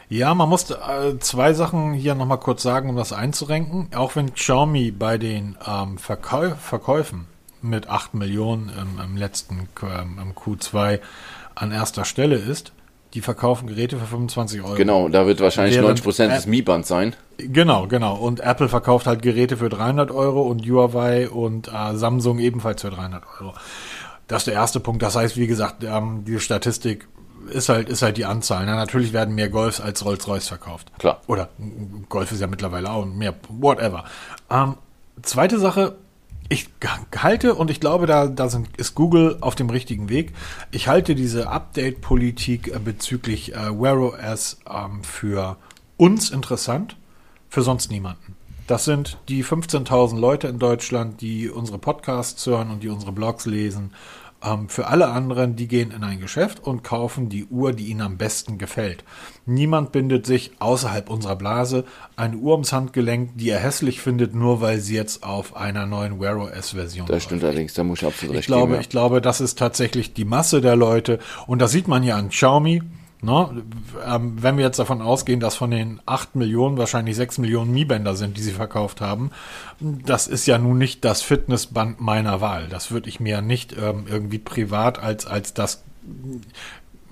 Ja, 0.10 0.34
man 0.34 0.50
muss 0.50 0.70
äh, 0.70 1.20
zwei 1.20 1.54
Sachen 1.54 1.94
hier 1.94 2.16
nochmal 2.16 2.40
kurz 2.40 2.64
sagen, 2.64 2.90
um 2.90 2.96
das 2.96 3.14
einzurenken. 3.14 3.90
Auch 3.96 4.16
wenn 4.16 4.34
Xiaomi 4.34 4.92
bei 4.92 5.18
den 5.18 5.56
ähm, 5.68 5.98
Verkäu 5.98 6.52
Verkäufen 6.56 7.28
mit 7.62 7.90
8 7.90 8.14
Millionen 8.14 8.70
im, 8.70 9.04
im 9.04 9.18
letzten 9.18 9.68
ähm, 9.82 10.20
im 10.22 10.34
Q2 10.34 11.00
an 11.56 11.72
erster 11.72 12.06
Stelle 12.06 12.36
ist, 12.36 12.72
die 13.16 13.22
verkaufen 13.22 13.68
Geräte 13.68 13.98
für 13.98 14.06
25 14.06 14.62
Euro. 14.62 14.76
Genau, 14.76 15.08
da 15.08 15.26
wird 15.26 15.40
wahrscheinlich 15.40 15.76
Während 15.76 15.88
90 15.88 16.04
Prozent 16.04 16.34
des 16.34 16.46
Mi-Band 16.48 16.86
sein. 16.86 17.16
Genau, 17.38 17.88
genau. 17.88 18.16
Und 18.16 18.42
Apple 18.42 18.68
verkauft 18.68 19.08
halt 19.08 19.22
Geräte 19.22 19.56
für 19.56 19.70
300 19.70 20.12
Euro 20.12 20.42
und 20.42 20.68
Huawei 20.70 21.30
und 21.30 21.70
äh, 21.70 21.96
Samsung 21.96 22.40
ebenfalls 22.40 22.82
für 22.82 22.90
300 22.90 23.24
Euro. 23.40 23.54
Das 24.28 24.42
ist 24.42 24.48
der 24.48 24.56
erste 24.56 24.82
Punkt. 24.82 25.02
Das 25.02 25.16
heißt, 25.16 25.38
wie 25.38 25.48
gesagt, 25.48 25.86
ähm, 25.86 26.26
die 26.26 26.40
Statistik 26.42 27.08
ist 27.50 27.70
halt, 27.70 27.88
ist 27.88 28.02
halt 28.02 28.18
die 28.18 28.26
Anzahl. 28.26 28.66
Na, 28.66 28.76
natürlich 28.76 29.14
werden 29.14 29.34
mehr 29.34 29.50
Golfs 29.50 29.80
als 29.80 30.04
Rolls-Royce 30.04 30.50
verkauft. 30.50 30.92
Klar. 31.00 31.22
Oder 31.28 31.48
Golf 32.10 32.34
ist 32.34 32.42
ja 32.42 32.48
mittlerweile 32.48 32.92
auch 32.92 33.06
mehr, 33.06 33.34
whatever. 33.48 34.04
Ähm, 34.50 34.76
zweite 35.22 35.58
Sache, 35.58 35.96
ich 36.50 36.70
halte 37.18 37.56
und 37.56 37.72
ich 37.72 37.80
glaube, 37.80 38.06
da, 38.06 38.28
da 38.28 38.50
sind, 38.50 38.76
ist 38.78 38.96
Google 38.96 39.38
auf 39.42 39.56
dem 39.56 39.70
richtigen 39.70 40.10
Weg. 40.10 40.34
Ich 40.72 40.88
halte 40.88 41.16
diese 41.16 41.50
Update-Politik 41.50 42.68
äh, 42.68 42.80
bezüglich 42.80 43.56
äh, 43.56 43.80
Wear 43.80 44.00
OS 44.00 44.60
ähm, 44.70 45.04
für 45.04 45.58
uns 45.98 46.30
interessant, 46.30 46.98
für 47.50 47.62
sonst 47.62 47.90
niemanden. 47.90 48.36
Das 48.68 48.86
sind 48.86 49.18
die 49.30 49.44
15.000 49.44 50.18
Leute 50.20 50.48
in 50.48 50.58
Deutschland, 50.58 51.22
die 51.22 51.50
unsere 51.50 51.78
Podcasts 51.78 52.46
hören 52.46 52.72
und 52.72 52.82
die 52.82 52.90
unsere 52.90 53.12
Blogs 53.12 53.46
lesen. 53.46 53.92
Ähm, 54.46 54.70
für 54.70 54.88
alle 54.88 55.08
anderen, 55.10 55.56
die 55.56 55.68
gehen 55.68 55.92
in 55.92 56.04
ein 56.04 56.20
Geschäft 56.20 56.60
und 56.64 56.84
kaufen 56.84 57.30
die 57.30 57.46
Uhr, 57.46 57.74
die 57.74 57.88
ihnen 57.88 58.02
am 58.02 58.18
besten 58.18 58.58
gefällt. 58.58 59.04
Niemand 59.46 59.92
bindet 59.92 60.26
sich 60.26 60.52
außerhalb 60.60 61.10
unserer 61.10 61.36
Blase 61.36 61.86
eine 62.16 62.38
Uhr 62.38 62.54
ums 62.54 62.72
Handgelenk, 62.72 63.32
die 63.36 63.50
er 63.50 63.60
hässlich 63.60 64.02
findet, 64.02 64.36
nur 64.36 64.62
weil 64.62 64.80
sie 64.80 64.96
jetzt 64.96 65.24
auf 65.24 65.56
einer 65.56 65.86
neuen 65.86 66.20
Wear 66.20 66.38
OS 66.38 66.72
Version. 66.72 67.08
Das 67.08 67.24
stimmt 67.24 67.44
allerdings, 67.44 67.74
da 67.74 67.84
muss 67.84 68.02
ich 68.02 68.08
absolut 68.08 68.34
ich 68.34 68.40
recht 68.40 68.48
glaube, 68.48 68.64
geben. 68.64 68.74
Ja. 68.76 68.82
Ich 68.82 68.90
glaube, 68.90 69.22
das 69.22 69.42
ist 69.42 69.58
tatsächlich 69.58 70.14
die 70.14 70.26
Masse 70.26 70.62
der 70.62 70.76
Leute 70.76 71.20
und 71.48 71.60
das 71.60 71.72
sieht 71.72 71.88
man 71.88 72.04
ja 72.04 72.18
an 72.18 72.30
Xiaomi 72.30 72.82
Ne? 73.22 73.64
Ähm, 74.06 74.36
wenn 74.42 74.58
wir 74.58 74.66
jetzt 74.66 74.78
davon 74.78 75.02
ausgehen, 75.02 75.40
dass 75.40 75.56
von 75.56 75.72
den 75.72 76.02
8 76.06 76.36
Millionen 76.36 76.78
wahrscheinlich 76.78 77.16
6 77.16 77.40
Millionen 77.40 77.72
Mi-Bänder 77.72 78.16
sind, 78.16 78.38
die 78.38 78.42
sie 78.42 78.52
verkauft 78.52 79.02
haben, 79.02 79.32
das 79.80 80.28
ist 80.28 80.46
ja 80.46 80.58
nun 80.58 80.78
nicht 80.78 81.04
das 81.06 81.22
Fitnessband 81.22 82.02
meiner 82.02 82.42
Wahl. 82.42 82.68
Das 82.70 82.92
würde 82.92 83.10
ich 83.10 83.20
mir 83.20 83.42
nicht 83.42 83.76
ähm, 83.78 84.06
irgendwie 84.10 84.40
privat 84.40 85.00
als, 85.02 85.26
als 85.26 85.54
das 85.54 85.84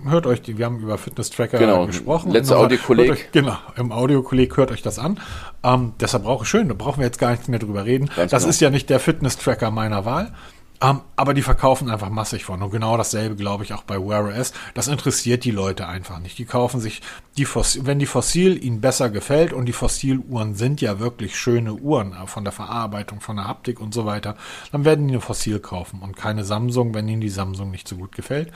hört 0.05 0.25
euch 0.25 0.41
die, 0.41 0.57
wir 0.57 0.65
haben 0.65 0.79
über 0.79 0.97
Fitness-Tracker 0.97 1.57
genau. 1.57 1.85
gesprochen. 1.85 2.31
Letzter 2.31 2.57
Audiokolleg. 2.57 3.31
Genau, 3.31 3.57
im 3.77 3.91
Audiokolleg 3.91 4.55
hört 4.57 4.71
euch 4.71 4.81
das 4.81 4.99
an. 4.99 5.19
Ähm, 5.63 5.93
deshalb 5.99 6.23
brauche 6.23 6.43
ich 6.43 6.49
schön, 6.49 6.67
da 6.67 6.73
brauchen 6.73 6.99
wir 6.99 7.05
jetzt 7.05 7.19
gar 7.19 7.31
nichts 7.31 7.47
mehr 7.47 7.59
drüber 7.59 7.85
reden. 7.85 8.09
Ganz 8.15 8.31
das 8.31 8.43
genau. 8.43 8.49
ist 8.49 8.59
ja 8.61 8.69
nicht 8.69 8.89
der 8.89 8.99
Fitness-Tracker 8.99 9.71
meiner 9.71 10.05
Wahl. 10.05 10.33
Um, 10.81 10.89
ähm, 10.89 11.01
aber 11.15 11.33
die 11.33 11.41
verkaufen 11.41 11.89
einfach 11.89 12.09
massig 12.09 12.43
von. 12.43 12.61
Und 12.61 12.71
genau 12.71 12.97
dasselbe 12.97 13.35
glaube 13.35 13.63
ich 13.63 13.73
auch 13.73 13.83
bei 13.83 13.97
Wear 13.97 14.25
OS. 14.25 14.53
Das 14.73 14.87
interessiert 14.87 15.45
die 15.45 15.51
Leute 15.51 15.87
einfach 15.87 16.19
nicht. 16.19 16.37
Die 16.37 16.45
kaufen 16.45 16.81
sich 16.81 17.01
die 17.37 17.45
Fossil, 17.45 17.85
wenn 17.85 17.99
die 17.99 18.05
Fossil 18.05 18.61
ihnen 18.63 18.81
besser 18.81 19.09
gefällt 19.09 19.53
und 19.53 19.65
die 19.65 19.73
Fossiluhren 19.73 20.55
sind 20.55 20.81
ja 20.81 20.99
wirklich 20.99 21.37
schöne 21.37 21.73
Uhren 21.73 22.13
äh, 22.13 22.27
von 22.27 22.43
der 22.43 22.53
Verarbeitung, 22.53 23.21
von 23.21 23.37
der 23.37 23.47
Haptik 23.47 23.79
und 23.79 23.93
so 23.93 24.05
weiter, 24.05 24.35
dann 24.71 24.83
werden 24.83 25.07
die 25.07 25.13
eine 25.13 25.21
Fossil 25.21 25.59
kaufen 25.59 26.01
und 26.01 26.17
keine 26.17 26.43
Samsung, 26.43 26.93
wenn 26.93 27.07
ihnen 27.07 27.21
die 27.21 27.29
Samsung 27.29 27.71
nicht 27.71 27.87
so 27.87 27.95
gut 27.95 28.13
gefällt. 28.13 28.51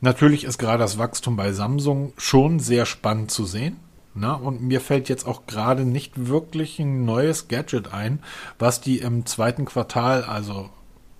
Natürlich 0.00 0.44
ist 0.44 0.58
gerade 0.58 0.78
das 0.78 0.98
Wachstum 0.98 1.36
bei 1.36 1.52
Samsung 1.52 2.14
schon 2.16 2.58
sehr 2.58 2.86
spannend 2.86 3.30
zu 3.30 3.44
sehen. 3.44 3.76
Na, 4.12 4.32
und 4.32 4.60
mir 4.60 4.80
fällt 4.80 5.08
jetzt 5.08 5.24
auch 5.24 5.46
gerade 5.46 5.84
nicht 5.84 6.26
wirklich 6.26 6.80
ein 6.80 7.04
neues 7.04 7.46
Gadget 7.46 7.94
ein, 7.94 8.20
was 8.58 8.80
die 8.80 8.98
im 8.98 9.24
zweiten 9.24 9.66
Quartal, 9.66 10.24
also 10.24 10.68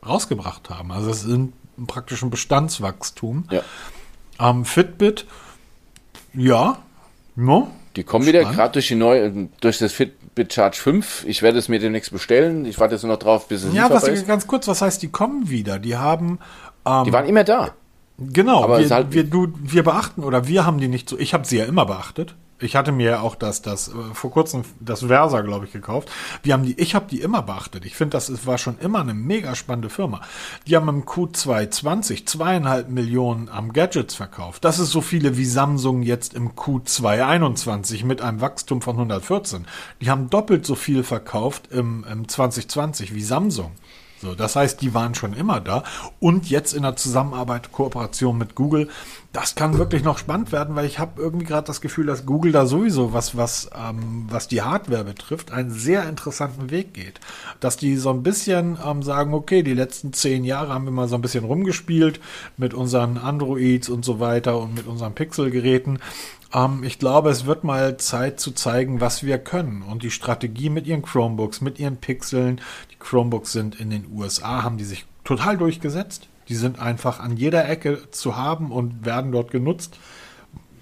rausgebracht 0.06 0.70
haben. 0.70 0.92
Also 0.92 1.10
es 1.10 1.24
ist 1.24 1.38
praktisch 1.86 2.22
ein 2.22 2.30
Bestandswachstum. 2.30 3.44
Ja. 3.50 3.62
Ähm, 4.38 4.64
Fitbit, 4.64 5.26
ja, 6.34 6.78
no, 7.36 7.70
die 7.96 8.04
kommen 8.04 8.24
Spannend. 8.24 8.40
wieder, 8.42 8.54
gerade 8.54 8.72
durch 8.74 8.88
die 8.88 8.94
neue, 8.94 9.48
durch 9.60 9.78
das 9.78 9.92
Fitbit 9.92 10.52
Charge 10.52 10.76
5. 10.78 11.24
Ich 11.26 11.42
werde 11.42 11.58
es 11.58 11.68
mir 11.68 11.78
demnächst 11.80 12.12
bestellen. 12.12 12.64
Ich 12.64 12.78
warte 12.78 12.94
jetzt 12.94 13.02
nur 13.02 13.12
noch 13.12 13.18
drauf, 13.18 13.48
bis 13.48 13.64
es 13.64 13.74
Ja, 13.74 13.90
was, 13.90 14.06
ist. 14.06 14.26
ganz 14.26 14.46
kurz, 14.46 14.68
was 14.68 14.80
heißt, 14.80 15.02
die 15.02 15.08
kommen 15.08 15.50
wieder? 15.50 15.78
Die 15.78 15.96
haben. 15.96 16.38
Ähm, 16.86 17.04
die 17.04 17.12
waren 17.12 17.26
immer 17.26 17.44
da. 17.44 17.74
Genau, 18.18 18.62
aber 18.62 18.78
wir, 18.78 18.90
halt 18.90 19.12
wir, 19.12 19.24
du, 19.24 19.48
wir 19.58 19.82
beachten 19.82 20.22
oder 20.22 20.46
wir 20.46 20.66
haben 20.66 20.78
die 20.78 20.88
nicht 20.88 21.08
so. 21.08 21.18
Ich 21.18 21.34
habe 21.34 21.46
sie 21.46 21.56
ja 21.58 21.64
immer 21.64 21.86
beachtet. 21.86 22.34
Ich 22.60 22.76
hatte 22.76 22.92
mir 22.92 23.22
auch 23.22 23.34
das, 23.34 23.62
das 23.62 23.88
äh, 23.88 23.92
vor 24.12 24.30
kurzem 24.30 24.62
das 24.80 25.04
Versa, 25.04 25.40
glaube 25.40 25.66
ich, 25.66 25.72
gekauft. 25.72 26.10
Wir 26.42 26.52
haben 26.52 26.64
die, 26.64 26.78
ich 26.78 26.94
habe 26.94 27.06
die 27.10 27.20
immer 27.20 27.42
beachtet. 27.42 27.84
Ich 27.84 27.94
finde, 27.94 28.12
das 28.12 28.46
war 28.46 28.58
schon 28.58 28.78
immer 28.78 29.00
eine 29.00 29.14
mega 29.14 29.54
spannende 29.54 29.90
Firma. 29.90 30.20
Die 30.66 30.76
haben 30.76 30.88
im 30.88 31.04
Q2 31.04 31.70
20 31.70 32.26
zweieinhalb 32.26 32.88
Millionen 32.88 33.48
am 33.48 33.72
Gadgets 33.72 34.14
verkauft. 34.14 34.64
Das 34.64 34.78
ist 34.78 34.90
so 34.90 35.00
viele 35.00 35.36
wie 35.36 35.44
Samsung 35.44 36.02
jetzt 36.02 36.34
im 36.34 36.52
Q2 36.52 37.24
21 37.24 38.04
mit 38.04 38.20
einem 38.20 38.40
Wachstum 38.40 38.82
von 38.82 38.96
114. 38.96 39.66
Die 40.00 40.10
haben 40.10 40.30
doppelt 40.30 40.66
so 40.66 40.74
viel 40.74 41.02
verkauft 41.02 41.68
im, 41.70 42.04
im 42.10 42.28
2020 42.28 43.14
wie 43.14 43.22
Samsung. 43.22 43.72
So, 44.20 44.34
das 44.34 44.54
heißt, 44.54 44.82
die 44.82 44.92
waren 44.92 45.14
schon 45.14 45.32
immer 45.32 45.60
da. 45.60 45.82
Und 46.18 46.50
jetzt 46.50 46.74
in 46.74 46.82
der 46.82 46.96
Zusammenarbeit, 46.96 47.72
Kooperation 47.72 48.36
mit 48.36 48.54
Google, 48.54 48.88
das 49.32 49.54
kann 49.54 49.78
wirklich 49.78 50.02
noch 50.02 50.18
spannend 50.18 50.52
werden, 50.52 50.76
weil 50.76 50.84
ich 50.84 50.98
habe 50.98 51.22
irgendwie 51.22 51.46
gerade 51.46 51.66
das 51.66 51.80
Gefühl, 51.80 52.06
dass 52.06 52.26
Google 52.26 52.52
da 52.52 52.66
sowieso, 52.66 53.12
was, 53.12 53.36
was, 53.36 53.70
ähm, 53.74 54.26
was 54.28 54.48
die 54.48 54.60
Hardware 54.60 55.04
betrifft, 55.04 55.52
einen 55.52 55.70
sehr 55.70 56.06
interessanten 56.08 56.70
Weg 56.70 56.92
geht. 56.92 57.20
Dass 57.60 57.76
die 57.76 57.96
so 57.96 58.10
ein 58.10 58.22
bisschen 58.22 58.76
ähm, 58.84 59.02
sagen, 59.02 59.32
okay, 59.32 59.62
die 59.62 59.74
letzten 59.74 60.12
zehn 60.12 60.44
Jahre 60.44 60.74
haben 60.74 60.84
wir 60.84 60.92
mal 60.92 61.08
so 61.08 61.14
ein 61.14 61.22
bisschen 61.22 61.44
rumgespielt 61.44 62.20
mit 62.58 62.74
unseren 62.74 63.16
Androids 63.16 63.88
und 63.88 64.04
so 64.04 64.20
weiter 64.20 64.58
und 64.58 64.74
mit 64.74 64.86
unseren 64.86 65.14
Pixel-Geräten. 65.14 65.98
Ähm, 66.52 66.82
ich 66.84 66.98
glaube, 66.98 67.30
es 67.30 67.46
wird 67.46 67.64
mal 67.64 67.96
Zeit 67.96 68.40
zu 68.40 68.52
zeigen, 68.52 69.00
was 69.00 69.22
wir 69.22 69.38
können. 69.38 69.82
Und 69.82 70.02
die 70.02 70.10
Strategie 70.10 70.70
mit 70.70 70.86
ihren 70.86 71.02
Chromebooks, 71.02 71.60
mit 71.60 71.78
ihren 71.78 71.96
Pixeln, 71.96 72.60
die 72.90 72.96
Chromebooks 72.96 73.52
sind 73.52 73.78
in 73.80 73.90
den 73.90 74.06
USA, 74.12 74.62
haben 74.62 74.78
die 74.78 74.84
sich 74.84 75.06
total 75.24 75.56
durchgesetzt. 75.56 76.28
Die 76.48 76.56
sind 76.56 76.80
einfach 76.80 77.20
an 77.20 77.36
jeder 77.36 77.68
Ecke 77.68 78.10
zu 78.10 78.36
haben 78.36 78.72
und 78.72 79.04
werden 79.04 79.30
dort 79.30 79.52
genutzt 79.52 79.98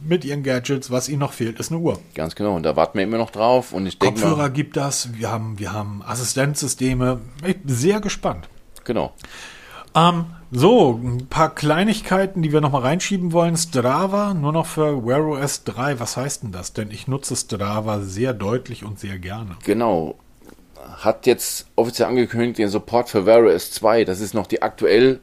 mit 0.01 0.25
ihren 0.25 0.43
Gadgets. 0.43 0.91
Was 0.91 1.09
ihnen 1.09 1.21
noch 1.21 1.33
fehlt, 1.33 1.61
ist 1.61 1.71
eine 1.71 1.81
Uhr. 1.81 1.99
Ganz 2.15 2.35
genau. 2.35 2.57
Und 2.57 2.63
da 2.63 2.77
warten 2.77 2.97
wir 2.97 3.05
immer 3.05 3.19
noch 3.19 3.31
drauf. 3.31 3.73
Und 3.73 3.87
ich 3.87 3.99
denke 3.99 4.21
Kopfhörer 4.21 4.49
gibt 4.51 4.77
das. 4.77 5.15
Wir 5.15 5.31
haben, 5.31 5.59
wir 5.59 5.73
haben 5.73 6.03
Assistenzsysteme. 6.07 7.21
Ich 7.45 7.59
bin 7.59 7.75
sehr 7.75 8.01
gespannt. 8.01 8.49
Genau. 8.85 9.13
Ähm, 9.95 10.27
so, 10.51 10.99
ein 11.03 11.27
paar 11.29 11.55
Kleinigkeiten, 11.55 12.43
die 12.43 12.53
wir 12.53 12.61
noch 12.61 12.73
mal 12.73 12.81
reinschieben 12.81 13.33
wollen. 13.33 13.57
Strava, 13.57 14.33
nur 14.33 14.53
noch 14.53 14.67
für 14.67 15.07
Wear 15.07 15.27
OS 15.27 15.65
3. 15.65 16.01
Was 16.01 16.17
heißt 16.17 16.43
denn 16.43 16.53
das? 16.53 16.73
Denn 16.73 16.91
ich 16.91 17.07
nutze 17.07 17.37
Strava 17.37 18.01
sehr 18.01 18.33
deutlich 18.33 18.85
und 18.85 18.99
sehr 18.99 19.19
gerne. 19.19 19.57
Genau. 19.65 20.17
Hat 20.97 21.27
jetzt 21.27 21.67
offiziell 21.77 22.09
angekündigt 22.09 22.59
den 22.59 22.69
Support 22.69 23.11
für 23.11 23.27
Wear 23.27 23.45
OS 23.45 23.73
2. 23.73 24.05
Das 24.05 24.21
ist 24.21 24.33
noch 24.33 24.47
die 24.47 24.63
aktuell, 24.63 25.21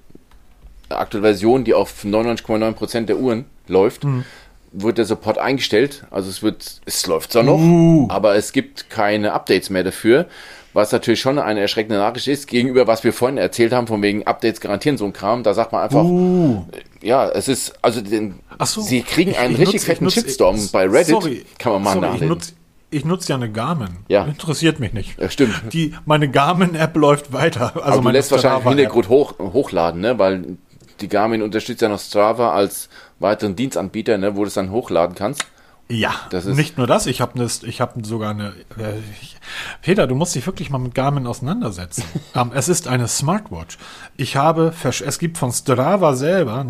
aktuelle 0.90 1.24
Version, 1.24 1.64
die 1.64 1.74
auf 1.74 2.04
99,9% 2.04 3.06
der 3.06 3.18
Uhren 3.18 3.46
läuft. 3.68 4.04
Mhm. 4.04 4.26
Wird 4.74 5.00
der 5.00 5.06
Support 5.06 5.40
eingestellt. 5.40 6.06
Also 6.12 6.30
es 6.30 6.44
wird, 6.44 6.82
es 6.86 7.08
läuft 7.08 7.32
zwar 7.32 7.44
noch, 7.44 7.60
uh. 7.60 8.08
aber 8.10 8.36
es 8.36 8.52
gibt 8.52 8.90
keine 8.92 9.34
Updates 9.34 9.72
mehr 9.72 9.84
dafür 9.84 10.28
was 10.76 10.92
natürlich 10.92 11.22
schon 11.22 11.40
eine 11.40 11.62
erschreckende 11.62 11.98
Nachricht 11.98 12.28
ist, 12.28 12.48
gegenüber 12.48 12.86
was 12.86 13.04
wir 13.06 13.14
vorhin 13.14 13.38
erzählt 13.38 13.72
haben, 13.72 13.88
von 13.88 14.02
wegen 14.02 14.28
Updates 14.28 14.60
garantieren 14.60 14.98
so 14.98 15.06
ein 15.06 15.14
Kram, 15.14 15.42
da 15.42 15.54
sagt 15.54 15.72
man 15.72 15.82
einfach, 15.82 16.04
uh. 16.04 16.66
ja, 17.02 17.30
es 17.30 17.48
ist, 17.48 17.74
also 17.82 18.02
den, 18.02 18.36
so, 18.66 18.82
sie 18.82 19.02
kriegen 19.02 19.36
einen 19.36 19.54
ich, 19.54 19.62
richtig 19.62 19.76
nutz, 19.76 19.86
fetten 19.86 20.04
nutz, 20.04 20.14
Shitstorm 20.16 20.58
ich, 20.58 20.72
bei 20.74 20.86
Reddit, 20.86 21.08
sorry, 21.08 21.46
kann 21.58 21.72
man 21.72 21.84
mal 21.84 21.94
sorry, 21.94 22.08
nachlesen. 22.08 22.56
Ich 22.92 23.04
nutze 23.04 23.24
ich 23.24 23.30
ja 23.30 23.36
eine 23.36 23.52
Garmin. 23.52 23.90
Ja. 24.08 24.26
Interessiert 24.26 24.80
mich 24.80 24.94
nicht. 24.94 25.20
Ja, 25.20 25.30
stimmt. 25.30 25.74
Die, 25.74 25.94
meine 26.06 26.30
Garmin-App 26.30 26.96
läuft 26.96 27.34
weiter. 27.34 27.74
Also 27.76 28.00
Aber 28.00 28.10
du 28.10 28.10
lässt 28.10 28.32
wahrscheinlich 28.32 28.64
im 28.64 28.70
Hintergrund 28.70 29.10
hoch, 29.10 29.38
hochladen, 29.40 30.00
ne? 30.00 30.18
Weil 30.18 30.58
die 31.02 31.10
Garmin 31.10 31.42
unterstützt 31.42 31.82
ja 31.82 31.90
noch 31.90 32.00
Strava 32.00 32.54
als 32.54 32.88
weiteren 33.20 33.56
Dienstanbieter, 33.56 34.18
ne? 34.18 34.38
Wo 34.38 34.42
du 34.42 34.48
es 34.48 34.54
dann 34.54 34.72
hochladen 34.72 35.16
kannst. 35.16 35.46
Ja, 35.88 36.14
das 36.32 36.48
ist 36.48 36.58
nicht 36.58 36.80
nur 36.80 36.88
das, 36.88 37.06
ich 37.06 37.22
habe 37.22 37.44
ich 37.44 37.82
hab 37.82 37.94
sogar 38.06 38.32
eine. 38.32 38.54
Äh, 38.78 38.98
ich, 39.22 39.38
Peter, 39.84 40.08
du 40.08 40.16
musst 40.16 40.34
dich 40.34 40.46
wirklich 40.48 40.72
mal 40.72 40.80
mit 40.80 40.96
Garmin 40.96 41.28
auseinandersetzen. 41.28 42.04
um, 42.34 42.42
ähm, 42.42 42.52
es 42.56 42.70
ist 42.70 42.88
eine 42.88 43.08
Smartwatch. 43.08 43.78
Ich 44.18 44.36
habe, 44.36 44.74
es 44.84 45.20
gibt 45.20 45.38
von 45.38 45.52
Strava 45.52 46.16
selber 46.16 46.66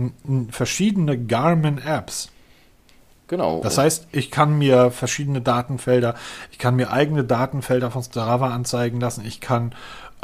verschiedene 0.50 1.18
Garmin-Apps. 1.18 2.30
Genau. 3.28 3.62
Das 3.62 3.78
heißt, 3.78 4.08
ich 4.12 4.30
kann 4.30 4.58
mir 4.58 4.92
verschiedene 4.92 5.42
Datenfelder, 5.42 6.14
ich 6.52 6.60
kann 6.60 6.76
mir 6.76 6.92
eigene 6.92 7.24
Datenfelder 7.24 7.90
von 7.90 8.04
Strava 8.04 8.50
anzeigen 8.50 9.00
lassen, 9.00 9.26
ich 9.26 9.42
kann 9.42 9.74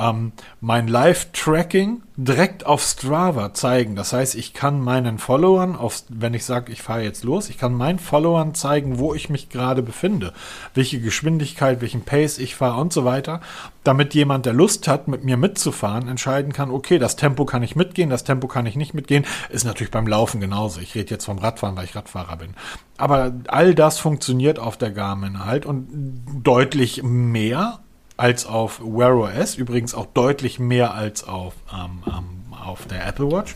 ähm, 0.02 0.32
mein 0.60 0.88
Live-Tracking 0.88 2.02
direkt 2.18 2.66
auf 2.66 2.82
Strava 2.82 3.54
zeigen. 3.54 3.96
Das 3.96 4.14
heißt, 4.14 4.36
ich 4.36 4.54
kann 4.54 4.80
meinen 4.80 5.18
Followern, 5.18 5.76
auf, 5.76 6.04
wenn 6.10 6.34
ich 6.34 6.46
sage, 6.46 6.72
ich 6.72 6.82
fahre 6.82 7.04
jetzt 7.04 7.24
los, 7.24 7.50
ich 7.50 7.58
kann 7.58 7.74
meinen 7.74 8.00
Followern 8.00 8.54
zeigen, 8.54 9.00
wo 9.00 9.14
ich 9.14 9.30
mich 9.30 9.50
gerade 9.50 9.82
befinde, 9.82 10.34
welche 10.74 11.00
Geschwindigkeit, 11.00 11.82
welchen 11.82 12.02
Pace 12.02 12.38
ich 12.40 12.56
fahre 12.56 12.82
und 12.82 12.94
so 12.94 13.06
weiter, 13.06 13.42
damit 13.84 14.14
jemand, 14.14 14.46
der 14.46 14.54
Lust 14.54 14.88
hat, 14.88 15.08
mit 15.08 15.24
mir 15.24 15.38
mitzufahren, 15.38 16.08
entscheiden 16.08 16.54
kann, 16.54 16.72
okay, 16.72 17.00
das 17.00 17.16
Tempo 17.16 17.46
kann 17.46 17.64
ich 17.64 17.76
mitgehen, 17.76 18.10
das 18.10 18.24
Tempo 18.24 18.48
kann 18.48 18.66
ich 18.66 18.76
nicht 18.76 18.94
mitgehen. 18.94 19.26
Ist 19.50 19.66
natürlich 19.66 19.92
beim 19.92 20.08
Laufen 20.08 20.42
genauso. 20.42 20.80
Ich 20.80 20.96
rede 20.96 21.12
jetzt 21.12 21.26
vom 21.26 21.40
Radfahren, 21.40 21.76
weil 21.76 21.86
ich 21.86 21.96
Radfahrer 21.96 22.38
bin. 22.38 22.56
Aber 22.98 23.34
all 23.48 23.74
das 23.74 24.00
funktioniert 24.00 24.60
auf 24.60 24.78
der 24.78 24.92
Garmin 24.92 25.46
halt 25.46 25.66
und 25.66 26.24
deutlich 26.44 27.02
mehr 27.04 27.80
als 28.22 28.46
auf 28.46 28.80
Wear 28.84 29.18
OS, 29.18 29.56
übrigens 29.56 29.96
auch 29.96 30.06
deutlich 30.06 30.60
mehr 30.60 30.94
als 30.94 31.24
auf, 31.24 31.56
ähm, 31.74 32.04
ähm, 32.06 32.54
auf 32.54 32.86
der 32.86 33.08
Apple 33.08 33.32
Watch. 33.32 33.56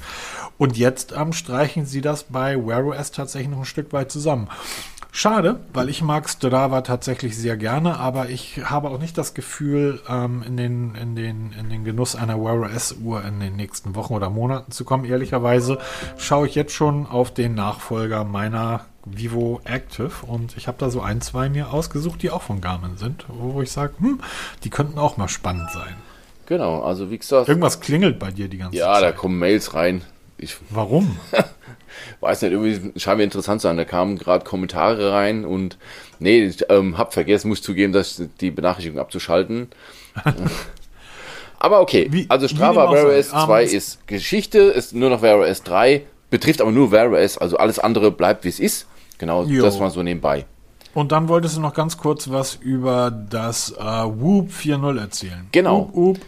Und 0.57 0.75
jetzt 0.75 1.13
ähm, 1.15 1.33
streichen 1.33 1.85
sie 1.85 2.01
das 2.01 2.23
bei 2.23 2.57
Wear 2.57 2.83
OS 2.83 3.11
tatsächlich 3.11 3.51
noch 3.51 3.59
ein 3.59 3.65
Stück 3.65 3.93
weit 3.93 4.11
zusammen. 4.11 4.49
Schade, 5.17 5.61
weil 5.71 5.87
ich 5.87 6.01
mag 6.01 6.29
Strava 6.29 6.81
tatsächlich 6.81 7.37
sehr 7.37 7.55
gerne, 7.55 7.97
aber 8.01 8.27
ich 8.27 8.59
habe 8.65 8.89
auch 8.89 8.99
nicht 8.99 9.17
das 9.17 9.33
Gefühl, 9.33 10.01
ähm, 10.09 10.43
in, 10.45 10.57
den, 10.57 10.93
in, 10.95 11.15
den, 11.15 11.53
in 11.57 11.69
den 11.69 11.85
Genuss 11.85 12.17
einer 12.17 12.37
Wear 12.37 12.69
OS 12.69 12.97
Uhr 13.01 13.23
in 13.23 13.39
den 13.39 13.55
nächsten 13.55 13.95
Wochen 13.95 14.13
oder 14.13 14.29
Monaten 14.29 14.73
zu 14.73 14.83
kommen. 14.83 15.05
Ehrlicherweise 15.05 15.77
schaue 16.17 16.47
ich 16.47 16.55
jetzt 16.55 16.73
schon 16.73 17.07
auf 17.07 17.33
den 17.33 17.55
Nachfolger 17.55 18.25
meiner 18.25 18.87
Vivo 19.05 19.61
Active 19.63 20.11
und 20.27 20.57
ich 20.57 20.67
habe 20.67 20.79
da 20.79 20.89
so 20.89 20.99
ein, 20.99 21.21
zwei 21.21 21.47
mir 21.47 21.71
ausgesucht, 21.71 22.21
die 22.21 22.29
auch 22.29 22.41
von 22.41 22.59
Garmin 22.59 22.97
sind, 22.97 23.25
wo 23.29 23.61
ich 23.61 23.71
sage, 23.71 23.93
hm, 23.99 24.19
die 24.65 24.69
könnten 24.69 24.99
auch 24.99 25.15
mal 25.15 25.29
spannend 25.29 25.71
sein. 25.71 25.95
Genau, 26.45 26.83
also 26.83 27.09
wie 27.09 27.17
gesagt. 27.17 27.47
Irgendwas 27.47 27.79
klingelt 27.79 28.19
bei 28.19 28.31
dir 28.31 28.49
die 28.49 28.57
ganze 28.57 28.77
ja, 28.77 28.91
Zeit. 28.91 29.01
Ja, 29.01 29.11
da 29.11 29.11
kommen 29.13 29.39
Mails 29.39 29.75
rein. 29.75 30.01
Ich, 30.37 30.57
Warum? 30.71 31.17
weiß 32.19 32.41
nicht, 32.41 32.51
irgendwie 32.51 32.99
scheint 32.99 33.17
mir 33.17 33.23
interessant 33.23 33.61
sein. 33.61 33.77
Da 33.77 33.85
kamen 33.85 34.17
gerade 34.17 34.45
Kommentare 34.45 35.11
rein 35.11 35.45
und 35.45 35.77
nee, 36.19 36.43
ich 36.45 36.65
ähm, 36.69 36.97
habe 36.97 37.11
vergessen, 37.11 37.49
muss 37.49 37.61
zugeben, 37.61 37.93
dass 37.93 38.21
die 38.39 38.51
Benachrichtigung 38.51 38.99
abzuschalten. 38.99 39.67
aber 41.59 41.81
okay, 41.81 42.07
wie, 42.11 42.25
also 42.29 42.47
Strava 42.47 42.91
Wear 42.91 43.07
OS 43.07 43.29
2 43.29 43.63
ist 43.63 44.07
Geschichte, 44.07 44.59
ist 44.59 44.93
nur 44.93 45.09
noch 45.09 45.21
Wear 45.21 45.39
OS 45.39 45.63
3, 45.63 46.03
betrifft 46.29 46.61
aber 46.61 46.71
nur 46.71 46.91
Wear 46.91 47.11
OS, 47.11 47.37
also 47.37 47.57
alles 47.57 47.79
andere 47.79 48.11
bleibt 48.11 48.43
wie 48.43 48.49
es 48.49 48.59
ist. 48.59 48.87
Genau, 49.17 49.43
Jo. 49.43 49.63
das 49.63 49.79
war 49.79 49.89
so 49.89 50.03
nebenbei. 50.03 50.45
Und 50.93 51.11
dann 51.11 51.27
wolltest 51.27 51.57
du 51.57 51.61
noch 51.61 51.73
ganz 51.73 51.97
kurz 51.97 52.29
was 52.29 52.55
über 52.55 53.11
das 53.11 53.71
äh, 53.71 53.83
Whoop 53.83 54.49
4.0 54.49 54.99
erzählen. 54.99 55.47
Genau. 55.51 55.89
Whoop, 55.91 55.95
Whoop. 55.95 56.19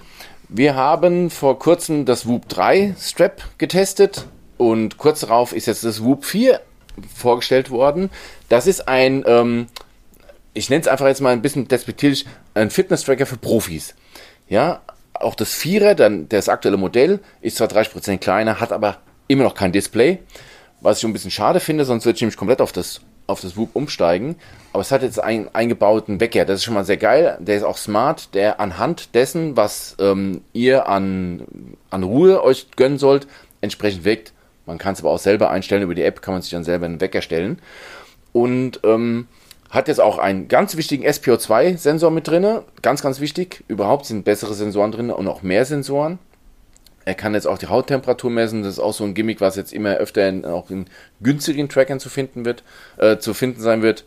Wir 0.49 0.75
haben 0.75 1.29
vor 1.29 1.57
kurzem 1.59 2.05
das 2.05 2.25
Whoop 2.27 2.47
3 2.49 2.95
Strap 2.99 3.41
getestet 3.57 4.27
und 4.57 4.97
kurz 4.97 5.21
darauf 5.21 5.53
ist 5.53 5.67
jetzt 5.67 5.83
das 5.83 6.03
Whoop 6.03 6.25
4 6.25 6.61
vorgestellt 7.15 7.69
worden. 7.69 8.09
Das 8.49 8.67
ist 8.67 8.87
ein, 8.87 9.23
ähm, 9.27 9.67
ich 10.53 10.69
nenne 10.69 10.81
es 10.81 10.87
einfach 10.87 11.07
jetzt 11.07 11.21
mal 11.21 11.33
ein 11.33 11.41
bisschen 11.41 11.67
despektierlich, 11.67 12.25
ein 12.53 12.69
Fitness-Tracker 12.69 13.25
für 13.25 13.37
Profis. 13.37 13.95
Ja, 14.49 14.81
auch 15.13 15.35
das 15.35 15.53
Vierer, 15.53 15.95
dann 15.95 16.29
das 16.29 16.49
aktuelle 16.49 16.77
Modell, 16.77 17.19
ist 17.41 17.57
zwar 17.57 17.67
30% 17.67 18.17
kleiner, 18.17 18.59
hat 18.59 18.71
aber 18.71 18.97
immer 19.27 19.43
noch 19.43 19.55
kein 19.55 19.71
Display, 19.71 20.19
was 20.81 20.99
ich 20.99 21.05
ein 21.05 21.13
bisschen 21.13 21.31
schade 21.31 21.59
finde, 21.59 21.85
sonst 21.85 22.05
würde 22.05 22.15
ich 22.15 22.21
nämlich 22.21 22.37
komplett 22.37 22.61
auf 22.61 22.71
das, 22.71 23.01
auf 23.25 23.41
das 23.41 23.57
Whoop 23.57 23.75
umsteigen. 23.75 24.35
Aber 24.73 24.81
es 24.81 24.91
hat 24.91 25.01
jetzt 25.01 25.21
einen 25.21 25.49
eingebauten 25.53 26.19
Wecker, 26.19 26.45
das 26.45 26.57
ist 26.57 26.63
schon 26.63 26.75
mal 26.75 26.85
sehr 26.85 26.97
geil. 26.97 27.37
Der 27.41 27.57
ist 27.57 27.63
auch 27.63 27.77
smart, 27.77 28.33
der 28.35 28.59
anhand 28.59 29.15
dessen, 29.15 29.57
was 29.57 29.95
ähm, 29.99 30.41
ihr 30.53 30.87
an, 30.87 31.75
an 31.89 32.03
Ruhe 32.03 32.43
euch 32.43 32.67
gönnen 32.75 32.99
sollt, 32.99 33.27
entsprechend 33.61 34.05
weckt. 34.05 34.33
Man 34.67 34.77
kann 34.77 34.93
es 34.93 34.99
aber 34.99 35.09
auch 35.09 35.19
selber 35.19 35.49
einstellen, 35.49 35.81
über 35.81 35.95
die 35.95 36.03
App 36.03 36.21
kann 36.21 36.35
man 36.35 36.43
sich 36.43 36.51
dann 36.51 36.63
selber 36.63 36.85
einen 36.85 37.01
Wecker 37.01 37.23
stellen. 37.23 37.59
Und 38.33 38.81
ähm, 38.83 39.27
hat 39.69 39.87
jetzt 39.87 39.99
auch 39.99 40.17
einen 40.17 40.47
ganz 40.47 40.77
wichtigen 40.77 41.05
SPO2-Sensor 41.05 42.11
mit 42.11 42.27
drin. 42.27 42.59
Ganz, 42.81 43.01
ganz 43.01 43.19
wichtig. 43.19 43.63
Überhaupt 43.67 44.05
sind 44.05 44.25
bessere 44.25 44.53
Sensoren 44.53 44.91
drin 44.91 45.09
und 45.09 45.27
auch 45.27 45.41
mehr 45.41 45.65
Sensoren. 45.65 46.19
Er 47.05 47.15
kann 47.15 47.33
jetzt 47.33 47.47
auch 47.47 47.57
die 47.57 47.67
Hauttemperatur 47.67 48.29
messen. 48.29 48.63
Das 48.63 48.73
ist 48.73 48.79
auch 48.79 48.93
so 48.93 49.05
ein 49.05 49.13
Gimmick, 49.13 49.41
was 49.41 49.55
jetzt 49.55 49.73
immer 49.73 49.95
öfter 49.95 50.27
in, 50.27 50.45
auch 50.45 50.69
in 50.69 50.85
günstigen 51.21 51.69
Trackern 51.69 51.99
zu 51.99 52.09
finden 52.09 52.45
wird, 52.45 52.63
äh, 52.97 53.17
zu 53.17 53.33
finden 53.33 53.61
sein 53.61 53.81
wird. 53.81 54.03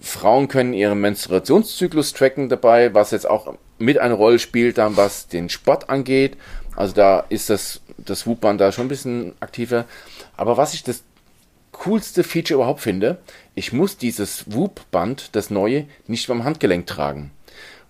Frauen 0.00 0.46
können 0.46 0.72
ihren 0.72 1.00
Menstruationszyklus 1.00 2.12
tracken 2.12 2.48
dabei, 2.48 2.94
was 2.94 3.10
jetzt 3.10 3.28
auch 3.28 3.54
mit 3.78 3.98
eine 3.98 4.14
Rolle 4.14 4.38
spielt, 4.38 4.78
dann 4.78 4.96
was 4.96 5.26
den 5.26 5.48
Sport 5.48 5.90
angeht. 5.90 6.36
Also 6.78 6.94
da 6.94 7.24
ist 7.28 7.50
das, 7.50 7.80
das 7.96 8.24
Whoop-Band 8.24 8.60
da 8.60 8.70
schon 8.70 8.84
ein 8.84 8.88
bisschen 8.88 9.34
aktiver. 9.40 9.84
Aber 10.36 10.56
was 10.56 10.74
ich 10.74 10.84
das 10.84 11.02
coolste 11.72 12.22
Feature 12.22 12.58
überhaupt 12.58 12.82
finde, 12.82 13.18
ich 13.56 13.72
muss 13.72 13.96
dieses 13.96 14.44
Whoop-Band, 14.46 15.30
das 15.32 15.50
neue, 15.50 15.86
nicht 16.06 16.28
beim 16.28 16.44
Handgelenk 16.44 16.86
tragen. 16.86 17.32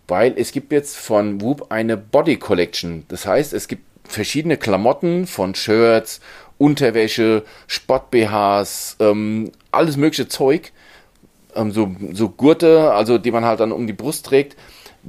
Weil 0.07 0.33
es 0.39 0.53
gibt 0.53 0.73
jetzt 0.73 0.97
von 0.97 1.43
Whoop 1.43 1.71
eine 1.71 1.99
Body 1.99 2.39
Collection. 2.39 3.05
Das 3.09 3.27
heißt, 3.27 3.53
es 3.53 3.69
gibt 3.69 3.83
verschiedene 4.05 4.57
Klamotten 4.57 5.27
von 5.27 5.55
Shirts, 5.55 6.21
Unterwäsche, 6.57 7.45
Sport-BHs, 7.67 8.97
ähm, 9.01 9.53
alles 9.71 9.99
mögliche 9.99 10.29
Zeug, 10.29 10.73
ähm, 11.55 11.73
so, 11.73 11.95
so 12.15 12.31
Gurte, 12.31 12.91
also 12.93 13.19
die 13.19 13.33
man 13.33 13.45
halt 13.45 13.61
dann 13.61 13.73
um 13.73 13.87
die 13.87 13.93
Brust 13.93 14.25
trägt, 14.25 14.57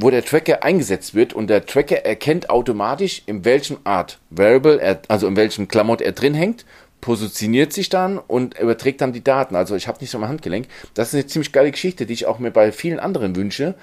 wo 0.02 0.10
der 0.10 0.24
Tracker 0.24 0.64
eingesetzt 0.64 1.14
wird 1.14 1.34
und 1.34 1.48
der 1.48 1.66
Tracker 1.66 2.06
erkennt 2.06 2.50
automatisch, 2.50 3.22
in 3.26 3.44
welchem 3.44 3.80
Art 3.84 4.20
Variable, 4.30 4.80
er, 4.80 5.02
also 5.10 5.28
in 5.28 5.36
welchem 5.36 5.68
Klamott 5.68 6.02
er 6.02 6.14
drin 6.14 6.34
hängt, 6.34 6.66
positioniert 7.02 7.74
sich 7.74 7.90
dann 7.90 8.18
und 8.18 8.58
überträgt 8.58 9.02
dann 9.02 9.12
die 9.12 9.24
Daten. 9.24 9.56
Also 9.56 9.76
ich 9.76 9.90
habe 9.90 10.00
nicht 10.00 10.10
so 10.10 10.18
mein 10.18 10.30
Handgelenk. 10.30 10.68
Das 10.94 11.10
ist 11.10 11.16
eine 11.16 11.28
ziemlich 11.28 11.52
geile 11.52 11.72
Geschichte, 11.72 12.06
die 12.06 12.14
ich 12.14 12.28
auch 12.28 12.40
mir 12.40 12.52
bei 12.52 12.72
vielen 12.72 13.00
anderen 13.00 13.36
wünsche, 13.36 13.76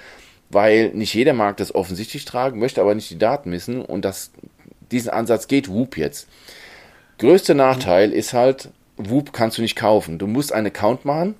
weil 0.49 0.89
nicht 0.95 1.13
jeder 1.13 1.35
mag 1.35 1.59
das 1.59 1.75
offensichtlich 1.75 2.25
tragen, 2.25 2.59
möchte 2.59 2.81
aber 2.81 2.95
nicht 2.95 3.11
die 3.11 3.19
Daten 3.19 3.51
missen 3.51 3.83
und 3.83 4.05
das, 4.05 4.31
diesen 4.91 5.11
Ansatz 5.11 5.49
geht 5.49 5.69
Whoop 5.69 5.99
jetzt. 5.99 6.29
Größter 7.19 7.55
Nachteil 7.55 8.13
ist 8.13 8.33
halt, 8.33 8.71
Whoop 8.97 9.35
kannst 9.35 9.59
du 9.59 9.63
nicht 9.63 9.77
kaufen. 9.77 10.19
Du 10.19 10.27
musst 10.27 10.53
einen 10.53 10.69
Account 10.69 11.05
machen 11.05 11.35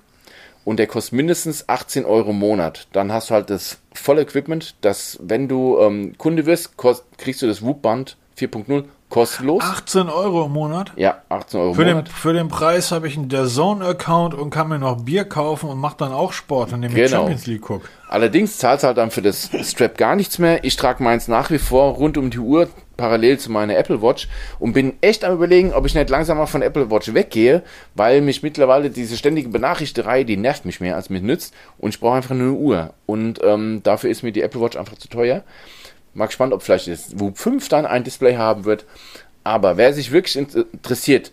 und 0.67 0.79
der 0.79 0.87
kostet 0.87 1.13
mindestens 1.13 1.69
18 1.69 2.03
Euro 2.03 2.31
im 2.31 2.39
Monat. 2.39 2.89
Dann 2.91 3.13
hast 3.13 3.29
du 3.29 3.35
halt 3.35 3.49
das 3.49 3.77
volle 3.93 4.23
Equipment, 4.23 4.75
dass 4.81 5.17
wenn 5.21 5.47
du 5.47 5.79
ähm, 5.79 6.15
Kunde 6.17 6.45
wirst, 6.45 6.75
kriegst 6.75 7.41
du 7.41 7.47
das 7.47 7.61
Whoop-Band 7.61 8.17
4.0 8.37 8.83
kostenlos. 9.09 9.63
18 9.63 10.09
Euro 10.09 10.45
im 10.45 10.51
Monat. 10.51 10.91
Ja, 10.95 11.21
18 11.29 11.59
Euro 11.59 11.69
im 11.69 11.75
Für 11.75 11.85
den, 11.85 11.93
Monat. 11.95 12.09
für 12.09 12.33
den 12.33 12.47
Preis 12.49 12.91
habe 12.91 13.07
ich 13.07 13.17
einen 13.17 13.29
DAZN-Account 13.29 14.33
und 14.33 14.49
kann 14.49 14.67
mir 14.69 14.79
noch 14.79 15.01
Bier 15.03 15.23
kaufen 15.25 15.69
und 15.69 15.79
mache 15.79 15.95
dann 15.99 16.11
auch 16.11 16.33
Sport, 16.33 16.73
indem 16.73 16.89
ich 16.91 16.95
Genau. 16.95 17.09
Champions 17.21 17.47
League 17.47 17.61
gucke. 17.61 17.87
Allerdings 18.09 18.57
zahlst 18.57 18.83
halt 18.83 18.97
dann 18.97 19.11
für 19.11 19.21
das 19.21 19.49
Strap 19.63 19.97
gar 19.97 20.15
nichts 20.15 20.39
mehr. 20.39 20.63
Ich 20.63 20.75
trage 20.75 21.03
meins 21.03 21.27
nach 21.27 21.49
wie 21.51 21.57
vor 21.57 21.93
rund 21.95 22.17
um 22.17 22.29
die 22.29 22.39
Uhr 22.39 22.67
parallel 22.95 23.37
zu 23.37 23.51
meiner 23.51 23.77
Apple 23.77 24.01
Watch 24.01 24.27
und 24.59 24.73
bin 24.73 24.93
echt 25.01 25.23
am 25.23 25.33
überlegen, 25.35 25.71
ob 25.73 25.85
ich 25.85 25.93
nicht 25.93 26.09
langsam 26.09 26.37
mal 26.37 26.47
von 26.47 26.61
Apple 26.63 26.89
Watch 26.89 27.13
weggehe, 27.13 27.61
weil 27.93 28.21
mich 28.21 28.41
mittlerweile 28.43 28.89
diese 28.89 29.17
ständige 29.17 29.49
Benachrichterei, 29.49 30.23
die 30.23 30.35
nervt 30.35 30.65
mich 30.65 30.79
mehr 30.79 30.95
als 30.95 31.09
mir 31.11 31.21
nützt 31.21 31.53
und 31.77 31.89
ich 31.89 31.99
brauche 31.99 32.15
einfach 32.17 32.33
nur 32.33 32.47
eine 32.47 32.57
Uhr 32.57 32.93
und 33.05 33.39
ähm, 33.43 33.81
dafür 33.83 34.09
ist 34.09 34.23
mir 34.23 34.31
die 34.31 34.41
Apple 34.41 34.61
Watch 34.61 34.77
einfach 34.77 34.97
zu 34.97 35.09
teuer. 35.09 35.43
Mal 36.17 36.25
gespannt, 36.25 36.51
ob 36.53 36.63
vielleicht 36.63 36.87
das 36.87 37.19
Whoop 37.19 37.37
5 37.37 37.69
dann 37.69 37.85
ein 37.85 38.03
Display 38.03 38.35
haben 38.37 38.65
wird. 38.65 38.85
Aber 39.43 39.77
wer 39.77 39.93
sich 39.93 40.11
wirklich 40.11 40.35
in- 40.35 40.65
interessiert, 40.73 41.31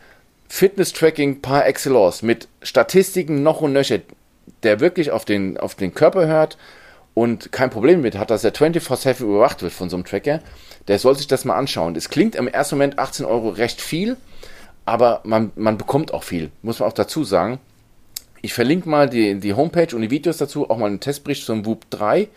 Fitness-Tracking 0.49 1.41
par 1.41 1.67
excellence 1.67 2.23
mit 2.23 2.49
Statistiken 2.63 3.43
noch 3.43 3.61
und 3.63 3.73
nöcher, 3.73 4.01
der 4.63 4.81
wirklich 4.81 5.11
auf 5.11 5.25
den, 5.25 5.57
auf 5.57 5.75
den 5.75 5.95
Körper 5.95 6.27
hört 6.27 6.59
und 7.15 7.51
kein 7.51 7.71
Problem 7.71 8.03
mit 8.03 8.19
hat, 8.19 8.31
dass 8.31 8.45
er 8.45 8.53
24-7 8.53 9.23
überwacht 9.23 9.63
wird 9.63 9.73
von 9.73 9.89
so 9.89 9.97
einem 9.97 10.05
Tracker, 10.05 10.41
der 10.87 10.99
soll 10.99 11.17
sich 11.17 11.27
das 11.27 11.45
mal 11.45 11.57
anschauen. 11.57 11.97
Es 11.97 12.11
klingt 12.11 12.35
im 12.37 12.47
ersten 12.47 12.77
Moment 12.77 12.99
18 12.99 13.25
Euro 13.25 13.49
recht 13.49 13.81
viel, 13.81 14.17
aber 14.85 15.23
man, 15.25 15.51
man 15.57 15.79
bekommt 15.79 16.13
auch 16.13 16.25
viel, 16.25 16.51
muss 16.63 16.81
man 16.81 16.91
auch 16.91 16.95
dazu 16.95 17.25
sagen. 17.25 17.59
Ich 18.43 18.53
verlinke 18.53 18.87
mal 18.89 19.09
die, 19.09 19.41
die 19.41 19.55
Homepage 19.55 19.97
und 19.97 20.03
die 20.03 20.11
Videos 20.11 20.37
dazu, 20.37 20.69
auch 20.69 20.77
mal 20.77 20.87
einen 20.87 21.01
Testbericht 21.01 21.47
zum 21.47 21.65
Whoop 21.65 21.89
3. 21.89 22.29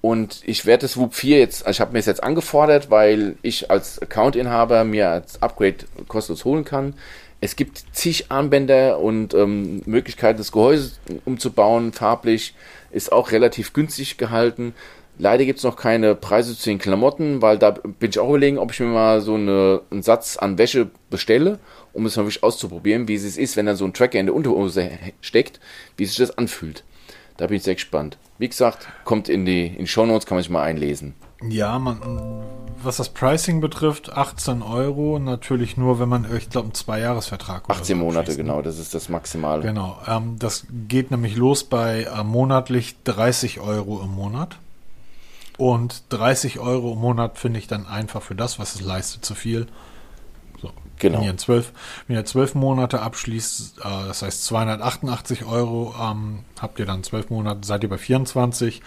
Und 0.00 0.40
ich 0.46 0.64
werde 0.64 0.82
das 0.82 0.96
Whoop 0.96 1.14
4 1.14 1.38
jetzt, 1.38 1.66
also 1.66 1.76
ich 1.76 1.80
habe 1.80 1.92
mir 1.92 1.98
es 1.98 2.06
jetzt 2.06 2.22
angefordert, 2.22 2.90
weil 2.90 3.36
ich 3.42 3.70
als 3.70 4.00
Account-Inhaber 4.00 4.84
mir 4.84 5.10
als 5.10 5.42
Upgrade 5.42 5.76
kostenlos 6.08 6.44
holen 6.44 6.64
kann. 6.64 6.94
Es 7.42 7.56
gibt 7.56 7.84
zig 7.92 8.30
Armbänder 8.30 8.98
und 8.98 9.34
ähm, 9.34 9.82
Möglichkeiten, 9.86 10.38
das 10.38 10.52
Gehäuse 10.52 10.92
umzubauen, 11.24 11.92
farblich, 11.92 12.54
ist 12.90 13.12
auch 13.12 13.30
relativ 13.32 13.72
günstig 13.72 14.18
gehalten. 14.18 14.74
Leider 15.18 15.44
gibt 15.44 15.58
es 15.58 15.64
noch 15.64 15.76
keine 15.76 16.14
Preise 16.14 16.56
zu 16.56 16.70
den 16.70 16.78
Klamotten, 16.78 17.42
weil 17.42 17.58
da 17.58 17.72
bin 17.72 18.08
ich 18.08 18.18
auch 18.18 18.28
überlegen, 18.28 18.58
ob 18.58 18.72
ich 18.72 18.80
mir 18.80 18.86
mal 18.86 19.20
so 19.20 19.34
eine, 19.34 19.82
einen 19.90 20.02
Satz 20.02 20.38
an 20.38 20.56
Wäsche 20.56 20.90
bestelle, 21.10 21.58
um 21.92 22.06
es 22.06 22.16
mal 22.16 22.24
wirklich 22.24 22.42
auszuprobieren, 22.42 23.06
wie 23.06 23.16
es 23.16 23.36
ist, 23.36 23.56
wenn 23.56 23.66
dann 23.66 23.76
so 23.76 23.84
ein 23.84 23.92
Tracker 23.92 24.18
in 24.18 24.26
der 24.26 24.34
Unterhose 24.34 24.90
steckt, 25.20 25.60
wie 25.98 26.06
sich 26.06 26.16
das 26.16 26.38
anfühlt. 26.38 26.84
Da 27.40 27.46
bin 27.46 27.56
ich 27.56 27.62
sehr 27.62 27.74
gespannt. 27.74 28.18
Wie 28.36 28.50
gesagt, 28.50 28.86
kommt 29.04 29.30
in 29.30 29.46
die, 29.46 29.66
in 29.66 29.78
die 29.78 29.86
Shownotes, 29.86 30.26
kann 30.26 30.36
man 30.36 30.42
sich 30.42 30.50
mal 30.50 30.62
einlesen. 30.62 31.14
Ja, 31.48 31.78
man, 31.78 31.98
was 32.82 32.98
das 32.98 33.08
Pricing 33.08 33.62
betrifft, 33.62 34.12
18 34.12 34.60
Euro, 34.60 35.18
natürlich 35.18 35.78
nur, 35.78 35.98
wenn 35.98 36.10
man, 36.10 36.26
ich 36.36 36.50
glaube, 36.50 36.66
einen 36.66 36.74
Zweijahresvertrag 36.74 37.64
oder 37.64 37.78
18 37.78 37.96
so 37.96 38.04
Monate, 38.04 38.32
ne? 38.32 38.36
genau, 38.36 38.60
das 38.60 38.78
ist 38.78 38.92
das 38.92 39.08
Maximale. 39.08 39.62
Genau, 39.62 39.98
ähm, 40.06 40.36
das 40.38 40.66
geht 40.86 41.10
nämlich 41.10 41.34
los 41.36 41.64
bei 41.64 42.02
äh, 42.02 42.24
monatlich 42.24 42.96
30 43.04 43.60
Euro 43.60 44.02
im 44.02 44.10
Monat. 44.10 44.58
Und 45.56 46.02
30 46.10 46.58
Euro 46.58 46.92
im 46.92 46.98
Monat 46.98 47.38
finde 47.38 47.58
ich 47.58 47.68
dann 47.68 47.86
einfach 47.86 48.20
für 48.20 48.34
das, 48.34 48.58
was 48.58 48.74
es 48.74 48.82
leistet, 48.82 49.24
zu 49.24 49.34
viel. 49.34 49.66
Genau. 51.00 51.18
Wenn 51.18 51.26
ihr, 51.26 51.36
zwölf, 51.36 51.72
wenn 52.06 52.16
ihr 52.16 52.24
zwölf 52.24 52.54
Monate 52.54 53.02
abschließt, 53.02 53.78
äh, 53.78 53.82
das 54.06 54.22
heißt 54.22 54.44
288 54.44 55.44
Euro, 55.44 55.94
ähm, 56.00 56.40
habt 56.60 56.78
ihr 56.78 56.86
dann 56.86 57.02
zwölf 57.02 57.30
Monate, 57.30 57.66
seid 57.66 57.82
ihr 57.82 57.88
bei 57.88 57.98
24. 57.98 58.82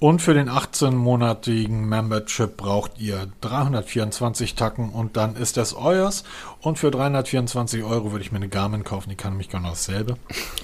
Und 0.00 0.20
für 0.20 0.34
den 0.34 0.50
18-monatigen 0.50 1.86
Membership 1.86 2.56
braucht 2.56 2.98
ihr 2.98 3.28
324 3.40 4.54
Tacken 4.54 4.90
und 4.90 5.16
dann 5.16 5.36
ist 5.36 5.56
das 5.56 5.72
euers. 5.74 6.24
Und 6.60 6.78
für 6.78 6.90
324 6.90 7.84
Euro 7.84 8.10
würde 8.10 8.24
ich 8.24 8.32
mir 8.32 8.36
eine 8.36 8.48
Garmin 8.48 8.84
kaufen, 8.84 9.08
die 9.08 9.16
kann 9.16 9.32
nämlich 9.32 9.48
genau 9.48 9.68
dasselbe. 9.68 10.16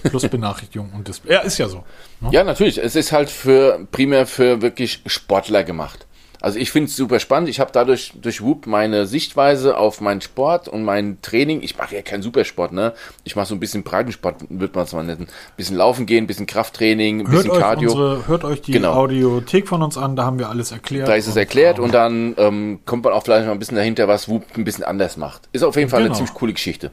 Plus 0.03 0.29
Benachrichtigung 0.29 0.93
und 0.93 1.07
Display. 1.09 1.35
Ja, 1.35 1.41
ist 1.41 1.59
ja 1.59 1.69
so. 1.69 1.85
Ne? 2.21 2.31
Ja, 2.33 2.45
natürlich. 2.45 2.79
Es 2.79 2.97
ist 2.97 3.13
halt 3.13 3.31
für 3.31 3.87
primär 3.93 4.27
für 4.27 4.63
wirklich 4.63 5.01
Sportler 5.07 5.63
gemacht. 5.63 6.07
Also 6.41 6.59
ich 6.59 6.71
finde 6.71 6.89
es 6.89 6.97
super 6.97 7.21
spannend. 7.21 7.49
Ich 7.49 7.61
habe 7.61 7.71
dadurch 7.73 8.13
durch 8.21 8.43
Whoop 8.43 8.67
meine 8.67 9.07
Sichtweise 9.07 9.77
auf 9.77 10.01
meinen 10.01 10.21
Sport 10.21 10.69
und 10.69 10.83
mein 10.85 11.19
Training. 11.23 11.61
Ich 11.63 11.77
mache 11.77 11.95
ja 11.95 12.03
keinen 12.03 12.23
Supersport, 12.23 12.73
ne? 12.73 12.95
Ich 13.25 13.37
mache 13.37 13.47
so 13.47 13.55
ein 13.55 13.61
bisschen 13.61 13.83
Breitensport, 13.83 14.37
würde 14.49 14.73
man 14.75 14.85
es 14.85 14.93
mal 14.93 15.05
nennen. 15.05 15.29
Bisschen 15.57 15.77
Laufen 15.77 16.07
gehen, 16.07 16.27
bisschen 16.27 16.47
Krafttraining, 16.47 17.21
ein 17.27 17.31
bisschen 17.31 17.51
euch, 17.51 17.59
Cardio. 17.59 17.91
unsere, 17.91 18.27
hört 18.29 18.45
euch 18.45 18.63
die 18.63 18.73
Genau. 18.73 18.95
Audiothek 18.95 19.69
von 19.69 19.83
uns 19.83 19.99
an, 19.99 20.17
da 20.17 20.25
haben 20.25 20.39
wir 20.39 20.49
alles 20.49 20.73
erklärt. 20.73 21.09
Da 21.09 21.15
ist 21.15 21.27
es 21.27 21.33
Und, 21.35 21.39
erklärt 21.39 21.79
und 21.79 21.93
dann 21.93 22.35
ähm, 22.39 22.81
kommt 22.87 23.05
man 23.05 23.13
auch 23.13 23.23
vielleicht 23.25 23.47
mal 23.47 23.53
ein 23.53 23.59
bisschen 23.59 23.77
dahinter, 23.77 24.09
was 24.09 24.29
Whoop 24.29 24.45
ein 24.57 24.65
bisschen 24.65 24.85
anders 24.85 25.17
macht. 25.17 25.49
Ist 25.53 25.63
auf 25.63 25.77
jeden 25.77 25.91
Fall 25.91 26.01
Genau. 26.03 26.11
eine 26.15 26.17
ziemlich 26.17 26.35
coole 26.35 26.53
Geschichte. 26.55 26.91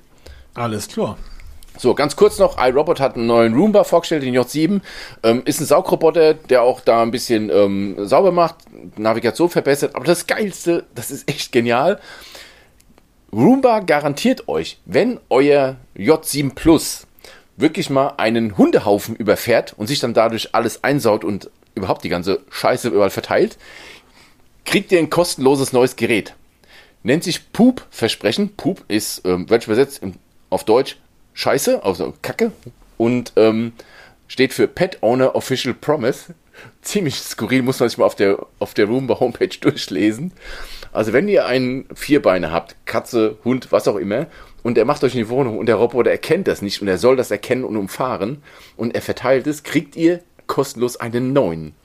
Alles 0.55 0.87
klar. 0.87 1.17
So, 1.79 1.93
ganz 1.93 2.15
kurz 2.15 2.39
noch, 2.39 2.57
iRobot 2.57 2.99
hat 2.99 3.15
einen 3.15 3.27
neuen 3.27 3.53
Roomba 3.53 3.83
vorgestellt, 3.83 4.23
den 4.23 4.35
J7. 4.35 4.81
Ähm, 5.23 5.43
ist 5.45 5.59
ein 5.59 5.65
Saugroboter, 5.65 6.33
der 6.33 6.63
auch 6.63 6.81
da 6.81 7.03
ein 7.03 7.11
bisschen 7.11 7.51
ähm, 7.51 7.95
sauber 7.99 8.31
macht, 8.31 8.55
Navigation 8.97 9.49
verbessert. 9.49 9.95
Aber 9.95 10.05
das 10.05 10.25
Geilste, 10.25 10.85
das 10.95 11.11
ist 11.11 11.29
echt 11.29 11.51
genial. 11.51 11.99
Roomba 13.31 13.81
garantiert 13.81 14.47
euch, 14.47 14.79
wenn 14.85 15.19
euer 15.29 15.75
J7 15.95 16.55
Plus 16.55 17.05
wirklich 17.57 17.89
mal 17.89 18.13
einen 18.17 18.57
Hundehaufen 18.57 19.15
überfährt 19.15 19.75
und 19.77 19.87
sich 19.87 19.99
dann 19.99 20.13
dadurch 20.13 20.55
alles 20.55 20.83
einsaut 20.83 21.23
und 21.23 21.51
überhaupt 21.75 22.03
die 22.03 22.09
ganze 22.09 22.41
Scheiße 22.49 22.87
überall 22.87 23.09
verteilt, 23.09 23.57
kriegt 24.65 24.91
ihr 24.91 24.99
ein 24.99 25.09
kostenloses 25.09 25.73
neues 25.73 25.95
Gerät. 25.95 26.33
Nennt 27.03 27.23
sich 27.23 27.51
Poop 27.51 27.85
Versprechen. 27.91 28.55
Poop 28.55 28.83
ist, 28.87 29.21
ähm, 29.25 29.49
wörtlich 29.49 29.67
übersetzt 29.67 30.01
auf 30.49 30.63
Deutsch 30.63 30.97
Scheiße, 31.37 31.83
also 31.83 32.15
Kacke. 32.23 32.51
Und 32.97 33.33
ähm, 33.35 33.73
steht 34.27 34.53
für 34.53 34.67
Pet 34.67 34.97
Owner 35.01 35.35
Official 35.35 35.75
Promise. 35.75 36.33
Ziemlich 36.81 37.15
skurril, 37.15 37.61
muss 37.61 37.79
man 37.79 37.89
sich 37.89 37.99
mal 37.99 38.05
auf 38.05 38.15
der, 38.15 38.39
auf 38.57 38.73
der 38.73 38.87
Roomba 38.87 39.19
Homepage 39.19 39.55
durchlesen. 39.61 40.31
Also 40.91 41.13
wenn 41.13 41.27
ihr 41.27 41.45
einen 41.45 41.85
Vierbeiner 41.93 42.51
habt, 42.51 42.75
Katze, 42.85 43.37
Hund, 43.45 43.71
was 43.71 43.87
auch 43.87 43.97
immer, 43.97 44.25
und 44.63 44.79
er 44.79 44.85
macht 44.85 45.03
euch 45.03 45.13
in 45.13 45.19
die 45.19 45.29
Wohnung 45.29 45.59
und 45.59 45.67
der 45.67 45.75
Roboter 45.75 46.09
erkennt 46.09 46.47
das 46.47 46.63
nicht 46.63 46.81
und 46.81 46.87
er 46.87 46.97
soll 46.97 47.15
das 47.15 47.29
erkennen 47.29 47.63
und 47.63 47.77
umfahren 47.77 48.41
und 48.75 48.95
er 48.95 49.03
verteilt 49.03 49.45
es, 49.45 49.61
kriegt 49.61 49.95
ihr 49.95 50.21
kostenlos 50.47 50.97
einen 50.97 51.33
neuen. 51.33 51.75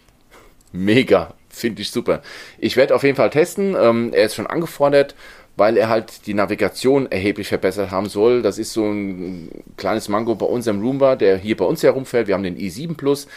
Mega, 0.73 1.35
finde 1.51 1.83
ich 1.83 1.91
super. 1.91 2.23
Ich 2.59 2.79
werde 2.79 2.95
auf 2.95 3.03
jeden 3.03 3.17
Fall 3.17 3.29
testen. 3.29 3.77
Ähm, 3.79 4.15
er 4.15 4.25
ist 4.25 4.35
schon 4.35 4.47
angefordert, 4.47 5.15
weil 5.57 5.77
er 5.77 5.89
halt 5.89 6.27
die 6.27 6.35
Navigation 6.35 7.11
erheblich 7.11 7.49
verbessert 7.49 7.91
haben 7.91 8.09
soll. 8.09 8.43
Das 8.43 8.59
ist 8.59 8.73
so 8.73 8.85
ein 8.85 9.51
kleines 9.77 10.09
Mango 10.09 10.35
bei 10.35 10.47
unserem 10.47 10.81
Roomba, 10.81 11.17
der 11.17 11.37
hier 11.37 11.57
bei 11.57 11.65
uns 11.65 11.83
herumfährt. 11.83 12.27
Wir 12.27 12.35
haben 12.35 12.43
den 12.43 12.57
i7 12.57 12.97
Plus. 12.97 13.29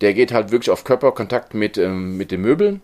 Der 0.00 0.14
geht 0.14 0.32
halt 0.32 0.50
wirklich 0.50 0.70
auf 0.70 0.84
Körperkontakt 0.84 1.54
mit, 1.54 1.78
ähm, 1.78 2.16
mit 2.16 2.30
den 2.30 2.40
Möbeln 2.40 2.80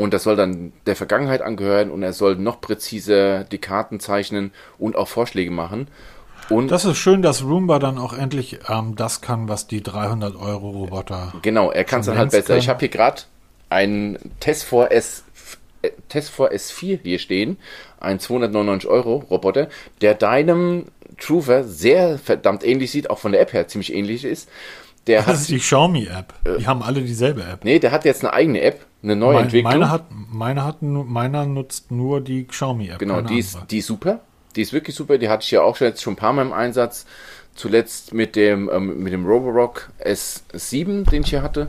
und 0.00 0.14
das 0.14 0.22
soll 0.22 0.34
dann 0.34 0.72
der 0.86 0.96
Vergangenheit 0.96 1.42
angehören 1.42 1.90
und 1.90 2.02
er 2.02 2.14
soll 2.14 2.36
noch 2.36 2.60
präziser 2.60 3.44
die 3.44 3.58
Karten 3.58 4.00
zeichnen 4.00 4.50
und 4.78 4.96
auch 4.96 5.08
Vorschläge 5.08 5.50
machen. 5.50 5.88
Und 6.48 6.70
das 6.70 6.84
ist 6.84 6.96
schön, 6.96 7.22
dass 7.22 7.44
Roomba 7.44 7.78
dann 7.78 7.98
auch 7.98 8.12
endlich 8.12 8.60
ähm, 8.68 8.96
das 8.96 9.20
kann, 9.20 9.48
was 9.48 9.66
die 9.66 9.82
300 9.82 10.36
Euro 10.36 10.70
Roboter. 10.70 11.34
Genau, 11.42 11.70
er 11.70 11.84
kann 11.84 12.00
es 12.00 12.06
dann 12.06 12.18
halt 12.18 12.30
besser. 12.30 12.46
Können. 12.46 12.58
Ich 12.60 12.68
habe 12.68 12.80
hier 12.80 12.88
gerade 12.88 13.22
einen 13.68 14.18
Test 14.40 14.64
vor 14.64 14.90
S 14.90 15.22
Test 16.08 16.30
vor 16.30 16.50
S4 16.50 17.00
hier 17.02 17.18
stehen, 17.18 17.58
ein 17.98 18.18
299 18.18 18.88
Euro 18.88 19.24
Roboter, 19.30 19.68
der 20.00 20.14
deinem 20.14 20.86
Truver 21.18 21.64
sehr 21.64 22.18
verdammt 22.18 22.64
ähnlich 22.64 22.90
sieht, 22.90 23.10
auch 23.10 23.18
von 23.18 23.32
der 23.32 23.40
App 23.40 23.52
her 23.52 23.68
ziemlich 23.68 23.94
ähnlich 23.94 24.24
ist. 24.24 24.48
Der 25.06 25.20
das 25.20 25.26
hat, 25.26 25.34
ist 25.36 25.48
die 25.48 25.58
Xiaomi-App. 25.58 26.34
Die 26.44 26.62
äh, 26.62 26.66
haben 26.66 26.82
alle 26.82 27.00
dieselbe 27.02 27.42
App. 27.42 27.64
Nee, 27.64 27.78
der 27.78 27.90
hat 27.90 28.04
jetzt 28.04 28.22
eine 28.22 28.32
eigene 28.32 28.60
App, 28.60 28.84
eine 29.02 29.16
neue 29.16 29.34
meine, 29.34 29.44
Entwicklung. 29.44 29.72
Meine 29.72 29.90
hat, 29.90 30.04
meine 30.10 30.64
hat, 30.64 30.82
meiner 30.82 31.46
nutzt 31.46 31.90
nur 31.90 32.20
die 32.20 32.46
Xiaomi-App. 32.46 32.98
Genau, 32.98 33.22
die 33.22 33.38
ist, 33.38 33.58
die 33.70 33.78
ist 33.78 33.86
super. 33.86 34.20
Die 34.56 34.62
ist 34.62 34.72
wirklich 34.72 34.94
super. 34.94 35.16
Die 35.16 35.28
hatte 35.28 35.44
ich 35.44 35.50
ja 35.50 35.62
auch 35.62 35.76
schon 35.76 35.86
jetzt 35.86 36.02
schon 36.02 36.14
ein 36.14 36.16
paar 36.16 36.32
Mal 36.32 36.42
im 36.42 36.52
Einsatz. 36.52 37.06
Zuletzt 37.54 38.14
mit 38.14 38.36
dem, 38.36 38.70
ähm, 38.72 39.02
mit 39.02 39.12
dem 39.12 39.26
Roborock 39.26 39.90
S7, 40.00 41.08
den 41.10 41.22
ich 41.22 41.30
hier 41.30 41.42
hatte. 41.42 41.68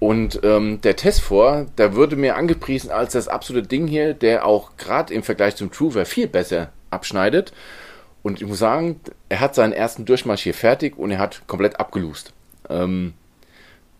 Und 0.00 0.40
ähm, 0.44 0.80
der 0.80 0.96
Test 0.96 1.20
vor, 1.20 1.66
der 1.76 1.94
würde 1.94 2.14
mir 2.16 2.36
angepriesen 2.36 2.90
als 2.90 3.12
das 3.12 3.26
absolute 3.26 3.66
Ding 3.66 3.86
hier, 3.86 4.14
der 4.14 4.46
auch 4.46 4.76
gerade 4.76 5.12
im 5.12 5.22
Vergleich 5.22 5.56
zum 5.56 5.72
Truver 5.72 6.04
viel 6.04 6.28
besser 6.28 6.70
abschneidet. 6.90 7.52
Und 8.22 8.40
ich 8.40 8.46
muss 8.46 8.58
sagen, 8.58 9.00
er 9.28 9.40
hat 9.40 9.54
seinen 9.54 9.72
ersten 9.72 10.04
Durchmarsch 10.04 10.42
hier 10.42 10.54
fertig 10.54 10.96
und 10.98 11.10
er 11.10 11.18
hat 11.18 11.46
komplett 11.46 11.80
abgelust. 11.80 12.32
Ähm, 12.68 13.14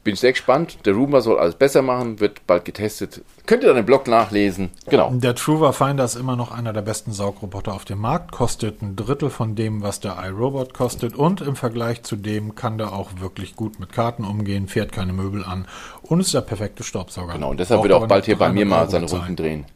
bin 0.05 0.15
ich 0.15 0.21
sehr 0.21 0.33
gespannt. 0.33 0.79
Der 0.87 0.95
Roomba 0.95 1.21
soll 1.21 1.39
alles 1.39 1.55
besser 1.55 1.83
machen, 1.83 2.21
wird 2.21 2.47
bald 2.47 2.65
getestet. 2.65 3.23
Könnt 3.47 3.63
ihr 3.63 3.69
dann 3.69 3.79
im 3.79 3.87
Blog 3.87 4.07
nachlesen. 4.07 4.71
Genau. 4.89 5.11
Der 5.13 5.35
Truva 5.35 5.73
Finder 5.73 6.05
ist 6.05 6.15
immer 6.15 6.37
noch 6.37 6.51
einer 6.51 6.73
der 6.73 6.83
besten 6.83 7.13
Saugroboter 7.13 7.75
auf 7.75 7.85
dem 7.85 7.99
Markt, 7.99 8.33
kostet 8.33 8.83
ein 8.83 8.97
Drittel 8.97 9.31
von 9.31 9.55
dem, 9.55 9.83
was 9.83 10.01
der 10.01 10.17
iRobot 10.23 10.75
kostet 10.75 11.15
und 11.15 11.41
im 11.41 11.57
Vergleich 11.57 12.03
zu 12.03 12.17
dem 12.17 12.55
kann 12.55 12.79
der 12.79 12.93
auch 12.93 13.11
wirklich 13.19 13.57
gut 13.57 13.81
mit 13.81 13.93
Karten 13.93 14.25
umgehen, 14.25 14.69
fährt 14.69 14.93
keine 14.93 15.13
Möbel 15.13 15.45
an 15.45 15.67
und 16.03 16.21
ist 16.21 16.33
der 16.33 16.41
perfekte 16.41 16.85
Staubsauger. 16.85 17.35
Genau, 17.35 17.51
und 17.51 17.61
deshalb 17.61 17.83
wird 17.83 17.93
er 17.93 17.99
auch 17.99 18.07
bald 18.07 18.25
hier 18.25 18.39
bei 18.39 18.51
mir 18.51 18.67
mal 18.67 18.89
seine 18.89 19.07
Runden 19.07 19.37
drehen. 19.37 19.67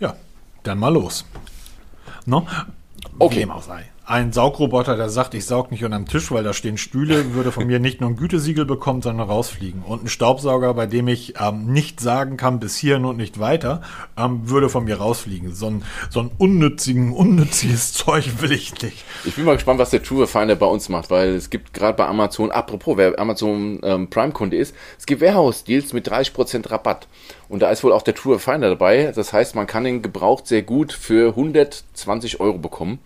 Ja, 0.00 0.16
dann 0.62 0.78
mal 0.78 0.92
los. 0.92 1.24
No? 2.26 2.46
Okay. 3.18 3.36
Wie 3.36 3.40
dem 3.40 3.50
auch 3.50 3.62
sei 3.62 3.90
ein 4.06 4.34
Saugroboter, 4.34 4.96
der 4.96 5.08
sagt, 5.08 5.32
ich 5.32 5.46
saug 5.46 5.70
nicht 5.70 5.82
unterm 5.82 6.06
Tisch, 6.06 6.30
weil 6.30 6.44
da 6.44 6.52
stehen 6.52 6.76
Stühle, 6.76 7.32
würde 7.32 7.52
von 7.52 7.66
mir 7.66 7.78
nicht 7.78 8.02
nur 8.02 8.10
ein 8.10 8.16
Gütesiegel 8.16 8.66
bekommen, 8.66 9.00
sondern 9.00 9.28
rausfliegen. 9.28 9.82
Und 9.82 10.04
ein 10.04 10.08
Staubsauger, 10.08 10.74
bei 10.74 10.84
dem 10.86 11.08
ich 11.08 11.34
ähm, 11.40 11.72
nicht 11.72 12.00
sagen 12.00 12.36
kann, 12.36 12.60
bis 12.60 12.76
hierhin 12.76 13.06
und 13.06 13.16
nicht 13.16 13.40
weiter, 13.40 13.80
ähm, 14.18 14.50
würde 14.50 14.68
von 14.68 14.84
mir 14.84 14.98
rausfliegen. 14.98 15.54
So 15.54 15.68
ein, 15.68 15.84
so 16.10 16.20
ein 16.20 16.30
unnützigen, 16.36 17.12
unnütziges 17.12 17.92
Zeug 17.94 18.42
will 18.42 18.52
ich 18.52 18.82
nicht. 18.82 19.04
Ich 19.24 19.36
bin 19.36 19.46
mal 19.46 19.54
gespannt, 19.54 19.78
was 19.78 19.88
der 19.88 20.02
True 20.02 20.26
Finder 20.26 20.56
bei 20.56 20.66
uns 20.66 20.90
macht, 20.90 21.10
weil 21.10 21.30
es 21.30 21.48
gibt 21.48 21.72
gerade 21.72 21.96
bei 21.96 22.06
Amazon, 22.06 22.50
apropos, 22.50 22.98
wer 22.98 23.18
Amazon 23.18 23.80
ähm, 23.82 24.10
Prime-Kunde 24.10 24.58
ist, 24.58 24.74
es 24.98 25.06
gibt 25.06 25.22
Warehouse-Deals 25.22 25.94
mit 25.94 26.10
30% 26.10 26.70
Rabatt. 26.70 27.08
Und 27.48 27.60
da 27.60 27.70
ist 27.70 27.82
wohl 27.82 27.92
auch 27.92 28.02
der 28.02 28.14
True 28.14 28.38
Finder 28.38 28.68
dabei. 28.68 29.12
Das 29.14 29.32
heißt, 29.32 29.54
man 29.54 29.66
kann 29.66 29.86
ihn 29.86 30.02
gebraucht 30.02 30.46
sehr 30.46 30.62
gut 30.62 30.92
für 30.92 31.30
120 31.30 32.40
Euro 32.40 32.58
bekommen. 32.58 32.98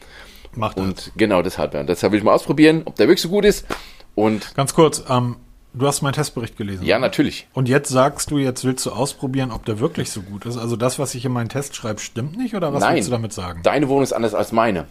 Macht 0.59 0.79
das. 0.79 0.85
Und 0.85 1.13
genau 1.17 1.43
deshalb, 1.43 1.75
ja. 1.75 1.83
Deshalb 1.83 2.13
will 2.13 2.19
ich 2.19 2.25
mal 2.25 2.33
ausprobieren, 2.33 2.83
ob 2.85 2.97
der 2.97 3.07
wirklich 3.07 3.23
so 3.23 3.29
gut 3.29 3.45
ist. 3.45 3.67
Und 4.15 4.55
Ganz 4.55 4.75
kurz, 4.75 5.05
ähm, 5.09 5.37
du 5.73 5.87
hast 5.87 6.03
meinen 6.03 6.15
Testbericht 6.15 6.57
gelesen. 6.57 6.85
Ja, 6.85 6.99
natürlich. 6.99 7.47
Und 7.55 7.69
jetzt 7.69 7.89
sagst 7.89 8.31
du, 8.31 8.39
jetzt 8.39 8.65
willst 8.65 8.85
du 8.87 8.91
ausprobieren, 8.91 9.53
ob 9.53 9.65
der 9.65 9.79
wirklich 9.79 10.11
so 10.11 10.23
gut 10.23 10.47
ist. 10.47 10.57
Also 10.57 10.77
das, 10.77 10.99
was 10.99 11.15
ich 11.15 11.25
in 11.25 11.33
meinen 11.33 11.49
Test 11.49 11.77
schreibe, 11.77 12.01
stimmt 12.01 12.37
nicht 12.37 12.55
oder 12.55 12.73
was 12.73 12.81
Nein, 12.81 12.97
willst 12.97 13.09
du 13.09 13.13
damit 13.13 13.33
sagen? 13.33 13.61
Deine 13.63 13.89
Wohnung 13.89 14.03
ist 14.03 14.13
anders 14.13 14.35
als 14.35 14.53
meine. 14.53 14.87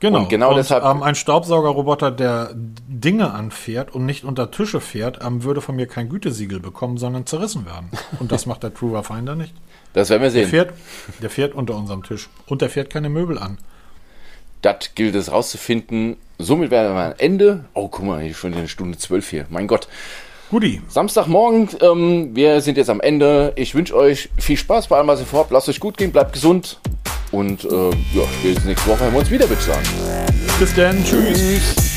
Genau. 0.00 0.20
Und 0.20 0.28
genau 0.28 0.50
und, 0.50 0.56
deshalb. 0.56 0.84
Ähm, 0.84 1.02
ein 1.02 1.16
Staubsaugerroboter, 1.16 2.10
der 2.10 2.50
Dinge 2.54 3.32
anfährt 3.32 3.92
und 3.94 4.06
nicht 4.06 4.24
unter 4.24 4.50
Tische 4.50 4.80
fährt, 4.80 5.18
ähm, 5.24 5.42
würde 5.42 5.60
von 5.60 5.74
mir 5.74 5.86
kein 5.86 6.08
Gütesiegel 6.08 6.60
bekommen, 6.60 6.98
sondern 6.98 7.26
zerrissen 7.26 7.66
werden. 7.66 7.90
Und 8.20 8.30
das 8.30 8.46
macht 8.46 8.62
der 8.62 8.72
Truer 8.72 9.02
Finder 9.02 9.34
nicht. 9.34 9.54
Das 9.94 10.10
werden 10.10 10.22
wir 10.22 10.30
sehen. 10.30 10.42
Der 10.42 10.50
fährt, 10.50 10.74
der 11.20 11.30
fährt 11.30 11.54
unter 11.54 11.74
unserem 11.74 12.04
Tisch. 12.04 12.28
Und 12.46 12.62
der 12.62 12.70
fährt 12.70 12.90
keine 12.90 13.08
Möbel 13.08 13.38
an. 13.38 13.58
Das 14.62 14.94
gilt 14.94 15.14
es 15.14 15.30
rauszufinden. 15.30 16.16
Somit 16.38 16.70
wären 16.70 16.94
wir 16.94 17.02
am 17.02 17.14
Ende. 17.18 17.64
Oh, 17.74 17.88
guck 17.88 18.04
mal, 18.04 18.32
schon 18.34 18.54
eine 18.54 18.68
Stunde 18.68 18.98
zwölf 18.98 19.28
hier. 19.28 19.46
Mein 19.50 19.66
Gott. 19.66 19.88
Guti. 20.50 20.80
Samstagmorgen, 20.88 21.68
ähm, 21.82 22.30
wir 22.34 22.60
sind 22.62 22.78
jetzt 22.78 22.88
am 22.88 23.00
Ende. 23.00 23.52
Ich 23.56 23.74
wünsche 23.74 23.94
euch 23.94 24.30
viel 24.38 24.56
Spaß 24.56 24.88
bei 24.88 24.96
allem, 24.96 25.06
was 25.06 25.20
ihr 25.20 25.26
vorhabt. 25.26 25.50
Lasst 25.50 25.68
euch 25.68 25.80
gut 25.80 25.98
gehen, 25.98 26.10
bleibt 26.10 26.32
gesund. 26.32 26.78
Und 27.32 27.64
äh, 27.64 27.90
ja, 27.90 28.22
spätestens 28.38 28.64
nächste 28.64 28.90
Woche 28.90 29.04
haben 29.04 29.12
wir 29.12 29.20
uns 29.20 29.30
wieder, 29.30 29.48
würde 29.48 29.60
ich 29.60 29.66
sagen. 29.66 29.86
Bis 30.58 30.74
dann. 30.74 31.04
Tschüss. 31.04 31.87